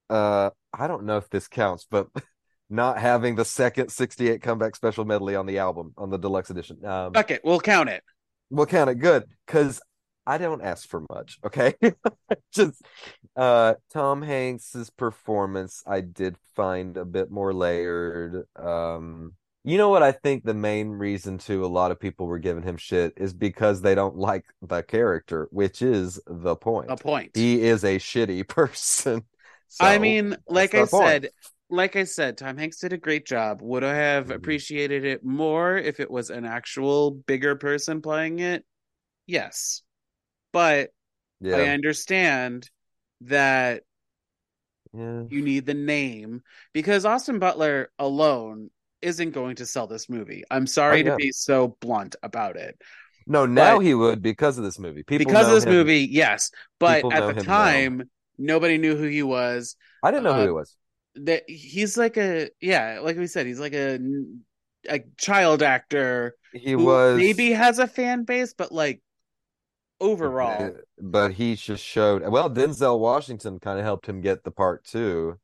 Uh, 0.10 0.50
I 0.74 0.88
don't 0.88 1.06
know 1.06 1.18
if 1.18 1.30
this 1.30 1.48
counts, 1.48 1.88
but 1.90 2.08
not 2.70 3.00
having 3.00 3.36
the 3.36 3.46
second 3.46 3.90
68 3.90 4.42
comeback 4.42 4.76
special 4.76 5.06
medley 5.06 5.36
on 5.36 5.46
the 5.46 5.60
album 5.60 5.94
on 5.98 6.10
the 6.10 6.18
deluxe 6.18 6.50
edition. 6.50 6.84
Um, 6.86 7.14
Fuck 7.14 7.32
it, 7.32 7.42
we'll 7.44 7.60
count 7.60 7.90
it. 7.90 8.04
We'll 8.50 8.66
count 8.66 8.90
it. 8.90 8.96
Good, 8.96 9.26
because 9.46 9.82
I 10.28 10.38
don't 10.38 10.62
ask 10.62 10.88
for 10.88 11.04
much. 11.10 11.40
Okay, 11.46 11.74
just 12.54 12.82
uh, 13.36 13.76
Tom 13.92 14.22
Hanks's 14.22 14.90
performance 14.90 15.84
I 15.86 16.02
did 16.02 16.36
find 16.56 16.98
a 16.98 17.06
bit 17.06 17.32
more 17.32 17.54
layered. 17.54 18.46
Um, 18.56 19.34
you 19.64 19.78
know 19.80 19.90
what 19.90 20.04
I 20.04 20.12
think 20.12 20.44
the 20.44 20.54
main 20.54 20.90
reason 20.90 21.40
to 21.40 21.66
a 21.66 21.68
lot 21.68 21.92
of 21.92 22.00
people 22.00 22.28
were 22.28 22.38
giving 22.38 22.64
him 22.64 22.78
shit 22.78 23.14
is 23.18 23.34
because 23.34 23.82
they 23.82 23.96
don't 23.96 24.16
like 24.16 24.46
the 24.62 24.84
character, 24.84 25.48
which 25.52 25.82
is 25.82 26.20
the 26.28 26.56
point. 26.56 26.88
The 26.88 26.98
point. 26.98 27.32
He 27.36 27.62
is 27.62 27.84
a 27.84 27.98
shitty 27.98 28.48
person. 28.48 29.24
So 29.68 29.86
I 29.86 29.98
mean, 29.98 30.38
like 30.48 30.76
I 30.76 30.86
said, 30.86 31.30
like 31.70 31.96
I 31.96 32.04
said, 32.04 32.38
Tom 32.38 32.58
Hanks 32.58 32.80
did 32.80 32.94
a 32.94 32.98
great 32.98 33.26
job. 33.26 33.62
Would 33.62 33.84
I 33.84 33.96
have 33.96 34.26
mm-hmm. 34.26 34.34
appreciated 34.34 35.04
it 35.04 35.26
more 35.26 35.78
if 35.78 36.00
it 36.00 36.10
was 36.10 36.30
an 36.30 36.46
actual 36.46 37.12
bigger 37.12 37.56
person 37.56 38.02
playing 38.02 38.40
it? 38.40 38.64
Yes. 39.26 39.82
But 40.56 40.92
yeah. 41.42 41.58
I 41.58 41.68
understand 41.68 42.70
that 43.22 43.84
yeah. 44.94 45.24
you 45.28 45.42
need 45.42 45.66
the 45.66 45.74
name 45.74 46.44
because 46.72 47.06
Austin 47.06 47.40
Butler 47.40 47.92
alone 48.00 48.70
isn't 49.02 49.32
going 49.32 49.58
to 49.58 49.66
sell 49.66 49.86
this 49.86 50.08
movie. 50.08 50.46
I'm 50.50 50.66
sorry 50.66 51.04
oh, 51.04 51.06
yeah. 51.08 51.12
to 51.12 51.18
be 51.18 51.32
so 51.34 51.76
blunt 51.82 52.16
about 52.24 52.56
it. 52.56 52.82
No, 53.28 53.46
now 53.46 53.80
but, 53.80 53.86
he 53.86 53.94
would 53.94 54.22
because 54.22 54.58
of 54.58 54.64
this 54.64 54.80
movie. 54.80 55.04
People 55.04 55.26
because 55.26 55.48
of 55.48 55.56
this 55.56 55.66
him. 55.66 55.74
movie, 55.74 56.08
yes. 56.10 56.52
But 56.80 57.02
People 57.02 57.12
at 57.12 57.36
the 57.36 57.44
time, 57.44 57.98
now. 57.98 58.06
nobody 58.38 58.78
knew 58.78 58.96
who 58.96 59.08
he 59.08 59.24
was. 59.24 59.76
I 60.04 60.12
didn't 60.12 60.24
know 60.24 60.32
uh, 60.32 60.38
who 60.38 60.44
he 60.44 60.52
was 60.52 60.78
that 61.16 61.50
he's 61.50 61.98
like 61.98 62.16
a 62.16 62.50
yeah, 62.62 63.00
like 63.02 63.18
we 63.18 63.28
said, 63.28 63.46
he's 63.46 63.60
like 63.60 63.74
a 63.74 64.00
a 64.90 65.02
child 65.18 65.64
actor. 65.64 66.36
He 66.54 66.76
was 66.76 67.18
maybe 67.18 67.52
has 67.52 67.80
a 67.80 67.88
fan 67.88 68.24
base, 68.24 68.54
but 68.54 68.72
like 68.72 69.02
overall, 70.00 70.76
but 71.00 71.34
he 71.34 71.56
just 71.56 71.84
showed 71.84 72.28
well. 72.28 72.50
Denzel 72.50 73.00
Washington 73.00 73.60
kind 73.60 73.80
of 73.80 73.86
helped 73.86 74.08
him 74.08 74.22
get 74.22 74.44
the 74.44 74.52
part 74.52 74.84
too, 74.84 75.40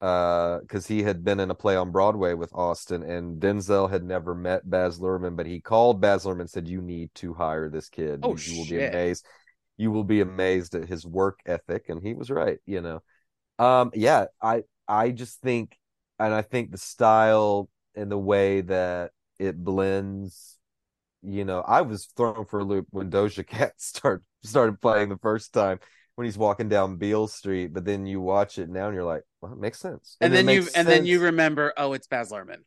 because 0.00 0.84
uh, 0.84 0.88
he 0.88 1.02
had 1.02 1.24
been 1.24 1.40
in 1.40 1.50
a 1.50 1.54
play 1.54 1.76
on 1.76 1.90
Broadway 1.90 2.34
with 2.34 2.52
Austin, 2.54 3.02
and 3.02 3.40
Denzel 3.40 3.90
had 3.90 4.04
never 4.04 4.34
met 4.34 4.68
Baz 4.68 4.98
Luhrmann, 4.98 5.36
but 5.36 5.46
he 5.46 5.60
called 5.60 6.00
Baz 6.00 6.24
Luhrmann 6.24 6.42
and 6.42 6.50
said, 6.50 6.68
"You 6.68 6.80
need 6.80 7.14
to 7.16 7.34
hire 7.34 7.68
this 7.68 7.88
kid. 7.88 8.20
Oh, 8.22 8.30
you 8.30 8.36
shit. 8.38 8.56
will 8.56 8.66
be 8.66 8.84
amazed. 8.84 9.26
You 9.76 9.90
will 9.90 10.04
be 10.04 10.20
amazed 10.20 10.74
at 10.74 10.88
his 10.88 11.06
work 11.06 11.40
ethic." 11.46 11.88
And 11.88 12.02
he 12.02 12.14
was 12.14 12.30
right, 12.30 12.58
you 12.66 12.80
know. 12.80 13.02
Um, 13.58 13.90
yeah, 13.94 14.26
I 14.40 14.62
I 14.86 15.10
just 15.10 15.40
think, 15.40 15.76
and 16.18 16.32
I 16.32 16.42
think 16.42 16.70
the 16.70 16.78
style 16.78 17.68
and 17.94 18.10
the 18.10 18.18
way 18.18 18.60
that 18.60 19.12
it 19.38 19.56
blends. 19.56 20.57
You 21.22 21.44
know, 21.44 21.60
I 21.60 21.82
was 21.82 22.06
thrown 22.16 22.44
for 22.46 22.60
a 22.60 22.64
loop 22.64 22.86
when 22.90 23.10
Doja 23.10 23.46
Cat 23.46 23.72
start 23.76 24.22
started 24.44 24.80
playing 24.80 25.08
the 25.08 25.18
first 25.18 25.52
time 25.52 25.80
when 26.14 26.24
he's 26.24 26.38
walking 26.38 26.68
down 26.68 26.96
Beale 26.96 27.28
Street, 27.28 27.72
but 27.72 27.84
then 27.84 28.04
you 28.04 28.20
watch 28.20 28.58
it 28.58 28.68
now 28.68 28.86
and 28.86 28.94
you're 28.94 29.04
like, 29.04 29.22
well, 29.40 29.52
it 29.52 29.58
makes 29.58 29.78
sense. 29.78 30.16
And, 30.20 30.34
and 30.34 30.48
then 30.48 30.54
you 30.54 30.62
sense. 30.62 30.74
and 30.74 30.88
then 30.88 31.06
you 31.06 31.20
remember, 31.20 31.72
oh, 31.76 31.92
it's 31.92 32.08
Baz 32.08 32.32
Luhrmann. 32.32 32.64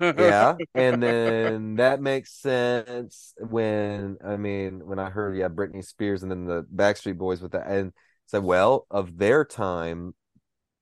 yeah, 0.00 0.56
and 0.74 1.02
then 1.02 1.76
that 1.76 2.00
makes 2.00 2.32
sense 2.32 3.32
when 3.38 4.16
I 4.24 4.36
mean 4.36 4.86
when 4.86 4.98
I 4.98 5.10
heard 5.10 5.36
yeah 5.36 5.48
Britney 5.48 5.84
Spears 5.84 6.22
and 6.22 6.32
then 6.32 6.46
the 6.46 6.64
Backstreet 6.74 7.16
Boys 7.16 7.40
with 7.40 7.52
that 7.52 7.68
and 7.68 7.92
said, 8.26 8.42
well, 8.42 8.86
of 8.90 9.18
their 9.18 9.44
time, 9.44 10.14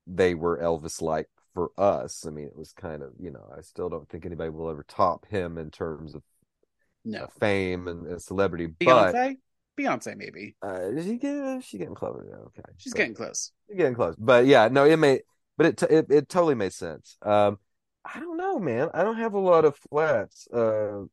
they 0.06 0.34
were 0.34 0.58
Elvis 0.58 1.02
like 1.02 1.28
for 1.54 1.70
us. 1.76 2.24
I 2.26 2.30
mean, 2.30 2.46
it 2.46 2.56
was 2.56 2.72
kind 2.72 3.02
of, 3.02 3.10
you 3.18 3.30
know, 3.30 3.44
I 3.56 3.60
still 3.60 3.88
don't 3.88 4.08
think 4.08 4.24
anybody 4.24 4.50
will 4.50 4.70
ever 4.70 4.84
top 4.88 5.26
him 5.26 5.58
in 5.58 5.70
terms 5.70 6.14
of 6.14 6.22
no 7.04 7.26
fame 7.40 7.88
and, 7.88 8.06
and 8.06 8.22
celebrity. 8.22 8.68
Beyonce? 8.68 9.12
But 9.12 9.82
Beyonce, 9.82 10.16
maybe. 10.16 10.56
Uh, 10.64 10.90
is 10.90 11.06
she 11.06 11.16
getting? 11.16 11.60
She 11.60 11.78
getting 11.78 11.94
close? 11.94 12.22
Okay, 12.24 12.62
she's 12.76 12.92
but, 12.92 12.98
getting 12.98 13.14
close. 13.14 13.52
Getting 13.74 13.94
close, 13.94 14.14
but 14.18 14.46
yeah, 14.46 14.68
no, 14.68 14.84
it 14.84 14.96
made, 14.98 15.22
but 15.56 15.66
it 15.66 15.82
it, 15.90 16.06
it 16.10 16.28
totally 16.28 16.54
made 16.54 16.72
sense. 16.72 17.16
Um, 17.22 17.58
I 18.04 18.20
don't 18.20 18.36
know, 18.36 18.58
man. 18.58 18.90
I 18.92 19.02
don't 19.02 19.16
have 19.16 19.34
a 19.34 19.38
lot 19.38 19.64
of 19.64 19.76
flats. 19.90 20.46
Uh, 20.52 21.04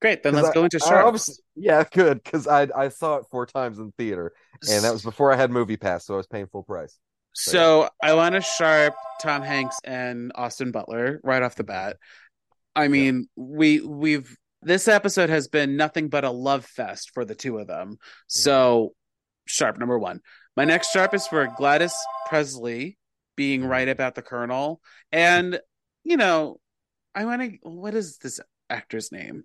Great, 0.00 0.22
then 0.22 0.34
let's 0.34 0.48
I, 0.48 0.52
go 0.52 0.64
into 0.64 0.78
sharks. 0.78 1.40
Yeah, 1.54 1.84
good, 1.90 2.22
because 2.22 2.46
I 2.46 2.68
I 2.76 2.88
saw 2.88 3.16
it 3.16 3.26
four 3.30 3.46
times 3.46 3.78
in 3.78 3.92
theater, 3.92 4.32
and 4.68 4.84
that 4.84 4.92
was 4.92 5.02
before 5.02 5.32
I 5.32 5.36
had 5.36 5.50
Movie 5.50 5.76
Pass, 5.76 6.06
so 6.06 6.14
I 6.14 6.16
was 6.16 6.26
paying 6.26 6.46
full 6.46 6.64
price. 6.64 6.98
So 7.34 7.88
I 8.02 8.14
want 8.14 8.42
sharp 8.44 8.94
Tom 9.20 9.42
Hanks 9.42 9.76
and 9.84 10.32
Austin 10.34 10.70
Butler 10.70 11.20
right 11.24 11.42
off 11.42 11.54
the 11.54 11.64
bat. 11.64 11.96
I 12.76 12.88
mean, 12.88 13.26
yeah. 13.36 13.44
we 13.44 13.80
we've 13.80 14.36
this 14.62 14.88
episode 14.88 15.30
has 15.30 15.48
been 15.48 15.76
nothing 15.76 16.08
but 16.08 16.24
a 16.24 16.30
love 16.30 16.64
fest 16.64 17.10
for 17.14 17.24
the 17.24 17.34
two 17.34 17.58
of 17.58 17.66
them. 17.66 17.98
So 18.26 18.94
sharp 19.46 19.78
number 19.78 19.98
one. 19.98 20.20
My 20.56 20.64
next 20.64 20.92
sharp 20.92 21.14
is 21.14 21.26
for 21.26 21.48
Gladys 21.56 21.94
Presley 22.28 22.98
being 23.36 23.64
right 23.64 23.88
about 23.88 24.14
the 24.14 24.22
Colonel, 24.22 24.80
and 25.10 25.58
you 26.04 26.16
know, 26.16 26.60
I 27.14 27.24
want 27.24 27.42
to. 27.42 27.58
What 27.62 27.94
is 27.94 28.18
this 28.18 28.40
actor's 28.68 29.10
name? 29.10 29.44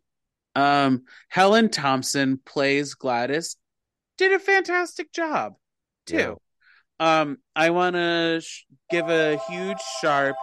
Um, 0.55 1.03
Helen 1.29 1.69
Thomson 1.69 2.41
plays 2.45 2.95
Gladys. 2.95 3.55
Did 4.17 4.33
a 4.33 4.39
fantastic 4.39 5.13
job 5.13 5.53
too. 6.05 6.37
Yeah. 6.99 7.19
Um, 7.19 7.37
I 7.55 7.69
want 7.69 7.95
to 7.95 8.41
sh- 8.41 8.65
give 8.89 9.07
a 9.07 9.39
huge 9.47 9.77
sharp 10.01 10.35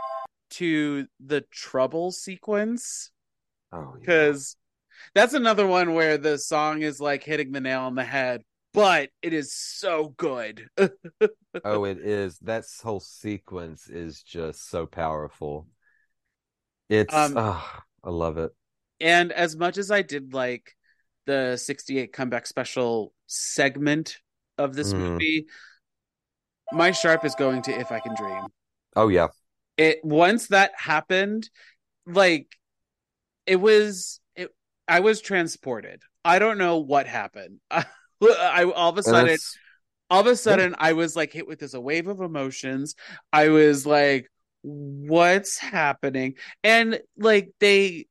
to 0.50 1.06
the 1.24 1.42
trouble 1.50 2.12
sequence. 2.12 3.10
Oh, 3.72 3.94
because 3.98 4.56
yeah. 4.56 4.63
That's 5.14 5.34
another 5.34 5.66
one 5.66 5.94
where 5.94 6.18
the 6.18 6.38
song 6.38 6.82
is 6.82 7.00
like 7.00 7.22
hitting 7.22 7.52
the 7.52 7.60
nail 7.60 7.82
on 7.82 7.94
the 7.94 8.04
head, 8.04 8.42
but 8.72 9.10
it 9.22 9.32
is 9.32 9.54
so 9.54 10.14
good. 10.16 10.68
oh, 11.64 11.84
it 11.84 11.98
is. 11.98 12.38
That 12.40 12.64
whole 12.82 13.00
sequence 13.00 13.88
is 13.88 14.22
just 14.22 14.68
so 14.68 14.86
powerful. 14.86 15.68
It's 16.88 17.14
um, 17.14 17.34
oh, 17.36 17.64
I 18.02 18.10
love 18.10 18.38
it. 18.38 18.50
And 19.00 19.32
as 19.32 19.56
much 19.56 19.78
as 19.78 19.90
I 19.90 20.02
did 20.02 20.34
like 20.34 20.72
the 21.26 21.56
68 21.56 22.12
comeback 22.12 22.46
special 22.46 23.12
segment 23.26 24.18
of 24.58 24.74
this 24.74 24.92
mm. 24.92 24.98
movie, 24.98 25.46
my 26.72 26.90
sharp 26.90 27.24
is 27.24 27.34
going 27.34 27.62
to 27.62 27.78
if 27.78 27.92
I 27.92 28.00
can 28.00 28.14
dream. 28.16 28.46
Oh 28.96 29.08
yeah. 29.08 29.28
It 29.76 30.00
once 30.04 30.48
that 30.48 30.72
happened, 30.76 31.48
like 32.06 32.48
it 33.46 33.56
was 33.56 34.20
I 34.88 35.00
was 35.00 35.20
transported. 35.20 36.02
I 36.24 36.38
don't 36.38 36.58
know 36.58 36.78
what 36.78 37.06
happened. 37.06 37.60
I, 37.70 37.84
all 38.64 38.90
of 38.90 38.98
a 38.98 39.02
sudden 39.02 39.36
all 40.10 40.20
of 40.20 40.26
a 40.26 40.36
sudden 40.36 40.74
I 40.78 40.92
was 40.92 41.16
like 41.16 41.32
hit 41.32 41.46
with 41.46 41.58
this 41.58 41.74
a 41.74 41.80
wave 41.80 42.08
of 42.08 42.20
emotions. 42.20 42.94
I 43.32 43.48
was 43.48 43.86
like, 43.86 44.30
what's 44.62 45.58
happening? 45.58 46.34
And 46.62 47.00
like 47.16 47.50
they 47.60 48.06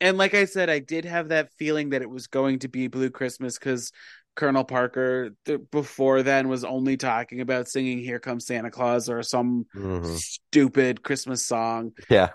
and 0.00 0.18
like 0.18 0.34
I 0.34 0.46
said, 0.46 0.68
I 0.68 0.80
did 0.80 1.04
have 1.04 1.28
that 1.28 1.52
feeling 1.58 1.90
that 1.90 2.02
it 2.02 2.10
was 2.10 2.26
going 2.26 2.58
to 2.60 2.68
be 2.68 2.88
Blue 2.88 3.10
Christmas 3.10 3.56
because 3.56 3.92
Colonel 4.34 4.64
Parker 4.64 5.30
th- 5.44 5.60
before 5.70 6.22
then 6.24 6.48
was 6.48 6.64
only 6.64 6.96
talking 6.96 7.40
about 7.40 7.68
singing 7.68 7.98
"Here 7.98 8.18
Comes 8.18 8.46
Santa 8.46 8.70
Claus" 8.70 9.08
or 9.08 9.22
some 9.22 9.66
Mhm. 9.76 10.16
stupid 10.18 11.02
Christmas 11.02 11.46
song, 11.46 11.92
Yeah. 12.08 12.30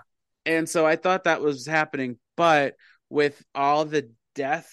and 0.46 0.66
so 0.68 0.86
I 0.86 0.96
thought 0.96 1.24
that 1.24 1.42
was 1.42 1.66
happening. 1.66 2.18
But 2.36 2.74
with 3.10 3.42
all 3.54 3.84
the 3.84 4.10
death 4.34 4.70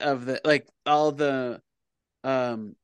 of 0.00 0.26
the 0.26 0.40
like 0.44 0.66
all 0.86 1.12
the 1.12 1.60
um 2.24 2.74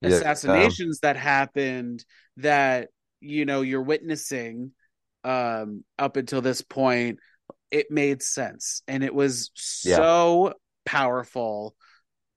Yeah, 0.00 0.08
um, 0.08 0.12
assassinations 0.12 1.00
that 1.00 1.16
happened 1.16 2.04
that 2.38 2.88
you 3.20 3.44
know 3.44 3.62
you're 3.62 3.82
witnessing 3.82 4.72
um 5.24 5.84
up 5.98 6.16
until 6.16 6.40
this 6.40 6.62
point 6.62 7.18
it 7.70 7.90
made 7.90 8.22
sense 8.22 8.82
and 8.88 9.02
it 9.04 9.14
was 9.14 9.50
Yeah. 9.84 9.96
so 9.96 10.54
powerful 10.84 11.74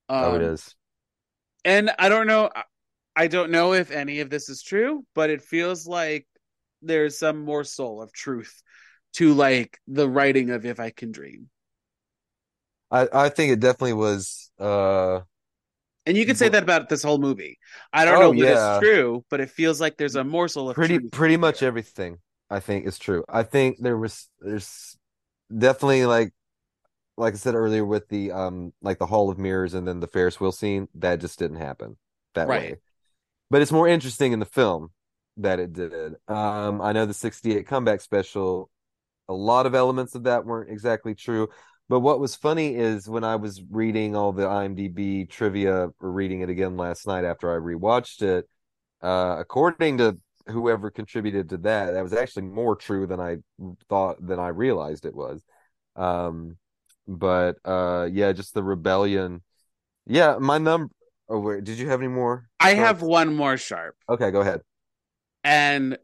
um, 0.09 0.26
oh, 0.26 0.36
it 0.36 0.41
is. 0.41 0.76
and 1.64 1.91
i 1.99 2.09
don't 2.09 2.28
know 2.28 2.49
i 3.16 3.28
don't 3.28 3.51
know 3.51 3.74
if 3.74 3.91
any 3.91 4.20
of 4.20 4.30
this 4.30 4.49
is 4.49 4.62
true 4.62 5.05
but 5.14 5.30
it 5.30 5.41
feels 5.41 5.88
like 5.88 6.28
there's 6.82 7.18
some 7.18 7.39
morsel 7.45 8.01
of 8.01 8.12
truth 8.12 8.62
to 9.14 9.34
like 9.34 9.80
the 9.88 10.09
writing 10.09 10.49
of 10.49 10.66
if 10.66 10.80
i 10.80 10.89
can 10.89 11.12
dream 11.12 11.49
I 12.92 13.08
I 13.14 13.30
think 13.30 13.52
it 13.54 13.60
definitely 13.60 13.94
was. 13.94 14.52
Uh, 14.60 15.22
and 16.06 16.18
you 16.18 16.26
could 16.26 16.38
say 16.38 16.50
that 16.50 16.64
about 16.64 16.89
this 16.89 17.04
whole 17.04 17.18
movie 17.18 17.58
i 17.94 18.06
don't 18.06 18.20
Oh, 18.20 18.20
know 18.20 18.34
that 18.34 18.48
yeah. 18.48 18.48
it's 18.48 18.78
true 18.78 19.24
but 19.30 19.39
it 19.39 19.50
feels 19.50 19.80
like 19.80 19.98
there's 19.98 20.16
a 20.16 20.24
morsel 20.24 20.70
of 20.70 20.80
pretty 20.80 21.00
truth 21.00 21.12
pretty 21.12 21.38
much 21.38 21.64
everything 21.64 22.20
I 22.50 22.60
think 22.60 22.86
is 22.86 23.00
true. 23.00 23.24
I 23.30 23.44
think 23.44 23.78
there 23.80 23.98
was 23.98 24.28
there's 24.39 24.98
definitely 25.56 26.06
like 26.06 26.34
like 27.18 27.34
I 27.36 27.38
said 27.38 27.56
earlier 27.56 27.86
with 27.86 28.10
the 28.10 28.32
um 28.34 28.74
like 28.82 29.00
the 29.00 29.08
Hall 29.08 29.30
of 29.32 29.39
Mirrors 29.39 29.74
and 29.76 29.88
then 29.88 30.00
the 30.02 30.08
Ferris 30.08 30.39
wheel 30.42 30.52
scene 30.54 30.89
that 30.96 31.22
just 31.22 31.39
didn't 31.39 31.58
happen 31.60 31.98
that 32.36 32.52
Right. 32.52 32.54
way. 32.54 32.80
But 33.52 33.62
it's 33.64 33.72
more 33.74 33.88
interesting 33.88 34.34
in 34.34 34.39
the 34.39 34.46
film 34.48 34.92
that 35.38 35.60
it 35.60 35.74
did. 35.74 36.16
Um 36.30 36.82
I 36.82 36.94
know 36.94 37.06
the 37.08 37.16
68 37.16 37.68
comeback 37.68 38.02
special 38.02 38.72
a 39.30 39.34
lot 39.34 39.66
of 39.66 39.76
elements 39.76 40.16
of 40.16 40.24
that 40.24 40.46
weren't 40.46 40.72
exactly 40.72 41.16
true. 41.16 41.50
But 41.92 42.00
what 42.00 42.22
was 42.22 42.38
funny 42.38 42.74
is 42.74 43.10
when 43.10 43.26
I 43.26 43.36
was 43.36 43.62
reading 43.70 44.16
all 44.16 44.32
the 44.32 44.44
IMDb 44.44 45.30
trivia 45.30 45.89
or 46.00 46.12
reading 46.14 46.39
it 46.39 46.50
again 46.50 46.78
last 46.78 47.06
night 47.06 47.26
after 47.26 47.54
I 47.54 47.60
rewatched 47.60 48.22
it, 48.22 48.48
uh, 49.02 49.36
according 49.38 49.98
to 49.98 50.18
whoever 50.48 50.89
contributed 50.89 51.50
to 51.50 51.58
that, 51.58 51.92
that 51.92 52.02
was 52.02 52.14
actually 52.14 52.44
more 52.44 52.78
true 52.78 53.08
than 53.08 53.20
I 53.20 53.39
thought 53.89 54.26
than 54.26 54.39
I 54.39 54.48
realized 54.48 55.06
it 55.06 55.14
was. 55.14 55.44
Um, 55.98 56.56
but 57.10 57.58
uh, 57.66 58.08
yeah, 58.10 58.32
just 58.32 58.54
the 58.54 58.64
rebellion. 58.64 59.42
Yeah, 60.08 60.38
my 60.39 60.60
number. 60.60 60.94
Oh, 61.28 61.39
wait, 61.39 61.66
did 61.66 61.78
you 61.78 61.89
have 61.89 62.00
any 62.00 62.08
more? 62.08 62.48
i 62.62 62.74
Sharp? 62.74 62.86
have 62.86 63.02
one 63.02 63.36
more 63.36 63.58
sharp 63.58 63.98
Okay, 64.08 64.32
go 64.32 64.39
ahead. 64.39 64.62
And 65.44 65.98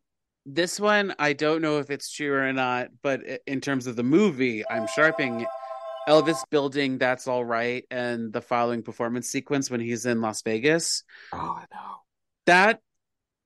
this 0.45 0.81
one, 0.81 1.15
I 1.17 1.31
don't 1.31 1.61
know 1.61 1.79
if 1.79 1.89
it's 1.89 2.11
true 2.11 2.33
or 2.33 2.51
not, 2.51 2.89
but 3.01 3.21
in 3.47 3.61
terms 3.61 3.87
of 3.87 3.95
the 3.95 4.03
movie, 4.03 4.65
I'm 4.69 4.85
sharping 4.87 5.45
Elvis 6.07 6.37
building 6.49 6.97
That's 6.97 7.27
All 7.27 7.43
Right 7.43 7.83
and 7.91 8.31
the 8.31 8.41
following 8.41 8.81
performance 8.81 9.29
sequence 9.29 9.69
when 9.69 9.81
he's 9.81 10.05
in 10.05 10.21
Las 10.21 10.41
Vegas. 10.43 11.03
Oh, 11.33 11.37
I 11.37 11.65
know. 11.73 11.95
That 12.45 12.79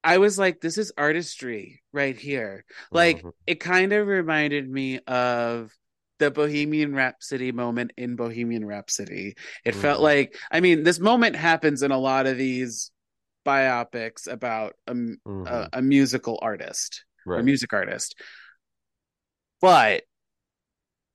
I 0.04 0.18
was 0.18 0.38
like, 0.40 0.62
this 0.62 0.78
is 0.78 0.92
artistry 0.98 1.82
right 1.94 2.16
here. 2.18 2.66
Like, 2.92 3.22
Mhm. 3.24 3.32
it 3.46 3.60
kind 3.60 3.94
of 3.94 4.08
reminded 4.08 4.70
me 4.70 5.00
of 5.00 5.72
the 6.20 6.32
Bohemian 6.32 6.94
Rhapsody 6.94 7.52
moment 7.52 7.94
in 7.98 8.16
Bohemian 8.16 8.66
Rhapsody. 8.66 9.36
It 9.66 9.74
felt 9.76 10.00
Mhm. 10.00 10.04
like, 10.04 10.36
I 10.52 10.60
mean, 10.60 10.84
this 10.84 11.00
moment 11.00 11.36
happens 11.36 11.82
in 11.84 11.92
a 11.92 11.98
lot 11.98 12.28
of 12.28 12.38
these 12.38 12.92
biopics 13.46 14.28
about 14.32 14.76
a, 14.88 14.92
m- 14.92 15.20
a, 15.26 15.70
a 15.74 15.82
musical 15.82 16.38
artist 16.42 17.06
or 17.26 17.36
Right. 17.36 17.46
music 17.46 17.74
artist. 17.74 18.20
But 19.62 20.04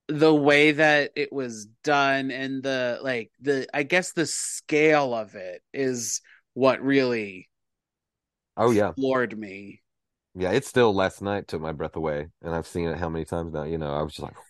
the 0.09 0.35
way 0.35 0.73
that 0.73 1.13
it 1.17 1.33
was 1.33 1.67
done 1.83 2.31
and 2.31 2.63
the 2.63 2.99
like 3.03 3.31
the 3.41 3.67
I 3.75 3.83
guess 3.83 4.13
the 4.13 4.27
scale 4.27 5.15
of 5.15 5.35
it 5.35 5.63
is 5.73 6.21
what 6.55 6.81
really 6.83 7.49
Oh 8.57 8.71
yeah, 8.71 8.95
floored 8.95 9.39
me. 9.39 9.81
yeah. 10.35 10.53
It 10.53 10.65
still 10.65 10.95
last 10.95 11.23
night 11.23 11.49
took 11.49 11.61
my 11.61 11.73
breath 11.73 11.97
away, 11.97 12.29
and 12.43 12.55
I've 12.55 12.67
seen 12.67 12.89
it 12.89 12.99
how 12.99 13.09
many 13.09 13.25
times 13.25 13.53
now. 13.53 13.65
You 13.65 13.79
know, 13.79 13.93
I 13.93 14.03
was 14.03 14.13
just 14.13 14.23
like, 14.23 14.37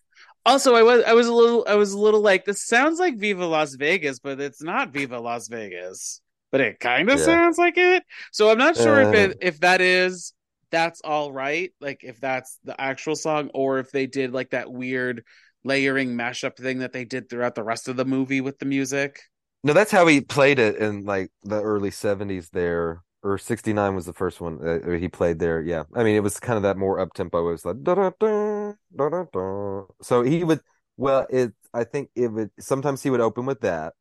Also, 0.47 0.75
I 0.77 0.83
was 0.83 1.03
I 1.05 1.13
was 1.13 1.27
a 1.27 1.33
little 1.33 1.65
I 1.69 1.75
was 1.75 1.93
a 1.93 1.99
little 1.99 2.21
like 2.21 2.45
this 2.45 2.65
sounds 2.65 2.99
like 3.01 3.17
Viva 3.19 3.45
Las 3.47 3.75
Vegas, 3.75 4.21
but 4.21 4.41
it's 4.41 4.63
not 4.63 4.93
Viva 4.93 5.19
Las 5.19 5.49
Vegas. 5.49 6.21
But 6.53 6.61
it 6.61 6.79
kind 6.81 7.11
of 7.11 7.19
Yeah. 7.19 7.21
sounds 7.21 7.59
like 7.59 7.77
it. 7.77 8.05
So 8.33 8.51
I'm 8.51 8.59
not 8.59 8.77
sure 8.77 9.01
if 9.01 9.13
Uh. 9.13 9.13
it 9.13 9.37
if 9.41 9.61
that 9.61 9.81
is 9.81 10.33
that's 10.71 11.01
all 11.03 11.33
right, 11.33 11.73
like 11.81 12.01
if 12.05 12.21
that's 12.21 12.59
the 12.65 12.81
actual 12.81 13.17
song, 13.17 13.51
or 13.55 13.79
if 13.81 13.91
they 13.91 14.07
did 14.07 14.33
like 14.33 14.51
that 14.51 14.71
weird 14.71 15.25
layering 15.67 16.11
mashup 16.17 16.57
thing 16.57 16.79
that 16.81 16.93
they 16.93 17.05
did 17.05 17.29
throughout 17.29 17.55
the 17.57 17.65
rest 17.65 17.89
of 17.89 17.97
the 17.97 18.05
movie 18.07 18.41
with 18.41 18.59
the 18.59 18.67
music. 18.67 19.21
No, 19.63 19.73
that's 19.73 19.91
how 19.91 20.07
he 20.07 20.21
played 20.21 20.59
it 20.59 20.77
in 20.77 21.05
like 21.05 21.31
the 21.43 21.61
early 21.61 21.91
70s 21.91 22.51
there, 22.51 23.03
or 23.23 23.37
69 23.39 23.95
was 23.95 24.07
the 24.07 24.13
first 24.13 24.41
one 24.41 24.59
that 24.59 24.99
he 25.01 25.09
played 25.09 25.39
there. 25.39 25.61
Yeah. 25.61 25.85
I 25.95 26.05
mean, 26.05 26.15
it 26.17 26.21
was 26.23 26.39
kind 26.39 26.57
of 26.57 26.63
that 26.63 26.77
more 26.77 27.01
up 27.01 27.13
tempo. 27.15 27.49
It 27.49 27.53
was 27.53 27.65
like 27.65 27.83
da 27.83 27.95
da 27.95 28.11
da 28.21 28.75
da 28.97 29.25
da. 29.33 29.83
So 30.03 30.23
he 30.23 30.45
would, 30.45 30.61
well, 30.97 31.27
it, 31.31 31.53
I 31.75 31.85
think 31.85 32.11
it 32.15 32.29
would, 32.29 32.51
sometimes 32.61 33.03
he 33.03 33.11
would 33.11 33.21
open 33.21 33.45
with 33.47 33.61
that, 33.63 33.95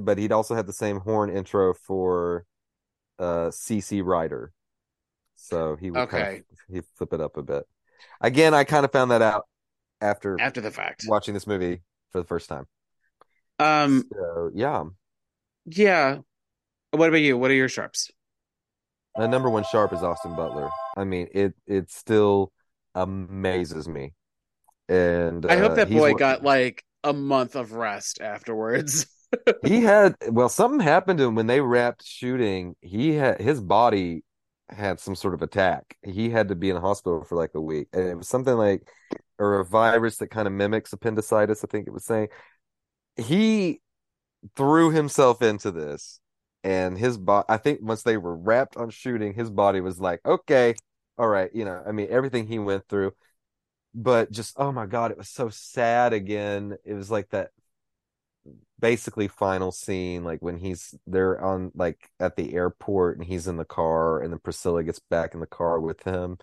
but 0.00 0.18
he'd 0.18 0.32
also 0.32 0.54
have 0.54 0.66
the 0.66 0.72
same 0.72 1.00
horn 1.00 1.30
intro 1.30 1.74
for 1.74 2.46
uh 3.18 3.50
CC 3.50 4.02
Rider. 4.02 4.52
So 5.36 5.76
he 5.76 5.90
would 5.90 6.06
kind 6.08 6.24
Okay. 6.26 6.42
of, 6.50 6.74
he'd 6.74 6.84
flip 6.96 7.12
it 7.12 7.20
up 7.20 7.36
a 7.36 7.42
bit. 7.42 7.64
Again, 8.20 8.54
I 8.54 8.64
kind 8.64 8.84
of 8.84 8.92
found 8.92 9.10
that 9.12 9.22
out 9.22 9.46
after 10.00 10.40
After 10.40 10.60
the 10.60 10.70
fact. 10.70 11.04
watching 11.08 11.34
this 11.34 11.46
movie 11.46 11.82
for 12.10 12.18
the 12.18 12.24
first 12.26 12.48
time. 12.48 12.66
Um 13.58 14.04
So, 14.12 14.50
yeah. 14.54 14.84
yeah. 15.66 16.18
What 16.92 17.08
about 17.08 17.18
you? 17.20 17.36
What 17.36 17.50
are 17.50 17.54
your 17.54 17.68
sharps? 17.68 18.10
My 19.16 19.26
number 19.26 19.50
one 19.50 19.64
sharp 19.64 19.92
is 19.92 20.02
Austin 20.02 20.34
Butler. 20.36 20.70
I 20.96 21.04
mean, 21.04 21.28
it 21.32 21.54
it 21.66 21.90
still 21.90 22.52
amazes 22.94 23.88
me. 23.88 24.14
And 24.88 25.44
I 25.46 25.56
hope 25.56 25.72
uh, 25.72 25.74
that 25.76 25.90
boy 25.90 26.14
got 26.14 26.42
like 26.42 26.84
a 27.04 27.12
month 27.12 27.56
of 27.56 27.72
rest 27.72 28.20
afterwards. 28.20 29.06
he 29.64 29.80
had 29.82 30.16
well, 30.30 30.48
something 30.48 30.80
happened 30.80 31.18
to 31.18 31.24
him 31.26 31.34
when 31.34 31.46
they 31.46 31.60
wrapped 31.60 32.04
shooting. 32.06 32.76
He 32.80 33.12
had 33.14 33.40
his 33.40 33.60
body 33.60 34.22
had 34.70 35.00
some 35.00 35.14
sort 35.14 35.34
of 35.34 35.42
attack. 35.42 35.96
He 36.02 36.30
had 36.30 36.48
to 36.48 36.54
be 36.54 36.70
in 36.70 36.74
the 36.74 36.80
hospital 36.80 37.24
for 37.24 37.36
like 37.36 37.52
a 37.54 37.60
week, 37.60 37.88
and 37.92 38.06
it 38.06 38.16
was 38.16 38.28
something 38.28 38.54
like 38.54 38.88
or 39.38 39.60
a 39.60 39.64
virus 39.64 40.16
that 40.18 40.28
kind 40.28 40.46
of 40.46 40.52
mimics 40.52 40.92
appendicitis. 40.92 41.64
I 41.64 41.68
think 41.68 41.86
it 41.86 41.92
was 41.92 42.04
saying 42.04 42.28
he 43.16 43.80
threw 44.56 44.90
himself 44.90 45.42
into 45.42 45.70
this, 45.70 46.20
and 46.64 46.98
his 46.98 47.18
body. 47.18 47.46
I 47.48 47.56
think 47.56 47.80
once 47.82 48.02
they 48.02 48.16
were 48.16 48.36
wrapped 48.36 48.76
on 48.76 48.90
shooting, 48.90 49.34
his 49.34 49.50
body 49.50 49.80
was 49.80 50.00
like, 50.00 50.20
okay, 50.26 50.74
all 51.16 51.28
right, 51.28 51.50
you 51.54 51.64
know. 51.64 51.82
I 51.86 51.92
mean, 51.92 52.08
everything 52.10 52.46
he 52.46 52.58
went 52.58 52.86
through, 52.88 53.12
but 53.94 54.30
just 54.30 54.54
oh 54.58 54.72
my 54.72 54.86
god, 54.86 55.10
it 55.10 55.18
was 55.18 55.28
so 55.28 55.48
sad. 55.48 56.12
Again, 56.12 56.76
it 56.84 56.94
was 56.94 57.10
like 57.10 57.30
that 57.30 57.50
basically 58.80 59.26
final 59.28 59.72
scene 59.72 60.22
like 60.22 60.40
when 60.40 60.56
he's 60.56 60.94
they're 61.06 61.40
on 61.44 61.72
like 61.74 62.08
at 62.20 62.36
the 62.36 62.54
airport 62.54 63.18
and 63.18 63.26
he's 63.26 63.48
in 63.48 63.56
the 63.56 63.64
car 63.64 64.20
and 64.20 64.32
then 64.32 64.38
Priscilla 64.38 64.84
gets 64.84 65.00
back 65.00 65.34
in 65.34 65.40
the 65.40 65.46
car 65.46 65.80
with 65.80 66.02
him. 66.04 66.38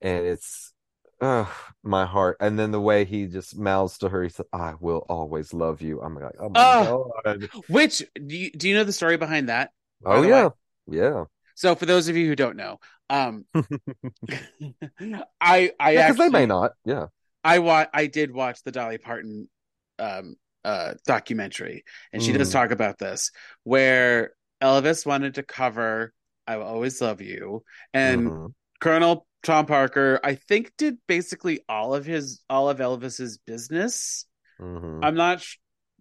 And 0.00 0.26
it's 0.26 0.72
uh 1.20 1.46
my 1.82 2.04
heart. 2.06 2.36
And 2.40 2.58
then 2.58 2.70
the 2.70 2.80
way 2.80 3.04
he 3.04 3.26
just 3.26 3.56
mouths 3.56 3.98
to 3.98 4.08
her 4.08 4.22
he 4.22 4.28
said 4.28 4.46
I 4.52 4.74
will 4.80 5.04
always 5.08 5.52
love 5.52 5.80
you. 5.82 6.00
I'm 6.00 6.14
like 6.14 6.34
oh 6.38 6.48
my 6.48 6.60
Oh. 6.60 7.10
god. 7.24 7.48
Which 7.68 8.02
do 8.14 8.36
you 8.36 8.50
do 8.50 8.68
you 8.68 8.74
know 8.74 8.84
the 8.84 8.92
story 8.92 9.16
behind 9.16 9.48
that? 9.48 9.72
oh 10.04 10.22
yeah. 10.22 10.50
yeah. 10.86 11.24
So 11.54 11.74
for 11.74 11.86
those 11.86 12.08
of 12.08 12.16
you 12.16 12.26
who 12.26 12.36
don't 12.36 12.56
know, 12.56 12.80
um 13.10 13.44
I 15.40 15.72
I 15.78 15.96
because 15.96 15.96
actually 15.96 16.28
they 16.28 16.32
may 16.32 16.46
not. 16.46 16.72
Yeah. 16.84 17.06
I 17.42 17.58
wa- 17.58 17.86
I 17.92 18.06
did 18.06 18.30
watch 18.32 18.62
the 18.62 18.72
Dolly 18.72 18.98
Parton 18.98 19.48
um 19.98 20.36
uh 20.64 20.94
documentary 21.06 21.84
and 22.12 22.22
she 22.22 22.32
does 22.32 22.48
Mm. 22.50 22.52
talk 22.52 22.70
about 22.70 22.98
this 22.98 23.30
where 23.64 24.32
Elvis 24.62 25.04
wanted 25.06 25.34
to 25.34 25.42
cover 25.42 26.12
I 26.46 26.56
will 26.56 26.64
always 26.66 27.00
love 27.00 27.20
you 27.20 27.64
and 27.92 28.28
Mhm. 28.28 28.54
Colonel 28.80 29.26
Tom 29.42 29.66
Parker 29.66 30.20
I 30.24 30.34
think 30.36 30.72
did 30.78 30.96
basically 31.06 31.60
all 31.68 31.94
of 31.94 32.04
his 32.06 32.42
all 32.48 32.68
of 32.70 32.78
Elvis's 32.78 33.38
business. 33.38 34.26
Mhm. 34.60 35.04
I'm 35.04 35.14
not 35.16 35.40
sh- 35.42 35.56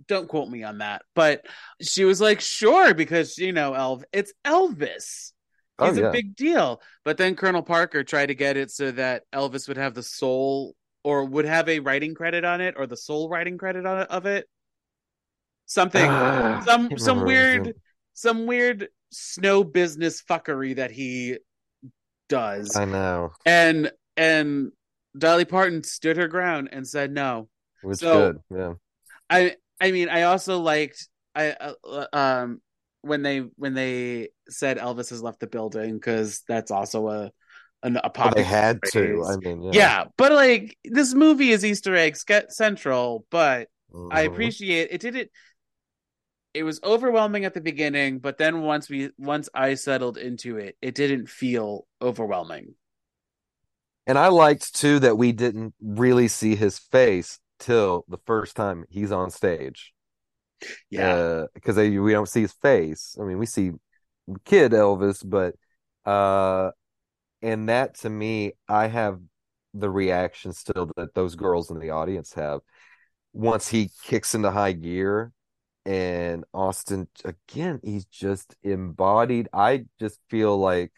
don't 0.08 0.28
quote 0.28 0.50
me 0.50 0.64
on 0.64 0.80
that. 0.80 1.04
But 1.16 1.46
she 1.82 2.04
was 2.04 2.20
like, 2.20 2.42
sure, 2.42 2.94
because 2.94 3.38
you 3.38 3.54
know, 3.54 3.74
Elv 3.74 4.04
it's 4.12 4.34
Elvis. 4.46 5.32
Oh, 5.80 5.88
He's 5.90 5.98
yeah. 5.98 6.10
a 6.10 6.12
big 6.12 6.36
deal. 6.36 6.82
But 7.06 7.18
then 7.18 7.36
Colonel 7.36 7.64
Parker 7.64 8.04
tried 8.04 8.28
to 8.28 8.36
get 8.36 8.58
it 8.58 8.70
so 8.72 8.92
that 8.92 9.24
Elvis 9.34 9.68
would 9.68 9.78
have 9.78 9.94
the 9.94 10.04
sole 10.04 10.76
or 11.04 11.26
would 11.26 11.46
have 11.46 11.68
a 11.70 11.80
writing 11.80 12.14
credit 12.16 12.44
on 12.46 12.60
it 12.62 12.76
or 12.78 12.86
the 12.86 12.98
sole 12.98 13.30
writing 13.30 13.58
credit 13.58 13.86
on 13.86 14.02
it 14.02 14.10
of 14.10 14.26
it. 14.26 14.48
Something 15.74 16.06
Ah, 16.08 16.62
some 16.66 16.98
some 17.00 17.26
weird 17.26 17.74
some 18.14 18.46
weird 18.46 18.90
snow 19.12 19.64
business 19.64 20.22
fuckery 20.22 20.76
that 20.76 20.92
he 20.92 21.38
does. 22.30 22.76
I 22.76 22.86
know, 22.86 23.32
And 23.44 23.92
and 24.16 24.72
Dolly 25.18 25.46
Parton 25.46 25.84
stood 25.84 26.18
her 26.18 26.28
ground 26.28 26.70
and 26.72 26.88
said 26.88 27.12
no. 27.12 27.50
which 27.82 28.00
So- 28.00 28.34
good. 28.34 28.40
Yeah, 28.56 28.74
I 29.32 29.56
I 29.82 29.90
mean 29.92 30.10
I 30.10 30.24
also 30.24 30.60
liked 30.60 31.10
I 31.34 31.56
uh, 31.84 32.06
um 32.14 32.62
when 33.02 33.24
they 33.24 33.40
when 33.56 33.74
they 33.74 34.30
said 34.50 34.78
Elvis 34.78 35.10
has 35.10 35.24
left 35.24 35.40
the 35.40 35.48
building 35.48 35.96
because 35.96 36.44
that's 36.48 36.70
also 36.70 37.08
a 37.10 37.32
an, 37.82 37.98
a 37.98 38.12
well, 38.16 38.32
they 38.36 38.44
had 38.44 38.80
to. 38.92 39.26
I 39.28 39.36
mean, 39.38 39.64
yeah, 39.64 39.72
yeah. 39.74 40.04
but 40.18 40.32
like 40.32 40.78
this 40.86 41.16
movie 41.16 41.50
is 41.50 41.66
Easter 41.66 41.96
eggs 41.96 42.24
get 42.24 42.54
central, 42.54 43.26
but 43.32 43.70
I 44.12 44.26
Mhm. 44.28 44.32
appreciate 44.32 44.90
it 44.92 45.02
didn't 45.02 45.22
it 45.22 45.32
was 46.62 46.80
overwhelming 46.84 47.46
at 47.46 47.56
the 47.56 47.62
beginning, 47.62 48.20
but 48.20 48.38
then 48.38 48.62
once 48.62 48.88
we 48.88 49.10
once 49.18 49.50
I 49.56 49.74
settled 49.74 50.18
into 50.20 50.58
it, 50.58 50.78
it 50.84 50.94
didn't 50.94 51.28
feel 51.28 51.88
overwhelming. 52.00 52.76
And 54.06 54.20
I 54.20 54.28
liked 54.28 54.76
too 54.76 55.00
that 55.00 55.18
we 55.18 55.32
didn't 55.32 55.74
really 55.82 56.28
see 56.28 56.56
his 56.56 56.78
face 56.78 57.40
till 57.60 58.06
the 58.08 58.20
first 58.28 58.56
time 58.56 58.86
he's 58.90 59.12
on 59.12 59.32
stage. 59.32 59.94
Yeah. 60.90 61.46
because 61.54 61.76
they 61.76 61.98
we 61.98 62.12
don't 62.12 62.30
see 62.30 62.42
his 62.42 62.54
face. 62.54 63.18
I 63.20 63.24
mean, 63.24 63.40
we 63.40 63.46
see 63.48 63.72
kid 64.46 64.74
Elvis, 64.74 65.24
but 65.28 65.56
uh, 66.10 66.72
and 67.42 67.70
that 67.70 67.96
to 68.00 68.10
me, 68.10 68.54
I 68.68 68.88
have 68.88 69.20
the 69.74 69.90
reaction 69.90 70.54
still 70.54 70.92
that 70.98 71.16
those 71.16 71.36
girls 71.36 71.72
in 71.72 71.80
the 71.80 71.90
audience 71.90 72.34
have 72.34 72.62
once 73.34 73.68
he 73.68 73.90
kicks 74.04 74.36
into 74.36 74.52
high 74.52 74.74
gear. 74.74 75.32
And 75.86 76.46
Austin, 76.54 77.08
again, 77.26 77.80
he's 77.84 78.06
just 78.06 78.56
embodied. 78.64 79.50
I 79.54 79.86
just 80.00 80.20
feel 80.30 80.58
like 80.58 80.92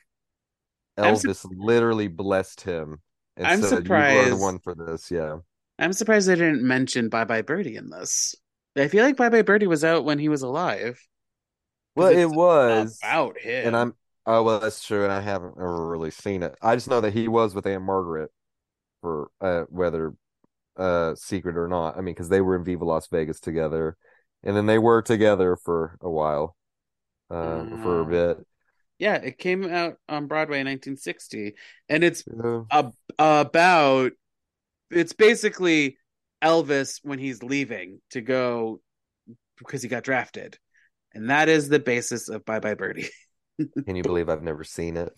I'm 0.98 1.16
su- 1.16 1.30
Elvis 1.30 1.46
literally 1.58 2.08
blessed 2.08 2.62
him 2.62 3.02
and 3.36 3.48
I'm 3.48 3.62
said, 3.62 3.88
"You 3.88 3.94
are 3.96 4.26
the 4.26 4.32
surprised. 4.32 4.42
one 4.42 4.60
for 4.60 4.76
this." 4.76 5.12
Yeah. 5.12 5.38
I'm 5.78 5.94
surprised 5.94 6.28
they 6.28 6.36
didn't 6.36 6.64
mention 6.64 7.10
Bye 7.10 7.26
Bye 7.26 7.42
Birdie 7.42 7.76
in 7.76 7.90
this. 7.90 8.36
I 8.78 8.88
feel 8.88 9.04
like 9.04 9.18
Bye 9.18 9.30
Bye 9.30 9.42
Birdie 9.42 9.68
was 9.68 9.84
out 9.84 10.06
when 10.06 10.20
he 10.20 10.30
was 10.30 10.42
alive. 10.42 11.02
Well, 11.96 12.10
it 12.10 12.26
was, 12.26 13.00
about 13.02 13.38
him. 13.40 13.68
and 13.68 13.76
I'm 13.76 13.96
oh 14.26 14.44
well, 14.44 14.60
that's 14.60 14.84
true, 14.84 15.04
and 15.04 15.12
I 15.12 15.22
haven't 15.22 15.56
ever 15.58 15.88
really 15.90 16.12
seen 16.12 16.44
it. 16.44 16.56
I 16.62 16.76
just 16.76 16.90
know 16.90 17.02
that 17.02 17.14
he 17.14 17.28
was 17.28 17.56
with 17.56 17.66
Ann-Margret 17.66 18.32
for 19.02 19.30
uh, 19.42 19.64
whether 19.70 20.14
uh 20.78 21.16
secret 21.16 21.58
or 21.58 21.68
not. 21.68 21.98
I 21.98 22.02
mean, 22.02 22.14
because 22.14 22.30
they 22.30 22.42
were 22.42 22.56
in 22.56 22.64
Viva 22.64 22.86
Las 22.86 23.08
Vegas 23.08 23.40
together, 23.40 23.98
and 24.46 24.56
then 24.56 24.66
they 24.68 24.80
were 24.80 25.02
together 25.02 25.56
for 25.58 25.98
a 26.02 26.10
while, 26.10 26.56
uh, 27.30 27.66
for 27.82 28.02
a 28.02 28.06
Oh. 28.06 28.10
bit. 28.10 28.48
yeah, 29.00 29.16
it 29.16 29.38
came 29.38 29.66
out 29.66 29.98
on 30.08 30.28
Broadway 30.28 30.60
in 30.62 30.66
1960, 30.66 31.56
and 31.90 32.04
it's 32.04 32.24
Yeah. 32.28 32.64
a, 32.72 32.92
about 33.20 34.12
it's 34.92 35.14
basically 35.14 35.98
Elvis 36.44 37.00
when 37.04 37.20
he's 37.20 37.44
leaving 37.44 38.02
to 38.12 38.22
go 38.22 38.82
because 39.58 39.82
he 39.82 39.90
got 39.90 40.04
drafted, 40.04 40.58
and 41.14 41.30
that 41.30 41.50
is 41.50 41.70
the 41.70 41.80
basis 41.80 42.30
of 42.30 42.46
Bye 42.46 42.60
Bye 42.60 42.76
Birdie. 42.76 43.10
Can 43.86 43.96
you 43.96 44.04
believe 44.04 44.30
I've 44.30 44.44
never 44.44 44.64
seen 44.64 44.98
it? 44.98 45.14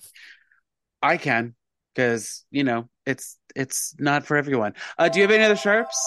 I 1.02 1.18
can 1.18 1.56
because 1.96 2.46
you 2.52 2.64
know 2.64 2.90
it's 3.06 3.38
it's 3.56 3.96
not 4.00 4.26
for 4.26 4.38
everyone. 4.38 4.74
Uh, 4.98 5.10
do 5.10 5.20
you 5.20 5.24
have 5.24 5.32
any 5.32 5.44
other 5.44 5.56
sharps? 5.56 5.98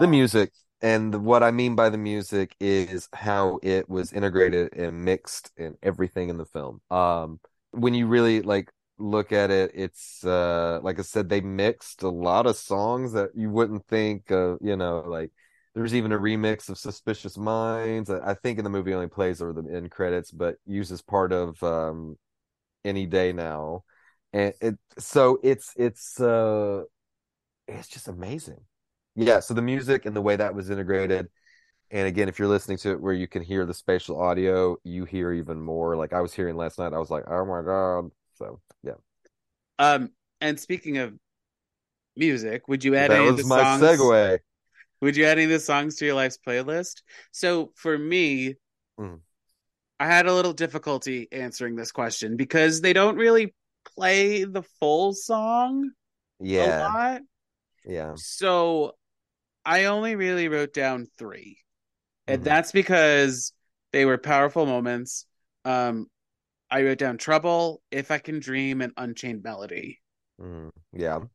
The 0.00 0.06
music, 0.06 0.50
and 0.84 1.24
what 1.24 1.42
I 1.42 1.50
mean 1.50 1.74
by 1.76 1.88
the 1.88 1.96
music 1.96 2.54
is 2.60 3.08
how 3.14 3.58
it 3.62 3.88
was 3.88 4.12
integrated 4.12 4.74
and 4.74 5.02
mixed 5.02 5.50
and 5.56 5.78
everything 5.82 6.28
in 6.28 6.36
the 6.36 6.44
film. 6.44 6.82
Um, 6.90 7.40
when 7.70 7.94
you 7.94 8.06
really 8.06 8.42
like 8.42 8.70
look 8.98 9.32
at 9.32 9.50
it, 9.50 9.70
it's 9.74 10.22
uh, 10.26 10.80
like 10.82 10.98
I 10.98 11.02
said, 11.02 11.30
they 11.30 11.40
mixed 11.40 12.02
a 12.02 12.10
lot 12.10 12.46
of 12.46 12.56
songs 12.56 13.14
that 13.14 13.30
you 13.34 13.48
wouldn't 13.48 13.86
think 13.86 14.30
of. 14.30 14.58
You 14.60 14.76
know, 14.76 15.00
like 15.06 15.30
there's 15.74 15.94
even 15.94 16.12
a 16.12 16.18
remix 16.18 16.68
of 16.68 16.76
"Suspicious 16.76 17.38
Minds." 17.38 18.10
I 18.10 18.34
think 18.34 18.58
in 18.58 18.64
the 18.64 18.70
movie 18.70 18.92
only 18.92 19.08
plays 19.08 19.40
over 19.40 19.54
the 19.54 19.74
end 19.74 19.90
credits, 19.90 20.30
but 20.32 20.56
uses 20.66 21.00
part 21.00 21.32
of 21.32 21.62
um, 21.62 22.18
"Any 22.84 23.06
Day 23.06 23.32
Now," 23.32 23.84
and 24.34 24.52
it 24.60 24.78
so 24.98 25.40
it's 25.42 25.72
it's 25.76 26.20
uh, 26.20 26.82
it's 27.68 27.88
just 27.88 28.08
amazing. 28.08 28.64
Yeah, 29.16 29.40
so 29.40 29.54
the 29.54 29.62
music 29.62 30.06
and 30.06 30.16
the 30.16 30.20
way 30.22 30.36
that 30.36 30.54
was 30.54 30.70
integrated, 30.70 31.28
and 31.90 32.08
again, 32.08 32.28
if 32.28 32.38
you're 32.38 32.48
listening 32.48 32.78
to 32.78 32.92
it 32.92 33.00
where 33.02 33.14
you 33.14 33.28
can 33.28 33.42
hear 33.42 33.66
the 33.66 33.74
spatial 33.74 34.20
audio, 34.20 34.76
you 34.84 35.04
hear 35.06 35.32
even 35.32 35.60
more. 35.60 35.96
Like 35.96 36.12
I 36.14 36.20
was 36.22 36.34
hearing 36.34 36.56
last 36.56 36.78
night, 36.78 36.92
I 36.94 36.98
was 36.98 37.10
like, 37.10 37.24
"Oh 37.28 37.44
my 37.46 37.62
God!" 37.62 38.10
So 38.38 38.60
yeah, 38.84 38.94
Um, 39.78 40.10
and 40.40 40.58
speaking 40.58 40.98
of 40.98 41.14
music, 42.16 42.68
would 42.68 42.84
you 42.84 42.94
add 42.96 43.12
that 43.12 43.12
any 43.12 43.28
of 43.28 43.36
was 43.36 43.36
the 43.36 43.44
my 43.44 43.62
songs? 43.62 43.62
segue. 43.62 44.38
Would 45.02 45.16
you 45.16 45.24
add 45.26 45.38
any 45.38 45.44
of 45.44 45.50
the 45.50 45.60
songs 45.60 45.96
to 45.96 46.06
your 46.06 46.14
life's 46.14 46.38
playlist? 46.46 47.02
So 47.32 47.72
for 47.76 47.96
me, 47.98 48.56
Mm. 48.98 49.20
I 50.00 50.06
had 50.06 50.26
a 50.26 50.34
little 50.34 50.52
difficulty 50.52 51.28
answering 51.32 51.76
this 51.76 51.92
question 51.92 52.36
because 52.36 52.80
they 52.80 52.92
don't 52.92 53.16
really 53.16 53.54
play 53.96 54.44
the 54.44 54.62
full 54.80 55.12
song 55.12 55.90
a 56.58 56.68
Yeah, 56.68 56.94
lot. 56.94 57.22
yeah, 57.84 58.16
So 58.16 58.96
I 59.64 59.86
only 59.86 60.16
really 60.16 60.48
wrote 60.48 60.72
down 60.72 61.06
three. 61.18 61.58
And 62.28 62.42
Mhm. 62.42 62.44
that's 62.44 62.72
because 62.72 63.52
they 63.92 64.04
were 64.04 64.18
powerful 64.18 64.66
moments. 64.66 65.26
Um, 65.64 66.08
I 66.70 66.82
wrote 66.84 66.98
down 66.98 67.18
Trouble, 67.18 67.82
If 67.90 68.10
I 68.10 68.18
Can 68.18 68.40
Dream, 68.40 68.82
and 68.82 68.92
Unchained 68.96 69.42
Melody. 69.44 70.00
Mm, 70.40 70.70
yeah. 70.92 71.26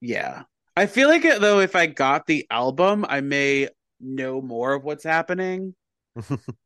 Yeah. 0.00 0.44
I 0.76 0.86
feel 0.86 1.08
like 1.08 1.24
it, 1.24 1.40
though, 1.40 1.60
if 1.60 1.74
I 1.74 1.86
got 1.86 2.26
the 2.26 2.46
album, 2.50 3.04
I 3.08 3.20
may 3.20 3.68
know 4.00 4.40
more 4.40 4.74
of 4.74 4.84
what's 4.84 5.04
happening. 5.04 5.74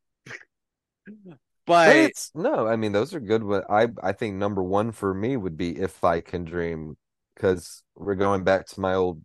But 1.66 1.96
But 1.96 1.96
it's 1.96 2.30
no, 2.34 2.66
I 2.66 2.76
mean 2.76 2.92
those 2.92 3.14
are 3.14 3.20
good. 3.20 3.46
But 3.46 3.64
I 3.70 3.88
I 4.02 4.12
think 4.12 4.36
number 4.36 4.62
one 4.62 4.92
for 4.92 5.12
me 5.14 5.36
would 5.36 5.56
be 5.56 5.78
"If 5.78 6.04
I 6.04 6.20
Can 6.20 6.44
Dream" 6.44 6.96
because 7.34 7.82
we're 7.96 8.14
going 8.14 8.44
back 8.44 8.66
to 8.68 8.80
my 8.80 8.94
old 8.94 9.22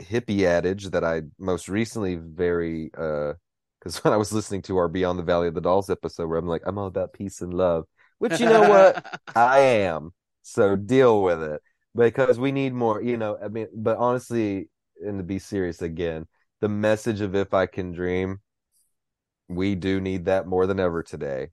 hippie 0.00 0.44
adage 0.44 0.90
that 0.90 1.04
I 1.04 1.22
most 1.38 1.68
recently 1.68 2.16
very 2.16 2.90
uh 2.96 3.34
because 3.78 3.98
when 4.04 4.12
I 4.12 4.16
was 4.16 4.32
listening 4.32 4.62
to 4.62 4.76
our 4.78 4.88
Beyond 4.88 5.18
the 5.18 5.24
Valley 5.24 5.48
of 5.48 5.54
the 5.54 5.60
Dolls 5.60 5.90
episode 5.90 6.28
where 6.28 6.38
I'm 6.38 6.46
like 6.46 6.62
I'm 6.66 6.78
all 6.78 6.86
about 6.86 7.12
peace 7.12 7.40
and 7.40 7.54
love, 7.54 7.84
which 8.18 8.40
you 8.40 8.46
know 8.46 8.68
what 8.68 9.20
I 9.36 9.60
am. 9.60 10.12
So 10.42 10.76
deal 10.76 11.22
with 11.22 11.42
it 11.42 11.60
because 11.94 12.38
we 12.38 12.52
need 12.52 12.72
more, 12.72 13.02
you 13.02 13.16
know, 13.16 13.38
I 13.42 13.48
mean, 13.48 13.68
but 13.74 13.98
honestly, 13.98 14.70
and 15.04 15.18
to 15.18 15.24
be 15.24 15.38
serious 15.38 15.82
again, 15.82 16.26
the 16.60 16.68
message 16.68 17.20
of 17.20 17.34
if 17.34 17.54
I 17.54 17.66
can 17.66 17.92
dream, 17.92 18.40
we 19.48 19.74
do 19.74 20.00
need 20.00 20.26
that 20.26 20.46
more 20.46 20.66
than 20.66 20.80
ever 20.80 21.02
today. 21.02 21.48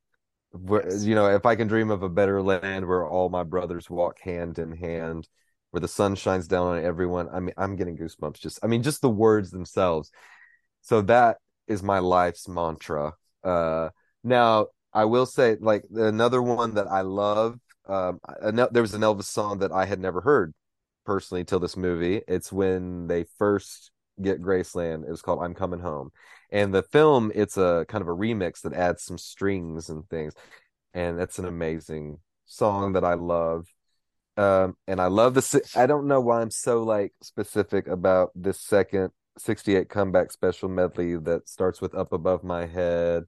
Yes. 0.71 1.03
you 1.03 1.15
know, 1.15 1.27
if 1.27 1.45
I 1.45 1.55
can 1.55 1.67
dream 1.67 1.91
of 1.91 2.03
a 2.03 2.09
better 2.09 2.41
land 2.41 2.87
where 2.87 3.05
all 3.05 3.29
my 3.29 3.43
brothers 3.43 3.89
walk 3.89 4.19
hand 4.19 4.57
in 4.57 4.71
hand, 4.71 5.27
where 5.75 5.81
the 5.81 5.89
sun 5.89 6.15
shines 6.15 6.47
down 6.47 6.67
on 6.67 6.85
everyone. 6.85 7.27
I 7.33 7.41
mean, 7.41 7.53
I'm 7.57 7.75
getting 7.75 7.97
goosebumps 7.97 8.39
just, 8.39 8.59
I 8.63 8.67
mean, 8.67 8.81
just 8.81 9.01
the 9.01 9.09
words 9.09 9.51
themselves. 9.51 10.09
So 10.83 11.01
that 11.01 11.39
is 11.67 11.83
my 11.83 11.99
life's 11.99 12.47
mantra. 12.47 13.11
Uh, 13.43 13.89
now 14.23 14.67
I 14.93 15.03
will 15.03 15.25
say, 15.25 15.57
like 15.59 15.83
another 15.93 16.41
one 16.41 16.75
that 16.75 16.87
I 16.87 17.01
love. 17.01 17.59
Um, 17.89 18.21
there 18.71 18.81
was 18.81 18.93
an 18.93 19.01
Elvis 19.01 19.25
song 19.25 19.59
that 19.59 19.73
I 19.73 19.85
had 19.85 19.99
never 19.99 20.21
heard 20.21 20.53
personally 21.05 21.43
till 21.43 21.59
this 21.59 21.75
movie. 21.75 22.21
It's 22.25 22.53
when 22.53 23.07
they 23.07 23.25
first 23.37 23.91
get 24.21 24.41
Graceland. 24.41 25.03
It 25.03 25.11
was 25.11 25.21
called 25.21 25.43
"I'm 25.43 25.53
Coming 25.53 25.81
Home," 25.81 26.11
and 26.51 26.73
the 26.73 26.83
film 26.83 27.33
it's 27.35 27.57
a 27.57 27.85
kind 27.89 28.01
of 28.01 28.07
a 28.07 28.15
remix 28.15 28.61
that 28.61 28.71
adds 28.71 29.03
some 29.03 29.17
strings 29.17 29.89
and 29.89 30.07
things, 30.07 30.33
and 30.93 31.19
that's 31.19 31.37
an 31.37 31.45
amazing 31.45 32.19
song 32.45 32.93
that 32.93 33.03
I 33.03 33.15
love. 33.15 33.67
Um, 34.37 34.75
and 34.87 34.99
I 34.99 35.07
love 35.07 35.33
the. 35.33 35.69
I 35.75 35.85
don't 35.85 36.07
know 36.07 36.19
why 36.19 36.41
I'm 36.41 36.51
so 36.51 36.83
like 36.83 37.13
specific 37.21 37.87
about 37.87 38.31
this 38.35 38.59
second 38.59 39.11
68 39.37 39.89
comeback 39.89 40.31
special 40.31 40.69
medley 40.69 41.15
that 41.17 41.47
starts 41.47 41.81
with 41.81 41.95
"Up 41.95 42.11
Above 42.13 42.43
My 42.43 42.65
Head." 42.65 43.23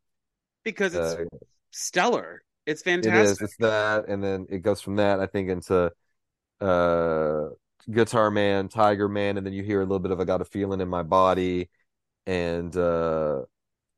because 0.64 0.94
it's 0.94 1.14
Uh, 1.14 1.26
stellar. 1.72 2.44
It's 2.66 2.82
It 2.82 3.16
is. 3.16 3.40
fantastic. 3.40 3.46
It's 3.46 3.56
that, 3.58 4.08
and 4.10 4.24
then 4.24 4.48
it 4.50 4.60
goes 4.60 4.82
from 4.82 4.98
that, 4.98 5.20
I 5.20 5.28
think, 5.28 5.50
into 5.50 5.92
uh 6.62 7.50
Guitar 7.90 8.32
Man, 8.32 8.68
Tiger 8.68 9.08
Man, 9.08 9.38
and 9.38 9.46
then 9.46 9.54
you 9.54 9.64
hear 9.64 9.80
a 9.82 9.86
little 9.86 10.00
bit 10.00 10.12
of 10.12 10.20
I 10.20 10.26
Got 10.26 10.42
a 10.42 10.46
Feeling 10.46 10.82
in 10.82 10.90
My 10.90 11.04
Body, 11.04 11.70
and 12.26 12.76
uh 12.76 13.44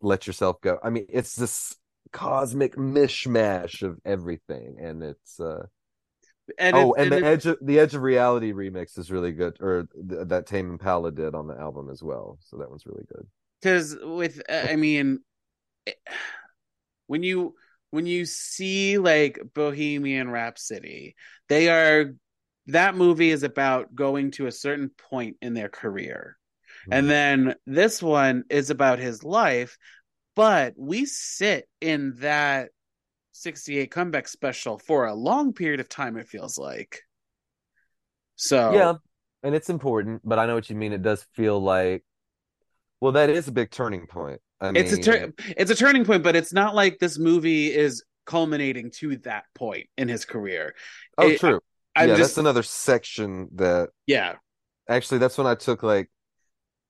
let 0.01 0.27
yourself 0.27 0.61
go. 0.61 0.79
I 0.83 0.89
mean, 0.89 1.07
it's 1.09 1.35
this 1.35 1.75
cosmic 2.11 2.75
mishmash 2.75 3.81
of 3.83 3.99
everything, 4.05 4.77
and 4.79 5.03
it's 5.03 5.39
uh 5.39 5.65
and 6.57 6.75
oh, 6.75 6.93
it- 6.93 7.01
and, 7.03 7.11
the 7.11 7.25
edge 7.25 7.45
of 7.45 7.57
the 7.61 7.79
Edge 7.79 7.95
of 7.95 8.01
Reality 8.01 8.53
remix 8.53 8.97
is 8.97 9.11
really 9.11 9.31
good, 9.31 9.57
or 9.61 9.87
th- 10.09 10.27
that 10.27 10.45
Tame 10.47 10.71
Impala 10.71 11.11
did 11.11 11.35
on 11.35 11.47
the 11.47 11.55
album 11.57 11.89
as 11.89 12.01
well. 12.03 12.37
So 12.41 12.57
that 12.57 12.69
one's 12.69 12.85
really 12.85 13.05
good. 13.13 13.25
because 13.61 13.97
with 14.01 14.41
uh, 14.49 14.67
i 14.69 14.75
mean 14.75 15.19
it- 15.85 15.97
when 17.07 17.23
you 17.23 17.55
when 17.91 18.05
you 18.05 18.25
see 18.25 18.97
like 18.97 19.39
bohemian 19.53 20.29
rhapsody 20.29 21.15
they 21.49 21.69
are 21.69 22.13
that 22.67 22.95
movie 22.95 23.31
is 23.31 23.43
about 23.43 23.93
going 23.95 24.31
to 24.31 24.45
a 24.47 24.51
certain 24.51 24.91
point 25.09 25.35
in 25.41 25.53
their 25.53 25.69
career 25.69 26.37
and 26.91 27.09
then 27.09 27.55
this 27.65 28.01
one 28.01 28.43
is 28.49 28.69
about 28.69 28.99
his 28.99 29.23
life 29.23 29.77
but 30.35 30.73
we 30.77 31.05
sit 31.05 31.67
in 31.81 32.13
that 32.19 32.69
68 33.39 33.91
comeback 33.91 34.27
special 34.27 34.77
for 34.77 35.05
a 35.05 35.13
long 35.13 35.53
period 35.53 35.79
of 35.79 35.89
time 35.89 36.17
it 36.17 36.27
feels 36.27 36.57
like 36.57 37.03
so 38.35 38.73
Yeah, 38.73 38.93
and 39.43 39.55
it's 39.55 39.69
important, 39.69 40.21
but 40.23 40.39
I 40.39 40.45
know 40.45 40.55
what 40.55 40.69
you 40.69 40.75
mean. 40.75 40.93
It 40.93 41.01
does 41.01 41.23
feel 41.33 41.59
like, 41.59 42.03
well, 43.01 43.13
that 43.13 43.29
is 43.29 43.47
a 43.47 43.51
big 43.51 43.71
turning 43.71 44.07
point. 44.07 44.41
I 44.61 44.71
it's 44.73 44.91
a 44.91 44.97
mean, 44.97 45.03
tur- 45.03 45.33
it's 45.57 45.71
a 45.71 45.75
turning 45.75 46.05
point 46.05 46.23
but 46.23 46.35
it's 46.35 46.53
not 46.53 46.75
like 46.75 46.99
this 46.99 47.17
movie 47.17 47.73
is 47.73 48.03
culminating 48.25 48.91
to 48.91 49.17
that 49.17 49.45
point 49.55 49.87
in 49.97 50.07
his 50.07 50.25
career 50.25 50.75
oh, 51.17 51.31
it- 51.31 51.39
true. 51.39 51.59
i'm 51.95 52.09
yeah, 52.09 52.15
just 52.15 52.35
that's 52.35 52.37
another 52.37 52.63
section 52.63 53.49
that 53.55 53.89
yeah 54.05 54.35
actually 54.87 55.17
that's 55.19 55.37
when 55.37 55.47
I 55.47 55.55
took 55.55 55.83
like 55.83 56.09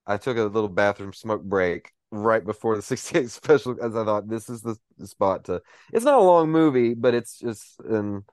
I 0.07 0.17
took 0.17 0.37
a 0.37 0.43
little 0.43 0.69
bathroom 0.69 1.13
smoke 1.13 1.43
break 1.43 1.91
right 2.11 2.43
before 2.45 2.75
the 2.75 2.81
68 2.83 3.29
special 3.29 3.75
because 3.75 3.95
I 3.95 4.05
thought 4.05 4.27
this 4.29 4.49
is 4.49 4.61
the, 4.61 4.77
spot 5.07 5.45
to. 5.45 5.61
It's 5.93 6.05
not 6.05 6.19
a 6.19 6.23
long 6.23 6.49
movie, 6.51 6.93
but 6.93 7.13
it's 7.13 7.39
just 7.39 7.79
um. 7.89 8.25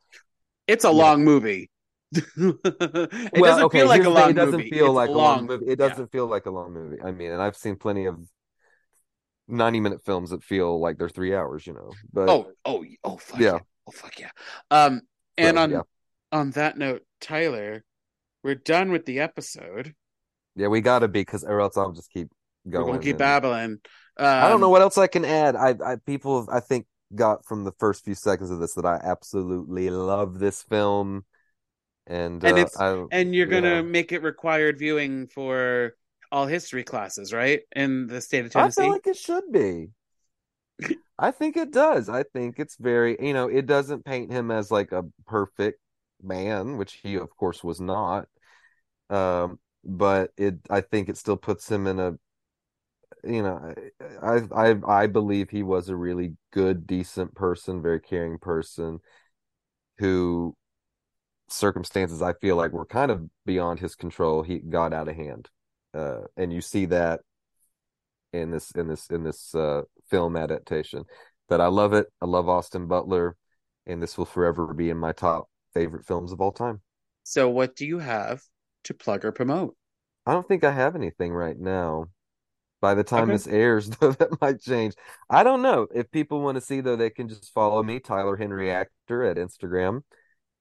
it's 0.66 0.84
a 0.84 0.90
Yeah. 0.90 0.92
long 0.92 1.24
movie 1.24 1.70
it 2.12 3.34
well, 3.34 3.44
doesn't 3.44 3.66
okay, 3.66 3.80
feel 3.80 3.86
like 3.86 4.04
a 4.04 4.10
long 4.10 4.30
It 4.30 4.34
doesn't 4.34 4.68
movie 4.68 4.70
feel 4.70 4.92
It's 4.92 4.94
like 4.94 5.14
a 5.14 5.18
long 5.18 5.46
movie. 5.46 5.66
It 5.66 5.76
doesn't 5.78 6.12
feel 6.12 6.26
like 6.26 6.46
a 6.46 6.50
long 6.50 6.72
movie. 6.72 6.98
I 7.02 7.10
mean, 7.12 7.32
and 7.32 7.42
I've 7.42 7.56
seen 7.56 7.76
plenty 7.76 8.06
of 8.06 8.18
90 9.48 9.80
minute 9.80 10.04
films 10.04 10.30
that 10.30 10.42
feel 10.44 10.80
like 10.80 10.98
they're 10.98 11.08
three 11.08 11.34
hours. 11.34 11.66
You 11.66 11.74
know, 11.74 11.92
but 12.12 12.28
oh 12.28 12.52
oh 12.64 12.84
oh 13.04 13.16
fuck 13.16 13.38
yeah. 13.40 13.52
Yeah. 13.52 13.58
oh 13.86 13.92
fuck 13.92 14.18
yeah 14.18 14.30
um 14.70 15.02
and 15.36 15.58
So, 15.58 15.62
on 15.62 15.70
yeah. 15.70 15.82
on 16.32 16.50
that 16.52 16.76
note 16.78 17.02
tyler 17.20 17.84
we're 18.42 18.54
done 18.54 18.90
with 18.92 19.06
the 19.06 19.20
episode 19.20 19.94
yeah, 20.54 20.68
we 20.68 20.80
gotta 20.80 21.08
be 21.08 21.20
because 21.20 21.44
or 21.44 21.60
else 21.60 21.76
I'll 21.76 21.92
just 21.92 22.10
keep 22.10 22.28
we're 22.66 22.72
going. 22.72 22.86
gonna 22.86 23.02
keep 23.02 23.18
babbling 23.18 23.78
um, 24.18 24.26
I 24.26 24.48
don't 24.48 24.60
know 24.60 24.70
what 24.70 24.82
else 24.82 24.96
I 24.96 25.06
can 25.08 25.24
add. 25.24 25.56
I, 25.56 25.74
I 25.84 25.96
people 25.96 26.40
have, 26.40 26.48
I 26.48 26.60
think 26.60 26.86
got 27.14 27.44
from 27.44 27.64
the 27.64 27.72
first 27.72 28.04
few 28.04 28.14
seconds 28.14 28.50
of 28.50 28.58
this 28.58 28.74
that 28.74 28.86
I 28.86 28.98
absolutely 29.02 29.90
love 29.90 30.38
this 30.38 30.62
film, 30.62 31.24
and 32.06 32.42
And 32.42 32.58
uh, 32.58 32.66
I, 32.78 33.04
and 33.12 33.34
you're 33.34 33.46
gonna 33.46 33.76
yeah. 33.76 33.82
make 33.82 34.12
it 34.12 34.22
required 34.22 34.78
viewing 34.78 35.26
for 35.26 35.96
all 36.32 36.46
history 36.46 36.82
classes 36.82 37.32
right 37.32 37.60
in 37.74 38.06
the 38.06 38.20
state 38.20 38.46
of 38.46 38.56
I 38.56 38.60
tennessee 38.60 38.82
feel 38.82 38.92
like 38.92 39.06
it 39.06 39.16
should 39.16 39.52
be. 39.52 39.88
I 41.18 41.30
think 41.30 41.56
it 41.56 41.70
does. 41.70 42.08
I 42.08 42.22
think 42.22 42.58
it's 42.58 42.76
very, 42.76 43.16
you 43.20 43.32
know, 43.32 43.48
it 43.48 43.66
doesn't 43.66 44.04
paint 44.04 44.32
him 44.32 44.50
as 44.50 44.70
like 44.70 44.92
a 44.92 45.04
perfect 45.26 45.80
man, 46.22 46.78
which 46.78 46.94
he 47.02 47.16
of 47.16 47.36
course 47.36 47.62
was 47.62 47.80
not. 47.80 48.28
Um, 49.10 49.58
but 49.84 50.32
it 50.38 50.56
I 50.70 50.80
think 50.80 51.10
it 51.10 51.18
still 51.18 51.36
puts 51.36 51.70
him 51.70 51.86
in 51.86 52.00
a 52.00 52.18
you 53.26 53.42
know, 53.42 53.74
I 54.22 54.42
I 54.54 54.76
I 54.86 55.06
believe 55.06 55.50
he 55.50 55.62
was 55.62 55.88
a 55.88 55.96
really 55.96 56.36
good, 56.52 56.86
decent 56.86 57.34
person, 57.34 57.82
very 57.82 58.00
caring 58.00 58.38
person 58.38 59.00
who 59.98 60.54
circumstances 61.48 62.22
I 62.22 62.32
feel 62.34 62.56
like 62.56 62.72
were 62.72 62.86
kind 62.86 63.10
of 63.10 63.28
beyond 63.44 63.80
his 63.80 63.94
control. 63.94 64.42
He 64.42 64.58
got 64.58 64.92
out 64.92 65.08
of 65.08 65.16
hand. 65.16 65.48
Uh, 65.94 66.22
and 66.36 66.52
you 66.52 66.60
see 66.60 66.86
that 66.86 67.20
in 68.32 68.50
this 68.50 68.70
in 68.72 68.88
this 68.88 69.08
in 69.10 69.24
this 69.24 69.54
uh, 69.54 69.82
film 70.10 70.36
adaptation. 70.36 71.04
But 71.48 71.60
I 71.60 71.68
love 71.68 71.92
it. 71.92 72.06
I 72.20 72.26
love 72.26 72.48
Austin 72.48 72.86
Butler, 72.86 73.36
and 73.86 74.02
this 74.02 74.18
will 74.18 74.24
forever 74.26 74.74
be 74.74 74.90
in 74.90 74.98
my 74.98 75.12
top 75.12 75.48
favorite 75.74 76.06
films 76.06 76.32
of 76.32 76.40
all 76.40 76.52
time. 76.52 76.80
so 77.22 77.48
what 77.50 77.76
do 77.76 77.86
you 77.86 77.98
have 77.98 78.42
to 78.84 78.94
plug 78.94 79.24
or 79.24 79.32
promote 79.32 79.76
I 80.26 80.32
don't 80.32 80.46
think 80.46 80.64
I 80.64 80.72
have 80.72 80.96
anything 80.96 81.32
right 81.32 81.58
now. 81.58 82.06
By 82.80 82.94
the 82.94 83.04
time 83.04 83.30
Okay. 83.30 83.32
this 83.32 83.46
airs, 83.46 83.88
though, 84.00 84.12
that 84.12 84.40
might 84.40 84.60
change. 84.60 84.94
I 85.30 85.42
don't 85.42 85.62
know. 85.62 85.86
If 85.94 86.10
people 86.10 86.40
want 86.40 86.56
to 86.56 86.60
see, 86.60 86.80
though, 86.80 86.96
they 86.96 87.10
can 87.10 87.28
just 87.28 87.52
follow 87.52 87.82
me, 87.82 88.00
Tyler 88.00 88.36
Henry 88.36 88.70
Actor, 88.70 89.24
at 89.24 89.36
Instagram. 89.36 90.02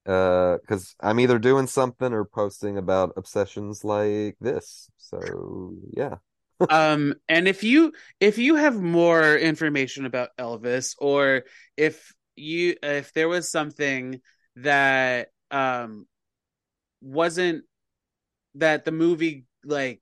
Uh, 0.05 0.57
because 0.61 0.95
I'm 0.99 1.19
either 1.19 1.39
doing 1.39 1.65
something 1.67 2.13
or 2.13 2.25
posting 2.25 2.77
about 2.77 3.13
obsessions 3.17 3.83
like 3.83 4.37
this. 4.39 4.89
So 4.97 5.73
yeah. 5.93 6.15
um 6.69 7.13
and 7.27 7.47
if 7.47 7.63
you 7.63 7.91
if 8.19 8.37
you 8.37 8.55
have 8.55 8.79
more 8.79 9.35
information 9.35 10.05
about 10.05 10.29
elvis 10.37 10.95
or 10.99 11.43
if 11.75 12.13
you 12.35 12.75
if 12.81 13.11
there 13.13 13.27
was 13.27 13.51
something 13.51 14.21
that 14.57 15.29
um 15.51 16.05
wasn't 17.01 17.63
that 18.55 18.85
the 18.85 18.91
movie 18.91 19.45
like 19.65 20.01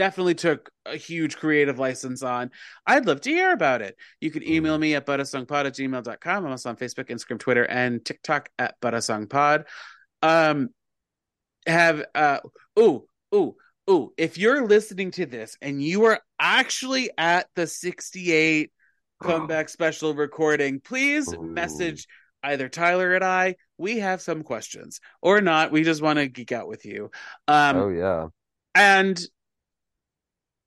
definitely 0.00 0.34
took 0.34 0.70
a 0.86 0.96
huge 0.96 1.36
creative 1.36 1.78
license 1.78 2.22
on. 2.22 2.50
I'd 2.86 3.04
love 3.04 3.20
to 3.20 3.30
hear 3.30 3.52
about 3.52 3.82
it. 3.82 3.98
You 4.18 4.30
can 4.30 4.42
email 4.42 4.78
me 4.78 4.94
at 4.94 5.04
butasongpod 5.04 5.66
at 5.66 5.74
gmail.com 5.74 6.46
i'm 6.46 6.50
also 6.50 6.70
on 6.70 6.76
facebook 6.76 7.10
instagram 7.10 7.38
twitter 7.38 7.64
and 7.64 8.02
tiktok 8.02 8.48
at 8.58 8.80
butasongpod. 8.80 9.66
Um 10.22 10.70
have 11.66 12.02
uh 12.14 12.38
ooh 12.78 13.04
ooh 13.34 13.56
ooh 13.90 14.14
if 14.16 14.38
you're 14.38 14.66
listening 14.66 15.10
to 15.10 15.26
this 15.26 15.58
and 15.60 15.82
you 15.82 16.06
are 16.06 16.18
actually 16.38 17.10
at 17.18 17.48
the 17.54 17.66
68 17.66 18.72
comeback 19.22 19.68
special 19.68 20.14
recording 20.14 20.80
please 20.80 21.30
Ooh. 21.30 21.42
message 21.42 22.06
either 22.42 22.70
tyler 22.70 23.14
and 23.14 23.22
i. 23.22 23.54
We 23.76 23.98
have 23.98 24.22
some 24.22 24.44
questions. 24.44 25.00
Or 25.20 25.42
not 25.42 25.72
we 25.72 25.82
just 25.82 26.00
want 26.00 26.18
to 26.18 26.26
geek 26.26 26.52
out 26.52 26.68
with 26.68 26.86
you. 26.86 27.10
Um 27.46 27.76
Oh 27.76 27.88
yeah. 27.90 28.28
and 28.74 29.20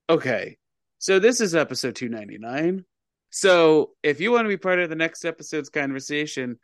okay, 0.10 0.58
so 1.00 1.20
this 1.20 1.42
is 1.42 1.56
episode 1.56 1.96
299. 1.96 2.86
So 3.30 3.92
if 4.04 4.22
you 4.22 4.32
want 4.32 4.46
to 4.46 4.50
be 4.50 4.58
part 4.58 4.80
of 4.80 4.90
the 4.90 4.96
next 4.96 5.26
episode's 5.26 5.70
conversation, 5.70 6.60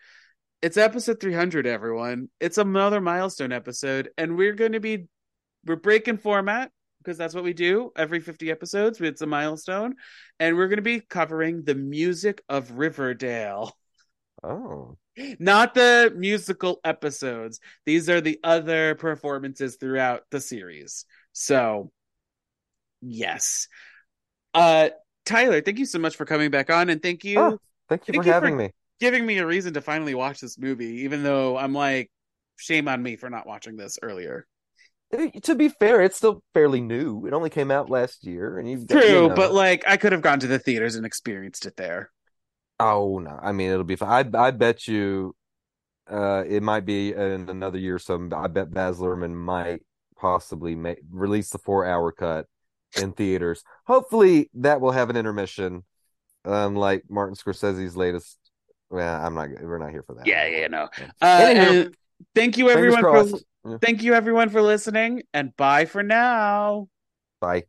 it's 0.61 0.77
episode 0.77 1.19
300, 1.19 1.65
everyone. 1.65 2.29
It's 2.39 2.57
another 2.57 3.01
milestone 3.01 3.51
episode, 3.51 4.09
and 4.17 4.37
we're 4.37 4.53
going 4.53 4.73
to 4.73 4.79
be 4.79 5.07
we're 5.65 5.75
breaking 5.75 6.17
format 6.17 6.71
because 6.99 7.17
that's 7.17 7.33
what 7.33 7.43
we 7.43 7.53
do 7.53 7.91
every 7.97 8.19
50 8.19 8.51
episodes. 8.51 8.99
It's 9.01 9.21
a 9.21 9.27
milestone, 9.27 9.95
and 10.39 10.55
we're 10.55 10.67
going 10.67 10.77
to 10.77 10.83
be 10.83 10.99
covering 10.99 11.63
the 11.63 11.75
music 11.75 12.41
of 12.49 12.71
Riverdale. 12.71 13.75
Oh. 14.43 14.97
Not 15.37 15.73
the 15.73 16.13
musical 16.15 16.79
episodes. 16.83 17.59
These 17.85 18.09
are 18.09 18.21
the 18.21 18.39
other 18.43 18.95
performances 18.95 19.75
throughout 19.75 20.23
the 20.31 20.39
series. 20.39 21.05
So, 21.33 21.91
yes. 23.01 23.67
Uh 24.53 24.89
Tyler, 25.25 25.61
thank 25.61 25.77
you 25.79 25.85
so 25.85 25.99
much 25.99 26.15
for 26.15 26.25
coming 26.25 26.49
back 26.49 26.69
on 26.69 26.89
and 26.89 27.01
thank 27.01 27.23
you 27.23 27.39
Oh, 27.39 27.57
thank 27.87 28.07
you 28.07 28.13
Thank 28.13 28.23
for 28.23 28.27
you 28.27 28.33
having 28.33 28.53
for- 28.53 28.57
me. 28.63 28.71
giving 28.99 29.25
me 29.25 29.37
a 29.37 29.45
reason 29.45 29.73
to 29.75 29.81
finally 29.81 30.15
watch 30.15 30.39
this 30.41 30.57
movie 30.57 31.01
even 31.03 31.23
though 31.23 31.57
I'm 31.57 31.73
like 31.73 32.09
shame 32.57 32.87
on 32.87 33.01
me 33.03 33.15
for 33.15 33.29
not 33.29 33.45
watching 33.47 33.77
this 33.77 33.99
earlier. 34.01 34.45
To 35.43 35.55
be 35.55 35.69
fair, 35.69 36.01
it's 36.01 36.17
still 36.17 36.43
fairly 36.53 36.81
new. 36.81 37.25
It 37.25 37.33
only 37.33 37.49
came 37.49 37.71
out 37.71 37.89
last 37.89 38.27
year, 38.27 38.59
and 38.59 38.69
you've 38.69 38.85
got, 38.85 39.01
True, 39.01 39.09
you 39.09 39.27
know- 39.29 39.33
but 39.35 39.53
like 39.53 39.83
I 39.87 39.97
could 39.97 40.11
have 40.11 40.21
gone 40.21 40.39
to 40.41 40.45
the 40.47 40.59
theaters 40.59 40.93
and 40.95 41.03
experienced 41.05 41.65
it 41.65 41.75
there. 41.77 42.11
Oh 42.79 43.17
no, 43.17 43.39
I 43.41 43.51
mean 43.51 43.71
it'll 43.71 43.83
be 43.83 43.95
fine. 43.95 44.35
I 44.35 44.47
I 44.47 44.51
bet 44.51 44.87
you, 44.87 45.35
uh, 46.07 46.43
it 46.47 46.61
might 46.61 46.85
be 46.85 47.13
in 47.13 47.49
another 47.49 47.79
year 47.79 47.95
or 47.95 47.99
so. 47.99 48.29
I 48.35 48.47
bet 48.47 48.71
Baz 48.71 48.99
Luhrmann 48.99 49.33
might 49.33 49.81
possibly 50.15 50.75
make 50.75 50.99
release 51.11 51.49
the 51.49 51.57
four 51.57 51.85
hour 51.87 52.11
cut 52.11 52.45
in 52.97 53.13
theaters. 53.13 53.63
Hopefully 53.85 54.49
that 54.55 54.81
will 54.81 54.91
have 54.91 55.09
an 55.09 55.17
intermission, 55.17 55.83
um, 56.45 56.75
like 56.75 57.03
Martin 57.09 57.35
Scorsese's 57.35 57.95
latest. 57.95 58.37
Well, 58.89 59.25
I'm 59.25 59.35
not. 59.35 59.49
We're 59.61 59.77
not 59.77 59.91
here 59.91 60.03
for 60.03 60.15
that. 60.15 60.25
Yeah, 60.25 60.47
yeah, 60.47 60.67
no. 60.67 60.89
Yeah. 60.97 61.11
Uh, 61.21 61.39
Anywho, 61.41 61.93
thank 62.33 62.57
you 62.57 62.69
everyone 62.69 63.01
for. 63.01 63.39
Yeah. 63.65 63.77
thank 63.81 64.01
you 64.01 64.13
everyone 64.13 64.49
for 64.49 64.61
listening 64.61 65.23
and 65.33 65.55
bye 65.57 65.85
for 65.85 66.01
now. 66.01 66.87
Bye. 67.41 67.65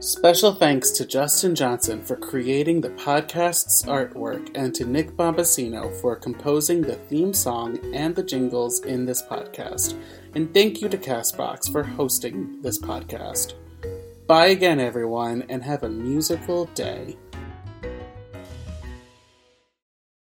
Special 0.00 0.54
thanks 0.54 0.92
to 0.92 1.04
Justin 1.04 1.56
Johnson 1.56 2.04
for 2.04 2.14
creating 2.14 2.80
the 2.80 2.90
podcast's 2.90 3.82
artwork 3.82 4.48
and 4.54 4.72
to 4.76 4.84
Nick 4.84 5.16
Bombasino 5.16 5.92
for 6.00 6.14
composing 6.14 6.82
the 6.82 6.94
theme 6.94 7.34
song 7.34 7.80
and 7.92 8.14
the 8.14 8.22
jingles 8.22 8.80
in 8.84 9.06
this 9.06 9.22
podcast. 9.22 10.00
And 10.34 10.52
thank 10.52 10.80
you 10.80 10.88
to 10.88 10.98
Castbox 10.98 11.70
for 11.72 11.82
hosting 11.82 12.60
this 12.62 12.78
podcast. 12.78 13.54
Bye 14.26 14.48
again, 14.48 14.78
everyone, 14.78 15.44
and 15.48 15.62
have 15.62 15.82
a 15.82 15.88
musical 15.88 16.66
day. 16.66 17.16